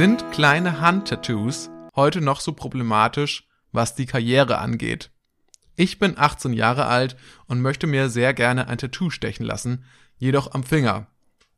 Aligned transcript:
Sind 0.00 0.32
kleine 0.32 0.80
Handtattoos 0.80 1.68
heute 1.94 2.22
noch 2.22 2.40
so 2.40 2.54
problematisch, 2.54 3.46
was 3.70 3.94
die 3.94 4.06
Karriere 4.06 4.56
angeht? 4.56 5.10
Ich 5.76 5.98
bin 5.98 6.16
18 6.16 6.54
Jahre 6.54 6.86
alt 6.86 7.18
und 7.48 7.60
möchte 7.60 7.86
mir 7.86 8.08
sehr 8.08 8.32
gerne 8.32 8.66
ein 8.68 8.78
Tattoo 8.78 9.10
stechen 9.10 9.44
lassen, 9.44 9.84
jedoch 10.16 10.54
am 10.54 10.62
Finger. 10.62 11.08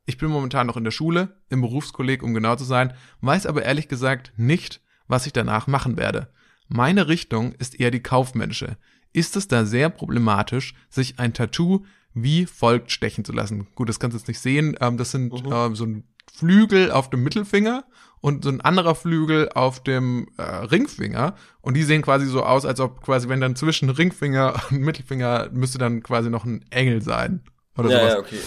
Ich 0.06 0.18
bin 0.18 0.28
momentan 0.28 0.66
noch 0.66 0.76
in 0.76 0.82
der 0.82 0.90
Schule, 0.90 1.40
im 1.50 1.60
Berufskolleg, 1.60 2.24
um 2.24 2.34
genau 2.34 2.56
zu 2.56 2.64
sein, 2.64 2.94
weiß 3.20 3.46
aber 3.46 3.62
ehrlich 3.62 3.86
gesagt 3.86 4.32
nicht, 4.36 4.80
was 5.06 5.26
ich 5.26 5.32
danach 5.32 5.68
machen 5.68 5.96
werde. 5.96 6.32
Meine 6.66 7.06
Richtung 7.06 7.52
ist 7.52 7.78
eher 7.78 7.92
die 7.92 8.02
kaufmännische. 8.02 8.76
Ist 9.12 9.36
es 9.36 9.46
da 9.46 9.64
sehr 9.64 9.88
problematisch, 9.88 10.74
sich 10.90 11.20
ein 11.20 11.32
Tattoo 11.32 11.84
wie 12.14 12.46
folgt 12.46 12.90
stechen 12.90 13.24
zu 13.24 13.32
lassen? 13.32 13.68
Gut, 13.74 13.88
das 13.88 14.00
kannst 14.00 14.14
du 14.14 14.18
jetzt 14.18 14.28
nicht 14.28 14.40
sehen. 14.40 14.76
Ähm, 14.80 14.96
das 14.96 15.12
sind 15.12 15.32
Mhm. 15.32 15.52
ähm, 15.52 15.76
so 15.76 15.84
ein 15.84 16.04
Flügel 16.32 16.90
auf 16.90 17.10
dem 17.10 17.22
Mittelfinger 17.22 17.84
und 18.22 18.44
so 18.44 18.50
ein 18.50 18.60
anderer 18.60 18.94
Flügel 18.94 19.50
auf 19.50 19.82
dem 19.82 20.28
äh, 20.38 20.42
Ringfinger. 20.42 21.34
Und 21.60 21.74
die 21.76 21.82
sehen 21.82 22.02
quasi 22.02 22.26
so 22.26 22.44
aus, 22.44 22.64
als 22.64 22.80
ob 22.80 23.02
quasi, 23.02 23.28
wenn 23.28 23.40
dann 23.40 23.56
zwischen 23.56 23.90
Ringfinger 23.90 24.54
und 24.70 24.80
Mittelfinger 24.80 25.50
müsste 25.52 25.76
dann 25.76 26.02
quasi 26.02 26.30
noch 26.30 26.44
ein 26.44 26.64
Engel 26.70 27.02
sein. 27.02 27.42
Oder 27.76 27.90
ja, 27.90 27.98
sowas. 27.98 28.12
ja, 28.12 28.18
okay, 28.20 28.38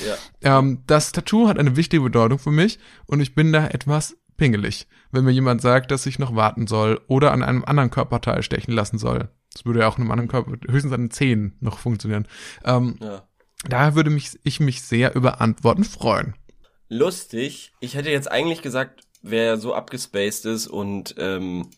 ja. 0.41 0.59
Ähm, 0.59 0.83
das 0.87 1.11
Tattoo 1.11 1.47
hat 1.47 1.59
eine 1.59 1.75
wichtige 1.75 2.03
Bedeutung 2.03 2.39
für 2.39 2.51
mich 2.51 2.79
und 3.05 3.19
ich 3.19 3.35
bin 3.35 3.51
da 3.51 3.67
etwas 3.67 4.17
pingelig, 4.37 4.87
wenn 5.11 5.25
mir 5.25 5.31
jemand 5.31 5.61
sagt, 5.61 5.91
dass 5.91 6.05
ich 6.05 6.19
noch 6.19 6.35
warten 6.35 6.67
soll 6.67 7.01
oder 7.07 7.31
an 7.31 7.43
einem 7.43 7.65
anderen 7.65 7.89
Körperteil 7.89 8.43
stechen 8.43 8.73
lassen 8.73 8.97
soll. 8.97 9.29
Das 9.53 9.65
würde 9.65 9.81
ja 9.81 9.87
auch 9.87 9.97
in 9.97 10.03
einem 10.03 10.11
anderen 10.11 10.29
Körper, 10.29 10.53
höchstens 10.69 10.93
an 10.93 11.01
den 11.01 11.11
Zähnen 11.11 11.57
noch 11.59 11.79
funktionieren. 11.79 12.27
Ähm, 12.63 12.97
ja. 13.01 13.23
daher 13.67 13.95
würde 13.95 14.09
mich, 14.09 14.39
ich 14.43 14.59
mich 14.59 14.83
sehr 14.83 15.15
über 15.15 15.41
Antworten 15.41 15.83
freuen. 15.83 16.35
Lustig. 16.87 17.73
Ich 17.79 17.95
hätte 17.95 18.11
jetzt 18.11 18.31
eigentlich 18.31 18.61
gesagt, 18.61 19.01
wer 19.29 19.57
so 19.57 19.73
abgespaced 19.73 20.45
ist 20.45 20.67
und 20.67 21.15
ähm, 21.17 21.69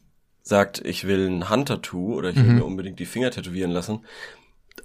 sagt, 0.43 0.85
ich 0.85 1.05
will 1.07 1.27
ein 1.27 1.49
Handtattoo 1.49 2.15
oder 2.15 2.29
ich 2.29 2.37
will 2.37 2.43
Mhm. 2.45 2.55
mir 2.55 2.65
unbedingt 2.65 2.99
die 2.99 3.05
Finger 3.05 3.31
tätowieren 3.31 3.71
lassen, 3.71 4.05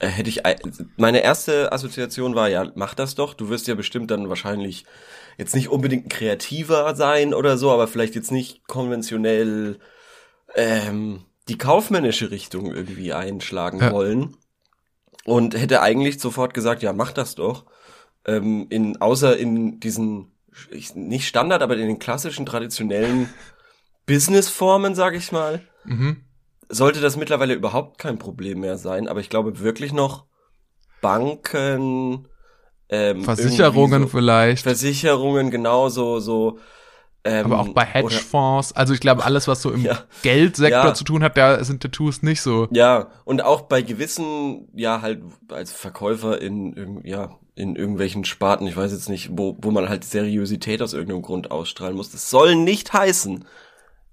äh, 0.00 0.08
hätte 0.08 0.28
ich 0.30 0.44
ei- 0.46 0.56
meine 0.96 1.22
erste 1.22 1.70
Assoziation 1.72 2.34
war 2.34 2.48
ja, 2.48 2.70
mach 2.74 2.94
das 2.94 3.14
doch. 3.14 3.34
Du 3.34 3.48
wirst 3.48 3.68
ja 3.68 3.74
bestimmt 3.74 4.10
dann 4.10 4.28
wahrscheinlich 4.28 4.84
jetzt 5.38 5.54
nicht 5.54 5.68
unbedingt 5.68 6.10
kreativer 6.10 6.94
sein 6.96 7.32
oder 7.34 7.56
so, 7.58 7.70
aber 7.70 7.86
vielleicht 7.88 8.14
jetzt 8.14 8.32
nicht 8.32 8.66
konventionell 8.66 9.78
ähm, 10.54 11.24
die 11.48 11.58
kaufmännische 11.58 12.30
Richtung 12.30 12.72
irgendwie 12.74 13.12
einschlagen 13.12 13.80
Ja. 13.80 13.92
wollen. 13.92 14.36
Und 15.24 15.54
hätte 15.54 15.82
eigentlich 15.82 16.18
sofort 16.18 16.52
gesagt, 16.52 16.82
ja, 16.82 16.92
mach 16.92 17.12
das 17.12 17.36
doch. 17.36 17.66
Ähm, 18.26 18.66
in, 18.70 19.00
außer 19.00 19.36
in 19.36 19.78
diesen, 19.78 20.31
ich, 20.70 20.94
nicht 20.94 21.26
Standard, 21.28 21.62
aber 21.62 21.76
in 21.76 21.86
den 21.88 21.98
klassischen, 21.98 22.46
traditionellen 22.46 23.28
Businessformen, 24.06 24.94
sag 24.94 25.14
ich 25.14 25.32
mal, 25.32 25.60
Mhm. 25.84 26.24
sollte 26.68 27.00
das 27.00 27.16
mittlerweile 27.16 27.54
überhaupt 27.54 27.98
kein 27.98 28.18
Problem 28.18 28.60
mehr 28.60 28.76
sein. 28.78 29.08
Aber 29.08 29.20
ich 29.20 29.28
glaube 29.30 29.60
wirklich 29.60 29.92
noch 29.92 30.26
Banken, 31.00 32.28
ähm, 32.88 33.22
Versicherungen 33.24 34.02
so, 34.02 34.08
vielleicht, 34.08 34.62
Versicherungen 34.64 35.50
genauso, 35.50 36.20
so, 36.20 36.58
ähm, 37.24 37.46
aber 37.46 37.60
auch 37.60 37.68
bei 37.68 37.82
oder- 37.82 37.92
Hedgefonds. 38.14 38.72
Also 38.72 38.94
ich 38.94 39.00
glaube, 39.00 39.24
alles, 39.24 39.48
was 39.48 39.62
so 39.62 39.70
im 39.70 39.82
Ja. 39.84 39.98
Geldsektor 40.22 40.86
Ja. 40.86 40.94
zu 40.94 41.04
tun 41.04 41.22
hat, 41.22 41.36
da 41.36 41.62
sind 41.64 41.82
Tattoos 41.82 42.22
nicht 42.22 42.40
so. 42.40 42.68
Ja, 42.72 43.10
und 43.24 43.42
auch 43.42 43.62
bei 43.62 43.82
gewissen, 43.82 44.68
ja, 44.74 45.02
halt 45.02 45.22
als 45.50 45.72
Verkäufer 45.72 46.40
in, 46.40 46.72
irgend- 46.74 47.06
ja, 47.06 47.38
in 47.54 47.76
irgendwelchen 47.76 48.24
Sparten, 48.24 48.66
ich 48.66 48.76
weiß 48.76 48.92
jetzt 48.92 49.08
nicht, 49.08 49.30
wo, 49.32 49.56
wo 49.60 49.70
man 49.70 49.88
halt 49.88 50.04
Seriosität 50.04 50.80
aus 50.82 50.94
irgendeinem 50.94 51.22
Grund 51.22 51.50
ausstrahlen 51.50 51.96
muss. 51.96 52.10
Das 52.10 52.30
soll 52.30 52.54
nicht 52.56 52.92
heißen, 52.92 53.44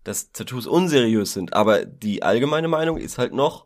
dass 0.03 0.31
Tattoos 0.31 0.67
unseriös 0.67 1.33
sind, 1.33 1.53
aber 1.53 1.85
die 1.85 2.21
allgemeine 2.23 2.67
Meinung 2.67 2.97
ist 2.97 3.17
halt 3.17 3.33
noch 3.33 3.65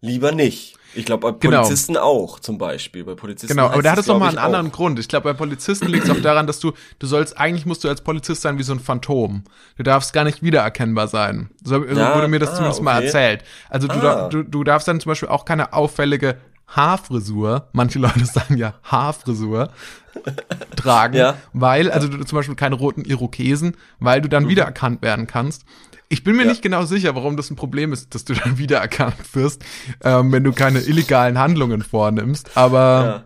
lieber 0.00 0.32
nicht. 0.32 0.76
Ich 0.94 1.04
glaube, 1.04 1.32
bei 1.32 1.38
Genau. 1.38 1.58
Polizisten 1.62 1.96
auch, 1.96 2.38
zum 2.40 2.56
Beispiel. 2.56 3.04
Bei 3.04 3.14
Polizisten 3.14 3.48
Genau, 3.54 3.66
aber 3.68 3.82
da 3.82 3.92
hat 3.92 3.98
es 3.98 4.06
noch 4.06 4.14
glaub 4.16 4.20
mal 4.20 4.32
ich, 4.32 4.38
einen 4.38 4.44
anderen 4.46 4.68
auch. 4.68 4.72
Grund. 4.72 4.98
Ich 4.98 5.08
glaube, 5.08 5.24
bei 5.24 5.36
Polizisten 5.36 5.86
liegt 5.86 6.04
es 6.04 6.10
auch 6.10 6.20
daran, 6.22 6.46
dass 6.46 6.60
du, 6.60 6.72
du 6.98 7.06
sollst, 7.06 7.36
eigentlich 7.36 7.66
musst 7.66 7.84
du 7.84 7.88
als 7.88 8.00
Polizist 8.00 8.42
sein 8.42 8.58
wie 8.58 8.62
so 8.62 8.72
ein 8.72 8.80
Phantom. 8.80 9.44
Du 9.76 9.82
darfst 9.82 10.12
gar 10.12 10.24
nicht 10.24 10.42
wiedererkennbar 10.42 11.08
sein. 11.08 11.50
So 11.62 11.80
so 11.80 11.84
Ja, 12.00 12.14
wurde 12.16 12.28
mir 12.28 12.38
das 12.38 12.50
ah, 12.50 12.54
zumindest 12.54 12.80
mal 12.82 12.96
okay. 12.96 13.06
erzählt. 13.06 13.44
Also 13.68 13.86
du, 13.86 13.94
Ah. 13.94 14.00
dar- 14.00 14.28
du, 14.30 14.42
du 14.44 14.64
darfst 14.64 14.88
dann 14.88 14.98
zum 15.00 15.10
Beispiel 15.10 15.28
auch 15.28 15.44
keine 15.44 15.72
auffällige 15.72 16.38
Haarfrisur, 16.68 17.68
manche 17.72 17.98
Leute 17.98 18.24
sagen 18.24 18.56
ja 18.56 18.74
Haarfrisur, 18.84 19.70
tragen, 20.76 21.16
Ja. 21.16 21.34
weil, 21.52 21.90
also 21.90 22.08
du, 22.08 22.22
zum 22.24 22.36
Beispiel 22.36 22.54
keine 22.56 22.74
roten 22.76 23.04
Irokesen, 23.04 23.76
weil 24.00 24.20
du 24.20 24.28
dann 24.28 24.48
wiedererkannt 24.48 25.02
werden 25.02 25.26
kannst. 25.26 25.64
Ich 26.10 26.24
bin 26.24 26.34
mir 26.36 26.42
Mhm. 26.42 26.46
Ja. 26.48 26.52
nicht 26.52 26.62
genau 26.62 26.84
sicher, 26.84 27.14
warum 27.14 27.36
das 27.36 27.50
ein 27.50 27.56
Problem 27.56 27.92
ist, 27.92 28.14
dass 28.14 28.24
du 28.24 28.34
dann 28.34 28.56
wiedererkannt 28.58 29.16
wirst, 29.34 29.64
ähm, 30.02 30.32
wenn 30.32 30.44
du 30.44 30.52
keine 30.52 30.80
illegalen 30.80 31.38
Handlungen 31.38 31.82
vornimmst. 31.82 32.56
Aber 32.56 33.24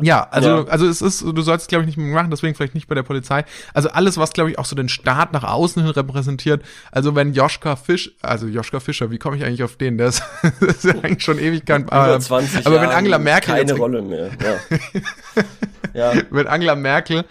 Ja. 0.00 0.26
also, 0.30 0.48
Ja. 0.48 0.64
also 0.64 0.88
es 0.88 1.00
ist, 1.02 1.22
du 1.22 1.42
sollst 1.42 1.64
es, 1.64 1.68
glaube 1.68 1.82
ich, 1.82 1.86
nicht 1.86 1.96
mehr 1.96 2.12
machen, 2.12 2.30
deswegen 2.30 2.54
vielleicht 2.54 2.74
nicht 2.74 2.88
bei 2.88 2.94
der 2.94 3.04
Polizei. 3.04 3.44
Also 3.72 3.90
alles, 3.90 4.16
was, 4.18 4.32
glaube 4.32 4.50
ich, 4.50 4.58
auch 4.58 4.64
so 4.64 4.74
den 4.74 4.88
Staat 4.88 5.32
nach 5.32 5.44
außen 5.44 5.82
hin 5.82 5.90
repräsentiert. 5.90 6.64
Also 6.90 7.14
wenn 7.14 7.32
Joschka 7.32 7.76
Fisch, 7.76 8.16
also 8.20 8.46
Joschka 8.46 8.80
Fischer, 8.80 9.10
wie 9.10 9.18
komme 9.18 9.36
ich 9.36 9.44
eigentlich 9.44 9.62
auf 9.62 9.76
den? 9.76 9.98
Der 9.98 10.08
ist, 10.08 10.22
das 10.60 10.84
ist 10.84 11.04
eigentlich 11.04 11.22
schon 11.22 11.38
ewig 11.38 11.64
kein, 11.64 11.82
Über 11.84 12.16
äh, 12.16 12.20
20 12.20 12.66
aber 12.66 12.80
wenn 12.80 12.90
Angela 12.90 13.18
Merkel 13.18 13.54
keine 13.54 13.70
jetzt, 13.70 13.78
Rolle 13.78 14.02
mehr. 14.02 14.30
Ja. 14.42 15.42
ja, 16.14 16.22
wenn 16.30 16.46
Angela 16.48 16.74
Merkel 16.74 17.24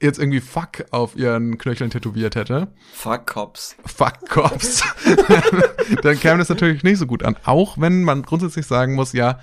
jetzt 0.00 0.18
irgendwie 0.18 0.40
Fuck 0.40 0.84
auf 0.90 1.16
ihren 1.16 1.58
Knöcheln 1.58 1.90
tätowiert 1.90 2.34
hätte, 2.34 2.68
fuck 2.92 3.26
Cops. 3.26 3.76
Fuck 3.84 4.28
Cops, 4.28 4.82
dann 6.02 6.18
käme 6.18 6.38
das 6.38 6.48
natürlich 6.48 6.82
nicht 6.82 6.98
so 6.98 7.06
gut 7.06 7.22
an. 7.24 7.36
Auch 7.44 7.78
wenn 7.78 8.02
man 8.02 8.22
grundsätzlich 8.22 8.66
sagen 8.66 8.94
muss, 8.94 9.12
ja, 9.12 9.38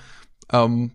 ähm, 0.52 0.92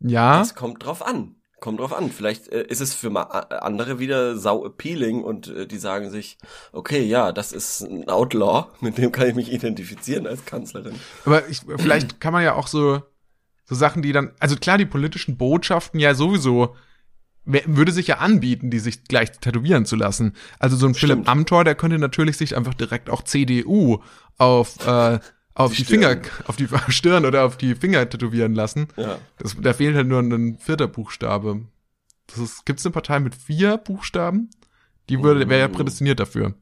ja, 0.00 0.38
Das 0.38 0.54
kommt 0.54 0.84
drauf 0.84 1.06
an. 1.06 1.36
Kommt 1.60 1.80
drauf 1.80 1.92
an. 1.92 2.10
Vielleicht 2.10 2.48
äh, 2.48 2.62
ist 2.62 2.80
es 2.80 2.94
für 2.94 3.10
ma 3.10 3.46
äh, 3.50 3.54
andere 3.56 3.98
wieder 3.98 4.36
sau 4.36 4.64
appealing 4.64 5.22
und 5.22 5.48
äh, 5.48 5.66
die 5.66 5.76
sagen 5.76 6.10
sich, 6.10 6.38
okay, 6.72 7.02
ja, 7.02 7.32
das 7.32 7.52
ist 7.52 7.82
ein 7.82 8.08
Outlaw, 8.08 8.68
mit 8.80 8.98
dem 8.98 9.12
kann 9.12 9.28
ich 9.28 9.34
mich 9.34 9.52
identifizieren 9.52 10.26
als 10.26 10.44
Kanzlerin. 10.46 10.94
Aber 11.26 11.46
ich, 11.48 11.60
vielleicht 11.76 12.20
kann 12.20 12.32
man 12.32 12.42
ja 12.42 12.54
auch 12.54 12.66
so, 12.66 13.02
so 13.66 13.74
Sachen, 13.74 14.00
die 14.02 14.12
dann, 14.12 14.32
also 14.40 14.56
klar, 14.56 14.78
die 14.78 14.86
politischen 14.86 15.36
Botschaften 15.36 16.00
ja 16.00 16.14
sowieso, 16.14 16.74
würde 17.44 17.92
sich 17.92 18.06
ja 18.06 18.18
anbieten, 18.18 18.70
die 18.70 18.78
sich 18.78 19.04
gleich 19.04 19.32
tätowieren 19.32 19.84
zu 19.84 19.96
lassen. 19.96 20.34
Also 20.58 20.76
so 20.76 20.86
ein 20.86 20.94
Philipp 20.94 21.16
Stimmt. 21.16 21.28
Amthor, 21.28 21.64
der 21.64 21.74
könnte 21.74 21.98
natürlich 21.98 22.36
sich 22.36 22.56
einfach 22.56 22.74
direkt 22.74 23.10
auch 23.10 23.22
CDU 23.22 23.98
auf, 24.38 24.86
äh, 24.86 25.18
auf 25.54 25.72
die, 25.72 25.78
Die 25.78 25.84
Finger, 25.84 26.12
Stirn. 26.12 26.44
auf 26.46 26.56
die 26.56 26.68
Stirn 26.88 27.24
oder 27.26 27.44
auf 27.44 27.56
die 27.56 27.74
Finger 27.74 28.08
tätowieren 28.08 28.54
lassen. 28.54 28.88
Ja. 28.96 29.18
Das, 29.38 29.56
da 29.60 29.72
fehlt 29.74 29.96
halt 29.96 30.06
nur 30.06 30.20
ein 30.20 30.58
vierter 30.58 30.86
Buchstabe. 30.88 31.62
Das 32.28 32.38
ist, 32.38 32.64
gibt's 32.66 32.84
eine 32.86 32.92
Partei 32.92 33.18
mit 33.20 33.34
vier 33.34 33.76
Buchstaben? 33.76 34.50
Die 35.08 35.22
würde, 35.22 35.48
wäre 35.48 35.60
ja 35.60 35.68
Mm. 35.68 35.72
prädestiniert 35.72 36.20
dafür. 36.20 36.54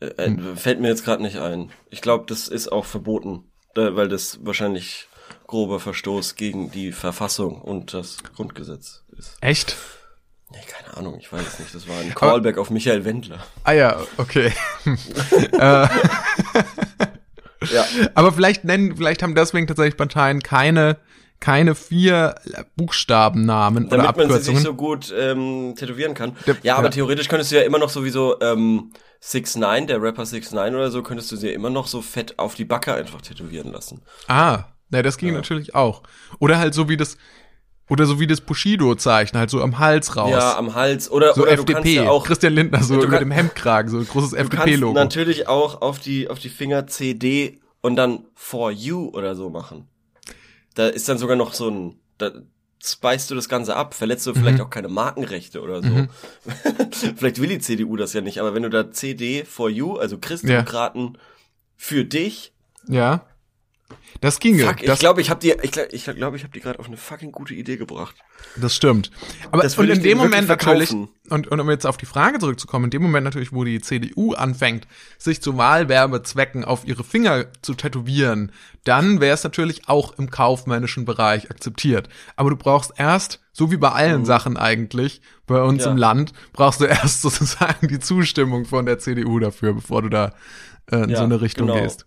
Äh, 0.00 0.06
äh, 0.06 0.56
Fällt 0.56 0.80
mir 0.80 0.88
jetzt 0.88 1.04
gerade 1.04 1.22
nicht 1.22 1.38
ein. 1.38 1.70
Ich 1.90 2.00
glaube, 2.02 2.24
das 2.28 2.46
ist 2.48 2.70
auch 2.70 2.84
verboten, 2.84 3.44
äh, 3.76 3.94
weil 3.96 4.08
das 4.08 4.38
wahrscheinlich 4.44 5.08
grober 5.48 5.80
Verstoß 5.80 6.36
gegen 6.36 6.70
die 6.70 6.92
Verfassung 6.92 7.60
und 7.60 7.94
das 7.94 8.18
Grundgesetz 8.36 9.02
ist. 9.16 9.36
Echt? 9.40 9.76
Nee, 10.52 10.58
keine 10.68 10.96
Ahnung, 10.96 11.18
ich 11.18 11.32
weiß 11.32 11.44
es 11.44 11.58
nicht. 11.58 11.74
Das 11.74 11.88
war 11.88 11.98
ein 11.98 12.14
Callback 12.14 12.58
auf 12.58 12.70
Michael 12.70 13.04
Wendler. 13.04 13.44
Ah 13.64 13.72
ja, 13.72 14.00
okay. 14.18 14.52
Ja. 17.72 17.84
Aber 18.14 18.32
vielleicht 18.32 18.64
nennen, 18.64 18.96
vielleicht 18.96 19.22
haben 19.22 19.34
deswegen 19.34 19.66
tatsächlich 19.66 19.96
Parteien 19.96 20.42
keine, 20.42 20.98
keine 21.40 21.74
vier 21.74 22.34
Buchstabennamen 22.76 23.86
oder 23.86 23.96
Damit 23.98 24.16
man 24.16 24.28
sie 24.28 24.34
sich 24.38 24.56
Abkürzungen. 24.56 24.62
so 24.62 24.74
gut 24.74 25.14
ähm, 25.18 25.74
tätowieren 25.76 26.14
kann. 26.14 26.36
Der- 26.46 26.56
ja, 26.62 26.76
aber 26.76 26.84
ja. 26.86 26.90
theoretisch 26.90 27.28
könntest 27.28 27.52
du 27.52 27.56
ja 27.56 27.62
immer 27.62 27.78
noch 27.78 27.90
sowieso 27.90 28.40
ähm, 28.40 28.92
6 29.20 29.56
9 29.56 29.86
der 29.86 30.00
Rapper 30.00 30.24
6 30.26 30.52
9 30.52 30.74
oder 30.74 30.90
so, 30.90 31.02
könntest 31.02 31.30
du 31.32 31.36
sie 31.36 31.48
ja 31.48 31.54
immer 31.54 31.70
noch 31.70 31.86
so 31.86 32.02
fett 32.02 32.38
auf 32.38 32.54
die 32.54 32.64
Backe 32.64 32.94
einfach 32.94 33.20
tätowieren 33.22 33.72
lassen. 33.72 34.02
ah, 34.28 34.64
na, 34.88 35.02
das 35.02 35.18
ging 35.18 35.30
Ja. 35.30 35.34
natürlich 35.34 35.74
auch. 35.74 36.04
Oder 36.38 36.58
halt 36.58 36.72
so 36.72 36.88
wie 36.88 36.96
das, 36.96 37.16
Oder 37.88 38.06
so 38.06 38.18
wie 38.18 38.26
das 38.26 38.40
Bushido-Zeichen, 38.40 39.38
halt 39.38 39.48
so 39.50 39.62
am 39.62 39.78
Hals 39.78 40.16
raus. 40.16 40.30
Ja, 40.30 40.56
am 40.58 40.74
Hals. 40.74 41.08
Oder, 41.10 41.34
so 41.34 41.42
oder 41.42 41.52
FDP. 41.52 41.94
ja 41.94 42.08
auch, 42.10 42.24
Christian 42.26 42.52
Lindner 42.54 42.82
so 42.82 42.94
über 42.96 43.06
kann- 43.08 43.18
dem 43.20 43.30
Hemdkragen, 43.30 43.90
so 43.90 43.98
ein 43.98 44.06
großes 44.08 44.32
FDP-Logo. 44.32 44.92
natürlich 44.94 45.46
auch 45.48 45.82
auf 45.82 46.00
die, 46.00 46.28
auf 46.28 46.38
die 46.40 46.48
Finger 46.48 46.86
CD 46.88 47.60
und 47.82 47.94
dann 47.96 48.24
For 48.34 48.72
You 48.72 49.10
oder 49.10 49.36
so 49.36 49.50
machen. 49.50 49.86
Da 50.74 50.88
ist 50.88 51.08
dann 51.08 51.18
sogar 51.18 51.36
noch 51.36 51.54
so 51.54 51.70
ein, 51.70 52.00
da 52.18 52.32
speist 52.84 53.30
du 53.30 53.34
das 53.36 53.48
Ganze 53.48 53.76
ab, 53.76 53.94
verletzt 53.94 54.26
du 54.26 54.30
Mhm. 54.32 54.36
vielleicht 54.36 54.60
auch 54.60 54.70
keine 54.70 54.88
Markenrechte 54.88 55.60
oder 55.62 55.80
so. 55.82 56.06
vielleicht 57.16 57.40
will 57.40 57.48
die 57.48 57.58
CDU 57.60 57.96
das 57.96 58.12
ja 58.12 58.20
nicht, 58.20 58.38
aber 58.40 58.52
wenn 58.54 58.62
du 58.64 58.70
da 58.70 58.90
CD 58.90 59.44
For 59.44 59.70
You, 59.70 59.96
also 59.96 60.18
Christdemokraten 60.18 61.18
für 61.76 62.04
dich, 62.04 62.52
Ja. 62.88 63.24
Das 64.20 64.40
ginge. 64.40 64.64
fuck, 64.64 64.82
ich 64.82 64.98
glaube, 64.98 65.20
ich 65.20 65.30
habe 65.30 65.40
die, 65.40 65.54
ich 65.62 65.70
glaube, 65.72 65.88
ich, 65.92 66.04
glaub, 66.04 66.34
ich 66.34 66.42
habe 66.42 66.52
die 66.52 66.60
gerade 66.60 66.78
auf 66.78 66.86
eine 66.86 66.96
fucking 66.96 67.32
gute 67.32 67.54
Idee 67.54 67.76
gebracht. 67.76 68.14
das 68.56 68.74
stimmt. 68.74 69.10
Aber 69.50 69.62
Das 69.62 69.76
und 69.78 69.88
in 69.88 70.02
dem 70.02 70.18
Moment 70.18 70.48
natürlich, 70.48 70.90
und, 71.28 71.46
und 71.48 71.60
um 71.60 71.68
jetzt 71.70 71.86
auf 71.86 71.96
die 71.96 72.06
Frage 72.06 72.38
zurückzukommen, 72.38 72.84
in 72.86 72.90
dem 72.90 73.02
Moment 73.02 73.24
natürlich, 73.24 73.52
wo 73.52 73.64
die 73.64 73.80
CDU 73.80 74.32
anfängt, 74.34 74.86
sich 75.18 75.42
zu 75.42 75.56
Wahlwerbezwecken 75.56 76.64
auf 76.64 76.86
ihre 76.86 77.04
Finger 77.04 77.46
zu 77.62 77.74
tätowieren, 77.74 78.52
dann 78.84 79.20
wäre 79.20 79.34
es 79.34 79.44
natürlich 79.44 79.88
auch 79.88 80.18
im 80.18 80.30
kaufmännischen 80.30 81.04
Bereich 81.04 81.50
akzeptiert. 81.50 82.08
Aber 82.36 82.50
du 82.50 82.56
brauchst 82.56 82.92
erst, 82.96 83.40
so 83.52 83.70
wie 83.70 83.76
bei 83.76 83.90
allen 83.90 84.24
Sachen 84.24 84.56
eigentlich, 84.56 85.20
bei 85.46 85.60
uns 85.62 85.82
Mhm. 85.82 85.86
Ja. 85.86 85.90
im 85.92 85.96
Land, 85.98 86.32
brauchst 86.52 86.80
du 86.80 86.84
erst 86.86 87.22
sozusagen 87.22 87.88
die 87.88 88.00
Zustimmung 88.00 88.64
von 88.64 88.86
der 88.86 88.98
CDU 88.98 89.38
dafür, 89.38 89.74
bevor 89.74 90.02
du 90.02 90.08
da 90.08 90.32
äh, 90.90 90.96
in 91.04 91.10
Ja, 91.10 91.18
so 91.18 91.24
eine 91.24 91.40
Richtung 91.40 91.66
genau. 91.68 91.80
gehst. 91.82 92.06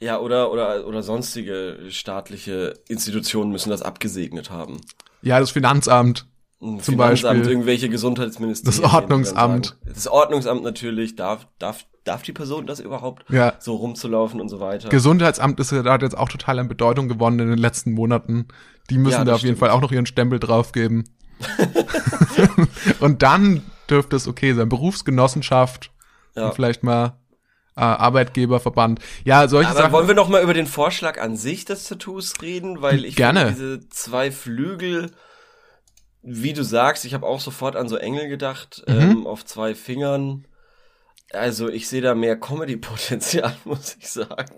Ja, 0.00 0.18
oder, 0.18 0.50
oder, 0.50 0.86
oder 0.86 1.02
sonstige 1.02 1.78
staatliche 1.90 2.74
Institutionen 2.88 3.52
müssen 3.52 3.70
das 3.70 3.82
abgesegnet 3.82 4.50
haben. 4.50 4.80
Ja, 5.22 5.38
das 5.38 5.50
Finanzamt. 5.50 6.26
Ein 6.62 6.80
Zum 6.80 6.94
Finanzamt, 6.94 7.38
Beispiel. 7.38 7.50
irgendwelche 7.52 7.88
Gesundheitsministerien. 7.88 8.82
Das 8.82 8.92
Ordnungsamt. 8.94 9.76
Das 9.86 10.06
Ordnungsamt 10.08 10.62
natürlich, 10.62 11.16
darf, 11.16 11.46
darf, 11.58 11.86
darf 12.04 12.22
die 12.22 12.32
Person 12.32 12.66
das 12.66 12.80
überhaupt? 12.80 13.24
Ja. 13.30 13.54
So 13.60 13.76
rumzulaufen 13.76 14.40
und 14.40 14.48
so 14.48 14.60
weiter. 14.60 14.88
Gesundheitsamt 14.90 15.58
ist 15.60 15.72
hat 15.72 16.02
jetzt 16.02 16.16
auch 16.16 16.28
total 16.28 16.58
an 16.58 16.68
Bedeutung 16.68 17.08
gewonnen 17.08 17.38
in 17.38 17.48
den 17.48 17.58
letzten 17.58 17.92
Monaten. 17.92 18.48
Die 18.90 18.98
müssen 18.98 19.18
Ja, 19.18 19.24
da 19.24 19.34
auf 19.34 19.40
jeden 19.40 19.56
stimmt. 19.56 19.58
Fall 19.60 19.70
auch 19.70 19.80
noch 19.80 19.92
ihren 19.92 20.06
Stempel 20.06 20.38
draufgeben. 20.38 21.04
und 23.00 23.22
dann 23.22 23.62
dürfte 23.88 24.16
es 24.16 24.28
okay 24.28 24.52
sein. 24.54 24.68
Berufsgenossenschaft 24.68 25.90
Ja. 26.36 26.46
und 26.48 26.54
vielleicht 26.54 26.82
mal 26.82 27.18
Arbeitgeberverband. 27.80 29.00
Ja, 29.24 29.48
solche 29.48 29.70
Aber 29.70 29.78
Sachen. 29.78 29.92
wollen 29.92 30.08
wir 30.08 30.14
noch 30.14 30.28
mal 30.28 30.42
über 30.42 30.54
den 30.54 30.66
Vorschlag 30.66 31.20
an 31.20 31.36
sich 31.36 31.64
des 31.64 31.84
Tattoos 31.84 32.40
reden? 32.42 32.82
Weil 32.82 33.04
ich 33.04 33.16
Gerne. 33.16 33.46
finde, 33.52 33.78
diese 33.78 33.88
zwei 33.90 34.30
Flügel, 34.30 35.10
wie 36.22 36.52
du 36.52 36.62
sagst, 36.62 37.04
ich 37.04 37.14
habe 37.14 37.26
auch 37.26 37.40
sofort 37.40 37.76
an 37.76 37.88
so 37.88 37.96
Engel 37.96 38.28
gedacht, 38.28 38.82
Mhm. 38.86 38.94
ähm, 38.94 39.26
auf 39.26 39.44
zwei 39.44 39.74
Fingern. 39.74 40.44
Also 41.32 41.68
ich 41.68 41.88
sehe 41.88 42.00
da 42.00 42.16
mehr 42.16 42.34
Comedy-Potenzial, 42.38 43.54
muss 43.64 43.96
ich 44.00 44.08
sagen. 44.08 44.50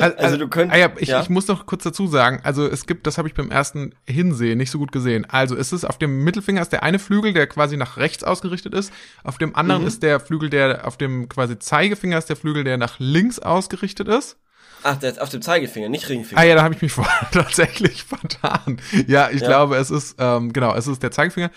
Al- 0.00 0.14
also 0.14 0.36
du 0.36 0.46
könnt- 0.48 0.72
Ah 0.72 0.76
ja, 0.76 0.88
ich, 0.98 1.08
ja? 1.08 1.20
ich 1.20 1.28
muss 1.28 1.48
noch 1.48 1.66
kurz 1.66 1.82
dazu 1.82 2.06
sagen, 2.06 2.40
also 2.44 2.66
es 2.68 2.86
gibt, 2.86 3.06
das 3.08 3.18
habe 3.18 3.26
ich 3.26 3.34
beim 3.34 3.50
ersten 3.50 3.94
Hinsehen 4.06 4.58
nicht 4.58 4.70
so 4.70 4.78
gut 4.78 4.92
gesehen. 4.92 5.26
Also 5.28 5.56
es 5.56 5.72
ist 5.72 5.84
auf 5.84 5.98
dem 5.98 6.22
Mittelfinger 6.22 6.62
ist 6.62 6.70
der 6.70 6.84
eine 6.84 7.00
Flügel, 7.00 7.32
der 7.32 7.48
quasi 7.48 7.76
nach 7.76 7.96
rechts 7.96 8.22
ausgerichtet 8.22 8.74
ist. 8.74 8.92
Auf 9.24 9.38
dem 9.38 9.56
anderen 9.56 9.82
Mhm. 9.82 9.88
ist 9.88 10.04
der 10.04 10.20
Flügel, 10.20 10.50
der 10.50 10.86
auf 10.86 10.96
dem 10.96 11.28
quasi 11.28 11.58
Zeigefinger 11.58 12.16
ist 12.18 12.28
der 12.28 12.36
Flügel, 12.36 12.62
der 12.62 12.76
nach 12.78 13.00
links 13.00 13.40
ausgerichtet 13.40 14.06
ist. 14.06 14.36
Ach, 14.84 14.96
der 14.96 15.10
ist 15.12 15.20
auf 15.20 15.30
dem 15.30 15.42
Zeigefinger, 15.42 15.88
nicht 15.88 16.08
Ringfinger. 16.10 16.40
Ah 16.40 16.44
ja, 16.44 16.54
da 16.54 16.62
habe 16.62 16.74
ich 16.74 16.82
mich 16.82 16.92
tatsächlich 17.32 18.04
vertan. 18.04 18.80
Ja, 19.08 19.30
ich 19.30 19.40
Ja. 19.40 19.48
glaube, 19.48 19.76
es 19.78 19.90
ist, 19.90 20.16
ähm, 20.18 20.52
genau, 20.52 20.74
es 20.76 20.86
ist 20.86 21.02
der 21.02 21.10
Zeigefinger. 21.10 21.50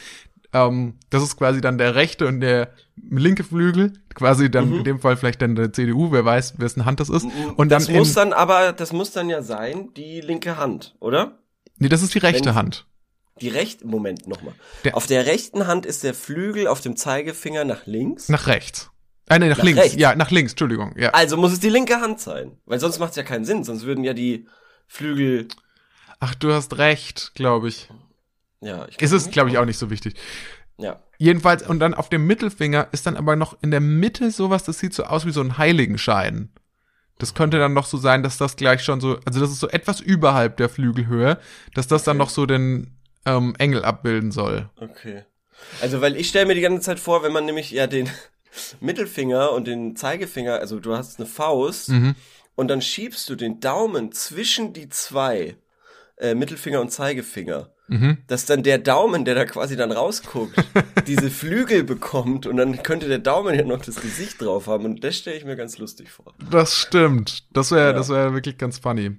Ähm, 0.66 0.96
das 1.10 1.24
ist 1.24 1.38
quasi 1.38 1.62
dann 1.62 1.78
der 1.78 1.96
rechte 1.96 2.28
und 2.28 2.40
der 2.42 2.72
linke 2.96 3.44
Flügel. 3.44 3.94
Quasi 4.16 4.50
dann 4.50 4.74
in 4.74 4.84
dem 4.84 5.00
Fall 5.00 5.16
vielleicht 5.18 5.42
dann 5.42 5.56
der 5.56 5.72
CDU, 5.74 6.12
wer 6.12 6.26
weiß, 6.26 6.60
wessen 6.60 6.86
Hand 6.86 7.00
das 7.00 7.10
ist. 7.10 7.26
Und 7.56 7.70
dann 7.70 7.82
Mhm. 7.84 7.88
das 7.88 7.90
muss 7.90 8.10
in, 8.10 8.16
dann 8.16 8.34
aber, 8.34 8.74
das 8.74 8.92
muss 8.94 9.12
dann 9.12 9.30
ja 9.30 9.42
sein, 9.42 9.90
die 9.96 10.22
linke 10.22 10.58
Hand, 10.58 10.96
oder? 11.00 11.40
nee, 11.80 11.90
das 11.90 12.02
ist 12.02 12.16
die 12.16 12.20
rechte 12.20 12.50
wenn- 12.50 12.56
Hand. 12.56 12.88
Die 13.40 13.50
rechte, 13.50 13.86
Moment 13.86 14.28
nochmal. 14.28 14.56
Auf 14.94 15.06
der 15.06 15.28
rechten 15.28 15.68
Hand 15.68 15.86
ist 15.86 16.04
der 16.04 16.16
Flügel 16.16 16.66
auf 16.66 16.82
dem 16.82 16.96
Zeigefinger 16.96 17.66
nach 17.66 17.86
links. 17.86 18.30
Nach 18.30 18.48
rechts. 18.48 18.90
Ah, 19.30 19.38
nee, 19.38 19.48
nach, 19.48 19.58
Nach 19.58 19.64
links. 19.64 19.80
rechts. 19.82 19.96
Ja, 19.96 20.16
nach 20.16 20.32
links, 20.32 20.54
Entschuldigung. 20.54 20.96
Ja. 20.98 21.10
Also 21.12 21.38
muss 21.38 21.52
es 21.52 21.60
die 21.60 21.70
linke 21.70 22.02
Hand 22.02 22.20
sein. 22.20 22.58
Weil 22.66 22.80
sonst 22.80 22.98
macht 22.98 23.12
es 23.12 23.16
ja 23.18 23.22
keinen 23.22 23.46
Sinn. 23.46 23.64
Sonst 23.64 23.84
würden 23.86 24.04
ja 24.04 24.14
die 24.14 24.48
Flügel. 24.88 25.50
Ach, 26.20 26.34
du 26.34 26.52
hast 26.52 26.80
recht, 26.80 27.34
glaube 27.36 27.68
ich. 27.68 27.90
Ja, 28.62 28.88
ich 28.90 28.98
Es 29.00 29.12
ist, 29.12 29.32
glaube 29.32 29.50
ich, 29.50 29.58
auch 29.58 29.66
nicht 29.66 29.78
so 29.78 29.90
wichtig. 29.90 30.16
Ja. 30.78 31.02
Jedenfalls, 31.18 31.64
und 31.68 31.80
dann 31.80 31.94
auf 31.94 32.10
dem 32.10 32.26
Mittelfinger 32.28 32.88
ist 32.92 33.08
dann 33.08 33.18
aber 33.18 33.36
noch 33.36 33.58
in 33.62 33.72
der 33.72 33.80
Mitte 33.82 34.30
sowas, 34.32 34.64
das 34.64 34.80
sieht 34.80 34.94
so 34.94 35.04
aus 35.04 35.26
wie 35.26 35.32
so 35.32 35.42
ein 35.42 35.58
Heiligenschein. 35.58 36.50
Das 37.18 37.34
könnte 37.34 37.58
dann 37.58 37.74
noch 37.74 37.88
so 37.88 37.98
sein, 37.98 38.22
dass 38.22 38.38
das 38.38 38.56
gleich 38.56 38.84
schon 38.84 39.02
so, 39.02 39.20
also 39.26 39.40
das 39.40 39.50
ist 39.52 39.60
so 39.60 39.70
etwas 39.70 40.00
überhalb 40.00 40.58
der 40.58 40.70
Flügelhöhe, 40.70 41.40
dass 41.74 41.88
das 41.88 42.04
dann 42.04 42.18
Okay. 42.18 42.24
noch 42.26 42.30
so 42.30 42.46
den 42.46 42.96
ähm, 43.26 43.56
Engel 43.58 43.84
abbilden 43.84 44.32
soll. 44.32 44.70
Okay. 44.80 45.24
Also, 45.82 46.02
weil 46.02 46.16
ich 46.16 46.30
stelle 46.30 46.46
mir 46.46 46.54
die 46.54 46.62
ganze 46.62 46.82
Zeit 46.82 47.00
vor, 47.00 47.24
wenn 47.24 47.32
man 47.34 47.46
nämlich 47.46 47.72
ja 47.72 47.88
den 47.88 48.08
Mittelfinger 48.80 49.52
und 49.54 49.66
den 49.66 49.96
Zeigefinger, 49.96 50.60
also 50.60 50.80
du 50.80 50.96
hast 50.96 51.20
eine 51.20 51.28
Faust 51.28 51.90
Mhm. 51.90 52.14
und 52.56 52.68
dann 52.68 52.82
schiebst 52.84 53.28
du 53.30 53.36
den 53.36 53.60
Daumen 53.60 54.12
zwischen 54.12 54.74
die 54.74 54.90
zwei 54.90 55.58
äh, 56.18 56.36
Mittelfinger 56.36 56.82
und 56.82 56.92
Zeigefinger. 56.92 57.72
Mhm. 57.90 58.18
Dass 58.28 58.46
dann 58.46 58.64
der 58.64 58.78
Daumen, 58.80 59.24
der 59.24 59.36
da 59.36 59.46
quasi 59.46 59.76
dann 59.78 59.92
rausguckt, 59.94 60.54
diese 61.08 61.30
Flügel 61.30 61.84
bekommt 61.84 62.46
und 62.46 62.58
dann 62.58 62.84
könnte 62.84 63.08
der 63.08 63.20
Daumen 63.20 63.56
ja 63.56 63.64
noch 63.64 63.82
das 63.82 63.96
Gesicht 63.96 64.42
drauf 64.42 64.68
haben 64.68 64.84
und 64.86 65.04
das 65.04 65.16
stelle 65.18 65.38
ich 65.38 65.46
mir 65.46 65.56
ganz 65.56 65.78
lustig 65.78 66.10
vor. 66.12 66.34
Das 66.52 66.76
stimmt. 66.76 67.46
Das 67.54 67.72
wäre, 67.72 67.88
Ja. 67.88 67.94
das 67.94 68.10
wäre 68.10 68.34
wirklich 68.34 68.58
ganz 68.58 68.78
funny. 68.80 69.18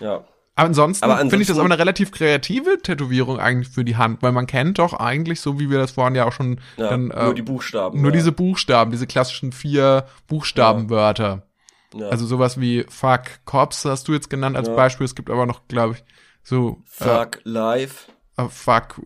Ja. 0.00 0.24
Aber 0.54 0.66
ansonsten, 0.68 1.04
Aber 1.04 1.16
finde 1.16 1.36
ich 1.36 1.42
das 1.46 1.50
ansonsten- 1.56 1.60
aber 1.60 1.74
eine 1.74 1.78
relativ 1.78 2.10
kreative 2.12 2.78
Tätowierung 2.82 3.38
eigentlich 3.38 3.68
für 3.72 3.84
die 3.84 3.96
Hand, 3.96 4.22
weil 4.22 4.32
man 4.32 4.46
kennt 4.46 4.78
doch 4.78 4.92
eigentlich, 4.92 5.40
so 5.40 5.58
wie 5.58 5.70
wir 5.70 5.78
das 5.78 5.92
vorhin 5.92 6.14
ja 6.14 6.26
auch 6.26 6.32
schon 6.32 6.60
ja 6.76 6.90
dann, 6.90 7.06
nur 7.08 7.16
äh, 7.30 7.34
die 7.34 7.40
Buchstaben. 7.42 8.02
nur 8.02 8.10
ja. 8.10 8.16
diese 8.16 8.32
Buchstaben, 8.32 8.90
diese 8.90 9.06
klassischen 9.06 9.52
vier 9.52 10.06
Buchstabenwörter. 10.26 11.46
ja. 11.94 12.08
Also 12.08 12.26
sowas 12.26 12.60
wie 12.60 12.84
Fuck 12.88 13.22
Cops 13.44 13.84
hast 13.84 14.08
du 14.08 14.12
jetzt 14.12 14.28
genannt 14.30 14.56
als. 14.56 14.68
Beispiel. 14.68 15.04
Es 15.04 15.14
gibt 15.14 15.30
aber 15.30 15.46
noch, 15.46 15.66
glaube 15.68 15.94
ich, 15.94 16.04
so 16.42 16.82
Fuck 16.84 17.40
Life. 17.44 18.10
äh, 18.36 18.44
äh, 18.44 18.48
Fuck 18.48 19.00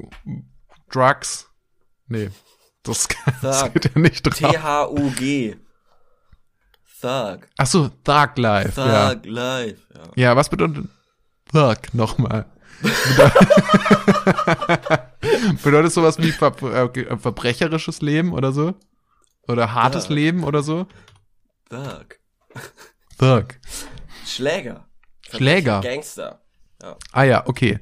Drugs. 0.91 1.49
Nee, 2.09 2.31
das, 2.83 3.09
geht 3.75 3.85
ja 3.95 4.01
nicht 4.01 4.25
drauf. 4.27 4.51
T-H-U-G. 4.51 5.57
Thug. 7.01 7.47
Ach 7.59 7.67
so, 7.67 7.89
Thug 8.05 8.37
Life. 8.37 8.73
Thug 8.75 8.87
Ja. 8.87 9.13
Life. 9.25 9.83
Ja. 9.95 10.03
ja, 10.15 10.37
was 10.37 10.49
bedeutet 10.49 10.87
Thug 11.53 11.77
nochmal? 11.95 12.47
bedeutet 15.63 15.93
sowas 15.93 16.19
wie 16.19 16.33
ver 16.33 16.55
äh, 16.63 17.17
verbrecherisches 17.17 18.03
Leben 18.03 18.33
oder 18.33 18.53
so? 18.53 18.75
Oder 19.49 19.73
hartes 19.75 20.05
Thug. 20.07 20.15
Leben 20.15 20.45
oder 20.45 20.63
so? 20.63 20.87
Thug. 21.69 22.19
Thug. 23.19 23.47
Schläger. 24.25 24.89
Schläger. 25.31 25.81
Gangster. 25.81 26.41
Ah 27.13 27.25
ja, 27.25 27.47
okay. 27.47 27.81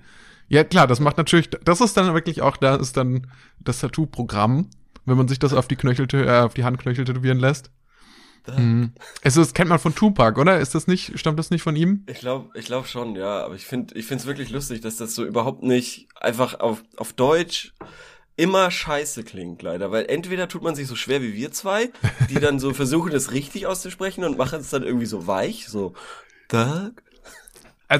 Ja, 0.49 0.65
klar, 0.65 0.87
das 0.87 1.01
macht 1.01 1.17
natürlich, 1.17 1.51
das 1.51 1.81
ist 1.81 1.97
dann 1.97 2.13
wirklich 2.15 2.43
auch, 2.43 2.57
da 2.57 2.77
ist 2.77 2.97
dann 2.97 3.27
das 3.61 3.81
Tattoo-Programm, 3.81 4.69
wenn 5.05 5.17
man 5.17 5.29
sich 5.29 5.39
das 5.39 5.53
auf 5.53 5.69
die 5.69 5.77
Knöchel, 5.77 6.07
äh, 6.13 6.41
auf 6.41 6.55
die 6.55 6.65
Handknöchel 6.65 7.05
tätowieren 7.05 7.39
lässt. 7.39 7.71
Mhm. 8.47 8.93
Es 9.23 9.37
ist, 9.37 9.55
kennt 9.55 9.71
man 9.71 9.79
von 9.79 9.95
Tupac, 9.95 10.39
oder? 10.39 10.61
Ist 10.61 10.75
das 10.75 10.87
nicht, 10.87 11.19
stammt 11.19 11.39
das 11.39 11.51
nicht 11.51 11.63
von 11.63 11.77
ihm? 11.77 12.05
Ich 12.07 12.21
glaube, 12.21 12.51
ich 12.59 12.67
glaube 12.67 12.87
schon, 12.87 13.17
ja. 13.17 13.43
Aber 13.45 13.55
ich 13.55 13.65
finde, 13.65 13.95
ich 13.95 14.07
finde 14.07 14.23
es 14.23 14.27
wirklich 14.27 14.51
lustig, 14.51 14.81
dass 14.83 14.97
das 14.97 15.15
so 15.15 15.25
überhaupt 15.25 15.63
nicht 15.63 16.09
einfach 16.21 16.61
auf, 16.61 16.83
auf 16.97 17.13
Deutsch 17.15 17.73
immer 18.37 18.71
scheiße 18.71 19.25
klingt, 19.25 19.63
leider. 19.63 19.91
Weil 19.91 20.07
entweder 20.07 20.49
tut 20.49 20.63
man 20.63 20.75
sich 20.75 20.87
so 20.89 20.97
schwer 20.97 21.23
wie 21.23 21.35
wir 21.35 21.53
zwei, 21.53 21.91
die 22.29 22.35
dann 22.35 22.59
so 22.59 22.75
versuchen, 22.75 23.13
das 23.13 23.33
richtig 23.33 23.67
auszusprechen 23.67 24.25
und 24.25 24.37
machen 24.37 24.61
es 24.61 24.71
dann 24.71 24.83
irgendwie 24.83 25.07
so 25.07 25.27
weich, 25.27 25.67
so 25.69 25.95
Thug. 26.49 27.03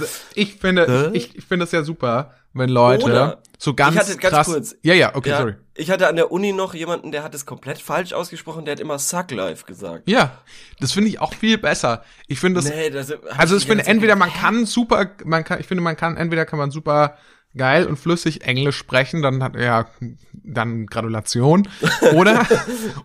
Also, 0.03 0.07
ich 0.35 0.55
finde, 0.57 1.11
ich, 1.15 1.37
ich 1.37 1.45
finde 1.45 1.65
das 1.65 1.73
ja 1.73 1.83
super, 1.83 2.33
wenn 2.53 2.69
Leute 2.71 3.05
Oder- 3.07 3.43
so 3.59 3.73
ganz 3.75 3.95
Ich 3.95 4.01
hatte 4.01 4.17
ganz 4.19 4.35
krass. 4.35 4.47
kurz- 4.47 4.77
Ja, 4.83 4.95
ja, 4.95 5.15
okay, 5.15 5.31
ja, 5.31 5.39
sorry. 5.39 5.55
Ich 5.77 5.91
hatte 5.91 6.07
an 6.09 6.17
der 6.17 6.31
Uni 6.31 6.53
noch 6.53 6.75
jemanden, 6.75 7.11
der 7.13 7.23
hat 7.23 7.35
es 7.35 7.47
komplett 7.47 7.79
falsch 7.79 8.13
ausgesprochen, 8.13 8.65
der 8.65 8.73
hat 8.73 8.81
immer 8.81 8.99
Suck 8.99 9.31
Life 9.31 9.65
gesagt. 9.65 10.09
Ja, 10.09 10.39
das 10.81 10.93
finde 10.93 11.09
ich 11.09 11.21
auch 11.21 11.33
viel 11.35 11.59
besser. 11.59 12.05
Ich 12.29 12.39
finde 12.41 12.61
das, 12.61 12.71
nee, 12.71 12.91
das 12.91 13.13
also 13.39 13.57
ich 13.57 13.67
finde 13.67 13.87
entweder 13.87 14.17
man 14.17 14.31
kann 14.33 14.67
super, 14.67 15.07
man 15.25 15.43
kann, 15.45 15.59
ich 15.61 15.67
finde 15.67 15.83
man 15.83 15.97
kann, 15.97 16.17
entweder 16.17 16.45
kann 16.45 16.59
man 16.59 16.71
super 16.71 17.17
geil 17.57 17.87
und 17.87 17.97
flüssig 17.97 18.43
Englisch 18.45 18.77
sprechen, 18.77 19.23
dann 19.23 19.43
hat 19.43 19.57
ja 19.57 19.87
dann 20.33 20.87
Gratulation 20.87 21.67
oder 22.15 22.45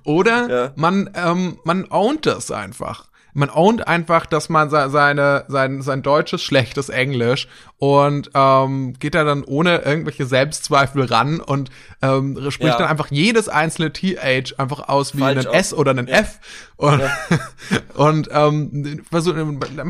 oder 0.03 0.49
Ja. 0.49 0.73
man 0.75 1.09
ähm, 1.15 1.59
man 1.63 1.85
ownt 1.89 2.25
das 2.25 2.51
einfach. 2.51 3.09
Man 3.33 3.49
ownt 3.49 3.87
einfach, 3.87 4.25
dass 4.25 4.49
man 4.49 4.69
se- 4.69 4.89
seine, 4.89 5.45
sein, 5.47 5.81
sein 5.81 6.01
deutsches 6.01 6.41
schlechtes 6.41 6.89
Englisch 6.89 7.47
und 7.77 8.31
ähm, 8.33 8.93
geht 8.99 9.15
da 9.15 9.23
dann 9.23 9.43
ohne 9.43 9.79
irgendwelche 9.83 10.25
Selbstzweifel 10.25 11.03
ran 11.05 11.39
und 11.39 11.69
ähm, 12.01 12.35
spricht 12.51 12.69
Ja. 12.73 12.77
dann 12.77 12.87
einfach 12.87 13.11
jedes 13.11 13.49
einzelne 13.49 13.93
TH 13.93 14.57
einfach 14.59 14.87
aus 14.89 15.15
wie 15.15 15.19
Falsch 15.19 15.45
ein. 15.47 15.53
S 15.53 15.73
oder 15.73 15.91
ein 15.91 16.07
F 16.07 16.39
und, 16.77 17.01
und 17.95 18.29
ähm, 18.31 19.03
versuch, 19.09 19.35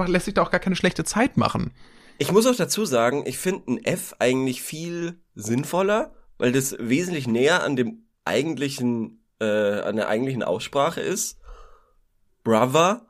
lässt 0.07 0.25
sich 0.25 0.33
da 0.33 0.41
auch 0.41 0.51
gar 0.51 0.59
keine 0.59 0.75
schlechte 0.75 1.03
Zeit 1.03 1.37
machen. 1.37 1.71
Ich 2.17 2.31
muss 2.31 2.45
auch 2.45 2.55
dazu 2.55 2.83
sagen, 2.85 3.23
ich 3.25 3.37
finde 3.37 3.71
ein 3.71 3.85
F 3.85 4.15
eigentlich 4.19 4.61
viel 4.61 5.19
sinnvoller, 5.35 6.13
weil 6.37 6.51
das 6.51 6.75
wesentlich 6.79 7.27
näher 7.27 7.63
an 7.63 7.75
dem 7.77 8.03
eigentlichen, 8.25 9.23
äh, 9.39 9.45
an 9.81 9.95
der 9.95 10.09
eigentlichen 10.09 10.43
Aussprache 10.43 10.99
ist. 11.01 11.39
Brother, 12.43 13.05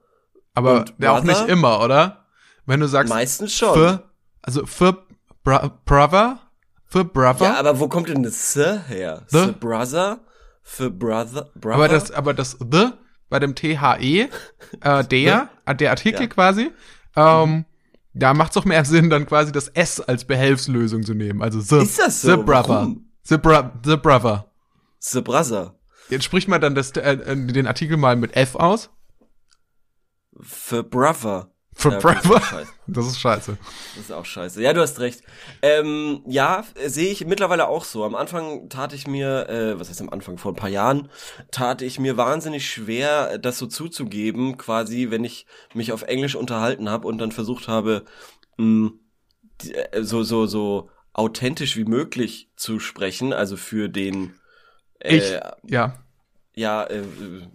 Aber 0.60 0.86
ja, 1.00 1.12
auch 1.18 1.24
nicht 1.24 1.48
immer, 1.48 1.82
oder? 1.82 2.26
Wenn 2.66 2.80
du 2.80 2.88
sagst 2.88 3.10
meistens 3.12 3.54
schon. 3.54 3.74
für, 3.74 4.04
also 4.42 4.66
für 4.66 5.06
bra 5.44 5.72
Brother, 5.86 6.40
für 6.86 7.06
Brother. 7.06 7.46
ja, 7.46 7.60
aber 7.60 7.80
wo 7.80 7.88
kommt 7.88 8.10
denn 8.10 8.24
das 8.24 8.54
S 8.54 8.84
her? 8.88 9.24
The? 9.28 9.46
The 9.46 9.52
brother? 9.52 10.20
Für 10.62 10.92
brother? 10.92 11.50
brother? 11.56 11.76
aber 11.76 11.88
das, 11.88 12.12
aber 12.12 12.34
das 12.34 12.58
the 12.72 12.90
bei 13.30 13.40
dem 13.40 13.56
THE, 13.56 13.76
äh, 14.82 15.04
der, 15.06 15.50
der 15.80 15.90
Artikel 15.92 16.22
Ja. 16.22 16.28
quasi, 16.28 16.72
ähm, 17.16 17.66
da 18.14 18.34
macht 18.34 18.52
es 18.52 18.56
doch 18.56 18.66
mehr 18.66 18.84
Sinn, 18.86 19.10
dann 19.10 19.26
quasi 19.26 19.52
das 19.52 19.68
S 19.70 20.02
als 20.02 20.26
Behelfslösung 20.26 21.04
zu 21.04 21.14
nehmen. 21.14 21.42
Also 21.42 21.60
the, 21.60 21.78
Ist 21.84 22.00
das 22.00 22.22
so? 22.22 22.32
the 22.32 22.38
brother, 22.44 22.70
Warum? 22.70 23.06
the, 23.24 23.38
bro 23.38 23.70
the 23.86 23.98
brother. 23.98 24.46
The 25.00 25.22
brother. 25.22 25.76
Jetzt 26.10 26.26
spricht 26.26 26.48
man 26.48 26.60
dann 26.60 26.76
das, 26.76 26.92
äh, 26.92 27.14
äh, 27.14 27.36
den 27.36 27.68
Artikel 27.68 27.98
mal 27.98 28.16
mit 28.16 28.36
F 28.36 28.56
aus. 28.56 28.90
Für 30.42 30.84
brother. 30.84 31.52
For 31.74 31.94
Ja, 31.94 32.00
das 32.00 32.16
ist 32.16 32.28
brother. 32.28 32.68
Das 32.88 33.08
ist 33.08 33.20
scheiße. 33.20 33.58
Das 33.96 34.04
ist 34.04 34.12
auch 34.12 34.26
scheiße. 34.26 34.62
Ja, 34.62 34.74
du 34.74 34.82
hast 34.82 35.00
recht. 35.00 35.22
Ähm, 35.62 36.24
ja, 36.28 36.66
äh, 36.76 36.90
sehe 36.90 37.12
ich 37.12 37.26
mittlerweile 37.26 37.68
auch 37.68 37.86
so. 37.86 38.04
Am 38.04 38.16
Anfang 38.16 38.68
tat 38.68 38.94
ich 38.94 39.08
mir, 39.08 39.48
äh, 39.48 39.80
was 39.80 39.90
heißt 39.90 40.02
am 40.02 40.10
Anfang, 40.10 40.38
vor 40.38 40.52
ein 40.52 40.58
paar 40.58 40.70
Jahren, 40.70 41.10
tat 41.52 41.82
ich 41.82 42.00
mir 42.00 42.18
wahnsinnig 42.18 42.70
schwer, 42.70 43.38
das 43.38 43.58
so 43.60 43.68
zuzugeben, 43.68 44.58
quasi, 44.58 45.10
wenn 45.10 45.24
ich 45.24 45.46
mich 45.74 45.94
auf 45.94 46.02
Englisch 46.02 46.36
unterhalten 46.36 46.90
habe 46.90 47.08
und 47.08 47.18
dann 47.20 47.32
versucht 47.32 47.68
habe, 47.68 48.04
mh, 48.58 48.92
die, 49.62 49.76
äh, 49.76 50.04
so, 50.04 50.24
so, 50.24 50.48
so 50.48 50.90
authentisch 51.14 51.78
wie 51.78 51.86
möglich 51.86 52.50
zu 52.56 52.80
sprechen, 52.80 53.32
also 53.32 53.56
für 53.56 53.88
den, 53.88 54.34
äh, 55.00 55.18
Ich, 55.18 55.40
ja, 55.64 55.94
ja, 56.56 56.84
äh, 56.86 57.04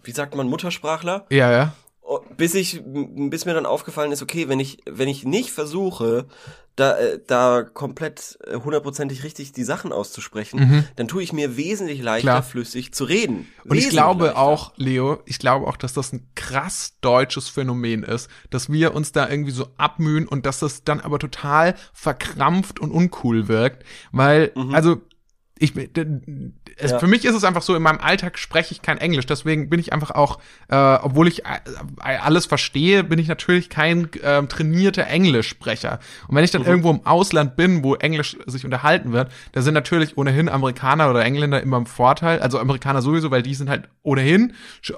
wie 0.03 0.13
sagt 0.13 0.35
man, 0.35 0.49
Muttersprachler? 0.49 1.27
ja, 1.31 1.51
ja. 1.53 1.75
Oh, 2.07 2.21
bis 2.37 2.55
ich 2.55 2.83
bis 2.85 3.47
mir 3.47 3.55
dann 3.55 3.65
aufgefallen 3.65 4.13
ist, 4.13 4.23
okay, 4.23 4.47
wenn 4.51 4.61
ich 4.61 4.83
wenn 4.85 5.09
ich 5.09 5.25
nicht 5.25 5.51
versuche, 5.51 6.27
da 6.77 6.99
äh, 6.99 7.19
da 7.27 7.63
komplett 7.63 8.37
äh, 8.47 8.57
hundertprozentig 8.57 9.25
richtig 9.25 9.53
die 9.53 9.65
Sachen 9.65 9.91
auszusprechen, 9.91 10.85
dann 10.97 11.09
tue 11.09 11.23
ich 11.23 11.33
mir 11.33 11.57
wesentlich 11.57 12.03
leichter 12.03 12.27
Mhm. 12.29 12.33
Klar. 12.33 12.43
flüssig 12.43 12.93
zu 12.93 13.05
reden. 13.05 13.49
Und 13.65 13.71
ich 13.79 13.85
Wesentlich 13.87 13.91
glaube 13.91 14.25
leichter. 14.27 14.39
auch, 14.39 14.73
Leo, 14.77 15.23
ich 15.25 15.39
glaube 15.39 15.67
auch, 15.67 15.79
dass 15.79 15.95
das 15.95 16.13
ein 16.13 16.29
krass 16.35 16.99
deutsches 17.01 17.49
Phänomen 17.49 18.03
ist, 18.03 18.29
dass 18.51 18.71
wir 18.71 18.95
uns 18.95 19.13
da 19.13 19.27
irgendwie 19.31 19.53
so 19.53 19.69
abmühen 19.79 20.29
und 20.29 20.45
dass 20.45 20.59
das 20.59 20.85
dann 20.85 21.01
aber 21.01 21.19
total 21.19 21.75
verkrampft 21.95 22.81
und 22.81 22.91
uncool 22.91 23.49
wirkt, 23.49 23.83
weil, 24.13 24.53
also, 24.73 25.01
ich, 25.65 25.73
es, 26.77 26.91
Ja. 26.93 26.99
für 26.99 27.07
mich 27.07 27.25
ist 27.25 27.35
es 27.35 27.45
einfach 27.45 27.63
so, 27.63 27.75
in 27.75 27.83
meinem 27.83 28.01
Alltag 28.01 28.39
spreche 28.39 28.73
ich 28.73 28.83
kein 28.83 28.99
Englisch, 28.99 29.27
deswegen 29.27 29.69
bin 29.71 29.79
ich 29.81 29.93
einfach 29.93 30.11
auch, 30.11 30.39
äh, 30.69 30.75
obwohl 30.77 31.29
ich 31.29 31.45
äh, 31.45 31.49
äh, 32.05 32.17
alles 32.17 32.47
verstehe, 32.47 33.05
bin 33.05 33.19
ich 33.19 33.29
natürlich 33.29 33.69
kein 33.71 34.09
ähm, 34.23 34.49
trainierter 34.49 35.07
Englischsprecher. 35.07 35.99
Und 36.29 36.37
wenn 36.37 36.45
ich 36.45 36.51
dann 36.51 36.63
Mhm. 36.63 36.69
irgendwo 36.69 36.91
im 36.91 37.07
Ausland 37.07 37.57
bin, 37.57 37.83
wo 37.85 37.95
Englisch 37.95 38.37
sich 38.47 38.65
unterhalten 38.65 39.13
wird, 39.13 39.31
da 39.53 39.63
sind 39.63 39.75
natürlich 39.75 40.17
ohnehin 40.19 40.49
Amerikaner 40.49 41.11
oder 41.11 41.25
Engländer 41.25 41.63
immer 41.63 41.77
im 41.79 41.87
Vorteil, 41.87 42.41
also 42.41 42.59
Amerikaner 42.59 43.03
sowieso, 43.03 43.31
weil 43.31 43.43
die 43.43 43.55
sind 43.55 43.69
halt 43.71 43.89
ohnehin 44.03 44.53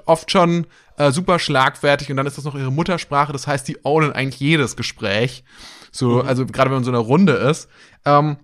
oft 0.05 0.31
schon 0.31 0.67
äh, 0.97 1.11
super 1.11 1.37
schlagfertig 1.39 2.09
und 2.09 2.17
dann 2.17 2.25
ist 2.25 2.37
das 2.37 2.45
noch 2.45 2.55
ihre 2.55 2.71
Muttersprache, 2.71 3.31
das 3.31 3.45
heißt, 3.47 3.67
die 3.67 3.77
ownen 3.83 4.11
eigentlich 4.13 4.39
jedes 4.39 4.75
Gespräch. 4.75 5.43
So, 5.91 6.21
Mhm. 6.23 6.27
also 6.27 6.45
gerade 6.45 6.69
wenn 6.69 6.75
man 6.75 6.81
in 6.81 6.85
so 6.85 6.91
einer 6.91 6.99
Runde 6.99 7.33
ist. 7.33 7.69
Ähm, 8.05 8.37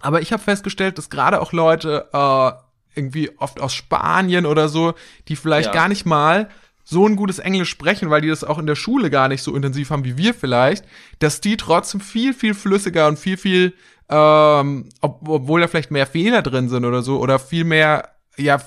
aber 0.00 0.20
ich 0.22 0.32
habe 0.32 0.42
festgestellt, 0.42 0.98
dass 0.98 1.10
gerade 1.10 1.40
auch 1.40 1.52
Leute 1.52 2.08
äh, 2.12 2.50
irgendwie 2.94 3.30
oft 3.38 3.60
aus 3.60 3.72
Spanien 3.74 4.46
oder 4.46 4.68
so, 4.68 4.94
die 5.28 5.36
vielleicht 5.36 5.68
Ja. 5.68 5.72
gar 5.72 5.88
nicht 5.88 6.06
mal 6.06 6.48
so 6.84 7.06
ein 7.06 7.14
gutes 7.14 7.38
Englisch 7.38 7.70
sprechen, 7.70 8.10
weil 8.10 8.20
die 8.20 8.28
das 8.28 8.42
auch 8.42 8.58
in 8.58 8.66
der 8.66 8.74
Schule 8.74 9.10
gar 9.10 9.28
nicht 9.28 9.42
so 9.42 9.54
intensiv 9.54 9.90
haben 9.90 10.04
wie 10.04 10.16
wir 10.16 10.34
vielleicht, 10.34 10.84
dass 11.20 11.40
die 11.40 11.56
trotzdem 11.56 12.00
viel, 12.00 12.34
viel 12.34 12.52
flüssiger 12.54 13.06
und 13.06 13.18
viel, 13.18 13.36
viel, 13.36 13.74
ähm, 14.08 14.88
ob, 15.00 15.28
obwohl 15.28 15.60
da 15.60 15.68
vielleicht 15.68 15.92
mehr 15.92 16.06
Fehler 16.06 16.42
drin 16.42 16.68
sind 16.68 16.84
oder 16.84 17.02
so, 17.02 17.20
oder 17.20 17.38
viel 17.38 17.62
mehr, 17.64 18.08
ja, 18.36 18.60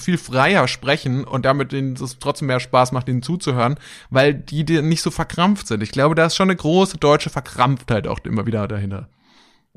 viel 0.00 0.16
freier 0.18 0.66
sprechen 0.68 1.24
und 1.24 1.44
damit 1.44 1.70
denen 1.72 1.92
es 1.94 2.18
trotzdem 2.18 2.48
mehr 2.48 2.60
Spaß 2.60 2.92
macht, 2.92 3.08
ihnen 3.08 3.22
zuzuhören, 3.22 3.76
weil 4.10 4.34
die, 4.34 4.64
die 4.64 4.80
nicht 4.82 5.02
so 5.02 5.10
verkrampft 5.10 5.66
sind. 5.68 5.82
Ich 5.82 5.92
glaube, 5.92 6.14
da 6.14 6.26
ist 6.26 6.34
schon 6.34 6.48
eine 6.48 6.56
große 6.56 6.96
deutsche 6.96 7.30
Verkrampftheit 7.30 8.08
auch 8.08 8.18
immer 8.24 8.46
wieder 8.46 8.66
dahinter. 8.66 9.08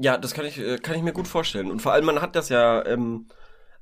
Ja, 0.02 0.18
das 0.18 0.34
kann 0.34 0.46
ich, 0.46 0.58
äh, 0.58 0.78
kann 0.78 0.96
ich 0.96 1.02
mir 1.04 1.12
gut 1.14 1.28
vorstellen. 1.28 1.70
Und 1.70 1.82
vor 1.82 1.92
allem, 1.92 2.06
man 2.06 2.22
hat 2.22 2.36
das 2.36 2.50
ja 2.50 2.86
ähm, 2.86 3.28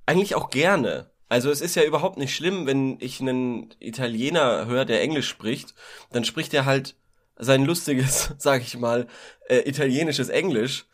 eigentlich 0.05 0.33
auch 0.35 0.49
gerne. 0.49 1.11
Also 1.29 1.51
es 1.51 1.61
ist 1.61 1.75
ja 1.75 1.83
überhaupt 1.83 2.17
nicht 2.17 2.33
schlimm, 2.35 2.65
wenn 2.65 2.97
ich 3.01 3.19
einen 3.21 3.73
Italiener 3.79 4.65
höre, 4.65 4.85
der 4.85 5.01
Englisch 5.01 5.27
spricht, 5.27 5.75
dann 6.11 6.23
spricht 6.23 6.53
er 6.53 6.65
halt 6.65 6.95
sein 7.37 7.65
lustiges, 7.65 8.33
sag 8.37 8.61
ich 8.61 8.77
mal, 8.77 9.07
äh, 9.47 9.59
italienisches 9.69 10.29
Englisch. 10.29 10.85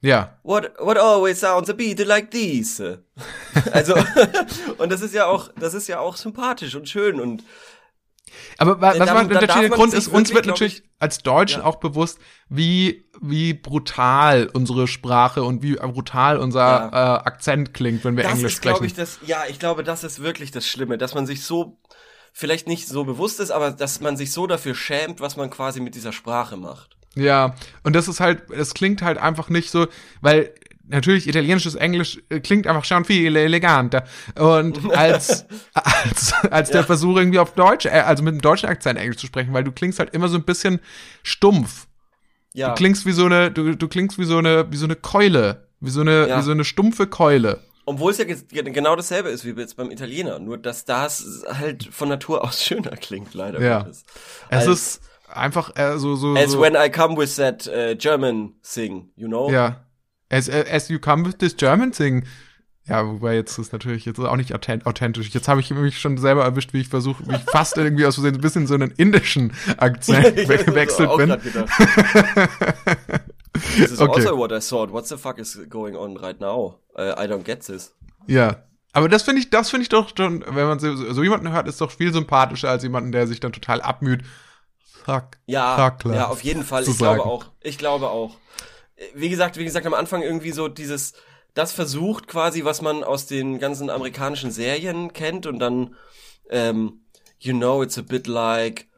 Ja, 0.00 0.38
What 0.42 0.72
what 0.78 0.98
always 0.98 1.40
sounds 1.40 1.70
a 1.70 1.72
bit 1.72 1.98
like 2.06 2.30
this. 2.30 2.82
Also 3.72 3.94
und 4.78 4.92
das 4.92 5.00
ist 5.00 5.14
ja 5.14 5.26
auch, 5.26 5.48
das 5.58 5.72
ist 5.74 5.88
ja 5.88 5.98
auch 6.00 6.16
sympathisch 6.16 6.74
und 6.74 6.88
schön 6.88 7.18
und 7.20 7.42
Aber 8.58 8.80
wa- 8.80 8.90
was 8.90 8.98
da- 8.98 9.14
man, 9.14 9.28
da 9.28 9.34
natürlich 9.34 9.46
darf 9.48 9.60
der 9.60 9.68
Grund 9.70 9.94
ist, 9.94 10.08
uns 10.08 10.34
wird 10.34 10.46
natürlich 10.46 10.78
ich- 10.80 10.90
als 10.98 11.18
Deutschen 11.18 11.60
Ja. 11.62 11.66
auch 11.66 11.76
bewusst, 11.76 12.18
wie, 12.48 13.03
wie 13.20 13.54
brutal 13.54 14.48
unsere 14.52 14.86
Sprache 14.88 15.42
und 15.42 15.62
wie 15.62 15.74
brutal 15.74 16.38
unser 16.38 16.60
Ja. 16.60 16.88
äh, 16.88 17.18
Akzent 17.26 17.72
klingt, 17.74 18.04
wenn 18.04 18.16
wir 18.16 18.24
das 18.24 18.32
Englisch 18.34 18.52
ist, 18.54 18.58
sprechen. 18.64 18.84
ich, 18.84 18.94
das, 18.94 19.18
ja, 19.26 19.44
ich 19.48 19.58
glaube, 19.58 19.84
das 19.84 20.04
ist 20.04 20.22
wirklich 20.22 20.50
das 20.50 20.66
Schlimme, 20.66 20.98
dass 20.98 21.14
man 21.14 21.26
sich 21.26 21.42
so, 21.44 21.78
vielleicht 22.32 22.66
nicht 22.66 22.88
so 22.88 23.04
bewusst 23.04 23.40
ist, 23.40 23.50
aber 23.50 23.70
dass 23.70 24.00
man 24.00 24.16
sich 24.16 24.32
so 24.32 24.46
dafür 24.46 24.74
schämt, 24.74 25.20
was 25.20 25.36
man 25.36 25.50
quasi 25.50 25.80
mit 25.80 25.94
dieser 25.94 26.12
Sprache 26.12 26.56
macht. 26.56 26.96
Ja, 27.14 27.54
und 27.84 27.94
das 27.94 28.08
ist 28.08 28.18
halt, 28.20 28.50
es 28.50 28.74
klingt 28.74 29.00
halt 29.02 29.18
einfach 29.18 29.48
nicht 29.48 29.70
so, 29.70 29.86
weil 30.20 30.52
natürlich 30.86 31.28
italienisches 31.28 31.76
Englisch 31.76 32.20
äh, 32.28 32.40
klingt 32.40 32.66
einfach 32.66 32.84
schon 32.84 33.04
viel 33.04 33.34
eleganter. 33.36 34.04
Und 34.38 34.92
als, 34.96 35.46
als, 35.72 36.34
als 36.50 36.70
der 36.70 36.80
Ja. 36.80 36.86
Versuch 36.86 37.16
irgendwie 37.16 37.38
auf 37.38 37.52
Deutsch, 37.54 37.86
äh, 37.86 37.90
also 37.90 38.22
mit 38.24 38.32
einem 38.32 38.40
deutschen 38.42 38.68
Akzent 38.68 38.98
Englisch 38.98 39.18
zu 39.18 39.26
sprechen, 39.26 39.54
weil 39.54 39.64
du 39.64 39.72
klingst 39.72 39.98
halt 40.00 40.12
immer 40.12 40.28
so 40.28 40.36
ein 40.36 40.42
bisschen 40.44 40.80
stumpf. 41.22 41.86
Ja, 42.54 42.68
Du 42.70 42.74
klingst 42.76 43.04
wie 43.04 43.12
so 43.12 43.26
eine, 43.26 43.50
du, 43.50 43.74
du 43.76 43.88
klingst 43.88 44.18
wie 44.18 44.24
so 44.24 44.38
eine, 44.38 44.70
wie 44.72 44.76
so 44.76 44.86
eine 44.86 44.96
Keule. 44.96 45.66
Wie 45.80 45.90
so 45.90 46.00
eine, 46.00 46.28
Ja. 46.28 46.38
wie 46.38 46.42
so 46.42 46.52
eine 46.52 46.64
stumpfe 46.64 47.06
Keule. 47.06 47.60
obwohl 47.84 48.12
es 48.12 48.18
ja 48.18 48.24
ge- 48.24 48.38
ge- 48.48 48.62
genau 48.72 48.96
dasselbe 48.96 49.28
ist 49.28 49.44
wie 49.44 49.50
jetzt 49.60 49.76
beim 49.76 49.90
Italiener, 49.90 50.38
nur 50.38 50.56
dass 50.56 50.86
das 50.86 51.44
halt 51.46 51.88
von 51.92 52.08
Natur 52.08 52.42
aus 52.42 52.64
schöner 52.64 52.96
klingt, 52.96 53.34
leider 53.34 53.60
Ja. 53.60 53.80
Gottes. 53.80 54.04
Es 54.48 54.66
ist 54.66 55.00
einfach 55.28 55.76
äh, 55.76 55.98
so, 55.98 56.16
so, 56.16 56.34
As 56.34 56.52
so 56.52 56.60
when 56.62 56.74
I 56.76 56.88
come 56.90 57.16
with 57.18 57.36
that 57.36 57.66
uh, 57.66 57.94
German 57.96 58.54
thing, 58.62 59.10
you 59.16 59.26
know? 59.28 59.50
ja. 59.50 59.84
As, 60.30 60.48
as 60.48 60.88
you 60.88 60.98
come 60.98 61.26
with 61.26 61.36
this 61.38 61.54
German 61.54 61.92
thing. 61.92 62.24
Ja, 62.86 63.06
wobei 63.06 63.34
jetzt 63.34 63.56
ist 63.58 63.72
natürlich 63.72 64.04
jetzt 64.04 64.20
auch 64.20 64.36
nicht 64.36 64.52
authent- 64.54 64.84
authentisch. 64.84 65.30
Jetzt 65.30 65.48
habe 65.48 65.60
ich 65.60 65.70
mich 65.70 65.98
schon 65.98 66.18
selber 66.18 66.44
erwischt, 66.44 66.74
wie 66.74 66.82
ich 66.82 66.88
versuche, 66.88 67.26
wie 67.26 67.34
ich 67.36 67.42
fast 67.50 67.78
irgendwie 67.78 68.04
aus 68.04 68.16
Versehen 68.16 68.34
ein 68.34 68.40
bisschen 68.42 68.66
so 68.66 68.74
einen 68.74 68.90
indischen 68.90 69.54
Akzent 69.78 70.26
so 70.38 70.64
gewechselt 70.64 71.10
bin. 71.16 71.30
This 73.76 73.92
is 73.92 74.00
Okay. 74.00 74.20
also 74.20 74.36
what 74.36 74.52
I 74.52 74.58
thought. 74.60 74.92
What 74.92 75.06
the 75.06 75.16
fuck 75.16 75.38
is 75.38 75.58
going 75.68 75.96
on 75.96 76.16
right 76.16 76.38
now? 76.40 76.80
Uh, 76.96 77.14
I 77.16 77.26
don't 77.26 77.44
get 77.44 77.64
this. 77.66 77.94
Ja. 78.26 78.56
Aber 78.92 79.08
das 79.08 79.22
finde 79.22 79.40
ich, 79.40 79.50
das 79.50 79.70
finde 79.70 79.82
ich 79.82 79.88
doch 79.88 80.10
schon, 80.16 80.44
wenn 80.46 80.66
man 80.66 80.78
so, 80.78 80.94
so 81.12 81.22
jemanden 81.22 81.50
hört, 81.52 81.66
ist 81.66 81.80
doch 81.80 81.90
viel 81.90 82.12
sympathischer 82.12 82.70
als 82.70 82.82
jemanden, 82.82 83.12
der 83.12 83.26
sich 83.26 83.40
dann 83.40 83.52
total 83.52 83.80
abmüht. 83.80 84.22
Fuck. 85.04 85.38
Ja, 85.46 85.76
fuck, 85.76 86.00
klar. 86.00 86.14
ja, 86.14 86.26
auf 86.28 86.42
jeden 86.44 86.64
Fall. 86.64 86.82
Ich 86.82 86.96
glaube 86.98 87.18
sagen. 87.18 87.20
auch. 87.20 87.46
Ich 87.60 87.78
glaube 87.78 88.08
auch. 88.08 88.36
Wie 89.14 89.28
gesagt, 89.28 89.56
wie 89.56 89.64
gesagt, 89.64 89.86
am 89.86 89.94
Anfang 89.94 90.22
irgendwie 90.22 90.52
so 90.52 90.68
dieses, 90.68 91.14
das 91.54 91.72
versucht 91.72 92.26
quasi, 92.26 92.64
was 92.64 92.82
man 92.82 93.04
aus 93.04 93.26
den 93.26 93.58
ganzen 93.58 93.88
amerikanischen 93.90 94.50
Serien 94.50 95.12
kennt 95.12 95.46
und 95.46 95.58
dann, 95.60 95.94
ähm, 96.50 97.00
you 97.38 97.52
know, 97.52 97.82
it's 97.82 97.96
a 97.98 98.02
bit 98.02 98.26
like, 98.26 98.88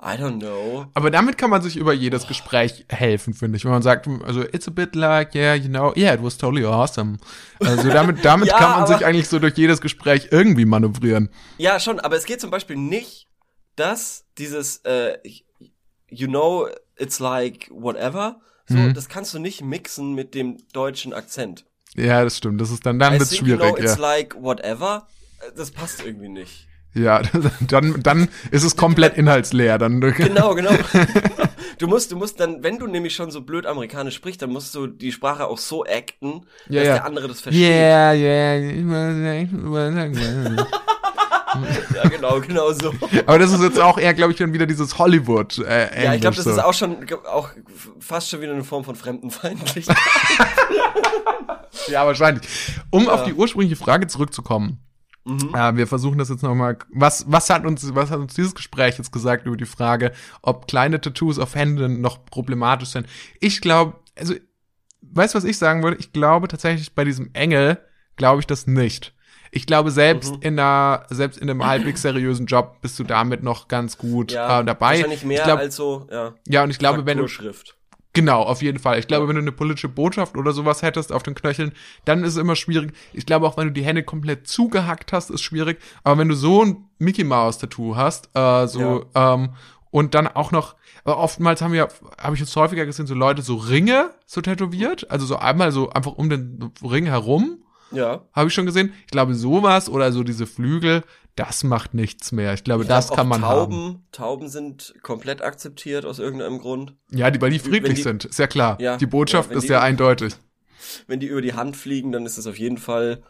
I 0.00 0.12
don't 0.16 0.38
know. 0.38 0.86
Aber 0.94 1.10
damit 1.10 1.36
kann 1.38 1.50
man 1.50 1.60
sich 1.60 1.76
über 1.76 1.92
jedes 1.92 2.26
Gespräch 2.28 2.86
helfen, 2.88 3.34
finde 3.34 3.56
ich. 3.56 3.64
Wenn 3.64 3.72
man 3.72 3.82
sagt, 3.82 4.06
also 4.24 4.42
it's 4.42 4.68
a 4.68 4.70
bit 4.70 4.94
like, 4.94 5.34
yeah, 5.34 5.54
you 5.54 5.68
know, 5.68 5.92
yeah, 5.96 6.14
it 6.14 6.22
was 6.22 6.38
totally 6.38 6.64
awesome. 6.64 7.18
Also 7.60 7.88
damit, 7.92 8.24
damit 8.24 8.48
Ja, 8.48 8.58
kann 8.58 8.70
man 8.70 8.82
aber- 8.84 8.96
sich 8.96 9.04
eigentlich 9.04 9.28
so 9.28 9.38
durch 9.40 9.54
jedes 9.56 9.80
Gespräch 9.80 10.28
irgendwie 10.30 10.64
manövrieren. 10.66 11.30
Ja, 11.58 11.80
schon, 11.80 11.98
aber 12.00 12.16
es 12.16 12.26
geht 12.26 12.40
zum 12.40 12.50
Beispiel 12.50 12.76
nicht 12.76 13.26
das, 13.74 14.24
dieses, 14.38 14.78
äh, 14.84 15.18
you 16.08 16.26
know, 16.28 16.68
it's 16.96 17.18
like 17.18 17.68
whatever, 17.72 18.40
so, 18.66 18.76
Mhm. 18.76 18.94
das 18.94 19.08
kannst 19.08 19.34
du 19.34 19.38
nicht 19.40 19.62
mixen 19.62 20.14
mit 20.14 20.34
dem 20.34 20.58
deutschen 20.72 21.12
Akzent. 21.12 21.64
Ja, 21.94 22.22
das 22.22 22.36
stimmt. 22.36 22.60
Das 22.60 22.70
ist 22.70 22.84
dann, 22.86 22.98
dann 22.98 23.18
wird's 23.18 23.36
schwierig, 23.36 23.78
it's 23.78 23.96
ja. 23.96 24.00
like 24.00 24.36
whatever, 24.40 25.06
äh, 25.40 25.50
das 25.56 25.70
passt 25.70 26.04
irgendwie 26.04 26.28
nicht. 26.28 26.68
Ja, 26.94 27.22
dann, 27.60 28.02
dann 28.02 28.28
ist 28.50 28.64
es 28.64 28.76
komplett 28.76 29.16
inhaltsleer. 29.16 29.78
Dann, 29.78 30.00
Genau, 30.16 30.54
genau. 30.54 30.70
Du 31.78 31.86
musst, 31.86 32.10
du 32.10 32.16
musst 32.16 32.40
dann, 32.40 32.64
wenn 32.64 32.78
du 32.78 32.88
nämlich 32.88 33.14
schon 33.14 33.30
so 33.30 33.42
blöd 33.42 33.64
amerikanisch 33.66 34.16
sprichst, 34.16 34.42
dann 34.42 34.50
musst 34.50 34.74
du 34.74 34.88
die 34.88 35.12
Sprache 35.12 35.46
auch 35.46 35.58
so 35.58 35.84
acten, 35.84 36.44
Ja, 36.68 36.80
dass 36.80 36.86
ja. 36.88 36.94
der 36.94 37.04
andere 37.04 37.28
das 37.28 37.40
versteht. 37.40 37.62
Yeah, 37.62 38.12
yeah. 38.14 39.46
Ja, 41.94 42.08
genau, 42.08 42.40
genau 42.40 42.72
so. 42.72 42.92
Aber 43.26 43.38
das 43.38 43.52
ist 43.52 43.62
jetzt 43.62 43.80
auch 43.80 43.98
eher, 43.98 44.14
glaube 44.14 44.32
ich, 44.32 44.38
dann 44.38 44.52
wieder 44.52 44.66
dieses 44.66 44.98
Hollywood 44.98 45.58
äh. 45.58 46.04
Ja, 46.04 46.14
ich 46.14 46.20
glaube, 46.20 46.36
das 46.36 46.44
so. 46.44 46.50
ist 46.50 46.58
auch 46.58 46.74
schon 46.74 46.96
auch 47.30 47.50
fast 47.98 48.30
schon 48.30 48.40
wieder 48.40 48.52
eine 48.52 48.64
Form 48.64 48.84
von 48.84 48.94
Fremdenfeindlichkeit. 48.94 49.96
Ja, 51.88 52.06
wahrscheinlich. 52.06 52.46
Um 52.90 53.08
auf 53.08 53.24
die 53.24 53.32
ursprüngliche 53.32 53.76
Frage 53.76 54.06
zurückzukommen. 54.06 54.78
Mhm. 55.24 55.54
Äh, 55.54 55.76
wir 55.76 55.86
versuchen 55.86 56.18
das 56.18 56.28
jetzt 56.28 56.42
nochmal. 56.42 56.78
Was, 56.90 57.24
was 57.28 57.50
hat 57.50 57.66
uns, 57.66 57.94
was 57.94 58.10
hat 58.10 58.18
uns 58.18 58.34
dieses 58.34 58.54
Gespräch 58.54 58.96
jetzt 58.98 59.12
gesagt 59.12 59.46
über 59.46 59.56
die 59.56 59.66
Frage, 59.66 60.12
ob 60.42 60.66
kleine 60.68 61.00
Tattoos 61.00 61.38
auf 61.38 61.54
Händen 61.54 62.00
noch 62.00 62.24
problematisch 62.24 62.90
sind? 62.90 63.06
Ich 63.40 63.60
glaube, 63.60 63.94
also, 64.18 64.34
weißt 65.02 65.34
du, 65.34 65.38
was 65.38 65.44
ich 65.44 65.58
sagen 65.58 65.82
würde? 65.82 65.98
Ich 65.98 66.12
glaube 66.12 66.48
tatsächlich 66.48 66.94
bei 66.94 67.04
diesem 67.04 67.30
Engel, 67.34 67.78
glaube 68.16 68.40
ich 68.40 68.46
das 68.46 68.66
nicht. 68.66 69.14
Ich 69.50 69.66
glaube, 69.66 69.90
selbst 69.90 70.34
Mhm. 70.36 70.42
in 70.42 70.58
einer, 70.58 71.04
selbst 71.10 71.38
in 71.38 71.48
einem 71.48 71.64
halbwegs 71.66 72.02
seriösen 72.02 72.46
Job 72.46 72.76
bist 72.82 72.98
du 72.98 73.04
damit 73.04 73.42
noch 73.42 73.68
ganz 73.68 73.98
gut 73.98 74.32
Ja, 74.32 74.60
äh, 74.60 74.64
dabei. 74.64 74.96
wahrscheinlich 74.96 75.24
mehr 75.24 75.38
ich 75.38 75.44
glaub, 75.44 75.58
als 75.58 75.76
so, 75.76 76.06
ja. 76.10 76.34
ja, 76.48 76.64
und 76.64 76.70
ich 76.70 76.78
glaube, 76.78 77.06
wenn 77.06 77.18
du, 77.18 77.26
Frakturschrift. 77.28 77.74
Genau, 78.14 78.42
auf 78.42 78.62
jeden 78.62 78.78
Fall. 78.78 78.98
Ich 78.98 79.06
glaube, 79.06 79.24
Ja. 79.24 79.28
wenn 79.28 79.36
du 79.36 79.42
eine 79.42 79.52
politische 79.52 79.88
Botschaft 79.88 80.36
oder 80.36 80.52
sowas 80.52 80.82
hättest 80.82 81.12
auf 81.12 81.22
den 81.22 81.34
Knöcheln, 81.34 81.72
dann 82.04 82.24
ist 82.24 82.32
es 82.32 82.36
immer 82.38 82.56
schwierig. 82.56 82.92
Ich 83.12 83.26
glaube, 83.26 83.46
auch 83.46 83.56
wenn 83.56 83.68
du 83.68 83.72
die 83.72 83.84
Hände 83.84 84.02
komplett 84.02 84.48
zugehackt 84.48 85.12
hast, 85.12 85.30
ist 85.30 85.42
schwierig. 85.42 85.78
Aber 86.02 86.18
wenn 86.18 86.28
du 86.28 86.34
so 86.34 86.64
ein 86.64 86.88
Mickey 86.98 87.22
Mouse 87.22 87.58
Tattoo 87.58 87.96
hast, 87.96 88.30
äh, 88.34 88.66
so 88.66 89.04
ähm, 89.14 89.50
und 89.90 90.14
dann 90.14 90.26
auch 90.26 90.50
noch, 90.52 90.74
aber 91.04 91.18
oftmals 91.18 91.62
haben 91.62 91.72
wir, 91.72 91.88
habe 92.20 92.34
ich 92.34 92.40
jetzt 92.40 92.54
häufiger 92.56 92.86
gesehen, 92.86 93.06
so 93.06 93.14
Leute 93.14 93.42
so 93.42 93.54
Ringe 93.56 94.10
so 94.26 94.40
tätowiert, 94.40 95.10
also 95.10 95.24
so 95.24 95.36
einmal 95.36 95.70
so 95.70 95.90
einfach 95.90 96.12
um 96.12 96.28
den 96.28 96.72
Ring 96.82 97.06
herum, 97.06 97.62
Ja. 97.90 98.22
habe 98.32 98.48
ich 98.48 98.54
schon 98.54 98.66
gesehen. 98.66 98.92
Ich 99.06 99.10
glaube, 99.10 99.34
sowas 99.34 99.88
oder 99.88 100.12
so 100.12 100.22
diese 100.22 100.46
Flügel, 100.46 101.02
das 101.36 101.64
macht 101.64 101.94
nichts 101.94 102.32
mehr. 102.32 102.52
Ich 102.54 102.64
glaube, 102.64 102.82
Ich 102.82 102.88
das 102.88 103.06
glaub, 103.06 103.16
kann 103.18 103.28
man 103.28 103.40
Tauben, 103.42 103.74
haben. 103.76 104.06
Tauben 104.12 104.48
sind 104.48 104.94
komplett 105.02 105.40
akzeptiert 105.42 106.04
aus 106.04 106.18
irgendeinem 106.18 106.58
Grund. 106.58 106.94
Ja, 107.10 107.30
die, 107.30 107.40
weil 107.40 107.50
die 107.50 107.58
friedlich 107.60 107.94
die- 107.94 108.02
sind, 108.02 108.24
ist 108.26 108.38
ja 108.38 108.46
klar. 108.46 108.76
Ja, 108.80 108.96
die 108.96 109.06
Botschaft 109.06 109.50
ja, 109.52 109.56
ist 109.56 109.64
die- 109.64 109.72
ja 109.72 109.80
eindeutig. 109.80 110.34
Wenn 111.06 111.20
die 111.20 111.26
über 111.28 111.40
die 111.42 111.54
Hand 111.54 111.76
fliegen, 111.76 112.12
dann 112.12 112.26
ist 112.26 112.38
das 112.38 112.46
auf 112.46 112.58
jeden 112.58 112.78
Fall 112.78 113.22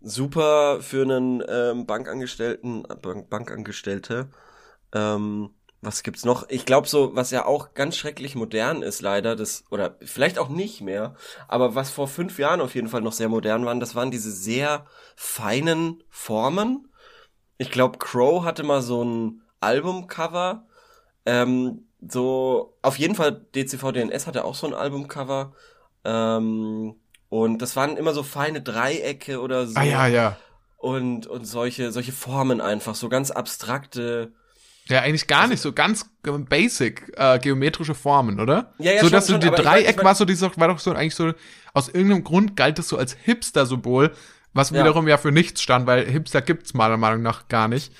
super 0.00 0.78
für 0.80 1.02
einen 1.02 1.42
ähm, 1.48 1.86
Bankangestellten, 1.86 2.84
äh, 2.88 2.96
Bank 2.96 3.30
Bankangestellte. 3.30 4.28
Ähm, 4.94 5.50
was 5.82 6.04
gibt's 6.04 6.24
noch? 6.24 6.48
Ich 6.48 6.64
glaube 6.64 6.88
so, 6.88 7.14
was 7.14 7.32
ja 7.32 7.44
auch 7.44 7.74
ganz 7.74 7.96
schrecklich 7.96 8.36
modern 8.36 8.82
ist 8.82 9.02
leider, 9.02 9.34
das 9.34 9.64
oder 9.68 9.96
vielleicht 10.00 10.38
auch 10.38 10.48
nicht 10.48 10.80
mehr, 10.80 11.16
aber 11.48 11.74
was 11.74 11.90
vor 11.90 12.06
fünf 12.06 12.38
Jahren 12.38 12.60
auf 12.60 12.76
jeden 12.76 12.88
Fall 12.88 13.02
noch 13.02 13.12
sehr 13.12 13.28
modern 13.28 13.66
waren, 13.66 13.80
das 13.80 13.96
waren 13.96 14.12
diese 14.12 14.30
sehr 14.30 14.86
feinen 15.16 16.02
Formen. 16.08 16.88
Ich 17.58 17.70
glaube, 17.70 17.98
Crow 17.98 18.44
hatte 18.44 18.62
mal 18.62 18.80
so 18.80 19.04
ein 19.04 19.42
Albumcover. 19.60 20.66
Ähm, 21.26 21.88
so 22.00 22.76
auf 22.82 22.98
jeden 22.98 23.14
Fall 23.14 23.32
DCV 23.32 23.92
DNS 23.92 24.26
hatte 24.26 24.44
auch 24.44 24.54
so 24.54 24.68
ein 24.68 24.74
Albumcover. 24.74 25.52
Ähm, 26.04 26.94
und 27.28 27.58
das 27.62 27.74
waren 27.74 27.96
immer 27.96 28.14
so 28.14 28.22
feine 28.22 28.62
Dreiecke 28.62 29.40
oder 29.40 29.66
so. 29.66 29.78
Ah 29.78 29.84
ja, 29.84 30.06
ja. 30.06 30.36
Und, 30.76 31.26
und 31.26 31.44
solche, 31.44 31.90
solche 31.90 32.12
Formen 32.12 32.60
einfach, 32.60 32.94
so 32.94 33.08
ganz 33.08 33.30
abstrakte. 33.30 34.32
Ja, 34.88 35.00
eigentlich 35.00 35.26
gar 35.28 35.46
nicht, 35.46 35.60
so 35.60 35.72
ganz 35.72 36.06
äh, 36.26 36.30
basic 36.32 37.12
äh, 37.16 37.38
geometrische 37.38 37.94
Formen, 37.94 38.40
oder? 38.40 38.72
Ja, 38.78 38.92
ja, 38.92 38.98
so 38.98 39.04
schon, 39.06 39.12
dass 39.12 39.26
du 39.26 39.32
schon, 39.32 39.40
die 39.40 39.46
aber 39.48 39.58
ich 39.58 39.62
Dreieck 39.64 39.84
mein- 39.84 39.90
ich 39.90 39.96
mein- 39.98 40.04
war 40.06 40.14
so 40.14 40.26
war 40.60 40.68
doch 40.68 40.78
so 40.80 40.92
eigentlich 40.92 41.14
so 41.14 41.32
aus 41.72 41.88
irgendeinem 41.88 42.24
Grund 42.24 42.56
galt 42.56 42.78
es 42.78 42.88
so 42.88 42.96
als 42.98 43.12
Hipster-Symbol, 43.22 44.12
was 44.52 44.70
Ja. 44.70 44.80
wiederum 44.80 45.06
ja 45.08 45.18
für 45.18 45.32
nichts 45.32 45.62
stand, 45.62 45.86
weil 45.86 46.04
Hipster 46.10 46.42
gibt's 46.42 46.74
meiner 46.74 46.96
Meinung 46.96 47.22
nach 47.22 47.48
gar 47.48 47.68
nicht. 47.68 47.92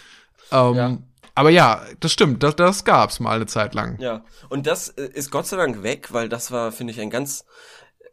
Ähm, 0.50 0.74
Ja. 0.74 0.98
Aber 1.34 1.48
ja, 1.48 1.82
das 2.00 2.12
stimmt, 2.12 2.42
das, 2.42 2.56
das 2.56 2.84
gab's 2.84 3.18
mal 3.18 3.36
eine 3.36 3.46
Zeit 3.46 3.72
lang. 3.74 3.98
Ja. 4.00 4.22
Und 4.50 4.66
das 4.66 4.88
äh, 4.90 5.08
ist 5.14 5.30
Gott 5.30 5.46
sei 5.46 5.56
Dank 5.56 5.82
weg, 5.82 6.08
weil 6.12 6.28
das 6.28 6.50
war, 6.50 6.72
finde 6.72 6.92
ich, 6.92 7.00
ein 7.00 7.08
ganz, 7.08 7.46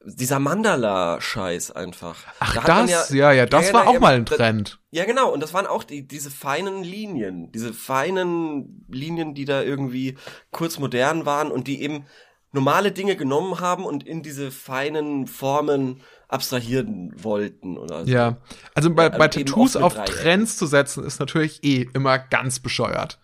dieser 0.05 0.39
Mandala-Scheiß 0.39 1.71
einfach. 1.71 2.15
Ach, 2.39 2.53
Da 2.55 2.85
das, 2.85 3.09
ja, 3.09 3.31
ja, 3.31 3.45
das 3.45 3.67
ja, 3.67 3.73
war 3.73 3.83
na, 3.83 3.89
auch 3.89 3.93
ja, 3.95 3.99
mal 3.99 4.15
ein 4.15 4.25
da- 4.25 4.35
Trend. 4.35 4.79
Ja, 4.91 5.05
genau. 5.05 5.31
Und 5.31 5.41
das 5.41 5.53
waren 5.53 5.67
auch 5.67 5.83
die, 5.83 6.07
diese 6.07 6.31
feinen 6.31 6.83
Linien, 6.83 7.51
diese 7.51 7.73
feinen 7.73 8.85
Linien, 8.89 9.33
die 9.35 9.45
da 9.45 9.61
irgendwie 9.61 10.17
kurz 10.51 10.79
modern 10.79 11.25
waren 11.25 11.51
und 11.51 11.67
die 11.67 11.81
eben 11.81 12.05
normale 12.51 12.91
Dinge 12.91 13.15
genommen 13.15 13.59
haben 13.59 13.85
und 13.85 14.07
in 14.07 14.23
diese 14.23 14.51
feinen 14.51 15.27
Formen 15.27 16.01
abstrahieren 16.29 17.11
wollten 17.21 17.77
oder 17.77 18.05
so. 18.05 18.11
Ja, 18.11 18.37
also 18.73 18.89
bei, 18.93 19.03
Ja, 19.03 19.09
bei 19.09 19.25
eben 19.25 19.31
Tattoos 19.45 19.75
auf 19.75 19.93
Dreiecken. 19.95 20.15
Trends 20.15 20.57
zu 20.57 20.65
setzen, 20.65 21.03
ist 21.03 21.19
natürlich 21.19 21.63
eh 21.63 21.87
immer 21.93 22.17
ganz 22.19 22.59
bescheuert. 22.59 23.19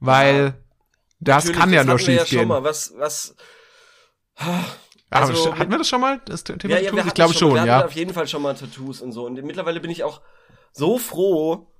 Weil 0.00 0.36
Ja, 0.36 0.54
das 1.20 1.44
Natürlich, 1.46 1.58
kann 1.60 1.72
ja 1.72 1.84
nur 1.84 1.94
hatten 1.94 2.06
wir 2.06 2.12
schief 2.12 2.18
ja 2.20 2.26
schon 2.26 2.38
gehen. 2.38 2.48
mal. 2.48 2.62
Was, 2.64 2.92
was, 2.96 3.34
Ja, 5.12 5.20
Also 5.20 5.50
mit- 5.50 5.58
hatten 5.58 5.70
wir 5.70 5.78
das 5.78 5.88
schon 5.88 6.00
mal, 6.00 6.20
das 6.26 6.44
Thema 6.44 6.58
ja, 6.74 6.80
ja, 6.80 6.90
Tattoos? 6.90 7.06
Ich 7.06 7.14
glaube 7.14 7.34
schon, 7.34 7.54
wir 7.54 7.64
ja. 7.64 7.76
hatten 7.76 7.86
auf 7.86 7.92
jeden 7.94 8.12
Fall 8.12 8.28
schon 8.28 8.42
mal 8.42 8.54
Tattoos 8.54 9.00
und 9.00 9.12
so. 9.12 9.24
Und 9.26 9.42
mittlerweile 9.42 9.80
bin 9.80 9.90
ich 9.90 10.04
auch 10.04 10.20
so 10.72 10.98
froh, 10.98 11.72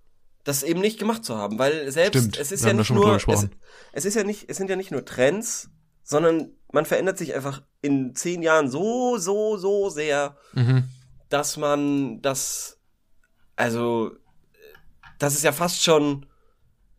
das 0.45 0.63
eben 0.63 0.81
nicht 0.81 0.99
gemacht 0.99 1.25
zu 1.25 1.37
haben, 1.37 1.59
weil 1.59 1.91
selbst 1.93 2.19
Stimmt, 2.19 2.39
es 2.39 2.53
ist 2.53 2.65
ja 2.65 2.73
nicht 2.73 2.87
schon 2.87 2.97
nur, 2.97 3.15
es, 3.17 3.49
es 3.93 4.05
ist 4.07 4.15
ja 4.15 4.25
nicht, 4.25 4.49
es 4.49 4.57
sind 4.57 4.71
ja 4.71 4.77
nicht 4.77 4.91
nur 4.91 5.05
Trends, 5.05 5.69
sondern 6.05 6.53
man 6.73 6.87
verändert 6.87 7.19
sich 7.19 7.35
einfach 7.35 7.63
in 7.83 8.15
zehn 8.15 8.41
Jahren 8.43 8.71
so, 8.71 9.19
so, 9.19 9.59
so 9.59 9.91
sehr, 9.91 10.37
Mhm. 10.55 10.85
dass 11.29 11.59
man 11.59 12.23
das, 12.23 12.79
also, 13.57 14.13
dass 15.19 15.35
es 15.35 15.43
ja 15.43 15.53
fast 15.53 15.83
schon 15.83 16.25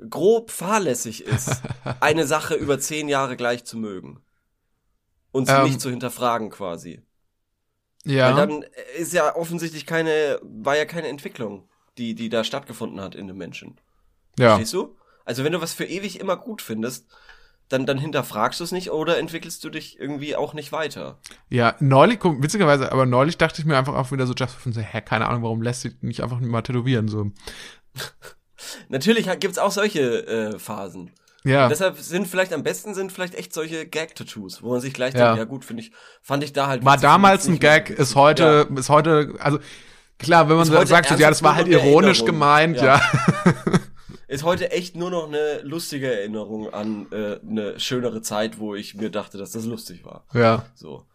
grob 0.10 0.52
fahrlässig 0.52 1.24
ist, 1.26 1.62
eine 2.02 2.28
Sache 2.28 2.54
über 2.54 2.80
zehn 2.80 3.10
Jahre 3.10 3.36
gleich 3.36 3.65
zu 3.65 3.78
mögen. 3.78 4.22
Und 5.32 5.48
sie 5.48 5.54
Ähm, 5.54 5.63
nicht 5.63 5.82
zu 5.82 5.89
hinterfragen 5.89 6.50
quasi. 6.50 7.02
Ja. 8.06 8.30
Weil 8.30 8.48
dann 8.48 8.65
ist 8.98 9.13
ja 9.13 9.36
offensichtlich 9.36 9.86
keine, 9.86 10.39
war 10.42 10.78
ja 10.78 10.86
keine 10.86 11.08
Entwicklung, 11.08 11.70
die, 11.98 12.15
die 12.15 12.30
da 12.30 12.44
stattgefunden 12.44 13.02
hat 13.02 13.15
in 13.15 13.28
dem 13.28 13.38
Menschen. 13.38 13.80
ja. 14.38 14.50
Verstehst 14.50 14.74
du? 14.74 14.96
Also 15.26 15.44
wenn 15.44 15.52
du 15.52 15.62
was 15.62 15.74
für 15.74 15.86
ewig 15.86 16.20
immer 16.20 16.38
gut 16.38 16.62
findest, 16.62 17.08
dann, 17.68 17.86
dann 17.86 18.00
hinterfragst 18.00 18.60
du 18.60 18.63
es 18.63 18.72
nicht 18.72 18.89
oder 18.89 19.20
entwickelst 19.20 19.63
du 19.63 19.70
dich 19.70 20.00
irgendwie 20.00 20.36
auch 20.36 20.54
nicht 20.54 20.72
weiter. 20.72 21.20
Ja, 21.50 21.76
neulich, 21.80 22.20
witzigerweise, 22.24 22.92
aber 22.92 23.06
neulich 23.06 23.38
dachte 23.38 23.62
ich 23.62 23.68
mir 23.68 23.78
einfach 23.78 23.94
auch 23.94 24.12
wieder 24.12 24.26
so, 24.26 24.34
just 24.34 24.56
von 24.56 24.74
so, 24.74 24.82
hä, 24.82 25.02
keine 25.02 25.28
Ahnung, 25.28 25.44
warum 25.44 25.62
lässt 25.62 25.82
sie 25.82 25.96
nicht 26.02 26.24
einfach 26.24 26.39
mal 26.39 26.63
tätowieren, 26.63 27.08
so. 27.08 27.32
Natürlich 28.89 29.30
gibt's 29.39 29.60
auch 29.60 29.72
solche 29.72 30.26
äh, 30.28 30.60
Phasen. 30.60 31.12
Ja. 31.45 31.69
Deshalb 31.69 31.97
sind 31.97 32.28
vielleicht 32.28 32.52
am 32.54 32.63
besten 32.63 32.93
sind 32.93 33.12
vielleicht 33.12 33.36
echt 33.36 33.54
solche 33.54 33.86
Gag-Tattoos, 33.88 34.62
wo 34.62 34.71
man 34.71 34.82
sich 34.82 34.93
gleich 34.93 35.13
Ja. 35.13 35.28
denkt, 35.28 35.38
ja 35.38 35.43
gut, 35.45 35.63
finde 35.65 35.84
ich, 35.84 35.91
fand 36.21 36.43
ich 36.43 36.52
da 36.54 36.67
halt. 36.67 36.84
War 36.84 36.97
damals 36.97 37.47
ein 37.47 37.60
Gag, 37.60 37.89
ist 37.89 38.15
heute, 38.15 38.67
Ja. 38.69 38.78
ist 38.80 38.89
heute, 38.89 39.36
also, 39.39 39.60
klar, 40.17 40.49
wenn 40.49 40.58
man 40.58 40.65
so 40.65 40.86
sagt, 40.86 41.10
so, 41.10 41.15
ja, 41.15 41.30
das 41.30 41.41
war 41.43 41.56
halt 41.56 41.67
ironisch 41.67 42.19
Erinnerung. 42.19 42.25
gemeint, 42.25 42.78
ja. 42.78 42.97
Ja. 42.97 43.02
Ist 44.28 44.43
heute 44.43 44.69
echt 44.69 44.95
nur 44.95 45.10
noch 45.10 45.28
eine 45.28 45.62
lustige 45.63 46.13
Erinnerung 46.13 46.71
an 46.71 47.08
äh, 47.12 47.39
eine 47.41 47.80
schönere 47.80 48.21
Zeit, 48.21 48.60
wo 48.60 48.75
ich 48.75 48.93
mir 48.93 49.10
dachte, 49.10 49.39
dass 49.39 49.54
das 49.54 49.65
lustig 49.65 50.06
war. 50.06 50.23
Ja. 50.36 50.65
So. 50.75 51.08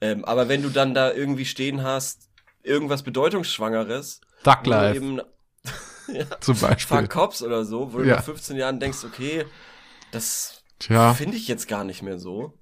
Ähm, 0.00 0.24
aber 0.24 0.48
wenn 0.48 0.62
du 0.62 0.70
dann 0.70 0.92
da 0.92 1.12
irgendwie 1.12 1.44
stehen 1.44 1.84
hast, 1.84 2.28
irgendwas 2.64 3.04
Bedeutungsschwangeres, 3.04 4.20
Duck 4.42 4.58
wo 4.64 4.70
eben 6.08 6.28
zum 6.40 6.58
Beispiel. 6.58 6.98
Fuck 6.98 7.10
Cops 7.10 7.42
oder 7.42 7.64
so, 7.64 7.92
wo 7.92 7.98
du 7.98 8.04
Ja. 8.04 8.16
nach 8.16 8.24
15 8.24 8.56
Jahren 8.56 8.80
denkst, 8.80 9.04
okay, 9.04 9.44
das 10.12 10.62
finde 11.14 11.36
ich 11.36 11.48
jetzt 11.48 11.68
gar 11.68 11.84
nicht 11.84 12.02
mehr 12.02 12.18
so. 12.18 12.52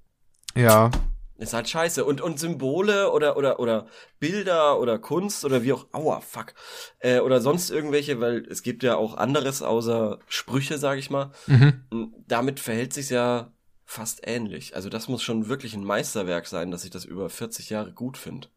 ja. 0.55 0.91
Ist 1.37 1.53
halt 1.53 1.67
scheiße. 1.67 2.05
Und, 2.05 2.21
und 2.21 2.39
Symbole 2.39 3.11
oder, 3.11 3.35
oder, 3.35 3.59
oder 3.59 3.87
Bilder 4.21 4.79
oder 4.79 4.97
Kunst 4.97 5.43
oder 5.43 5.63
wie 5.63 5.73
auch, 5.73 5.85
aua, 5.91 6.21
fuck. 6.21 6.53
Äh, 6.99 7.19
oder 7.19 7.41
sonst 7.41 7.69
irgendwelche, 7.71 8.21
weil 8.21 8.45
es 8.49 8.63
gibt 8.63 8.83
ja 8.83 8.95
auch 8.95 9.17
anderes 9.17 9.61
außer 9.61 10.19
Sprüche, 10.29 10.77
sag 10.77 10.97
ich 10.97 11.09
mal. 11.09 11.31
Mhm. 11.47 12.13
Damit 12.25 12.61
verhält 12.61 12.93
sich 12.93 13.09
ja 13.09 13.51
fast 13.83 14.21
ähnlich. 14.25 14.77
Also 14.77 14.87
das 14.87 15.09
muss 15.09 15.23
schon 15.23 15.49
wirklich 15.49 15.73
ein 15.73 15.83
Meisterwerk 15.83 16.47
sein, 16.47 16.71
dass 16.71 16.85
ich 16.85 16.91
das 16.91 17.03
über 17.03 17.29
40 17.29 17.69
Jahre 17.69 17.91
gut 17.91 18.17
finde. 18.17 18.47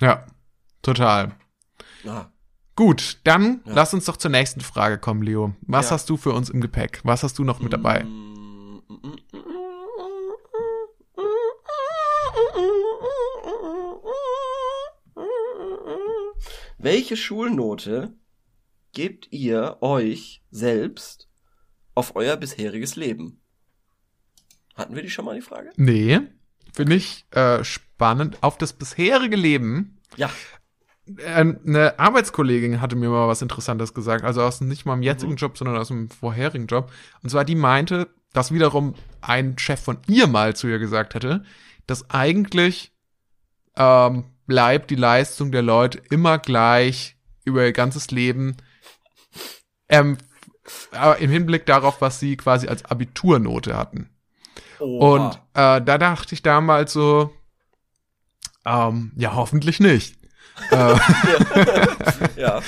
Ja. 0.00 0.24
Total. 0.80 1.32
Ah, 2.06 2.24
Gut, 2.76 3.18
dann 3.24 3.62
Ja. 3.66 3.72
lass 3.74 3.94
uns 3.94 4.04
doch 4.06 4.16
zur 4.16 4.30
nächsten 4.30 4.60
Frage 4.60 4.98
kommen, 4.98 5.22
Leo. 5.22 5.54
Was 5.62 5.86
Ja. 5.86 5.92
hast 5.92 6.10
du 6.10 6.16
für 6.16 6.32
uns 6.32 6.50
im 6.50 6.60
Gepäck? 6.60 7.00
Was 7.04 7.22
hast 7.22 7.38
du 7.38 7.44
noch 7.44 7.60
mit 7.60 7.72
dabei? 7.72 8.04
Welche 16.78 17.16
Schulnote 17.16 18.14
gebt 18.92 19.28
ihr 19.30 19.78
euch 19.80 20.42
selbst 20.50 21.28
auf 21.94 22.16
euer 22.16 22.36
bisheriges 22.36 22.96
Leben? 22.96 23.40
Hatten 24.74 24.94
wir 24.94 25.02
die 25.02 25.10
schon 25.10 25.24
mal 25.24 25.34
die 25.36 25.40
Frage? 25.42 25.70
Nee, 25.76 26.20
finde 26.72 26.96
ich 26.96 27.24
äh, 27.30 27.62
spannend. 27.64 28.38
Auf 28.42 28.58
das 28.58 28.72
bisherige 28.72 29.36
Leben. 29.36 30.00
Ja. 30.16 30.30
Äh, 31.18 31.54
Eine 31.66 31.98
Arbeitskollegin 31.98 32.80
hatte 32.80 32.96
mir 32.96 33.08
mal 33.08 33.28
was 33.28 33.42
Interessantes 33.42 33.94
gesagt, 33.94 34.24
also 34.24 34.42
aus 34.42 34.60
nicht 34.60 34.86
mal 34.86 34.94
dem 34.94 35.02
jetzigen 35.02 35.36
Job, 35.36 35.58
sondern 35.58 35.76
aus 35.76 35.88
dem 35.88 36.10
vorherigen 36.10 36.66
Job. 36.66 36.90
Und 37.22 37.30
zwar 37.30 37.44
die 37.44 37.54
meinte, 37.54 38.08
dass 38.32 38.52
wiederum 38.52 38.94
ein 39.20 39.58
Chef 39.58 39.80
von 39.80 39.98
ihr 40.08 40.26
mal 40.26 40.56
zu 40.56 40.66
ihr 40.66 40.78
gesagt 40.78 41.14
hätte, 41.14 41.44
dass 41.86 42.10
eigentlich 42.10 42.92
ähm, 43.76 44.24
bleibt 44.46 44.90
die 44.90 44.96
Leistung 44.96 45.52
der 45.52 45.62
Leute 45.62 46.02
immer 46.10 46.38
gleich 46.38 47.16
über 47.44 47.64
ihr 47.64 47.72
ganzes 47.72 48.10
Leben. 48.10 48.56
Ähm, 49.88 50.18
aber 50.92 51.18
im 51.18 51.30
Hinblick 51.30 51.66
darauf, 51.66 52.00
was 52.00 52.20
sie 52.20 52.36
quasi 52.36 52.68
als 52.68 52.84
Abiturnote 52.84 53.76
hatten. 53.76 54.10
Oha. 54.80 55.14
Und 55.14 55.34
äh, 55.54 55.82
da 55.82 55.98
dachte 55.98 56.34
ich 56.34 56.42
damals 56.42 56.92
so, 56.92 57.30
ähm, 58.64 59.12
ja, 59.16 59.34
hoffentlich 59.34 59.80
nicht. 59.80 60.16
äh, 60.70 60.94
ja. 62.36 62.60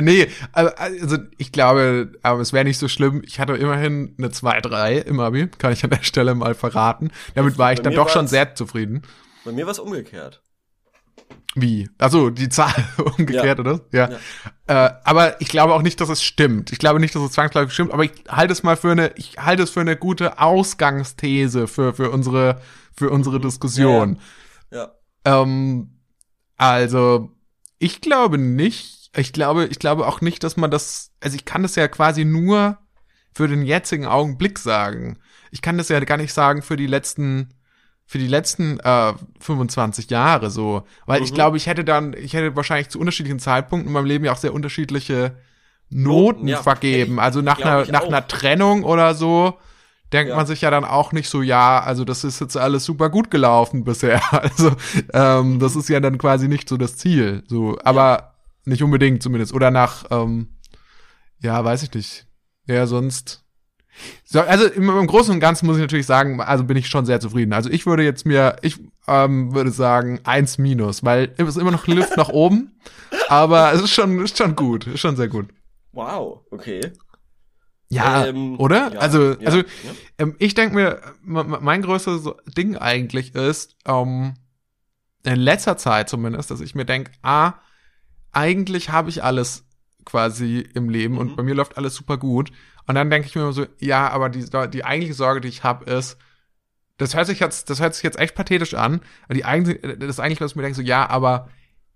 nee, 0.00 0.28
also, 0.52 1.18
ich 1.36 1.52
glaube, 1.52 2.12
aber 2.22 2.40
es 2.40 2.52
wäre 2.52 2.64
nicht 2.64 2.78
so 2.78 2.88
schlimm. 2.88 3.22
Ich 3.24 3.38
hatte 3.38 3.54
immerhin 3.54 4.14
eine 4.18 4.28
2-3 4.28 5.02
im 5.02 5.20
Abi, 5.20 5.48
kann 5.48 5.72
ich 5.72 5.84
an 5.84 5.90
der 5.90 6.02
Stelle 6.02 6.34
mal 6.34 6.54
verraten. 6.54 7.10
Damit 7.34 7.58
war 7.58 7.72
ich 7.72 7.80
dann 7.80 7.94
doch 7.94 8.08
schon 8.08 8.26
sehr 8.28 8.54
zufrieden. 8.54 9.02
Bei 9.44 9.52
mir 9.52 9.66
war 9.66 9.72
es 9.72 9.78
umgekehrt. 9.78 10.42
Wie? 11.54 11.88
Also 11.98 12.30
die 12.30 12.48
Zahl 12.48 12.72
umgekehrt, 13.18 13.58
Ja. 13.58 13.64
oder? 13.64 13.80
Ja. 13.92 14.08
Äh, 14.66 14.94
aber 15.04 15.40
ich 15.40 15.48
glaube 15.48 15.74
auch 15.74 15.82
nicht, 15.82 16.00
dass 16.00 16.08
es 16.08 16.22
stimmt. 16.22 16.72
Ich 16.72 16.78
glaube 16.78 17.00
nicht, 17.00 17.14
dass 17.14 17.22
es 17.22 17.32
zwangsläufig 17.32 17.72
stimmt, 17.72 17.92
aber 17.92 18.04
ich 18.04 18.12
halte 18.28 18.52
es 18.52 18.62
mal 18.62 18.76
für 18.76 18.92
eine, 18.92 19.12
ich 19.16 19.38
halte 19.38 19.62
es 19.62 19.70
für 19.70 19.80
eine 19.80 19.96
gute 19.96 20.38
Ausgangsthese 20.38 21.66
für, 21.66 21.94
für 21.94 22.10
unsere, 22.10 22.60
für 22.96 23.10
unsere 23.10 23.40
Diskussion. 23.40 24.18
Ja. 24.70 24.92
Ähm, 25.24 25.97
also, 26.58 27.30
ich 27.78 28.00
glaube 28.00 28.36
nicht. 28.38 29.10
Ich 29.16 29.32
glaube, 29.32 29.66
ich 29.66 29.78
glaube 29.78 30.06
auch 30.06 30.20
nicht, 30.20 30.44
dass 30.44 30.56
man 30.56 30.70
das, 30.70 31.12
also 31.20 31.34
ich 31.34 31.44
kann 31.46 31.62
das 31.62 31.74
ja 31.76 31.88
quasi 31.88 32.24
nur 32.26 32.76
für 33.32 33.48
den 33.48 33.62
jetzigen 33.62 34.04
Augenblick 34.06 34.58
sagen. 34.58 35.18
Ich 35.50 35.62
kann 35.62 35.78
das 35.78 35.88
ja 35.88 35.98
gar 36.00 36.18
nicht 36.18 36.32
sagen 36.34 36.60
für 36.60 36.76
die 36.76 36.86
letzten, 36.86 37.54
für 38.04 38.18
die 38.18 38.26
letzten 38.26 38.78
äh, 38.80 39.14
25 39.40 40.10
Jahre 40.10 40.50
so. 40.50 40.82
Weil 41.06 41.22
ich 41.22 41.30
Mhm. 41.30 41.34
glaube, 41.36 41.56
ich 41.56 41.66
hätte 41.66 41.84
dann, 41.84 42.12
ich 42.12 42.34
hätte 42.34 42.54
wahrscheinlich 42.54 42.90
zu 42.90 43.00
unterschiedlichen 43.00 43.38
Zeitpunkten 43.38 43.88
in 43.88 43.92
meinem 43.94 44.06
Leben 44.06 44.24
ja 44.24 44.32
auch 44.32 44.36
sehr 44.38 44.52
unterschiedliche 44.54 45.36
Noten 45.90 46.40
Noten, 46.40 46.48
ja. 46.48 46.62
vergeben. 46.62 47.14
Ich- 47.14 47.20
Also 47.20 47.40
nach 47.40 47.58
einer, 47.60 47.82
ich 47.82 47.88
nach 47.90 48.02
auch. 48.02 48.08
einer 48.08 48.26
Trennung 48.28 48.84
oder 48.84 49.14
so 49.14 49.58
denkt 50.12 50.30
Ja. 50.30 50.36
man 50.36 50.46
sich 50.46 50.60
ja 50.62 50.70
dann 50.70 50.84
auch 50.84 51.12
nicht 51.12 51.28
so, 51.28 51.42
ja, 51.42 51.80
also 51.80 52.04
das 52.04 52.24
ist 52.24 52.40
jetzt 52.40 52.56
alles 52.56 52.84
super 52.84 53.10
gut 53.10 53.30
gelaufen 53.30 53.84
bisher. 53.84 54.20
Also 54.32 54.72
ähm, 55.12 55.58
das 55.58 55.76
ist 55.76 55.88
ja 55.88 56.00
dann 56.00 56.18
quasi 56.18 56.48
nicht 56.48 56.68
so 56.68 56.76
das 56.76 56.96
Ziel. 56.96 57.42
So, 57.46 57.78
aber 57.84 58.34
nicht 58.64 58.82
unbedingt 58.82 59.22
zumindest. 59.22 59.52
Oder 59.54 59.70
nach, 59.70 60.04
ähm, 60.10 60.48
ja, 61.40 61.62
weiß 61.64 61.82
ich 61.82 61.92
nicht. 61.94 62.26
Ja, 62.66 62.86
sonst. 62.86 63.44
So, 64.24 64.40
also 64.40 64.66
im, 64.66 64.88
im 64.88 65.06
Großen 65.06 65.34
und 65.34 65.40
Ganzen 65.40 65.66
muss 65.66 65.76
ich 65.76 65.82
natürlich 65.82 66.06
sagen, 66.06 66.40
also 66.40 66.64
bin 66.64 66.76
ich 66.76 66.88
schon 66.88 67.04
sehr 67.06 67.18
zufrieden. 67.20 67.52
Also 67.52 67.70
ich 67.70 67.86
würde 67.86 68.04
jetzt 68.04 68.26
mir, 68.26 68.56
ich 68.62 68.78
ähm, 69.08 69.54
würde 69.54 69.70
sagen, 69.70 70.20
eins 70.24 70.58
minus, 70.58 71.02
weil 71.04 71.32
es 71.36 71.48
ist 71.48 71.56
immer 71.56 71.70
noch 71.72 71.86
Luft 71.86 72.16
nach 72.16 72.28
oben, 72.28 72.78
aber 73.28 73.72
es 73.72 73.82
ist 73.82 73.90
schon, 73.90 74.22
ist 74.22 74.38
schon 74.38 74.54
gut, 74.54 74.86
ist 74.86 75.00
schon 75.00 75.16
sehr 75.16 75.28
gut. 75.28 75.46
Wow, 75.92 76.42
okay. 76.50 76.92
Ja, 77.90 78.26
Ähm, 78.26 78.58
oder? 78.60 78.92
ja, 78.92 78.98
also, 79.00 79.32
ja, 79.32 79.46
also 79.46 79.58
ja. 79.58 79.64
ähm, 80.18 80.34
ich 80.38 80.54
denke 80.54 80.74
mir, 80.74 81.00
mein 81.22 81.82
größtes 81.82 82.28
Ding 82.56 82.76
eigentlich 82.76 83.34
ist, 83.34 83.76
ähm, 83.86 84.34
in 85.24 85.36
letzter 85.36 85.76
Zeit 85.76 86.08
zumindest, 86.08 86.50
dass 86.50 86.60
ich 86.60 86.74
mir 86.74 86.84
denke, 86.84 87.12
ah, 87.22 87.54
eigentlich 88.32 88.90
habe 88.90 89.08
ich 89.10 89.24
alles 89.24 89.64
quasi 90.04 90.60
im 90.74 90.88
Leben 90.90 91.14
Mhm. 91.14 91.20
und 91.20 91.36
bei 91.36 91.42
mir 91.42 91.54
läuft 91.54 91.76
alles 91.76 91.94
super 91.94 92.18
gut. 92.18 92.50
Und 92.86 92.94
dann 92.94 93.10
denke 93.10 93.26
ich 93.28 93.34
mir 93.34 93.42
immer 93.42 93.52
so, 93.52 93.66
ja, 93.78 94.08
aber 94.10 94.28
die, 94.30 94.44
die 94.70 94.84
eigentliche 94.84 95.14
Sorge, 95.14 95.40
die 95.40 95.48
ich 95.48 95.64
habe, 95.64 95.84
ist, 95.90 96.16
das 96.98 97.14
hört 97.14 97.26
sich 97.26 97.40
jetzt, 97.40 97.70
das 97.70 97.80
hört 97.80 97.94
sich 97.94 98.02
jetzt 98.02 98.18
echt 98.18 98.34
pathetisch 98.34 98.74
an, 98.74 99.00
die 99.30 99.44
eigentliche, 99.44 99.96
das 99.98 100.20
eigentlich, 100.20 100.40
was 100.40 100.52
ich 100.52 100.56
mir 100.56 100.62
denke, 100.62 100.76
so, 100.76 100.82
ja, 100.82 101.08
aber 101.08 101.48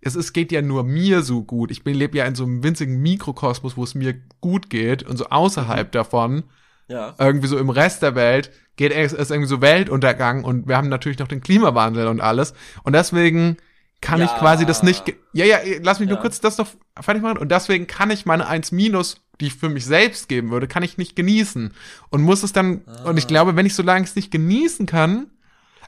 es 0.04 0.16
ist, 0.16 0.32
geht 0.32 0.52
ja 0.52 0.60
nur 0.62 0.82
mir 0.84 1.22
so 1.22 1.42
gut. 1.44 1.70
Ich 1.70 1.84
lebe 1.84 2.18
ja 2.18 2.24
in 2.26 2.34
so 2.34 2.44
einem 2.44 2.62
winzigen 2.62 3.00
Mikrokosmos, 3.00 3.76
wo 3.76 3.84
es 3.84 3.94
mir 3.94 4.14
gut 4.40 4.68
geht 4.68 5.02
und 5.04 5.16
so 5.16 5.26
außerhalb 5.26 5.88
Mhm. 5.88 5.92
davon 5.92 6.42
Ja. 6.88 7.14
irgendwie 7.18 7.46
so 7.46 7.56
im 7.58 7.70
Rest 7.70 8.02
der 8.02 8.14
Welt 8.14 8.50
geht 8.76 8.92
es 8.92 9.12
ist 9.12 9.30
irgendwie 9.30 9.48
so 9.48 9.60
Weltuntergang 9.60 10.44
und 10.44 10.66
wir 10.66 10.76
haben 10.76 10.88
natürlich 10.88 11.18
noch 11.18 11.28
den 11.28 11.40
Klimawandel 11.40 12.06
und 12.08 12.20
alles 12.20 12.52
und 12.82 12.94
deswegen 12.94 13.56
kann 14.00 14.20
ich 14.20 14.30
Ja. 14.30 14.38
quasi 14.38 14.66
das 14.66 14.82
nicht 14.82 15.04
ja 15.32 15.44
ja 15.44 15.58
lass 15.82 16.00
mich 16.00 16.08
nur 16.08 16.18
Ja. 16.18 16.22
kurz 16.22 16.40
das 16.40 16.58
noch 16.58 16.68
fertig 17.00 17.22
machen 17.22 17.38
und 17.38 17.50
deswegen 17.52 17.86
kann 17.86 18.10
ich 18.10 18.26
meine 18.26 18.46
1 18.48 18.72
minus 18.72 19.18
die 19.40 19.46
ich 19.46 19.54
für 19.54 19.68
mich 19.68 19.84
selbst 19.86 20.28
geben 20.28 20.50
würde 20.50 20.66
kann 20.66 20.82
ich 20.82 20.98
nicht 20.98 21.14
genießen 21.16 21.72
und 22.10 22.22
muss 22.22 22.42
es 22.42 22.52
dann 22.52 22.82
und 23.04 23.16
ich 23.16 23.24
Ah. 23.24 23.28
glaube 23.28 23.56
wenn 23.56 23.66
ich 23.66 23.74
so 23.74 23.82
lange 23.84 24.04
es 24.04 24.16
nicht 24.16 24.30
genießen 24.32 24.86
kann 24.86 25.26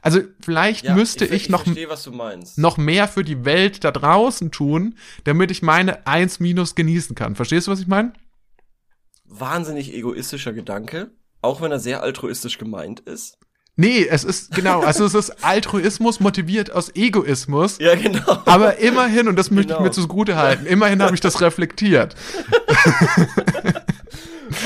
also 0.05 0.21
vielleicht 0.39 0.85
ja 0.85 0.93
müsste 0.95 1.25
ich, 1.25 1.49
noch 1.49 1.61
Ich 1.61 1.73
verstehe, 1.73 1.89
was 1.89 2.03
du 2.03 2.11
meinst. 2.11 2.57
noch 2.57 2.77
mehr 2.77 3.07
für 3.07 3.23
die 3.23 3.43
Welt 3.43 3.83
da 3.83 3.91
draußen 3.91 4.51
tun 4.51 4.95
damit 5.25 5.51
ich 5.51 5.61
meine 5.61 6.05
1 6.07 6.39
minus 6.39 6.75
genießen 6.75 7.15
kann 7.15 7.35
verstehst 7.35 7.67
du 7.67 7.71
was 7.71 7.79
ich 7.81 7.87
meine 7.87 8.13
Wahnsinnig 9.27 9.93
egoistischer 9.93 10.53
Gedanke. 10.53 11.09
Auch 11.41 11.59
wenn 11.59 11.71
er 11.71 11.79
sehr 11.79 12.01
altruistisch 12.03 12.57
gemeint 12.57 12.99
ist. 13.01 13.37
Nee, 13.75 14.05
es 14.09 14.23
ist, 14.23 14.51
genau, 14.55 14.81
also 14.81 15.03
es 15.05 15.13
ist 15.15 15.43
Altruismus 15.43 16.19
motiviert 16.19 16.71
aus 16.71 16.95
Egoismus. 16.95 17.77
Ja, 17.79 17.95
genau. 17.95 18.41
Aber 18.45 18.77
immerhin, 18.77 19.27
und 19.27 19.35
das 19.35 19.51
möchte 19.51 19.73
Genau. 19.73 19.79
ich 19.79 19.85
mir 19.87 19.91
zugute 19.91 20.37
halten, 20.37 20.65
immerhin 20.65 21.01
habe 21.01 21.13
ich 21.15 21.21
das 21.21 21.41
reflektiert. 21.41 22.15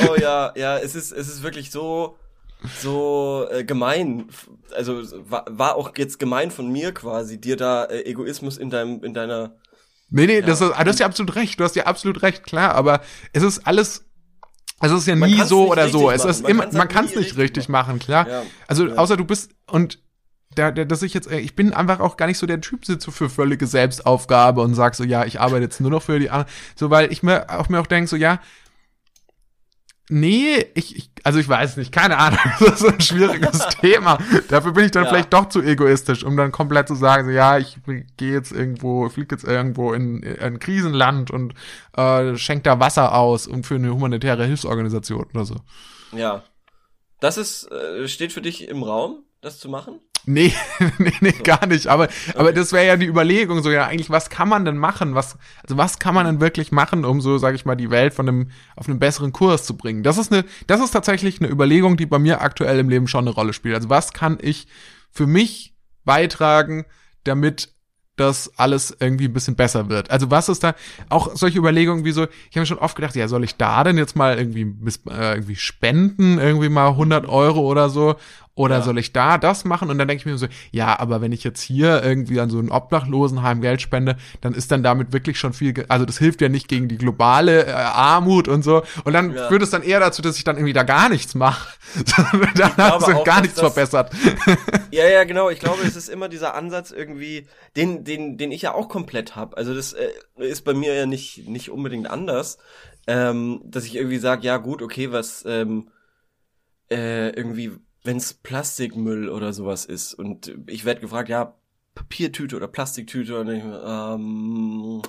Oh 0.08 0.15
ja, 0.19 0.52
ja, 0.56 0.78
es 0.78 0.93
ist, 0.95 1.12
es 1.12 1.28
ist 1.30 1.41
wirklich 1.41 1.71
so, 1.71 2.17
so 2.82 3.48
äh, 3.52 3.63
gemein. 3.63 4.28
Also 4.76 5.02
war, 5.30 5.45
war 5.50 5.76
auch 5.76 5.91
jetzt 5.98 6.19
gemein 6.19 6.52
von 6.52 6.72
mir 6.72 6.93
quasi, 6.93 7.39
dir 7.39 7.56
da 7.56 7.86
äh, 7.86 8.02
Egoismus 8.06 8.58
in 8.58 8.69
deinem, 8.69 9.04
in 9.04 9.13
deiner. 9.13 9.56
Nee, 10.10 10.26
nee, 10.26 10.39
Ja. 10.39 10.45
das 10.45 10.62
ist, 10.62 10.72
ah, 10.76 10.84
du 10.84 10.89
hast 10.89 11.00
ja 11.00 11.06
absolut 11.06 11.36
recht, 11.36 11.60
du 11.60 11.63
hast 11.63 11.76
ja 11.76 11.86
absolut 11.86 12.22
recht, 12.24 12.43
klar, 12.43 12.74
aber 12.76 13.02
es 13.32 13.43
ist 13.43 13.65
alles, 13.67 14.06
also 14.80 14.95
es 14.95 15.02
ist 15.04 15.08
ja 15.08 15.15
Man 15.15 15.30
nie 15.30 15.41
so 15.43 15.69
oder 15.72 15.88
so. 15.89 16.10
richtig 16.10 16.15
Es 16.15 16.24
machen. 16.24 16.30
ist 16.32 16.41
Man 16.43 16.52
immer, 16.52 16.65
man 16.65 16.80
halt 16.80 16.91
kann 16.91 17.06
es 17.06 17.12
nicht 17.12 17.17
richtig 17.17 17.38
richtig 17.39 17.69
machen, 17.69 18.00
klar. 18.00 18.28
Ja. 18.28 18.43
Also 18.67 18.88
Ja. 18.88 18.95
außer 18.95 19.17
du 19.17 19.26
bist 19.26 19.52
und 19.67 20.00
da, 20.56 20.72
da, 20.72 20.84
dass 20.84 21.04
ich 21.04 21.13
jetzt, 21.13 21.30
äh, 21.32 21.39
ich 21.39 21.56
bin 21.56 21.74
einfach 21.74 22.00
auch 22.00 22.17
gar 22.17 22.26
nicht 22.26 22.39
so 22.39 22.48
der 22.48 22.60
Typ 22.60 22.84
sitze 22.86 23.12
für 23.12 23.30
völlige 23.30 23.67
Selbstaufgabe 23.67 24.62
und 24.62 24.74
sag 24.74 24.95
so, 24.95 25.04
ja, 25.04 25.24
ich 25.26 25.39
arbeite 25.39 25.63
jetzt 25.65 25.80
nur 25.80 25.91
noch 25.91 26.02
für 26.02 26.17
die 26.19 26.32
anderen, 26.32 26.52
so 26.76 26.89
weil 26.89 27.12
ich 27.12 27.22
mir 27.22 27.48
auch 27.52 27.69
mir 27.69 27.80
auch 27.80 27.88
denke 27.88 28.10
so, 28.10 28.15
ja, 28.15 28.39
nee, 30.10 30.65
ich, 30.76 30.95
ich 30.95 31.12
also 31.24 31.39
ich 31.39 31.48
weiß 31.50 31.78
nicht, 31.78 31.91
keine 31.91 32.17
Ahnung, 32.17 32.39
das 32.60 32.82
ist 32.82 32.86
ein 32.93 33.02
schwieriges 33.02 33.67
Thema. 33.82 34.17
Dafür 34.50 34.72
bin 34.72 34.86
ich 34.86 34.91
dann 34.91 35.04
Ja. 35.04 35.10
vielleicht 35.10 35.34
doch 35.34 35.50
zu 35.50 35.62
egoistisch, 35.62 36.24
um 36.24 36.36
dann 36.38 36.52
komplett 36.52 36.88
zu 36.88 36.95
sagen, 36.95 37.26
so, 37.26 37.32
ja, 37.32 37.58
ich 37.58 37.78
gehe 38.17 38.34
jetzt 38.34 38.52
irgendwo, 38.52 39.08
fliege 39.10 39.36
jetzt 39.36 39.43
irgendwo 39.45 39.93
in, 39.93 40.24
in 40.24 40.39
ein 40.39 40.60
Krisenland 40.60 41.32
und 41.32 41.54
äh, 41.95 42.36
schenk 42.38 42.63
da 42.63 42.80
Wasser 42.80 43.13
aus 43.15 43.48
und 43.48 43.65
für 43.65 43.76
eine 43.76 43.93
humanitäre 43.93 44.45
Hilfsorganisation 44.45 45.26
oder 45.34 45.45
so. 45.45 45.56
Ja. 46.12 46.43
Das 47.19 47.38
ist, 47.38 47.69
äh, 47.72 48.08
steht 48.08 48.32
für 48.32 48.41
dich 48.41 48.67
im 48.67 48.82
Raum, 48.84 49.24
das 49.41 49.60
zu 49.60 49.69
machen? 49.69 50.00
Nee, 50.32 50.54
nee, 51.00 51.13
nee, 51.22 51.32
gar 51.32 51.65
nicht. 51.65 51.88
Aber, 51.88 52.08
aber 52.36 52.54
das 52.54 52.72
wäre 52.72 52.86
ja 52.86 52.98
die 52.98 53.08
Überlegung, 53.08 53.63
so 53.63 53.72
ja, 53.72 53.88
eigentlich, 53.88 54.12
was 54.12 54.30
kann 54.30 54.48
man 54.48 54.63
denn 54.63 54.78
machen? 54.78 55.15
Was, 55.15 55.39
also 55.63 55.76
was 55.76 55.98
kann 55.98 56.13
man 56.13 56.28
denn 56.28 56.39
wirklich 56.39 56.72
machen, 56.72 57.04
um 57.04 57.20
so, 57.20 57.39
sage 57.39 57.56
ich 57.56 57.65
mal, 57.65 57.74
die 57.74 57.89
Welt 57.89 58.13
von 58.13 58.30
einem, 58.30 58.52
auf 58.76 58.88
einen 58.88 59.00
besseren 59.00 59.34
Kurs 59.34 59.65
zu 59.65 59.76
bringen? 59.76 60.04
Das 60.04 60.20
ist 60.20 60.32
eine, 60.32 60.46
das 60.68 60.82
ist 60.82 60.92
tatsächlich 60.92 61.42
eine 61.42 61.50
Überlegung, 61.50 61.98
die 61.98 62.06
bei 62.06 62.20
mir 62.20 62.42
aktuell 62.42 62.78
im 62.78 62.89
Leben 62.89 63.08
schon 63.08 63.28
eine 63.28 63.34
Rolle 63.34 63.54
spielt. 63.54 63.74
Also 63.74 63.89
was 63.89 64.13
kann 64.13 64.38
ich 64.39 64.68
für 65.10 65.26
mich 65.26 65.74
beitragen, 66.06 66.86
damit 67.24 67.74
das 68.15 68.52
alles 68.58 68.96
irgendwie 69.00 69.26
ein 69.26 69.34
bisschen 69.34 69.56
besser 69.56 69.89
wird. 69.89 70.12
Also 70.12 70.30
was 70.30 70.50
ist 70.50 70.63
da 70.63 70.76
auch 71.08 71.36
solche 71.36 71.58
Überlegungen 71.58 72.06
wie 72.06 72.12
so, 72.12 72.24
ich 72.24 72.56
habe 72.56 72.60
mir 72.60 72.65
schon 72.65 72.78
oft 72.78 72.96
gedacht, 72.96 73.15
ja, 73.15 73.28
soll 73.28 73.44
ich 73.44 73.56
da 73.56 73.84
denn 73.84 73.98
jetzt 73.98 74.15
mal 74.15 74.38
irgendwie 74.38 74.76
äh, 75.10 75.36
irgendwie 75.36 75.56
spenden, 75.56 76.38
irgendwie 76.38 76.70
mal 76.70 76.89
100 76.89 77.28
Euro 77.28 77.62
oder 77.62 77.89
so 77.89 78.15
Oder 78.56 78.80
Ja. 78.80 78.82
soll 78.82 78.98
ich 78.98 79.14
da 79.14 79.38
das 79.38 79.64
machen? 79.64 79.90
Und 79.90 79.98
dann 80.00 80.08
denke 80.10 80.22
ich 80.22 80.26
mir 80.26 80.38
so, 80.38 80.48
ja, 80.72 81.00
aber 81.00 81.22
wenn 81.22 81.32
ich 81.32 81.46
jetzt 81.46 81.62
hier 81.62 82.04
irgendwie 82.04 82.42
an 82.42 82.50
so 82.50 82.60
ein 82.60 82.72
Obdachlosenheim 82.72 83.62
Geld 83.62 83.82
spende, 83.82 84.18
dann 84.42 84.54
ist 84.54 84.70
dann 84.72 84.84
damit 84.84 85.14
wirklich 85.14 85.40
schon 85.40 85.54
viel, 85.54 85.86
also 85.88 86.06
das 86.06 86.18
hilft 86.18 86.42
ja 86.42 86.50
nicht 86.50 86.68
gegen 86.68 86.90
die 86.90 86.98
globale 86.98 87.68
äh, 87.68 87.72
Armut 87.72 88.50
und 88.50 88.64
so. 88.64 88.84
Und 89.06 89.14
dann 89.14 89.34
Ja. 89.34 89.48
führt 89.48 89.62
es 89.62 89.70
dann 89.70 89.82
eher 89.82 90.02
dazu, 90.02 90.22
dass 90.22 90.36
ich 90.38 90.44
dann 90.44 90.58
irgendwie 90.58 90.74
da 90.74 90.84
gar 90.84 91.08
nichts 91.08 91.36
mache. 91.36 91.70
dann 92.56 92.76
hat 92.76 93.06
sich 93.06 93.16
auch, 93.16 93.24
gar 93.24 93.40
nichts 93.42 93.56
das- 93.56 93.74
verbessert. 93.74 94.12
Ja, 94.92 95.08
ja, 95.08 95.24
genau. 95.24 95.50
Ich 95.52 95.60
glaube, 95.60 95.84
es 95.84 95.96
ist 95.96 96.10
immer 96.10 96.28
dieser 96.30 96.56
Ansatz 96.56 96.92
irgendwie, 96.92 97.48
den, 97.78 98.04
den, 98.04 98.38
den 98.38 98.52
ich 98.52 98.64
ja 98.64 98.74
auch 98.74 98.90
komplett 98.90 99.36
hab. 99.36 99.56
Also 99.56 99.74
das 99.76 99.94
äh, 99.94 100.10
ist 100.38 100.64
bei 100.66 100.74
mir 100.74 100.94
ja 100.96 101.06
nicht, 101.06 101.48
nicht 101.48 101.70
unbedingt 101.70 102.10
anders, 102.10 102.58
ähm, 103.08 103.62
dass 103.64 103.86
ich 103.86 103.96
irgendwie 103.96 104.18
sage, 104.18 104.46
ja 104.46 104.58
gut, 104.58 104.82
okay, 104.82 105.12
was 105.12 105.46
ähm, 105.48 105.90
äh, 106.92 107.30
irgendwie, 107.30 107.72
wenn's 108.10 108.34
Plastikmüll 108.34 109.30
oder 109.30 109.54
sowas 109.54 109.86
ist 109.86 110.15
und 110.15 110.52
ich 110.65 110.84
werde 110.84 111.00
gefragt, 111.00 111.30
ja 111.30 111.54
Papiertüte 111.93 112.56
oder 112.56 112.67
Plastiktüte 112.67 113.39
und 113.39 113.50
ich, 113.50 113.63
ähm, 113.63 115.04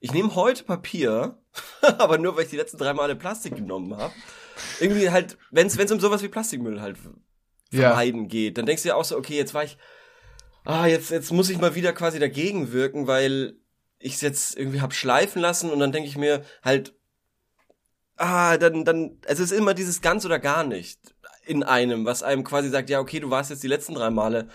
ich 0.00 0.12
nehme 0.12 0.34
heute 0.34 0.64
Papier, 0.64 1.36
aber 1.82 2.16
nur 2.16 2.34
weil 2.34 2.44
ich 2.44 2.50
die 2.50 2.56
letzten 2.56 2.78
drei 2.78 2.94
Male 2.94 3.16
Plastik 3.16 3.56
genommen 3.56 3.94
habe. 3.98 4.14
Irgendwie 4.80 5.10
halt, 5.10 5.36
wenn's 5.50 5.76
wenn's 5.76 5.92
um 5.92 6.00
sowas 6.00 6.22
wie 6.22 6.28
Plastikmüll 6.28 6.80
halt 6.80 6.96
Ja. 7.70 7.90
vermeiden 7.90 8.28
geht, 8.28 8.56
dann 8.56 8.64
denkst 8.64 8.82
du 8.82 8.88
ja 8.88 8.94
auch 8.94 9.04
so, 9.04 9.18
okay, 9.18 9.36
jetzt 9.36 9.52
war 9.52 9.64
ich, 9.64 9.76
ah, 10.64 10.86
jetzt, 10.86 11.10
jetzt 11.10 11.32
muss 11.32 11.50
ich 11.50 11.60
mal 11.60 11.74
wieder 11.74 11.92
quasi 11.92 12.18
dagegen 12.18 12.72
wirken, 12.72 13.06
weil 13.06 13.56
ich 13.98 14.14
es 14.14 14.20
jetzt 14.22 14.56
irgendwie 14.56 14.80
hab 14.80 14.94
schleifen 14.94 15.42
lassen 15.42 15.70
und 15.70 15.80
dann 15.80 15.92
denke 15.92 16.08
ich 16.08 16.16
mir 16.16 16.44
halt, 16.62 16.94
ah, 18.16 18.56
dann, 18.56 18.86
dann, 18.86 19.18
es 19.26 19.38
ist 19.38 19.52
immer 19.52 19.74
dieses 19.74 20.00
ganz 20.00 20.24
oder 20.24 20.38
gar 20.38 20.64
nicht 20.64 21.11
in 21.44 21.62
einem, 21.62 22.04
was 22.04 22.22
einem 22.22 22.44
quasi 22.44 22.68
sagt, 22.68 22.90
ja, 22.90 23.00
okay, 23.00 23.20
du 23.20 23.30
warst 23.30 23.50
jetzt 23.50 23.62
die 23.62 23.68
letzten 23.68 23.94
drei 23.94 24.10
Male 24.10 24.48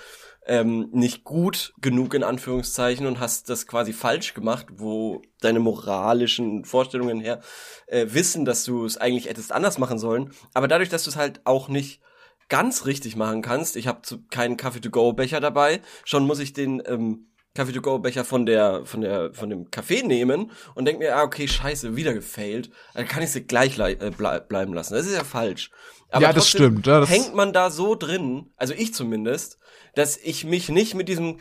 ähm, 0.45 0.88
nicht 0.91 1.26
gut 1.26 1.73
genug 1.82 2.13
in 2.13 2.23
Anführungszeichen 2.23 3.06
und 3.06 3.19
hast 3.19 3.50
das 3.50 3.67
quasi 3.67 3.91
falsch 3.91 4.34
gemacht, 4.34 4.67
wo 4.78 5.21
deine 5.41 5.60
moralischen 5.60 6.63
Vorstellungen 6.63 7.19
her 7.19 7.41
äh, 7.88 8.06
wissen, 8.10 8.45
dass 8.45 8.63
du 8.63 8.86
es 8.86 8.97
eigentlich 8.97 9.28
hättest 9.28 9.52
anders 9.52 9.78
machen 9.78 10.00
sollen. 10.00 10.32
Aber 10.54 10.67
dadurch, 10.69 10.89
dass 10.89 11.04
du 11.04 11.10
es 11.10 11.17
halt 11.17 11.41
auch 11.43 11.67
nicht 11.67 12.02
ganz 12.47 12.86
richtig 12.86 13.17
machen 13.17 13.41
kannst, 13.41 13.76
ich 13.76 13.88
habe 13.88 14.00
keinen 14.30 14.56
Kaffee-to-go-Becher 14.56 15.41
dabei, 15.41 15.82
schon 16.06 16.26
muss 16.26 16.39
ich 16.39 16.54
den 16.54 16.82
ähm, 16.86 17.28
Kaffee-to-go-Becher 17.54 18.23
von 18.23 18.45
der, 18.45 18.86
von 18.86 19.02
der, 19.02 19.34
von 19.34 19.50
dem 19.50 19.69
Kaffee 19.69 20.04
nehmen 20.04 20.52
und 20.76 20.86
denk 20.86 21.00
mir, 21.00 21.17
ah, 21.17 21.23
okay, 21.23 21.47
scheiße, 21.47 21.97
wieder 21.97 22.13
gefailt. 22.13 22.69
Dann 22.93 23.08
kann 23.08 23.23
ich 23.23 23.32
sie 23.32 23.43
gleich 23.43 23.76
lei- 23.76 23.97
äh, 24.00 24.12
blei- 24.12 24.39
bleiben 24.39 24.73
lassen. 24.73 24.93
Das 24.93 25.06
ist 25.08 25.15
ja 25.15 25.26
falsch. 25.26 25.71
Aber 26.09 26.23
Ja, 26.23 26.33
das 26.33 26.49
stimmt, 26.49 26.87
ja, 26.87 26.99
das- 27.01 27.09
hängt 27.09 27.35
man 27.35 27.53
da 27.53 27.69
so 27.69 27.95
drin, 27.95 28.51
also 28.55 28.73
ich 28.73 28.93
zumindest, 28.93 29.59
dass 29.95 30.17
ich 30.17 30.43
mich 30.45 30.69
nicht 30.69 30.93
mit 30.95 31.09
diesem, 31.09 31.39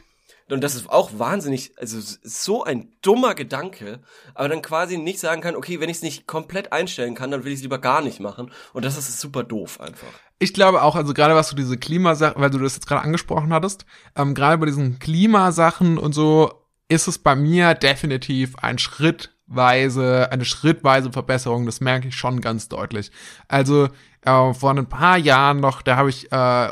und 0.51 0.63
das 0.63 0.75
ist 0.75 0.89
auch 0.91 1.11
wahnsinnig, 1.19 1.73
also 1.79 1.99
so 2.23 2.65
ein 2.65 2.93
dummer 3.03 3.35
Gedanke, 3.35 4.01
aber 4.35 4.49
dann 4.49 4.63
quasi 4.63 4.97
nicht 4.99 5.19
sagen 5.21 5.41
kann, 5.41 5.57
okay, 5.57 5.81
wenn 5.81 5.89
ich 5.89 5.99
es 5.99 6.03
nicht 6.03 6.27
komplett 6.27 6.73
einstellen 6.73 7.15
kann, 7.15 7.31
dann 7.31 7.45
will 7.45 7.53
ich 7.53 7.59
es 7.59 7.63
lieber 7.63 7.79
gar 7.79 8.01
nicht 8.03 8.21
machen. 8.21 8.51
Und 8.73 8.85
das 8.85 8.97
ist 8.97 9.21
super 9.21 9.43
doof 9.45 9.81
einfach. 9.81 10.07
Ich 10.39 10.53
glaube 10.55 10.83
auch, 10.83 10.95
also 10.97 11.15
gerade 11.15 11.35
was 11.35 11.49
du 11.51 11.57
diese 11.57 11.79
Klimasachen, 11.79 12.41
weil 12.41 12.51
du 12.51 12.59
das 12.59 12.75
jetzt 12.75 12.87
gerade 12.87 13.03
angesprochen 13.03 13.53
hattest, 13.53 13.87
ähm, 14.17 14.35
gerade 14.35 14.59
bei 14.59 14.67
diesen 14.67 14.99
Klimasachen 14.99 15.99
und 15.99 16.13
so 16.13 16.53
ist 16.89 17.09
es 17.09 17.19
bei 17.19 17.35
mir 17.35 17.75
definitiv 17.75 18.55
ein 18.57 18.79
schrittweise, 18.79 20.29
eine 20.31 20.45
schrittweise 20.45 21.11
Verbesserung. 21.13 21.67
Das 21.67 21.81
merke 21.81 22.09
ich 22.09 22.15
schon 22.17 22.41
ganz 22.41 22.69
deutlich. 22.69 23.11
Also 23.49 23.89
äh, 24.27 24.55
vor 24.55 24.71
ein 24.71 24.87
paar 24.87 25.17
Jahren 25.17 25.61
noch, 25.61 25.83
da 25.83 25.97
habe 25.97 26.11
ich 26.11 26.31
äh, 26.33 26.69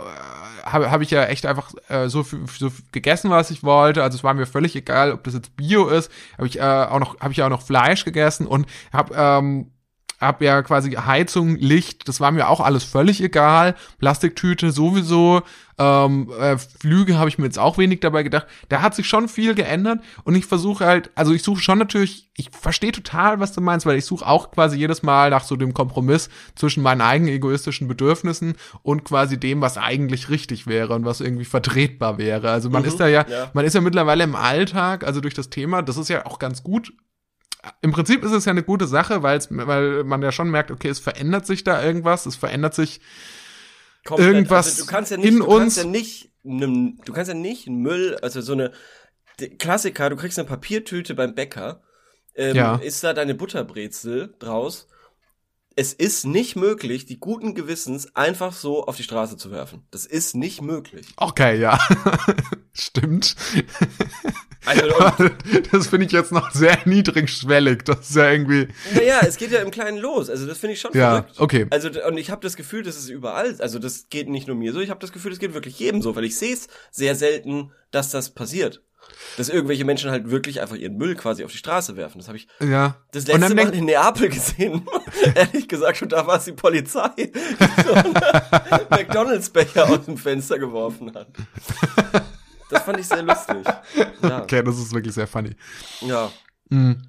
habe 0.64 0.90
hab 0.90 1.00
ich 1.02 1.10
ja 1.10 1.24
echt 1.24 1.46
einfach 1.46 1.72
äh, 1.88 2.08
so, 2.08 2.22
viel, 2.22 2.40
so 2.46 2.70
viel 2.70 2.84
gegessen, 2.92 3.30
was 3.30 3.50
ich 3.50 3.62
wollte. 3.62 4.02
Also 4.02 4.16
es 4.16 4.24
war 4.24 4.34
mir 4.34 4.46
völlig 4.46 4.74
egal, 4.74 5.12
ob 5.12 5.24
das 5.24 5.34
jetzt 5.34 5.56
Bio 5.56 5.88
ist. 5.88 6.10
Habe 6.36 6.46
ich 6.46 6.58
äh, 6.58 6.62
auch 6.62 6.98
noch 6.98 7.20
habe 7.20 7.32
ich 7.32 7.42
auch 7.42 7.48
noch 7.48 7.62
Fleisch 7.62 8.04
gegessen 8.04 8.46
und 8.46 8.66
habe 8.92 9.14
ähm, 9.16 9.70
hab 10.26 10.42
ja 10.42 10.62
quasi 10.62 10.92
Heizung, 10.92 11.56
Licht, 11.56 12.08
das 12.08 12.20
war 12.20 12.30
mir 12.30 12.48
auch 12.48 12.60
alles 12.60 12.84
völlig 12.84 13.22
egal. 13.22 13.74
Plastiktüte 13.98 14.72
sowieso. 14.72 15.42
Ähm, 15.76 16.30
äh, 16.38 16.56
Flüge 16.56 17.18
habe 17.18 17.28
ich 17.28 17.38
mir 17.38 17.46
jetzt 17.46 17.58
auch 17.58 17.78
wenig 17.78 17.98
dabei 18.00 18.22
gedacht. 18.22 18.46
Da 18.68 18.80
hat 18.80 18.94
sich 18.94 19.08
schon 19.08 19.28
viel 19.28 19.54
geändert 19.56 20.00
und 20.22 20.36
ich 20.36 20.46
versuche 20.46 20.86
halt, 20.86 21.10
also 21.16 21.32
ich 21.32 21.42
suche 21.42 21.60
schon 21.60 21.78
natürlich, 21.78 22.30
ich 22.36 22.50
verstehe 22.50 22.92
total, 22.92 23.40
was 23.40 23.52
du 23.52 23.60
meinst, 23.60 23.84
weil 23.84 23.98
ich 23.98 24.04
suche 24.04 24.24
auch 24.24 24.52
quasi 24.52 24.76
jedes 24.76 25.02
Mal 25.02 25.30
nach 25.30 25.42
so 25.42 25.56
dem 25.56 25.74
Kompromiss 25.74 26.28
zwischen 26.54 26.82
meinen 26.84 27.00
eigenen 27.00 27.34
egoistischen 27.34 27.88
Bedürfnissen 27.88 28.54
und 28.82 29.04
quasi 29.04 29.38
dem, 29.38 29.60
was 29.62 29.76
eigentlich 29.76 30.28
richtig 30.30 30.68
wäre 30.68 30.94
und 30.94 31.04
was 31.04 31.20
irgendwie 31.20 31.44
vertretbar 31.44 32.18
wäre. 32.18 32.50
Also 32.50 32.70
man 32.70 32.84
Mhm, 32.84 32.88
ist 32.88 33.00
da 33.00 33.08
ja, 33.08 33.26
ja. 33.28 33.50
man 33.52 33.64
ist 33.64 33.74
ja 33.74 33.80
mittlerweile 33.80 34.22
im 34.22 34.36
Alltag, 34.36 35.02
also 35.04 35.20
durch 35.20 35.34
das 35.34 35.50
Thema, 35.50 35.82
das 35.82 35.96
ist 35.96 36.08
ja 36.08 36.24
auch 36.26 36.38
ganz 36.38 36.62
gut 36.62 36.92
im 37.82 37.92
Prinzip 37.92 38.22
ist 38.24 38.32
es 38.32 38.44
ja 38.44 38.50
eine 38.50 38.62
gute 38.62 38.86
Sache, 38.86 39.22
weil's, 39.22 39.48
weil 39.50 40.04
man 40.04 40.22
ja 40.22 40.32
schon 40.32 40.50
merkt, 40.50 40.70
okay, 40.70 40.88
es 40.88 40.98
verändert 40.98 41.46
sich 41.46 41.64
da 41.64 41.82
irgendwas, 41.82 42.26
es 42.26 42.36
verändert 42.36 42.74
sich. 42.74 43.00
Komplett. 44.04 44.28
Irgendwas 44.34 44.66
also, 44.66 44.84
du 44.84 44.90
kannst 44.90 45.10
ja 45.10 45.16
nicht, 45.16 45.26
in 45.28 45.38
du 45.38 45.46
uns- 45.46 45.58
kannst 45.60 45.76
ja 45.78 45.84
nicht, 45.84 46.30
nem- 46.42 46.98
du 47.04 47.12
kannst 47.12 47.28
ja 47.28 47.34
nicht 47.34 47.68
Müll, 47.68 48.16
also 48.22 48.40
so 48.42 48.52
eine 48.52 48.72
Klassiker, 49.58 50.10
du 50.10 50.16
kriegst 50.16 50.38
eine 50.38 50.46
Papiertüte 50.48 51.14
beim 51.14 51.34
Bäcker, 51.34 51.82
ähm, 52.34 52.54
Ja. 52.54 52.76
ist 52.76 53.02
da 53.02 53.12
deine 53.14 53.34
Butterbrezel 53.34 54.34
draus. 54.38 54.88
Es 55.76 55.92
ist 55.92 56.24
nicht 56.24 56.54
möglich, 56.56 57.04
die 57.04 57.18
guten 57.18 57.54
Gewissens 57.54 58.14
einfach 58.14 58.52
so 58.52 58.84
auf 58.86 58.96
die 58.96 59.02
Straße 59.02 59.36
zu 59.36 59.50
werfen. 59.50 59.82
Das 59.90 60.06
ist 60.06 60.34
nicht 60.36 60.62
möglich. 60.62 61.06
Okay, 61.16 61.58
ja. 61.60 61.78
Stimmt. 62.72 63.34
Also, 64.66 64.88
das 65.72 65.88
finde 65.88 66.06
ich 66.06 66.12
jetzt 66.12 66.32
noch 66.32 66.50
sehr 66.52 66.78
niedrigschwellig. 66.84 67.82
Das 67.84 68.08
ist 68.08 68.16
ja 68.16 68.30
irgendwie. 68.30 68.68
naja, 68.94 69.20
es 69.22 69.36
geht 69.36 69.50
ja 69.50 69.60
im 69.60 69.70
Kleinen 69.70 69.98
los. 69.98 70.30
Also 70.30 70.46
das 70.46 70.58
finde 70.58 70.74
ich 70.74 70.80
schon 70.80 70.92
Ja, 70.94 71.22
verrückt. 71.22 71.40
okay. 71.40 71.66
Also 71.70 71.90
und 72.06 72.18
ich 72.18 72.30
habe 72.30 72.40
das 72.42 72.56
Gefühl, 72.56 72.82
das 72.82 72.96
ist 72.96 73.08
überall, 73.08 73.56
also 73.60 73.78
das 73.78 74.08
geht 74.08 74.28
nicht 74.28 74.46
nur 74.46 74.56
mir 74.56 74.72
so, 74.72 74.80
ich 74.80 74.90
habe 74.90 75.00
das 75.00 75.12
Gefühl, 75.12 75.32
das 75.32 75.40
geht 75.40 75.54
wirklich 75.54 75.78
jedem 75.78 76.02
so, 76.02 76.14
weil 76.16 76.24
ich 76.24 76.36
sehe 76.36 76.54
es 76.54 76.68
sehr 76.90 77.14
selten, 77.14 77.72
dass 77.90 78.10
das 78.10 78.30
passiert. 78.30 78.82
Dass 79.36 79.48
irgendwelche 79.48 79.84
Menschen 79.84 80.10
halt 80.10 80.30
wirklich 80.30 80.60
einfach 80.60 80.76
ihren 80.76 80.96
Müll 80.96 81.16
quasi 81.16 81.44
auf 81.44 81.50
die 81.50 81.58
Straße 81.58 81.96
werfen. 81.96 82.18
Das 82.18 82.28
habe 82.28 82.38
ich 82.38 82.46
Ja. 82.60 82.96
das 83.12 83.26
letzte 83.26 83.54
Mal 83.54 83.74
in 83.74 83.84
Neapel 83.86 84.28
gesehen. 84.28 84.86
Ehrlich 85.34 85.66
gesagt, 85.68 86.02
und 86.02 86.12
da 86.12 86.26
war 86.26 86.36
es 86.38 86.44
die 86.44 86.52
Polizei, 86.52 87.08
die 87.18 87.32
so 87.84 87.94
McDonalds-Becher 88.90 89.88
aus 89.88 90.04
dem 90.04 90.16
Fenster 90.16 90.58
geworfen 90.58 91.12
hat. 91.14 91.28
Das 92.70 92.82
fand 92.82 92.98
ich 93.00 93.06
sehr 93.08 93.22
lustig. 93.22 93.56
Ja. 94.22 94.42
okay, 94.42 94.62
das 94.62 94.78
ist 94.78 94.92
wirklich 94.94 95.14
sehr 95.14 95.26
funny. 95.26 95.54
ja. 96.02 96.30
Mhm. 96.70 97.02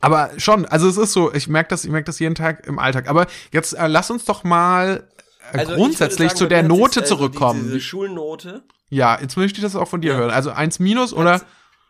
Aber 0.00 0.30
schon, 0.38 0.64
also 0.66 0.88
es 0.88 0.96
ist 0.96 1.12
so, 1.12 1.34
ich 1.34 1.48
merke 1.48 1.70
das, 1.70 1.84
ich 1.84 1.90
merke 1.90 2.04
das 2.04 2.20
jeden 2.20 2.36
Tag 2.36 2.66
im 2.68 2.78
Alltag. 2.78 3.08
Aber 3.08 3.26
jetzt 3.52 3.72
äh, 3.72 3.88
lass 3.88 4.10
uns 4.12 4.24
doch 4.24 4.44
mal 4.44 5.08
Also 5.52 5.72
ich 5.72 5.78
grundsätzlich 5.78 6.28
sagen, 6.30 6.38
zu 6.38 6.46
der 6.46 6.62
Note 6.62 7.00
also 7.00 7.16
zurückkommen. 7.16 7.60
Diese, 7.60 7.74
diese 7.74 7.80
Schulnote. 7.84 8.62
ja, 8.90 9.18
jetzt 9.20 9.36
möchte 9.36 9.58
ich 9.58 9.62
das 9.62 9.76
auch 9.76 9.88
von 9.88 10.00
dir 10.00 10.14
hören. 10.16 10.30
Also 10.30 10.50
eins 10.50 10.78
minus 10.78 11.12
oder 11.12 11.40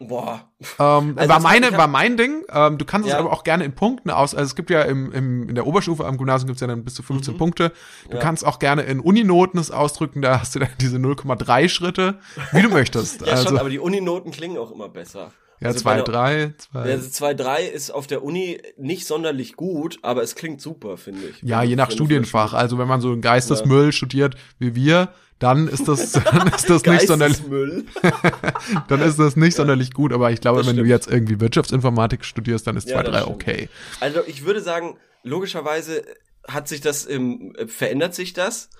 Boah. 0.00 0.48
ähm, 0.78 1.14
Also 1.16 1.28
war 1.28 1.38
es- 1.38 1.42
meine 1.42 1.72
war 1.76 1.88
mein 1.88 2.16
Ding. 2.16 2.44
Ähm, 2.52 2.78
du 2.78 2.84
kannst 2.84 3.08
es 3.08 3.12
Ja. 3.14 3.18
aber 3.18 3.32
auch 3.32 3.42
gerne 3.42 3.64
in 3.64 3.74
Punkten 3.74 4.10
aus. 4.10 4.32
Also 4.32 4.46
es 4.50 4.54
gibt 4.54 4.70
ja 4.70 4.82
im, 4.82 5.10
im 5.10 5.48
in 5.48 5.54
der 5.56 5.66
Oberstufe 5.66 6.06
am 6.06 6.16
Gymnasium 6.18 6.46
gibt's 6.46 6.60
ja 6.60 6.68
dann 6.68 6.84
bis 6.84 6.94
zu 6.94 7.02
15 7.02 7.36
Punkte. 7.36 7.70
Du 8.04 8.10
Mhm. 8.10 8.14
Ja. 8.14 8.20
kannst 8.20 8.46
auch 8.46 8.60
gerne 8.60 8.82
in 8.82 9.00
Uninoten 9.00 9.58
es 9.58 9.72
ausdrücken. 9.72 10.22
Da 10.22 10.38
hast 10.40 10.54
du 10.54 10.60
dann 10.60 10.68
diese 10.80 10.98
0,3 10.98 11.68
Schritte, 11.68 12.20
wie 12.52 12.62
du 12.62 12.68
möchtest. 12.68 13.22
Ja, 13.26 13.32
also 13.32 13.48
schon, 13.48 13.58
aber 13.58 13.70
die 13.70 13.80
Uninoten 13.80 14.30
klingen 14.30 14.56
auch 14.58 14.70
immer 14.70 14.88
besser. 14.88 15.32
Ja, 15.60 15.68
Also 15.68 15.80
zwei, 15.80 15.90
bei 15.90 15.96
der- 15.96 16.04
drei, 16.04 16.54
zwei. 16.58 16.88
Ja, 16.88 16.94
also 16.94 17.08
2-3 17.26 17.62
ist 17.72 17.90
auf 17.90 18.06
der 18.06 18.22
Uni 18.22 18.60
nicht 18.76 19.06
sonderlich 19.06 19.54
gut, 19.56 19.98
aber 20.02 20.22
es 20.22 20.34
klingt 20.34 20.60
super, 20.60 20.96
finde 20.96 21.26
ich. 21.28 21.42
Ja, 21.42 21.62
je 21.62 21.70
du- 21.70 21.76
nach 21.76 21.88
du 21.88 21.94
Studienfach. 21.94 22.52
Also 22.54 22.78
wenn 22.78 22.88
man 22.88 23.00
so 23.00 23.10
einen 23.12 23.20
Geistesmüll 23.20 23.92
studiert 23.92 24.36
wie 24.58 24.74
wir, 24.74 25.08
dann 25.38 25.68
ist 25.68 25.86
das, 25.86 26.12
dann 26.24 26.48
ist 26.48 26.68
das 26.68 26.84
nicht 26.84 27.06
sonderlich, 27.06 27.38
dann 28.88 29.00
ist 29.02 29.18
das 29.18 29.36
nicht 29.36 29.54
sonderlich 29.56 29.92
gut. 29.92 30.12
Aber 30.12 30.30
ich 30.30 30.40
glaube, 30.40 30.58
Das 30.58 30.66
wenn 30.66 30.76
du 30.76 30.80
stimmt. 30.82 30.90
jetzt 30.90 31.08
irgendwie 31.10 31.40
Wirtschaftsinformatik 31.40 32.24
studierst, 32.24 32.66
dann 32.66 32.76
ist 32.76 32.88
Ja, 32.88 32.96
zwei, 32.96 33.02
das 33.04 33.12
drei 33.12 33.20
stimmt. 33.22 33.34
okay. 33.42 33.68
Also 34.00 34.20
ich 34.26 34.44
würde 34.44 34.60
sagen, 34.60 34.96
logischerweise 35.22 36.02
hat 36.46 36.66
sich 36.68 36.80
das, 36.80 37.04
im, 37.04 37.54
äh, 37.56 37.66
verändert 37.66 38.14
sich 38.14 38.32
das. 38.32 38.70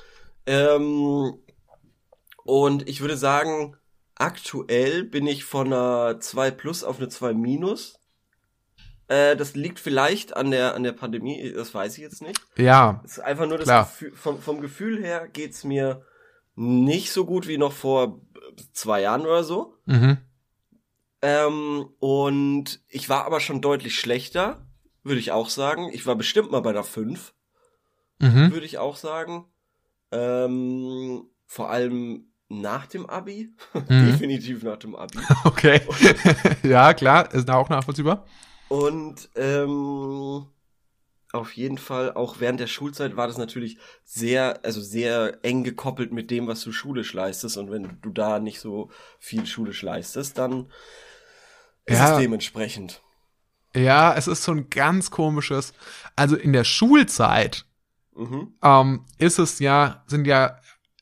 Ähm, 0.47 1.35
und 2.45 2.89
ich 2.89 3.01
würde 3.03 3.17
sagen, 3.17 3.77
aktuell 4.19 5.05
bin 5.05 5.27
ich 5.27 5.45
von 5.45 5.69
einer 5.73 6.21
2 6.21 6.51
plus 6.51 6.85
auf 6.85 6.99
eine 6.99 7.09
2 7.09 7.33
minus. 7.35 7.99
Äh, 9.09 9.37
das 9.37 9.55
liegt 9.55 9.81
vielleicht 9.81 10.37
an 10.37 10.51
der, 10.51 10.75
an 10.75 10.83
der 10.83 10.93
Pandemie, 10.93 11.53
das 11.53 11.73
weiß 11.75 11.95
ich 11.97 12.03
jetzt 12.03 12.21
nicht. 12.23 12.41
Ja, 12.57 13.01
Es 13.05 13.13
ist 13.13 13.21
einfach 13.21 13.47
nur 13.47 13.57
das 13.59 13.67
Klar. 13.67 13.85
Gefühl, 13.85 14.13
vom, 14.15 14.41
vom 14.41 14.61
Gefühl 14.61 15.03
her 15.03 15.29
geht's 15.29 15.65
mir 15.65 16.03
nicht 16.57 17.13
so 17.13 17.25
gut 17.25 17.47
wie 17.49 17.57
noch 17.59 17.73
vor 17.73 18.21
zwei 18.73 19.01
Jahren 19.03 19.23
oder 19.23 19.45
so. 19.45 19.77
mhm. 19.87 20.19
Ähm, 21.21 21.89
und 21.99 22.81
ich 22.89 23.09
war 23.09 23.25
aber 23.25 23.41
schon 23.41 23.61
deutlich 23.61 23.99
schlechter, 23.99 24.65
würde 25.03 25.19
ich 25.19 25.33
auch 25.33 25.49
sagen. 25.51 25.91
Ich 25.93 26.07
war 26.07 26.15
bestimmt 26.15 26.51
mal 26.53 26.61
bei 26.61 26.73
der 26.73 26.85
5, 26.85 27.35
Mhm. 28.21 28.53
würde 28.53 28.67
ich 28.67 28.79
auch 28.79 28.95
sagen. 28.97 29.47
Ähm, 30.13 31.25
vor 31.47 31.71
allem 31.71 32.28
nach 32.49 32.87
dem 32.87 33.09
Abi. 33.09 33.53
Mhm. 33.75 33.85
Definitiv 34.07 34.63
nach 34.63 34.79
dem 34.79 34.95
Abi. 34.97 35.19
Okay. 35.45 35.81
ja, 36.63 36.95
klar, 36.95 37.33
ist 37.35 37.51
auch 37.51 37.69
nachvollziehbar. 37.69 38.25
Und 38.69 39.29
ähm, 39.35 40.47
auf 41.33 41.53
jeden 41.57 41.79
Fall, 41.79 42.13
auch 42.15 42.41
während 42.41 42.61
der 42.61 42.67
Schulzeit 42.67 43.17
war 43.17 43.27
das 43.27 43.39
natürlich 43.39 43.79
sehr, 44.05 44.61
also 44.65 44.81
sehr 44.81 45.39
eng 45.43 45.63
gekoppelt 45.65 46.13
mit 46.13 46.31
dem, 46.31 46.47
was 46.47 46.63
du 46.63 46.73
schulisch 46.73 47.13
leistest. 47.13 47.57
Und 47.59 47.71
wenn 47.71 47.99
du 48.01 48.11
da 48.11 48.39
nicht 48.39 48.61
so 48.61 48.91
viel 49.19 49.45
schulisch 49.47 49.83
leistest, 49.83 50.39
dann 50.39 50.71
ist 51.87 51.99
Ja. 51.99 52.13
es 52.15 52.19
dementsprechend. 52.19 53.03
Ja, 53.77 54.15
es 54.15 54.27
ist 54.27 54.43
so 54.43 54.53
ein 54.53 54.71
ganz 54.71 55.11
komisches. 55.11 55.73
Also 56.17 56.37
in 56.37 56.53
der 56.53 56.65
Schulzeit 56.65 57.67
Mhm. 58.17 58.55
ähm, 58.63 59.05
ist 59.19 59.39
es 59.39 59.59
ja, 59.61 60.03
sind 60.07 60.27
ja 60.27 60.59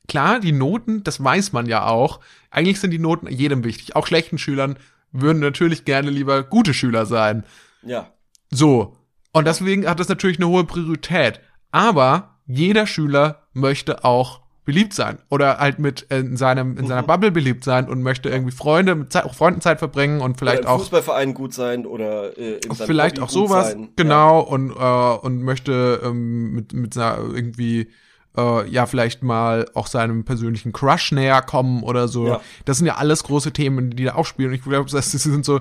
klar, 0.09 0.41
die 0.41 0.53
Noten, 0.53 1.05
das 1.05 1.23
weiß 1.23 1.53
man 1.53 1.67
ja 1.67 1.87
auch. 1.87 2.21
Eigentlich 2.51 2.81
sind 2.81 2.91
die 2.91 2.99
Noten 2.99 3.29
jedem 3.29 3.65
wichtig. 3.65 3.97
Auch 3.97 4.07
schlechten 4.07 4.39
Schülern 4.39 4.79
würden 5.13 5.41
natürlich 5.41 5.85
gerne 5.85 6.11
lieber 6.11 6.43
gute 6.43 6.75
Schüler 6.75 7.07
sein. 7.07 7.45
Ja. 7.83 8.13
So. 8.51 8.97
Und 9.33 9.47
deswegen 9.47 9.87
hat 9.89 10.01
das 10.01 10.09
natürlich 10.09 10.39
eine 10.39 10.49
hohe 10.49 10.65
Priorität. 10.65 11.41
Aber 11.71 12.39
jeder 12.47 12.87
Schüler 12.87 13.43
möchte 13.53 14.05
auch 14.05 14.41
beliebt 14.65 14.95
sein 14.95 15.19
oder 15.31 15.59
halt 15.59 15.79
mit 15.79 16.11
äh, 16.11 16.19
in 16.19 16.37
seinem 16.37 16.77
in 16.77 16.89
seiner 16.89 17.03
Mhm. 17.03 17.07
Bubble 17.07 17.31
beliebt 17.31 17.63
sein 17.63 17.89
und 17.89 18.03
möchte 18.03 18.29
irgendwie 18.29 18.51
Freunde 18.51 18.97
mit 18.97 19.13
Zeit, 19.13 19.25
auch 19.25 19.35
Freunden 19.35 19.61
Zeit 19.61 19.79
verbringen 19.79 20.21
und 20.21 20.39
vielleicht 20.39 20.63
oder 20.63 20.69
im 20.69 20.75
auch 20.75 20.81
Fußballverein 20.81 21.35
gut 21.35 21.55
sein 21.55 21.87
oder 21.87 22.37
äh, 22.37 22.57
in 22.57 22.75
vielleicht 22.75 23.19
Hobby 23.19 23.27
auch 23.27 23.31
sowas, 23.31 23.71
sein. 23.73 23.91
genau, 23.95 24.41
und, 24.41 24.71
äh, 24.73 25.27
und 25.27 25.43
möchte 25.43 26.01
ähm, 26.03 26.53
mit, 26.53 26.73
mit 26.73 26.95
seiner 26.95 27.19
irgendwie, 27.19 27.91
äh, 28.37 28.69
ja, 28.69 28.87
vielleicht 28.87 29.23
mal 29.23 29.67
auch 29.75 29.87
seinem 29.87 30.25
persönlichen 30.25 30.73
Crush 30.73 31.13
näher 31.13 31.43
kommen 31.43 31.83
oder 31.83 32.09
so. 32.09 32.27
Ja. 32.29 32.41
Das 32.65 32.79
sind 32.79 32.87
ja 32.87 32.97
alles 32.97 33.25
große 33.25 33.53
Themen, 33.53 33.91
die 33.91 34.05
da 34.05 34.15
auch 34.15 34.27
spielen. 34.27 34.49
Und 34.51 34.55
ich 34.55 34.63
glaube, 34.63 34.91
das 34.91 35.13
das 35.13 35.23
sind 35.23 35.45
so, 35.45 35.61